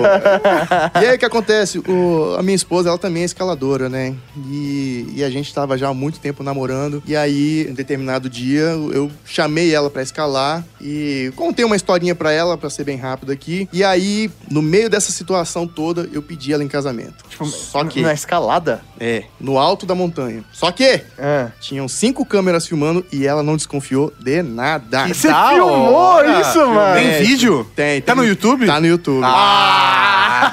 E 1.01 1.05
aí 1.05 1.15
o 1.15 1.19
que 1.19 1.25
acontece? 1.25 1.79
O- 1.79 2.35
a 2.37 2.43
minha 2.43 2.55
esposa, 2.55 2.89
ela 2.89 2.97
também 2.97 3.23
é 3.23 3.25
escaladora, 3.25 3.89
né? 3.89 4.13
E, 4.47 5.07
e 5.15 5.23
a 5.23 5.29
gente 5.29 5.53
tava 5.53 5.77
já 5.77 5.89
há 5.89 5.93
muito 5.93 6.19
tempo 6.19 6.43
namorando. 6.43 7.01
E 7.05 7.15
aí, 7.15 7.67
em 7.69 7.73
determinado 7.73 8.29
dia, 8.29 8.61
eu 8.93 9.11
chamei 9.25 9.73
ela 9.73 9.89
pra 9.89 10.01
escalar 10.03 10.63
e 10.79 11.31
contei 11.35 11.65
uma 11.65 11.75
historinha 11.75 12.13
pra 12.15 12.31
ela, 12.31 12.57
pra 12.57 12.69
ser 12.69 12.83
bem 12.83 12.97
rápido 12.97 13.31
aqui. 13.31 13.67
E 13.73 13.83
aí, 13.83 14.29
no 14.49 14.61
meio 14.61 14.89
dessa 14.89 15.11
situação 15.11 15.67
toda, 15.67 16.07
eu 16.13 16.21
pedi 16.21 16.53
ela 16.53 16.63
em 16.63 16.67
casamento. 16.67 17.23
Só 17.45 17.83
que, 17.83 18.01
Na 18.01 18.13
escalada? 18.13 18.81
é, 18.99 19.23
no 19.39 19.57
alto 19.57 19.85
da 19.85 19.95
montanha. 19.95 20.43
Só 20.53 20.71
que, 20.71 21.01
É. 21.17 21.47
tinham 21.59 21.87
cinco 21.87 22.25
câmeras 22.25 22.67
filmando 22.67 23.05
e 23.11 23.25
ela 23.25 23.41
não 23.43 23.55
desconfiou 23.55 24.13
de 24.19 24.41
nada. 24.43 24.64
Você 25.07 25.27
Da 25.27 25.49
filmou 25.49 25.93
hora. 25.93 26.41
isso, 26.41 26.65
mano? 26.67 26.95
Tem 26.95 27.23
vídeo? 27.23 27.71
Tem, 27.75 28.01
Tá 28.01 28.13
tem. 28.13 28.21
no 28.23 28.27
YouTube? 28.27 28.65
Tá 28.65 28.79
no 28.79 28.87
YouTube. 28.87 29.21
Ah! 29.23 30.51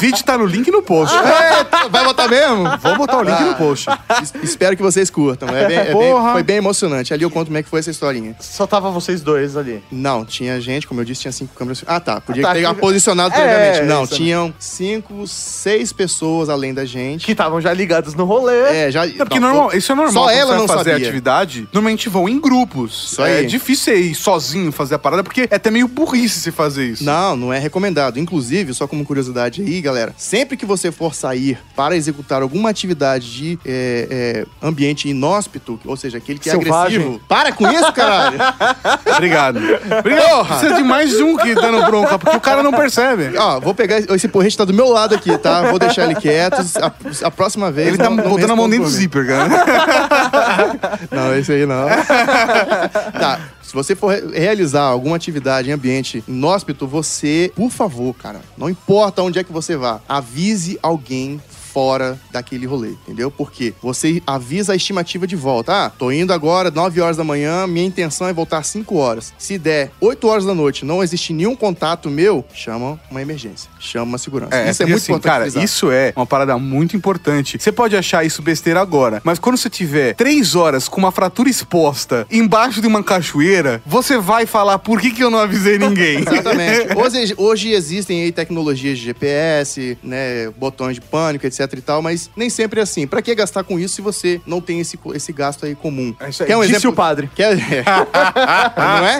vídeo 0.00 0.24
tá 0.24 0.36
no 0.38 0.46
link 0.46 0.70
no 0.70 0.82
post. 0.82 1.14
É, 1.16 1.88
vai 1.88 2.04
botar 2.04 2.28
mesmo? 2.28 2.64
Vou 2.78 2.96
botar 2.96 3.18
o 3.18 3.22
link 3.22 3.36
Ah. 3.38 3.44
no 3.44 3.54
post. 3.54 3.88
Es- 4.22 4.32
Espero 4.42 4.76
que 4.76 4.82
vocês 4.82 5.10
curtam. 5.10 5.48
É 5.48 5.66
bem- 5.66 5.76
é 5.76 5.84
bem- 5.84 5.92
Porra. 5.92 6.32
foi 6.32 6.42
bem 6.42 6.56
emocionante. 6.56 7.12
Ali 7.12 7.22
eu 7.22 7.30
conto 7.30 7.46
como 7.46 7.58
é 7.58 7.62
que 7.62 7.68
foi 7.68 7.80
essa 7.80 7.90
historinha. 7.90 8.34
Só 8.40 8.66
tava 8.66 8.90
vocês 8.90 9.20
dois 9.22 9.56
ali. 9.56 9.82
Não, 9.90 10.24
tinha 10.24 10.60
gente, 10.60 10.86
como 10.86 11.00
eu 11.00 11.04
disse, 11.04 11.22
tinha 11.22 11.32
cinco 11.32 11.54
câmeras. 11.54 11.84
Ah, 11.86 12.00
tá. 12.00 12.20
Podia 12.20 12.44
Ah, 12.48 12.54
tá. 12.54 12.54
ter 12.54 12.74
posicionado 12.80 13.34
É, 13.34 13.38
previamente. 13.38 13.82
Não, 13.88 14.04
isso, 14.04 14.12
né? 14.12 14.18
tinham 14.18 14.54
cinco, 14.58 15.26
seis 15.26 15.92
pessoas 15.92 16.48
além 16.48 16.72
da 16.74 16.84
gente. 16.84 17.24
Que 17.26 17.32
estavam 17.32 17.60
já 17.60 17.72
ligados 17.72 18.14
no 18.14 18.24
rolê. 18.24 18.86
É, 18.86 18.90
já. 18.90 19.06
É 19.06 19.10
porque 19.10 19.40
não, 19.40 19.48
normal, 19.54 19.76
isso 19.76 19.92
é 19.92 19.94
normal. 19.94 20.12
Só 20.14 20.24
quando 20.30 20.36
ela 20.38 20.52
você 20.54 20.58
não 20.60 20.68
fazer 20.68 20.90
sabia. 20.92 21.06
atividade, 21.06 21.68
normalmente 21.72 22.08
vão 22.08 22.28
em 22.28 22.40
grupos. 22.40 23.13
Isso 23.14 23.22
É 23.24 23.38
aí. 23.38 23.46
difícil 23.46 23.84
você 23.84 23.96
ir 23.96 24.14
sozinho 24.14 24.72
fazer 24.72 24.94
a 24.96 24.98
parada, 24.98 25.22
porque 25.22 25.48
é 25.50 25.54
até 25.56 25.70
meio 25.70 25.86
burrice 25.88 26.40
você 26.40 26.50
fazer 26.52 26.84
isso. 26.86 27.04
Não, 27.04 27.36
não 27.36 27.52
é 27.52 27.58
recomendado. 27.58 28.18
Inclusive, 28.18 28.74
só 28.74 28.86
como 28.86 29.04
curiosidade 29.04 29.62
aí, 29.62 29.80
galera, 29.80 30.12
sempre 30.16 30.56
que 30.56 30.66
você 30.66 30.90
for 30.90 31.14
sair 31.14 31.58
para 31.76 31.96
executar 31.96 32.42
alguma 32.42 32.70
atividade 32.70 33.32
de 33.32 33.58
é, 33.64 34.44
é, 34.62 34.66
ambiente 34.66 35.08
inóspito, 35.08 35.78
ou 35.84 35.96
seja, 35.96 36.18
aquele 36.18 36.38
que 36.38 36.48
é 36.48 36.52
Selvagem. 36.52 36.98
agressivo. 36.98 37.20
Para 37.28 37.52
com 37.52 37.70
isso, 37.70 37.92
caralho! 37.92 38.38
Obrigado. 39.14 39.58
Obrigado. 39.98 40.28
Porra! 40.28 40.56
Precisa 40.58 40.74
de 40.76 40.82
mais 40.82 41.20
um 41.20 41.36
que 41.36 41.54
dando 41.54 41.84
bronca, 41.86 42.18
porque 42.18 42.36
o 42.36 42.40
cara 42.40 42.62
não 42.62 42.72
percebe. 42.72 43.36
Ó, 43.36 43.60
vou 43.60 43.74
pegar. 43.74 43.98
Esse 44.14 44.28
porrete 44.28 44.56
tá 44.56 44.64
do 44.64 44.74
meu 44.74 44.88
lado 44.88 45.14
aqui, 45.14 45.36
tá? 45.38 45.62
Vou 45.70 45.78
deixar 45.78 46.04
ele 46.04 46.14
quieto. 46.16 46.60
A, 46.80 46.92
a 47.26 47.30
próxima 47.30 47.70
vez. 47.70 47.88
Ele 47.88 47.98
tá 47.98 48.10
não- 48.10 48.16
não 48.16 48.30
botando 48.30 48.50
a 48.50 48.56
mão 48.56 48.68
dentro 48.68 48.84
do 48.86 48.90
zíper, 48.90 49.26
cara. 49.26 49.44
Não, 51.10 51.34
esse 51.36 51.52
aí 51.52 51.66
não. 51.66 51.86
tá. 53.12 53.50
Se 53.62 53.72
você 53.74 53.96
for 53.96 54.12
re- 54.14 54.38
realizar 54.38 54.82
alguma 54.82 55.16
atividade 55.16 55.68
em 55.68 55.72
ambiente 55.72 56.22
inóspito, 56.28 56.86
você, 56.86 57.52
por 57.56 57.70
favor, 57.70 58.14
cara, 58.14 58.40
não 58.56 58.68
importa 58.70 59.22
onde 59.22 59.38
é 59.38 59.44
que 59.44 59.52
você 59.52 59.76
vá, 59.76 60.00
avise 60.08 60.78
alguém 60.82 61.40
fora 61.74 62.16
daquele 62.30 62.66
rolê, 62.66 62.90
entendeu? 62.90 63.32
Porque 63.32 63.74
você 63.82 64.22
avisa 64.24 64.74
a 64.74 64.76
estimativa 64.76 65.26
de 65.26 65.34
volta. 65.34 65.86
Ah, 65.86 65.90
tô 65.90 66.12
indo 66.12 66.32
agora 66.32 66.70
9 66.70 67.00
horas 67.00 67.16
da 67.16 67.24
manhã, 67.24 67.66
minha 67.66 67.84
intenção 67.84 68.28
é 68.28 68.32
voltar 68.32 68.62
5 68.62 68.94
horas. 68.94 69.34
Se 69.36 69.58
der 69.58 69.90
8 70.00 70.28
horas 70.28 70.44
da 70.44 70.54
noite, 70.54 70.84
não 70.84 71.02
existe 71.02 71.32
nenhum 71.32 71.56
contato 71.56 72.08
meu, 72.08 72.44
chama 72.54 73.00
uma 73.10 73.20
emergência, 73.20 73.68
chama 73.80 74.04
uma 74.04 74.18
segurança. 74.18 74.54
É, 74.54 74.70
isso 74.70 74.84
é 74.84 74.86
muito 74.86 74.98
assim, 74.98 75.12
importante. 75.12 75.52
Cara, 75.52 75.64
isso 75.64 75.90
é 75.90 76.12
uma 76.14 76.24
parada 76.24 76.56
muito 76.56 76.96
importante. 76.96 77.58
Você 77.58 77.72
pode 77.72 77.96
achar 77.96 78.24
isso 78.24 78.40
besteira 78.40 78.80
agora, 78.80 79.20
mas 79.24 79.40
quando 79.40 79.56
você 79.56 79.68
tiver 79.68 80.14
três 80.14 80.54
horas 80.54 80.86
com 80.86 81.00
uma 81.00 81.10
fratura 81.10 81.50
exposta 81.50 82.24
embaixo 82.30 82.80
de 82.80 82.86
uma 82.86 83.02
cachoeira, 83.02 83.82
você 83.84 84.16
vai 84.16 84.46
falar 84.46 84.78
por 84.78 85.00
que, 85.00 85.10
que 85.10 85.24
eu 85.24 85.30
não 85.30 85.40
avisei 85.40 85.76
ninguém. 85.76 86.18
Exatamente. 86.22 86.96
Hoje, 86.96 87.34
hoje 87.36 87.72
existem 87.72 88.22
aí 88.22 88.30
tecnologias 88.30 88.96
de 88.96 89.06
GPS, 89.06 89.98
né, 90.04 90.50
botões 90.56 90.94
de 90.94 91.00
pânico, 91.00 91.44
etc 91.44 91.63
e 91.78 91.82
tal, 91.82 92.02
mas 92.02 92.30
nem 92.36 92.50
sempre 92.50 92.80
é 92.80 92.82
assim. 92.82 93.06
Pra 93.06 93.22
que 93.22 93.34
gastar 93.34 93.64
com 93.64 93.78
isso 93.78 93.96
se 93.96 94.02
você 94.02 94.40
não 94.46 94.60
tem 94.60 94.80
esse, 94.80 94.98
esse 95.14 95.32
gasto 95.32 95.64
aí 95.66 95.74
comum? 95.74 96.14
É 96.20 96.28
isso 96.28 96.42
aí. 96.42 96.46
Quer 96.46 96.56
um 96.56 96.60
Disse 96.62 96.72
exemplo? 96.74 96.90
o 96.90 96.94
padre. 96.94 97.30
Quer... 97.34 97.56
não 98.76 99.06
é? 99.06 99.18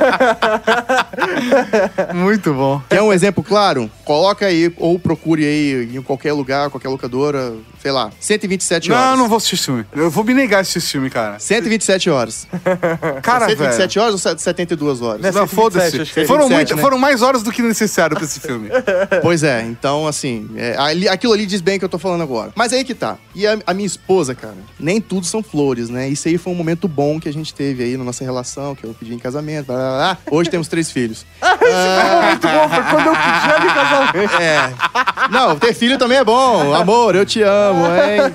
muito 2.15 2.53
bom. 2.55 2.81
Quer 2.89 3.03
um 3.03 3.13
exemplo 3.13 3.43
claro? 3.43 3.91
Coloca 4.05 4.47
aí, 4.47 4.73
ou 4.79 4.99
procure 4.99 5.45
aí 5.45 5.97
em 5.97 6.03
qualquer 6.03 6.33
lugar, 6.33 6.71
qualquer 6.71 6.89
locadora, 6.89 7.55
sei 7.81 7.91
lá, 7.91 8.11
127 8.21 8.93
horas. 8.93 9.05
Não, 9.05 9.17
não 9.17 9.29
vou 9.29 9.37
assistir 9.39 9.57
filme. 9.57 9.85
Eu 9.95 10.11
vou 10.11 10.25
me 10.25 10.35
negar 10.35 10.59
a 10.59 10.61
assistir 10.61 10.93
filme, 10.93 11.11
cara. 11.11 11.39
127 11.39 12.11
horas. 12.11 12.47
Cara, 13.23 13.47
velho. 13.47 13.59
127 13.59 13.99
horas 13.99 14.13
ou 14.27 14.39
72 14.39 15.03
horas? 15.03 15.21
Não, 15.23 15.33
127, 15.47 15.55
foda-se. 15.55 16.21
é 16.21 16.27
Foram, 16.27 16.49
127, 16.49 16.55
muito- 16.55 16.77
né? 16.77 16.83
foram 16.83 16.99
mais 16.99 17.23
horas 17.23 17.43
do 17.43 17.53
que 17.53 17.63
necessário 17.63 18.17
pra 18.17 18.25
esse 18.25 18.41
filme. 18.41 18.69
Pois 19.23 19.43
é, 19.43 19.63
então 19.63 20.07
assim, 20.07 20.49
é, 20.57 20.77
ali- 20.79 21.09
aquilo 21.09 21.33
ali 21.33 21.47
diz 21.47 21.61
bem 21.61 21.77
o 21.77 21.79
que 21.79 21.85
eu 21.85 21.89
tô 21.89 21.99
falando 21.99 22.23
agora. 22.23 22.34
Mas 22.55 22.73
aí 22.73 22.85
que 22.85 22.95
tá. 22.95 23.17
E 23.35 23.47
a, 23.47 23.59
a 23.67 23.75
minha 23.75 23.87
esposa, 23.87 24.35
cara, 24.35 24.55
nem 24.79 25.01
tudo 25.01 25.27
são 25.27 25.43
flores, 25.43 25.89
né? 25.89 26.09
Isso 26.09 26.29
aí 26.29 26.39
foi 26.39 26.53
um 26.53 26.57
momento 26.57 26.87
bom 26.89 27.19
que 27.21 27.29
a 27.29 27.33
gente 27.33 27.53
teve 27.55 27.83
aí 27.83 27.97
na 27.97 28.05
nossa 28.05 28.25
relação, 28.25 28.75
que 28.75 28.85
eu 28.85 28.95
pedi 28.95 29.15
em 29.15 29.19
casamento. 29.19 29.67
Blá, 29.67 29.77
blá, 29.77 29.91
blá. 29.91 30.19
Hoje 30.31 30.51
temos 30.51 30.69
três 30.69 30.91
filhos. 30.91 31.25
Muito 31.41 32.49
bom, 32.49 32.69
foi 32.69 32.83
quando 32.85 33.07
eu 33.07 33.13
pedi 33.13 33.53
ali 33.55 33.75
casamento. 33.75 34.43
É. 34.43 35.29
Não, 35.31 35.59
ter 35.59 35.75
filho 35.75 35.99
também 35.99 36.19
é 36.19 36.25
bom. 36.25 36.73
Amor, 36.75 37.15
eu 37.15 37.25
te 37.27 37.43
amo, 37.43 37.85
hein? 37.87 38.33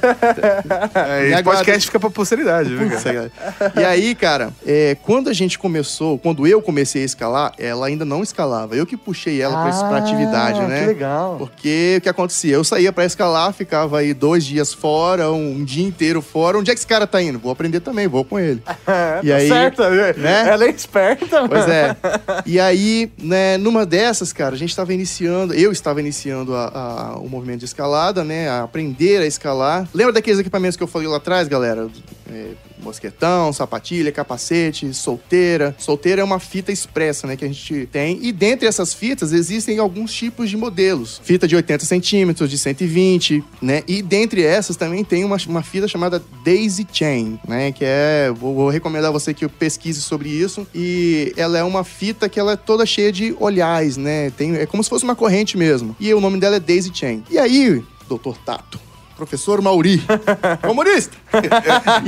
É, 0.95 1.25
esse 1.25 1.33
aguarda. 1.35 1.43
podcast 1.43 1.85
fica 1.85 1.99
pra 1.99 2.09
posteridade, 2.09 2.75
viu, 2.75 2.89
cara? 2.89 3.31
E 3.75 3.83
aí, 3.83 4.15
cara, 4.15 4.51
é, 4.65 4.95
quando 5.03 5.29
a 5.29 5.33
gente 5.33 5.57
começou, 5.59 6.17
quando 6.17 6.45
eu 6.47 6.61
comecei 6.61 7.03
a 7.03 7.05
escalar, 7.05 7.51
ela 7.57 7.87
ainda 7.87 8.03
não 8.05 8.23
escalava. 8.23 8.75
Eu 8.75 8.85
que 8.85 8.97
puxei 8.97 9.41
ela 9.41 9.61
pra, 9.61 9.69
esse- 9.69 9.79
pra 9.85 9.97
atividade, 9.97 10.59
Ah, 10.59 10.67
né? 10.67 10.81
que 10.81 10.87
legal. 10.87 11.35
Porque 11.37 11.95
o 11.97 12.01
que 12.01 12.09
acontecia? 12.09 12.55
Eu 12.55 12.63
saía 12.63 12.91
pra 12.91 13.05
escalar, 13.05 13.53
ficava 13.53 13.88
aí 13.97 14.13
dois 14.13 14.45
dias 14.45 14.73
fora, 14.73 15.31
um 15.31 15.63
dia 15.63 15.85
inteiro 15.85 16.21
fora. 16.21 16.57
Onde 16.57 16.71
é 16.71 16.73
que 16.73 16.79
esse 16.79 16.87
cara 16.87 17.05
tá 17.07 17.21
indo? 17.21 17.39
Vou 17.39 17.51
aprender 17.51 17.79
também, 17.79 18.07
vou 18.07 18.23
com 18.25 18.39
ele. 18.39 18.61
É, 18.87 19.19
E 19.23 19.29
tá 19.29 19.35
aí, 19.35 19.47
certo, 19.47 19.83
né? 20.17 20.49
Ela 20.49 20.65
é 20.65 20.69
esperta, 20.69 21.47
Pois 21.47 21.61
mano. 21.67 21.73
é. 21.73 21.95
E 22.45 22.59
aí, 22.59 23.11
né, 23.21 23.57
numa 23.57 23.85
dessas, 23.85 24.33
cara, 24.33 24.55
a 24.55 24.57
gente 24.57 24.69
estava 24.69 24.93
iniciando, 24.93 25.53
eu 25.53 25.71
estava 25.71 25.99
iniciando 25.99 26.55
a- 26.55 26.67
a- 27.13 27.19
o 27.19 27.27
movimento 27.29 27.59
de 27.59 27.65
escalada, 27.65 28.23
né? 28.23 28.49
A 28.49 28.63
aprender 28.63 29.21
a 29.21 29.25
escalar. 29.25 29.87
Lembra 29.93 30.13
daqueles 30.13 30.39
equipamentos 30.39 30.75
que 30.77 30.83
eu 30.83 30.87
falei 30.87 31.07
lá 31.07 31.17
atrás, 31.17 31.47
galera? 31.47 31.87
É, 32.31 32.51
mosquetão, 32.81 33.51
sapatilha, 33.53 34.11
capacete, 34.11 34.93
solteira. 34.93 35.75
Solteira 35.77 36.21
é 36.21 36.23
uma 36.23 36.39
fita 36.39 36.71
expressa, 36.71 37.27
né, 37.27 37.35
que 37.35 37.45
a 37.45 37.47
gente 37.47 37.87
tem. 37.91 38.19
E 38.21 38.31
dentre 38.31 38.67
essas 38.67 38.93
fitas 38.93 39.33
existem 39.33 39.79
alguns 39.79 40.13
tipos 40.13 40.49
de 40.49 40.57
modelos. 40.57 41.19
Fita 41.23 41.47
de 41.47 41.55
80 41.55 41.85
centímetros, 41.85 42.49
de 42.49 42.57
120, 42.57 43.43
né? 43.61 43.83
E 43.87 44.01
dentre 44.01 44.43
essas 44.43 44.75
também 44.75 45.03
tem 45.03 45.23
uma, 45.23 45.37
uma 45.47 45.63
fita 45.63 45.87
chamada 45.87 46.21
Daisy 46.43 46.87
Chain, 46.91 47.39
né? 47.47 47.71
Que 47.71 47.83
é... 47.85 48.31
Vou, 48.35 48.55
vou 48.55 48.69
recomendar 48.69 49.09
a 49.09 49.13
você 49.13 49.33
que 49.33 49.47
pesquise 49.47 50.01
sobre 50.01 50.29
isso. 50.29 50.67
E 50.73 51.33
ela 51.35 51.57
é 51.57 51.63
uma 51.63 51.83
fita 51.83 52.29
que 52.29 52.39
ela 52.39 52.53
é 52.53 52.55
toda 52.55 52.85
cheia 52.85 53.11
de 53.11 53.35
olhares, 53.39 53.97
né? 53.97 54.29
Tem, 54.31 54.55
é 54.55 54.65
como 54.65 54.83
se 54.83 54.89
fosse 54.89 55.03
uma 55.03 55.15
corrente 55.15 55.57
mesmo. 55.57 55.95
E 55.99 56.13
o 56.13 56.21
nome 56.21 56.39
dela 56.39 56.57
é 56.57 56.59
Daisy 56.59 56.91
Chain. 56.93 57.23
E 57.29 57.37
aí, 57.37 57.83
doutor 58.07 58.37
Tato... 58.37 58.88
Professor 59.23 59.61
Mauri, 59.61 60.01
comunista. 60.65 61.11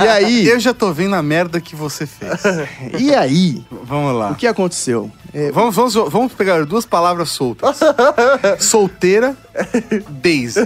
e 0.02 0.08
aí, 0.08 0.48
Eu 0.48 0.58
já 0.58 0.72
tô 0.72 0.90
vendo 0.94 1.14
a 1.14 1.22
merda 1.22 1.60
que 1.60 1.76
você 1.76 2.06
fez. 2.06 2.40
e 2.98 3.14
aí, 3.14 3.62
Vamos 3.84 4.14
lá. 4.18 4.30
o 4.30 4.34
que 4.34 4.46
aconteceu? 4.46 5.10
É, 5.34 5.50
Vamos, 5.52 5.74
vamos, 5.76 5.94
vamos 6.10 6.32
pegar 6.32 6.64
duas 6.64 6.86
palavras 6.86 7.28
soltas. 7.28 7.80
Solteira, 8.60 9.36
Daisy. 10.08 10.60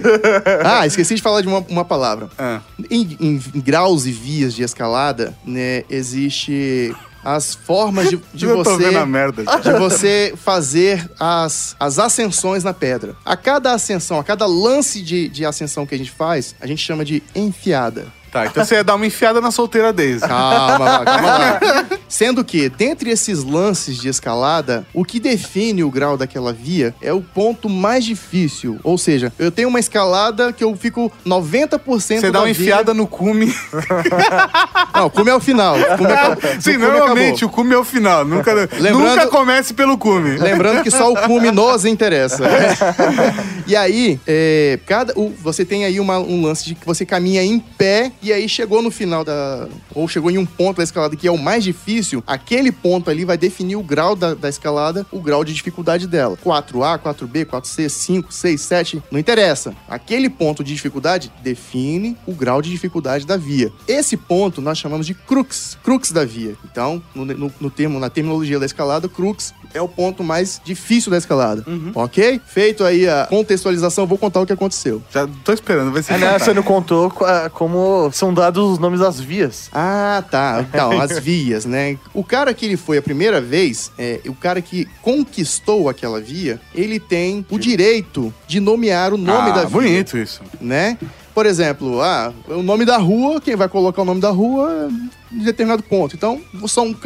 Ah, 0.64 0.86
esqueci 0.86 1.16
de 1.16 1.22
falar 1.22 1.40
de 1.40 1.49
uma, 1.49 1.59
uma 1.68 1.84
palavra. 1.84 2.28
Ah. 2.38 2.61
Em, 2.88 3.16
em- 3.20 3.40
em 3.55 3.61
graus 3.61 4.07
e 4.07 4.12
vias 4.12 4.55
de 4.55 4.62
escalada, 4.62 5.34
né, 5.44 5.82
existe 5.90 6.94
as 7.27 7.57
formas 7.57 8.09
de, 8.09 8.20
de 8.33 8.47
você 8.47 8.85
de 9.64 9.72
você 9.72 10.33
fazer 10.37 11.11
as, 11.18 11.74
as 11.81 11.99
ascensões 11.99 12.62
na 12.62 12.72
pedra. 12.72 13.16
A 13.24 13.37
cada 13.37 13.72
ascensão, 13.72 14.20
a 14.20 14.24
cada 14.24 14.47
lance 14.47 15.03
de, 15.03 15.29
de 15.29 15.45
ascensão 15.45 15.85
que 15.85 15.95
a 15.95 15.99
gente 15.99 16.12
faz, 16.12 16.55
a 16.61 16.66
gente 16.68 16.85
chama 16.85 17.05
de 17.05 17.24
enfiada. 17.35 18.07
Tá, 18.37 18.47
então 18.47 18.64
você 18.64 18.74
ia 18.74 18.84
dar 18.84 18.97
uma 18.97 19.07
enfiada 19.07 19.41
na 19.41 19.51
solteira 19.51 19.93
Daisy. 19.95 20.20
Calma 20.20 20.78
lá, 20.78 21.05
calma 21.05 21.39
lá. 21.39 21.61
Sendo 22.09 22.45
que, 22.45 22.68
dentre 22.68 23.09
esses 23.11 23.43
lances 23.43 23.97
de 23.97 24.09
escalada, 24.09 24.87
o 24.93 25.05
que 25.07 25.18
define 25.18 25.82
o 25.82 25.91
grau 25.91 26.18
daquela 26.18 26.53
via 26.53 26.95
é 27.01 27.12
o 27.14 27.22
ponto 27.22 27.68
mais 27.68 28.05
difícil. 28.05 28.78
Ou 28.84 28.99
seja, 28.99 29.32
eu 29.39 29.51
tenho 29.51 29.68
uma 29.68 29.80
escalada 29.80 30.53
que 30.53 30.62
eu 30.62 30.76
fico 30.76 31.11
90% 31.26 32.20
Você 32.20 32.30
dá 32.30 32.41
uma 32.41 32.45
via- 32.45 32.53
enfiada 32.53 32.93
no 32.93 33.07
cume. 33.07 33.55
Não, 34.95 35.07
o 35.07 35.11
cume 35.11 35.30
é 35.30 35.34
o 35.34 35.41
final. 35.41 35.76
O 35.78 35.97
cume 35.99 36.12
é- 36.12 36.61
Sim, 36.61 36.70
o 36.70 36.74
cume 36.74 36.87
normalmente 36.87 37.37
acabou. 37.45 37.49
o 37.49 37.53
cume 37.53 37.74
é 37.74 37.78
o 37.78 37.84
final. 37.84 38.24
Nunca, 38.24 38.53
Lembrando- 38.55 38.99
nunca 38.99 39.26
comece 39.28 39.72
pelo 39.74 39.97
cume. 39.97 40.37
Lembrando 40.37 40.82
que 40.82 40.91
só 40.91 41.11
o 41.11 41.16
cume 41.16 41.51
nos 41.51 41.84
interessa. 41.84 42.45
E 43.68 43.74
aí, 43.74 44.20
é, 44.26 44.78
cada, 44.87 45.12
você 45.43 45.64
tem 45.64 45.84
aí 45.84 45.99
uma- 45.99 46.18
um 46.20 46.41
lance 46.45 46.64
de 46.64 46.76
que 46.76 46.87
você 46.87 47.05
caminha 47.05 47.43
em 47.43 47.59
pé 47.59 48.12
e 48.22 48.26
aí 48.33 48.49
chegou 48.49 48.83
no 48.83 48.91
final 48.91 49.24
da. 49.24 49.68
Ou 49.95 50.07
chegou 50.09 50.31
em 50.31 50.39
um 50.39 50.47
ponto 50.47 50.79
da 50.79 50.83
escalada 50.85 51.14
que 51.16 51.27
é 51.27 51.31
o 51.31 51.39
mais 51.39 51.64
difícil, 51.64 52.22
aquele 52.27 52.70
ponto 52.72 53.11
ali 53.11 53.24
vai 53.24 53.37
definir 53.39 53.77
o 53.77 53.83
grau 53.83 54.14
da, 54.16 54.35
da 54.35 54.49
escalada, 54.49 55.07
o 55.12 55.20
grau 55.20 55.45
de 55.45 55.53
dificuldade 55.55 56.07
dela. 56.07 56.37
4A, 56.45 56.99
4B, 56.99 57.45
4C, 57.47 57.89
5, 57.89 58.33
6, 58.33 58.61
7, 58.61 59.03
não 59.11 59.18
interessa. 59.20 59.74
Aquele 59.89 60.29
ponto 60.29 60.62
de 60.64 60.72
dificuldade 60.74 61.33
define 61.43 62.16
o 62.27 62.33
grau 62.33 62.61
de 62.62 62.70
dificuldade 62.70 63.27
da 63.27 63.37
via. 63.37 63.72
Esse 63.89 64.16
ponto 64.16 64.61
nós 64.61 64.79
chamamos 64.79 65.07
de 65.07 65.14
crux, 65.14 65.79
crux 65.83 66.12
da 66.12 66.24
via. 66.24 66.55
Então, 66.70 67.03
no, 67.14 67.24
no- 67.24 67.53
no 67.61 67.70
termo, 67.70 67.99
na 67.99 68.11
terminologia 68.11 68.59
da 68.59 68.66
escalada, 68.66 69.09
crux 69.09 69.55
é 69.74 69.81
o 69.81 69.89
ponto 69.89 70.22
mais 70.24 70.61
difícil 70.64 71.11
da 71.11 71.18
escalada. 71.18 71.64
Ok? 71.95 72.41
Feito 72.47 72.85
aí 72.85 73.09
a 73.09 73.27
contextualização, 73.29 74.05
eu 74.05 74.09
vou 74.09 74.18
contar 74.18 74.41
o 74.41 74.47
que 74.47 74.53
aconteceu. 74.53 75.03
Já 75.11 75.27
tô 75.45 75.53
esperando, 75.53 75.93
vai 75.93 76.03
ser 76.03 76.12
É, 76.14 76.18
né, 76.18 76.27
fantástico. 76.27 76.45
você 76.51 76.55
não 76.55 76.62
contou 76.62 77.11
co- 77.11 77.24
são 78.13 78.33
dados 78.33 78.73
os 78.73 78.79
nomes 78.79 79.01
das 79.01 79.21
vias. 79.21 79.69
Ah, 79.73 80.23
tá. 80.31 80.65
Então, 80.69 81.01
as 81.01 81.19
vias, 81.21 81.65
né? 81.65 81.99
O 82.13 82.25
cara 82.25 82.53
que 82.55 82.67
ele 82.67 82.77
foi 82.77 82.99
a 82.99 83.03
primeira 83.03 83.41
vez, 83.41 83.91
é, 83.99 84.21
o 84.27 84.35
cara 84.35 84.61
que 84.61 84.87
conquistou 85.03 85.89
aquela 85.89 86.21
via, 86.21 86.61
ele 86.75 86.99
tem 86.99 87.45
o 87.51 87.59
direito 87.59 88.33
de 88.47 88.61
nomear 88.61 89.13
o 89.13 89.17
nome 89.17 89.51
ah, 89.51 89.55
da 89.55 89.61
via. 89.63 89.71
bonito 89.71 90.17
isso. 90.19 90.43
né? 90.61 90.99
Por 91.37 91.45
exemplo, 91.45 92.01
ah, 92.01 92.32
o 92.49 92.62
nome 92.62 92.87
da 92.87 92.97
rua, 92.97 93.43
quem 93.43 93.55
vai 93.55 93.68
colocar 93.68 94.01
o 94.01 94.07
nome 94.07 94.22
da 94.22 94.30
rua 94.30 94.89
em 95.30 95.45
determinado 95.45 95.82
ponto. 95.82 96.16
Então, 96.16 96.41
são, 96.66 96.97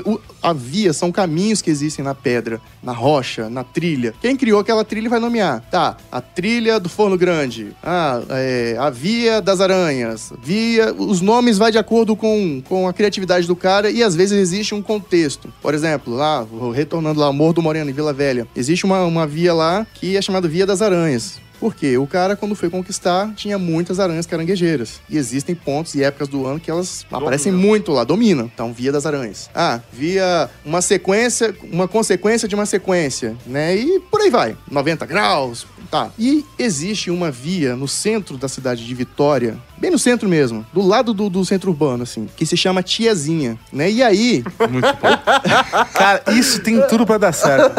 a 0.41 0.53
via 0.53 0.93
são 0.93 1.11
caminhos 1.11 1.61
que 1.61 1.69
existem 1.69 2.05
na 2.05 2.15
pedra, 2.15 2.61
na 2.81 2.93
rocha, 2.93 3.51
na 3.51 3.65
trilha. 3.65 4.15
Quem 4.21 4.37
criou 4.37 4.61
aquela 4.61 4.85
trilha 4.85 5.11
vai 5.11 5.19
nomear. 5.19 5.65
Tá, 5.69 5.97
a 6.13 6.21
trilha 6.21 6.79
do 6.79 6.89
Forno 6.89 7.19
Grande. 7.19 7.75
Ah, 7.83 8.23
é, 8.31 8.77
a 8.79 8.89
via 8.89 9.43
das 9.43 9.61
aranhas. 9.61 10.33
Via. 10.41 10.95
Os 10.95 11.21
nomes 11.21 11.59
vai 11.59 11.73
de 11.73 11.79
acordo 11.79 12.15
com, 12.15 12.63
com 12.69 12.87
a 12.87 12.93
criatividade 12.93 13.49
do 13.49 13.57
cara 13.57 13.91
e 13.91 14.01
às 14.01 14.15
vezes 14.15 14.39
existe 14.39 14.77
um 14.77 14.81
contexto. 14.81 15.53
Por 15.61 15.75
exemplo, 15.75 16.15
lá, 16.15 16.47
retornando 16.73 17.19
lá, 17.19 17.33
Morro 17.33 17.55
do 17.55 17.63
Moreno, 17.63 17.91
em 17.91 17.93
Vila 17.93 18.13
Velha. 18.13 18.47
Existe 18.55 18.85
uma, 18.85 19.03
uma 19.03 19.27
via 19.27 19.53
lá 19.53 19.85
que 19.93 20.17
é 20.17 20.23
chamada 20.23 20.47
Via 20.47 20.65
das 20.65 20.81
Aranhas. 20.81 21.41
Por 21.61 21.75
quê? 21.75 21.99
O 21.99 22.07
cara, 22.07 22.35
quando 22.35 22.55
foi 22.55 22.71
conquistar, 22.71 23.33
tinha 23.35 23.59
muitas 23.59 24.01
aranhas 24.01 24.25
caranguejeiras. 24.25 25.01
E 25.11 25.19
existem 25.19 25.55
pontos 25.55 25.95
e 25.95 26.03
épocas 26.03 26.27
do 26.27 26.47
ano 26.47 26.59
que 26.59 26.71
elas 26.71 27.05
aparecem 27.13 27.53
muito 27.53 27.93
lá, 27.93 28.03
dominam. 28.03 28.51
Então, 28.53 28.73
via 28.73 28.91
das 28.91 29.05
aranhas. 29.05 29.51
Ah, 29.55 29.81
via 29.93 30.49
uma 30.65 30.81
sequência, 30.81 31.55
uma 31.71 31.87
consequência 31.87 32.49
de 32.49 32.55
uma 32.55 32.65
sequência, 32.65 33.37
né? 33.47 33.77
E 33.77 34.01
por 34.01 34.23
aí 34.23 34.31
vai. 34.31 34.57
90 34.71 35.05
graus, 35.05 35.67
tá. 35.91 36.11
E 36.19 36.45
existe 36.59 37.11
uma 37.11 37.31
via 37.31 37.77
no 37.77 37.87
centro 37.87 38.39
da 38.39 38.49
cidade 38.49 38.87
de 38.87 38.95
Vitória, 38.95 39.59
bem 39.81 39.91
no 39.91 39.99
centro 39.99 40.29
mesmo, 40.29 40.65
do 40.73 40.87
lado 40.87 41.15
do, 41.15 41.31
do 41.31 41.45
centro 41.45 41.71
urbano, 41.71 42.03
assim, 42.03 42.29
que 42.37 42.45
se 42.45 42.57
chama 42.57 42.83
Tiazinha, 42.83 43.57
né? 43.73 43.91
E 43.91 44.03
aí, 44.03 44.45
Muito 44.71 44.87
bom. 44.87 45.19
Cara, 45.95 46.23
isso 46.29 46.61
tem 46.61 46.81
tudo 46.87 47.07
pra 47.07 47.19
dar 47.19 47.33
certo. 47.33 47.73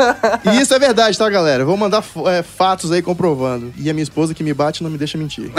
E 0.51 0.59
isso 0.59 0.73
é 0.73 0.79
verdade, 0.79 1.17
tá, 1.17 1.29
galera? 1.29 1.63
Vou 1.63 1.77
mandar 1.77 2.03
é, 2.27 2.41
fatos 2.41 2.91
aí 2.91 3.01
comprovando. 3.01 3.71
E 3.77 3.89
a 3.89 3.93
minha 3.93 4.03
esposa 4.03 4.33
que 4.33 4.43
me 4.43 4.53
bate 4.53 4.83
não 4.83 4.89
me 4.89 4.97
deixa 4.97 5.17
mentir. 5.17 5.51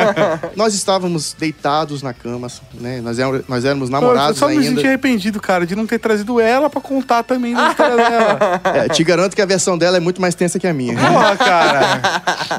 nós 0.54 0.74
estávamos 0.74 1.34
deitados 1.38 2.02
na 2.02 2.12
cama, 2.12 2.48
né? 2.74 3.00
Nós, 3.00 3.18
éramos, 3.18 3.42
nós 3.48 3.64
éramos 3.64 3.88
eu 3.88 3.92
namorados 3.92 4.38
só 4.38 4.48
me 4.48 4.54
ainda. 4.54 4.66
senti 4.66 4.86
arrependido, 4.86 5.40
cara, 5.40 5.66
de 5.66 5.74
não 5.74 5.86
ter 5.86 5.98
trazido 5.98 6.40
ela 6.40 6.68
pra 6.68 6.80
contar 6.80 7.22
também 7.22 7.54
da 7.54 7.70
história 7.70 7.96
dela. 7.96 8.60
É, 8.64 8.88
te 8.88 9.02
garanto 9.02 9.34
que 9.34 9.42
a 9.42 9.46
versão 9.46 9.78
dela 9.78 9.96
é 9.96 10.00
muito 10.00 10.20
mais 10.20 10.34
tensa 10.34 10.58
que 10.58 10.66
a 10.66 10.74
minha. 10.74 10.94
Porra, 10.96 11.36
cara. 11.36 12.00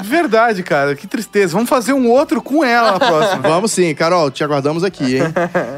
Verdade, 0.02 0.62
cara. 0.62 0.96
Que 0.96 1.06
tristeza. 1.06 1.52
Vamos 1.52 1.68
fazer 1.68 1.92
um 1.92 2.08
outro 2.08 2.42
com 2.42 2.64
ela 2.64 2.92
na 2.92 2.98
próxima. 2.98 3.27
Vamos 3.42 3.72
sim, 3.72 3.94
Carol, 3.94 4.30
te 4.30 4.42
aguardamos 4.42 4.84
aqui, 4.84 5.16
hein? 5.16 5.22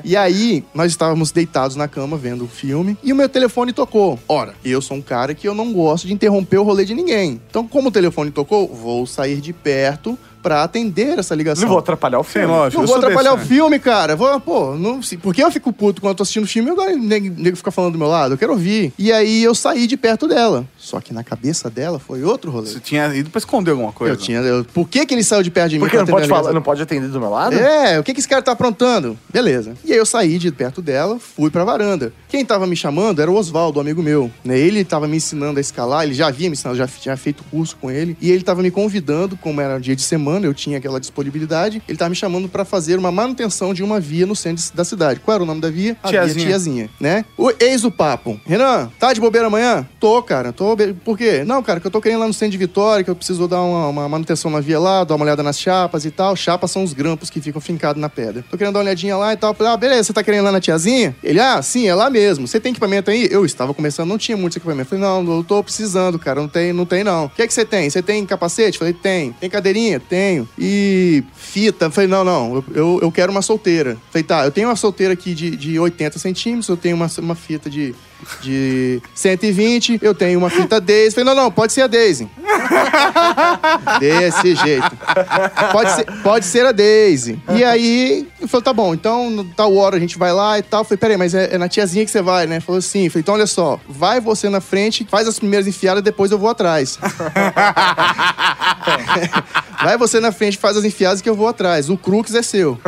E 0.05 0.17
aí, 0.17 0.65
nós 0.75 0.91
estávamos 0.91 1.31
deitados 1.31 1.77
na 1.77 1.89
cama 1.89 2.17
vendo 2.17 2.45
o 2.45 2.49
filme 2.49 2.97
e 3.03 3.13
o 3.13 3.17
meu 3.17 3.29
telefone 3.29 3.73
tocou. 3.73 4.19
Ora, 4.29 4.55
eu 4.65 4.81
sou 4.81 4.97
um 4.97 5.03
cara 5.03 5.35
que 5.35 5.47
eu 5.47 5.55
não 5.55 5.73
gosto 5.73 6.07
de 6.07 6.13
interromper 6.13 6.59
o 6.59 6.63
rolê 6.63 6.85
de 6.85 6.95
ninguém. 6.95 7.41
Então, 7.49 7.67
como 7.67 7.89
o 7.89 7.93
telefone 7.93 8.31
tocou, 8.31 8.69
vou 8.69 9.07
sair 9.07 9.41
de 9.41 9.53
perto 9.53 10.19
pra 10.43 10.63
atender 10.63 11.19
essa 11.19 11.35
ligação. 11.35 11.63
Não 11.63 11.69
vou 11.71 11.79
atrapalhar 11.79 12.19
o 12.21 12.25
Sim, 12.25 12.31
filme. 12.31 12.47
lógico. 12.49 12.81
Não 12.81 12.87
vou 12.89 12.97
atrapalhar 12.97 13.33
desse, 13.35 13.45
o 13.45 13.49
filme, 13.49 13.79
cara. 13.79 14.17
Vou, 14.17 14.41
pô, 14.41 14.75
não, 14.77 15.01
porque 15.23 15.43
eu 15.43 15.51
fico 15.51 15.73
puto 15.73 16.01
quando 16.01 16.11
eu 16.13 16.17
tô 16.17 16.23
assistindo 16.23 16.45
o 16.45 16.49
filme 16.49 16.69
e 16.71 16.73
agora 16.73 16.93
o 16.95 16.99
nego, 16.99 17.57
fica 17.57 17.71
falando 17.71 17.93
do 17.93 17.99
meu 17.99 18.09
lado. 18.09 18.35
Eu 18.35 18.39
quero 18.39 18.53
ouvir. 18.53 18.93
E 18.99 19.13
aí 19.13 19.43
eu 19.43 19.55
saí 19.55 19.87
de 19.87 19.97
perto 19.97 20.27
dela. 20.29 20.67
Só 20.79 21.01
que 21.01 21.13
na 21.13 21.23
cabeça 21.23 21.69
dela 21.71 21.99
foi 21.99 22.23
outro 22.25 22.51
rolê. 22.51 22.67
Você 22.69 22.81
tinha 22.81 23.15
ido 23.15 23.31
pra 23.31 23.39
esconder 23.39 23.71
alguma 23.73 23.93
coisa. 23.93 24.15
Eu 24.15 24.17
tinha. 24.17 24.39
eu- 24.41 24.65
por 24.65 24.89
que, 24.89 25.05
que 25.07 25.15
ele 25.15 25.23
saiu 25.25 25.43
de 25.43 25.51
perto 25.51 25.71
de 25.71 25.77
mim? 25.77 25.81
Porque 25.81 25.97
não 25.97 26.07
pode 26.07 26.29
falar, 26.29 26.53
não 26.53 26.63
pode 26.63 26.83
atender 26.83 27.09
do 27.09 27.21
meu 27.21 27.31
lado? 27.31 27.55
É, 27.55 27.99
o 27.99 28.03
que, 28.03 28.15
que 28.15 28.21
esse 28.21 28.29
cara 28.29 28.43
tá 28.43 28.53
aprontando? 28.53 29.19
Beleza. 29.33 29.75
E 29.85 29.93
aí 29.93 29.99
eu 29.99 30.07
saí 30.07 30.39
de 30.39 30.51
perto 30.51 30.81
dela, 30.81 31.19
fui 31.19 31.51
pra 31.51 31.65
varanda. 31.65 32.13
Quem 32.29 32.45
tava 32.45 32.67
me 32.67 32.77
chamando 32.77 33.21
era 33.21 33.31
o 33.31 33.35
Oswaldo, 33.37 33.79
um 33.79 33.83
amigo 33.83 34.03
meu. 34.03 34.31
Né? 34.45 34.59
Ele 34.59 34.85
tava 34.85 35.07
me 35.07 35.17
ensinando 35.17 35.59
a 35.59 35.61
escalar, 35.61 36.05
ele 36.05 36.15
já 36.15 36.29
havia 36.29 36.49
me 36.49 36.55
ensinado, 36.55 36.77
já 36.77 36.87
tinha 36.87 37.17
feito 37.17 37.45
curso 37.51 37.77
com 37.81 37.91
ele. 37.91 38.17
E 38.21 38.31
ele 38.31 38.43
tava 38.43 38.63
me 38.63 38.71
convidando, 38.71 39.37
como 39.37 39.61
era 39.61 39.79
dia 39.79 39.95
de 39.97 40.03
semana, 40.03 40.30
eu 40.39 40.55
tinha 40.55 40.79
aquela 40.79 41.01
disponibilidade. 41.01 41.83
Ele 41.89 41.97
tava 41.99 42.11
me 42.11 42.17
chamando 42.17 42.49
pra 42.49 42.65
fazer 42.65 42.99
uma 42.99 43.11
manutenção 43.11 43.73
de 43.75 43.83
uma 43.83 43.99
via 44.01 44.27
no 44.27 44.35
centro 44.37 44.65
da 44.75 44.85
cidade. 44.85 45.21
Qual 45.21 45.35
era 45.35 45.43
o 45.43 45.47
nome 45.47 45.61
da 45.61 45.71
via? 45.71 45.97
A 46.03 46.09
Tiazinha. 46.09 46.35
via 46.35 46.47
Tiazinha, 46.47 46.91
né? 47.01 47.25
O, 47.37 47.51
eis 47.59 47.85
o 47.85 47.91
papo. 47.91 48.41
Renan, 48.47 48.91
tá 48.99 49.13
de 49.13 49.21
bobeira 49.21 49.47
amanhã? 49.47 49.87
Tô, 49.99 50.23
cara. 50.23 50.53
Tô. 50.53 50.75
be- 50.77 50.93
Por 50.93 51.17
quê? 51.17 51.43
Não, 51.45 51.63
cara, 51.63 51.81
que 51.81 51.87
eu 51.87 51.91
tô 51.91 52.01
querendo 52.01 52.19
ir 52.19 52.21
lá 52.23 52.27
no 52.29 52.35
centro 52.35 52.53
de 52.53 52.59
Vitória, 52.59 53.05
que 53.05 53.11
eu 53.11 53.17
preciso 53.17 53.47
dar 53.49 53.63
uma, 53.63 53.89
uma 53.89 54.09
manutenção 54.09 54.51
na 54.51 54.61
via 54.61 54.79
lá, 54.79 55.05
dar 55.05 55.15
uma 55.15 55.25
olhada 55.25 55.43
nas 55.43 55.59
chapas 55.59 56.05
e 56.05 56.11
tal. 56.11 56.35
Chapas 56.37 56.71
são 56.71 56.83
os 56.85 56.93
grampos 56.93 57.31
que 57.31 57.41
ficam 57.41 57.61
fincados 57.61 58.01
na 58.01 58.09
pedra. 58.09 58.45
Tô 58.51 58.57
querendo 58.57 58.75
dar 58.75 58.81
uma 58.81 58.85
olhadinha 58.85 59.17
lá 59.17 59.33
e 59.33 59.37
tal. 59.37 59.55
Falei, 59.55 59.73
ah, 59.73 59.77
beleza, 59.77 60.05
você 60.05 60.13
tá 60.13 60.23
querendo 60.23 60.41
ir 60.41 60.45
lá 60.45 60.53
na 60.53 60.61
tiazinha? 60.61 61.17
Ele, 61.23 61.41
ah, 61.41 61.61
sim, 61.63 61.87
é 61.89 61.95
lá 61.95 62.09
mesmo. 62.11 62.47
Você 62.47 62.59
tem 62.61 62.71
equipamento 62.71 63.11
aí? 63.11 63.29
Eu 63.31 63.45
estava 63.45 63.73
começando, 63.75 64.09
não 64.09 64.19
tinha 64.19 64.37
muito 64.37 64.57
equipamento. 64.57 64.89
Falei, 64.91 65.05
não, 65.05 65.37
eu 65.37 65.45
tô 65.45 65.63
precisando, 65.63 66.19
cara. 66.19 66.41
Não 66.41 66.49
tem, 66.49 66.73
não 66.73 66.85
tem, 66.87 67.03
não. 67.05 67.27
O 67.27 67.31
que 67.31 67.43
é 67.43 67.47
que 67.47 67.55
você 67.55 67.65
tem? 67.65 67.89
Você 67.89 68.03
tem 68.03 68.25
capacete? 68.27 68.79
Falei, 68.79 68.93
tem. 68.93 69.33
Tem 69.33 69.49
cadeirinha? 69.51 70.01
Tenho. 70.21 70.47
E 70.59 71.25
fita? 71.35 71.91
Falei, 71.91 72.07
não, 72.07 72.23
não. 72.23 72.63
Eu, 72.75 72.99
eu, 73.01 73.11
quero 73.11 73.33
uma 73.33 73.41
solteira. 73.41 73.97
Falei, 74.11 74.23
tá, 74.23 74.45
eu 74.45 74.51
tenho 74.51 74.69
uma 74.69 74.77
solteira 74.77 75.15
aqui 75.15 75.35
de, 75.35 75.57
de 75.57 75.79
80 75.81 76.19
centímetros, 76.19 76.69
eu 76.69 76.77
tenho 76.77 76.95
uma, 76.95 77.07
uma 77.21 77.35
fita 77.35 77.71
de, 77.71 77.95
de 78.41 79.01
120, 79.15 79.99
eu 80.03 80.15
tenho 80.15 80.39
uma 80.39 80.51
fita 80.51 80.81
Daisy. 80.81 81.15
Falei, 81.15 81.25
não, 81.25 81.35
não, 81.35 81.51
pode 81.51 81.73
ser 81.73 81.83
a 81.83 81.87
Daisy. 81.87 82.29
Desse 84.01 84.55
jeito. 84.55 84.91
Pode 85.73 85.91
ser, 85.93 86.05
pode 86.23 86.47
ser 86.47 86.67
a 86.67 86.73
Daisy. 86.73 87.41
E 87.55 87.65
aí, 87.65 88.27
eu 88.41 88.49
falei, 88.49 88.65
tá 88.65 88.73
bom, 88.73 88.95
então, 88.95 89.31
no 89.31 89.45
tal 89.45 89.75
hora 89.77 89.97
a 89.97 90.01
gente 90.01 90.19
vai 90.19 90.33
lá 90.33 90.59
e 90.59 90.63
tal. 90.63 90.81
Eu 90.81 90.85
falei, 90.85 90.99
peraí, 90.99 91.17
mas 91.17 91.35
é, 91.35 91.55
é 91.55 91.59
na 91.59 91.69
tiazinha 91.69 92.05
que 92.05 92.11
você 92.11 92.23
vai, 92.23 92.47
né? 92.47 92.61
Falou 92.61 92.79
assim, 92.79 93.09
falei, 93.09 93.23
então 93.23 93.35
olha 93.35 93.47
só, 93.47 93.79
vai 93.89 94.21
você 94.21 94.49
na 94.49 94.61
frente, 94.61 95.07
faz 95.09 95.29
as 95.29 95.39
primeiras 95.39 95.67
enfiadas, 95.67 96.03
depois 96.03 96.31
eu 96.31 96.39
vou 96.39 96.49
atrás. 96.49 96.99
vai 99.83 99.97
você 99.97 100.21
na 100.21 100.33
frente, 100.33 100.59
faz 100.59 100.77
as 100.77 100.85
enfiadas 100.85 101.21
que 101.21 101.29
eu 101.29 101.35
vou 101.35 101.49
atrás. 101.49 101.89
O 101.89 101.97
crux 101.97 102.35
é 102.35 102.43
seu. 102.43 102.79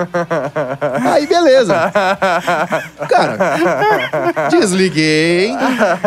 Aí, 1.12 1.26
beleza. 1.26 1.74
Cara, 3.08 4.48
desliguei. 4.50 5.21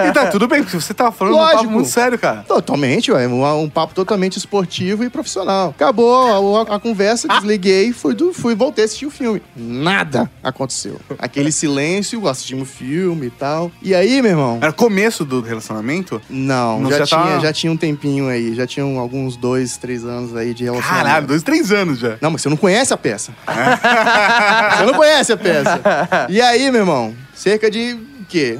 E 0.08 0.12
tá 0.14 0.28
tudo 0.28 0.48
bem, 0.48 0.64
porque 0.64 0.80
você 0.80 0.94
tava 0.94 1.12
falando 1.12 1.34
um 1.34 1.38
Lógico. 1.38 1.58
papo 1.64 1.72
muito 1.72 1.90
sério, 1.90 2.18
cara. 2.20 2.44
Totalmente, 2.48 3.12
ué. 3.12 3.28
Um, 3.28 3.62
um 3.64 3.70
papo 3.70 3.94
totalmente 3.94 4.38
esportivo 4.38 5.04
e 5.04 5.10
profissional. 5.10 5.70
Acabou 5.70 6.64
a, 6.66 6.72
a- 6.72 6.76
a 6.76 6.80
conversa, 6.80 7.28
desliguei, 7.28 7.92
fui, 7.94 8.14
do, 8.14 8.34
fui 8.34 8.56
voltei 8.56 8.84
a 8.84 8.86
assistir 8.86 9.06
o 9.06 9.12
filme. 9.12 9.42
Nada 9.56 10.30
aconteceu. 10.44 11.00
Aquele 11.20 11.52
silêncio, 11.52 12.28
assistimos 12.28 12.70
o 12.70 12.72
filme 12.72 13.28
e 13.28 13.32
tal. 13.32 13.72
E 13.82 13.94
aí, 13.94 14.22
meu 14.22 14.32
irmão? 14.32 14.60
Era 14.62 14.72
começo 14.74 15.24
do 15.26 15.42
relacionamento? 15.42 16.22
Não, 16.30 16.80
Não, 16.82 16.90
já, 16.92 17.00
já 17.00 17.06
tinha, 17.06 17.22
tá- 17.22 17.40
já 17.40 17.54
tinha 17.54 17.72
um 17.72 17.78
tempinho 17.78 18.28
aí. 18.28 18.54
Já 18.56 18.66
tinham 18.68 18.98
alguns 19.00 19.36
dois, 19.38 19.78
três 19.78 20.04
anos 20.06 20.36
aí 20.36 20.54
de 20.54 20.64
relacionamento. 20.64 21.06
Caralho, 21.06 21.28
dois, 21.28 21.44
três 21.44 21.72
anos 21.72 22.00
já. 22.00 22.18
Não, 22.22 22.32
mas 22.32 22.42
você 22.42 22.50
não 22.50 22.58
conhece 22.58 22.94
a 22.94 22.98
peça. 22.98 23.32
você 24.78 24.86
não 24.86 24.94
conhece 24.94 25.32
a 25.34 25.38
peça. 25.38 25.82
E 26.30 26.42
aí, 26.42 26.70
meu 26.72 26.82
irmão, 26.82 27.14
cerca 27.34 27.70
de 27.70 27.98
quê? 28.28 28.60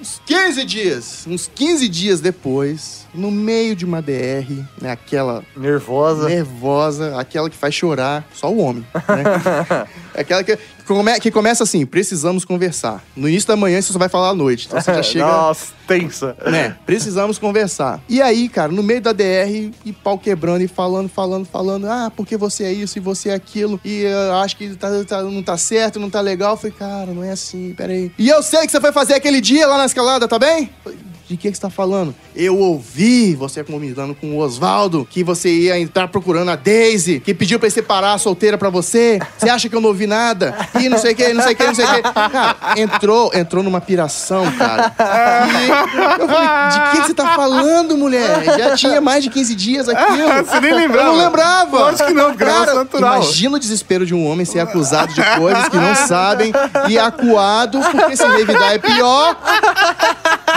Uns 0.00 0.20
15 0.24 0.64
dias. 0.64 1.24
Uns 1.26 1.50
15 1.52 1.88
dias 1.88 2.20
depois, 2.20 3.06
no 3.12 3.30
meio 3.30 3.74
de 3.74 3.84
uma 3.84 4.00
DR, 4.00 4.46
né? 4.80 4.92
Aquela 4.92 5.44
Nervosa. 5.56 6.28
nervosa, 6.28 7.18
aquela 7.18 7.50
que 7.50 7.56
faz 7.56 7.74
chorar, 7.74 8.26
só 8.32 8.50
o 8.52 8.58
homem, 8.58 8.86
né? 8.94 9.86
aquela 10.14 10.44
que, 10.44 10.56
come- 10.94 11.20
que 11.20 11.30
começa 11.30 11.62
assim, 11.62 11.84
precisamos 11.86 12.44
conversar. 12.44 13.02
No 13.16 13.28
início 13.28 13.46
da 13.48 13.56
manhã 13.56 13.80
você 13.80 13.92
só 13.92 13.98
vai 13.98 14.08
falar 14.08 14.30
à 14.30 14.34
noite, 14.34 14.66
então 14.66 14.80
você 14.80 14.94
já 14.94 15.02
chega 15.04 15.26
Nossa, 15.26 15.66
tensa. 15.86 16.36
né? 16.46 16.76
Precisamos 16.84 17.38
conversar. 17.38 18.00
E 18.08 18.20
aí, 18.20 18.48
cara, 18.48 18.72
no 18.72 18.82
meio 18.82 19.00
da 19.00 19.12
DR, 19.12 19.70
e 19.84 19.92
pau 19.92 20.18
quebrando, 20.18 20.62
e 20.62 20.68
falando, 20.68 21.08
falando, 21.08 21.46
falando, 21.46 21.86
ah, 21.86 22.10
porque 22.16 22.36
você 22.36 22.64
é 22.64 22.72
isso 22.72 22.98
e 22.98 23.00
você 23.00 23.28
é 23.30 23.34
aquilo, 23.34 23.80
e 23.84 24.00
eu 24.02 24.34
acho 24.36 24.56
que 24.56 24.74
tá- 24.76 24.88
tá- 25.06 25.22
não 25.22 25.42
tá 25.42 25.56
certo, 25.56 26.00
não 26.00 26.10
tá 26.10 26.20
legal. 26.20 26.52
Eu 26.52 26.56
falei, 26.56 26.74
cara, 26.78 27.12
não 27.12 27.22
é 27.22 27.30
assim, 27.30 27.74
peraí. 27.76 28.10
E 28.18 28.28
eu 28.28 28.42
sei 28.42 28.60
que 28.66 28.72
você 28.72 28.80
foi 28.80 28.92
fazer 28.92 29.14
aquele 29.14 29.40
dia 29.40 29.66
lá 29.66 29.76
na 29.78 29.86
escalada, 29.86 30.26
tá 30.26 30.38
bem? 30.38 30.64
Eu 30.64 30.68
falei, 30.92 30.98
de 31.28 31.36
que, 31.36 31.50
que 31.50 31.56
você 31.56 31.60
tá 31.60 31.68
falando? 31.68 32.14
Eu 32.34 32.58
ouvi 32.58 33.34
você 33.34 33.62
combinando 33.62 34.14
com 34.14 34.28
o 34.28 34.38
Oswaldo 34.38 35.06
que 35.10 35.22
você 35.22 35.50
ia 35.50 35.78
entrar 35.78 36.08
procurando 36.08 36.50
a 36.50 36.56
Daisy, 36.56 37.20
que 37.20 37.34
pediu 37.34 37.58
pra 37.58 37.66
ele 37.66 37.74
separar 37.74 38.14
a 38.14 38.18
solteira 38.18 38.56
pra 38.56 38.70
você. 38.70 39.18
Você 39.36 39.50
acha 39.50 39.68
que 39.68 39.76
eu 39.76 39.80
não 39.80 39.90
ouvi 39.90 40.06
nada? 40.06 40.56
E 40.80 40.88
não 40.88 40.96
sei 40.96 41.12
o 41.12 41.16
que, 41.16 41.34
não 41.34 41.42
sei 41.42 41.52
o 41.52 41.56
que, 41.56 41.64
não 41.64 41.74
sei 41.74 41.84
o 41.84 41.88
que. 41.88 42.02
Cara, 42.02 42.56
entrou, 42.76 43.30
entrou 43.34 43.62
numa 43.62 43.80
piração, 43.80 44.50
cara. 44.52 44.94
E 44.98 46.20
eu 46.22 46.28
falei, 46.28 46.48
de 46.72 46.90
que 46.90 47.00
que 47.02 47.06
você 47.08 47.14
tá 47.14 47.34
falando, 47.34 47.96
mulher? 47.96 48.44
Já 48.58 48.76
tinha 48.76 49.00
mais 49.00 49.22
de 49.22 49.30
15 49.30 49.54
dias 49.54 49.88
aquilo. 49.88 50.28
Você 50.48 50.60
nem 50.60 50.72
lembrava. 50.72 51.08
Eu 51.08 51.12
não 51.12 51.24
lembrava. 51.24 51.78
Lógico 51.78 52.06
que 52.06 52.14
não, 52.14 52.30
porque 52.30 52.44
Cara, 52.44 52.74
natural. 52.74 53.16
imagina 53.16 53.56
o 53.56 53.58
desespero 53.60 54.06
de 54.06 54.14
um 54.14 54.26
homem 54.26 54.46
ser 54.46 54.60
acusado 54.60 55.12
de 55.12 55.22
coisas 55.36 55.68
que 55.68 55.76
não 55.76 55.94
sabem 55.94 56.52
e 56.88 56.98
acuado 56.98 57.80
porque 57.90 58.16
se 58.16 58.26
revidar 58.26 58.72
é 58.72 58.78
pior. 58.78 59.36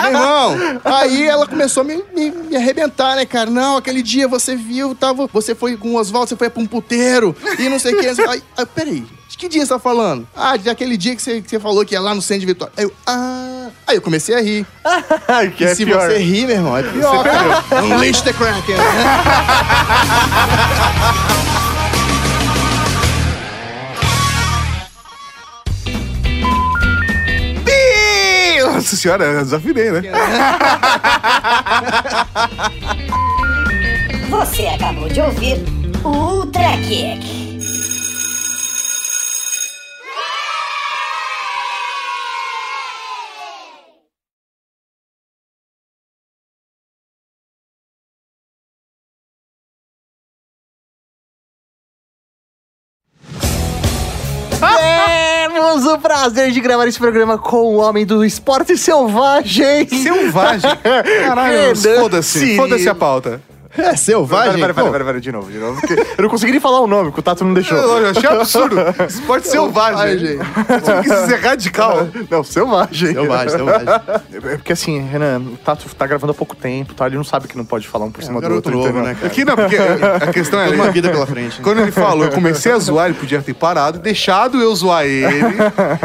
Meu 0.02 0.12
irmão, 0.12 0.56
aí 0.86 1.28
ela 1.28 1.48
começou 1.48 1.82
a 1.82 1.84
me, 1.84 2.04
me, 2.16 2.32
me 2.32 2.56
arrebentar, 2.56 3.16
né, 3.16 3.26
cara? 3.26 3.50
Não, 3.50 3.78
aquele 3.78 4.02
dia 4.02 4.28
você 4.28 4.56
viu, 4.56 4.96
tava, 4.96 5.28
você 5.32 5.54
foi 5.56 5.76
com 5.78 5.90
o 5.90 5.96
Oswaldo, 5.98 6.30
você 6.30 6.36
foi 6.36 6.50
pra 6.50 6.62
um 6.62 6.68
puteiro 6.68 7.36
e 7.60 7.70
não 7.70 7.80
sei 7.80 7.94
o 7.96 8.00
que. 8.00 8.08
Aí, 8.08 8.44
aí, 8.58 8.66
peraí, 8.66 9.06
de 9.30 9.38
que 9.38 9.48
dia 9.48 9.66
você 9.66 9.74
tá 9.74 9.80
falando? 9.80 10.28
Ah, 10.36 10.58
daquele 10.58 10.98
dia 10.98 11.16
que 11.16 11.22
você, 11.22 11.42
que 11.42 11.50
você 11.50 11.60
falou 11.60 11.86
que 11.86 11.94
ia 11.96 12.02
lá 12.02 12.14
no 12.16 12.22
centro 12.22 12.42
de 12.42 12.46
Vitória. 12.48 12.74
Aí 12.78 12.84
eu, 12.84 12.92
ah... 13.08 13.48
Aí 13.88 13.96
eu 13.98 14.02
comecei 14.02 14.36
a 14.36 14.42
rir. 14.42 14.66
que 15.58 15.64
E 15.64 15.68
é 15.68 15.76
se 15.76 15.86
pior. 15.86 16.10
você 16.10 16.18
rir, 16.18 16.46
meu 16.46 16.56
irmão, 16.56 16.78
é 16.78 16.84
pior. 16.84 17.24
cara. 17.24 17.84
Unleash 17.84 18.22
the 18.22 18.34
Kraken. 18.34 18.76
senhora, 29.02 29.24
eu 29.24 29.44
desafinei, 29.44 29.92
né? 29.92 30.02
Você 34.30 34.68
acabou 34.68 35.10
de 35.10 35.20
ouvir 35.22 35.58
o 36.04 36.10
Ultra 36.10 36.78
Kick. 36.88 37.51
O 55.94 56.00
prazer 56.00 56.52
de 56.52 56.60
gravar 56.62 56.88
esse 56.88 56.98
programa 56.98 57.38
com 57.38 57.58
o 57.58 57.78
homem 57.78 58.06
do 58.06 58.24
esporte 58.24 58.78
selvagem. 58.78 59.88
Selvagem. 59.88 60.72
Caralho, 61.26 61.76
foda-se. 61.76 62.56
Foda-se 62.56 62.90
a 62.90 62.96
pauta. 62.96 63.42
É 63.78 63.96
selvagem? 63.96 64.54
Pera, 64.60 64.74
pera, 64.74 64.74
pera, 64.74 64.92
pera, 64.92 65.06
pera, 65.06 65.22
de 65.22 65.32
novo, 65.32 65.52
de 65.52 65.58
novo. 65.58 65.80
eu 66.18 66.22
não 66.24 66.30
consegui 66.30 66.52
nem 66.52 66.62
falar 66.62 66.82
o 66.82 66.88
nome, 66.88 67.06
porque 67.06 67.20
o 67.20 67.24
Tato 67.24 67.44
não 67.44 67.54
deixou. 67.54 67.78
Eu 67.78 68.10
achei 68.10 68.30
absurdo. 68.30 68.76
Esporte 69.08 69.48
selvagem. 69.50 70.40
Quis 71.04 71.22
dizer 71.22 71.40
radical. 71.42 72.08
Não, 72.30 72.44
selvagem. 72.44 73.14
Selvagem, 73.14 73.50
selvagem. 73.50 73.88
É 74.34 74.56
porque 74.58 74.74
assim, 74.74 75.00
Renan, 75.02 75.40
o 75.40 75.58
Tato 75.58 75.86
tá 75.96 76.06
gravando 76.08 76.32
há 76.32 76.36
pouco 76.36 76.56
tempo, 76.56 76.94
tá? 76.94 77.08
Ele 77.08 77.16
não 77.18 77.24
sabe 77.24 77.48
que 77.48 77.58
não 77.58 77.66
pode 77.66 77.88
falar 77.88 78.06
um 78.06 78.12
por 78.12 78.24
cima 78.24 78.40
do 78.40 78.42
garoto 78.42 78.70
outro. 78.70 78.94
novo, 78.94 79.06
né, 79.06 79.16
cara? 79.16 79.28
Aqui 79.28 79.46
não, 79.46 79.56
porque 79.56 79.78
a 79.78 80.32
questão 80.32 80.60
é. 80.60 80.66
Toda 80.66 80.76
uma 80.76 80.92
vida 80.92 81.10
pela 81.10 81.26
frente. 81.28 81.58
né? 81.58 81.64
Quando 81.64 81.80
ele 81.82 81.92
falou, 81.92 82.26
eu 82.26 82.32
comecei 82.32 82.72
a 82.72 82.78
zoar, 82.80 83.08
ele 83.08 83.16
podia 83.16 83.42
ter 83.42 83.54
parado, 83.54 84.00
deixado 84.00 84.62
eu 84.62 84.74
zoar 84.76 85.06
ele, 85.06 85.28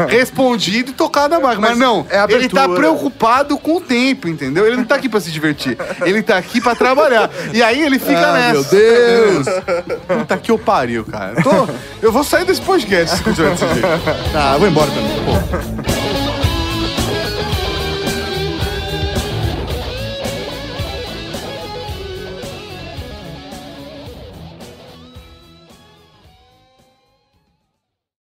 respondido 0.09 0.91
e 0.91 0.93
tocado 0.93 1.35
a 1.35 1.39
marca. 1.39 1.59
Mas, 1.61 1.77
não, 1.77 2.05
é 2.09 2.23
ele 2.33 2.49
tá 2.49 2.67
preocupado 2.69 3.57
com 3.57 3.77
o 3.77 3.81
tempo, 3.81 4.27
entendeu? 4.27 4.65
Ele 4.65 4.77
não 4.77 4.85
tá 4.85 4.95
aqui 4.95 5.09
pra 5.09 5.19
se 5.19 5.31
divertir. 5.31 5.77
Ele 6.01 6.21
tá 6.21 6.37
aqui 6.37 6.61
pra 6.61 6.75
trabalhar. 6.75 7.29
E 7.53 7.56
aí 7.61 7.81
ele 7.81 7.99
fica 7.99 8.27
Ah, 8.27 8.33
nessa. 8.33 8.53
meu 8.53 8.63
Deus. 8.63 9.47
Puta 10.07 10.37
que 10.37 10.51
eu 10.51 10.57
pariu, 10.57 11.03
cara. 11.05 11.33
Eu, 11.37 11.43
tô- 11.43 11.67
eu 12.01 12.11
vou 12.11 12.23
sair 12.23 12.45
desse 12.45 12.61
podcast 12.61 13.17
se 13.17 13.23
continuar 13.23 13.51
desse 13.51 13.65
jeito. 13.67 14.31
Tá, 14.33 14.53
eu 14.55 14.59
vou 14.59 14.67
embora 14.67 14.89
também. 14.91 15.11
Pô. 15.25 16.26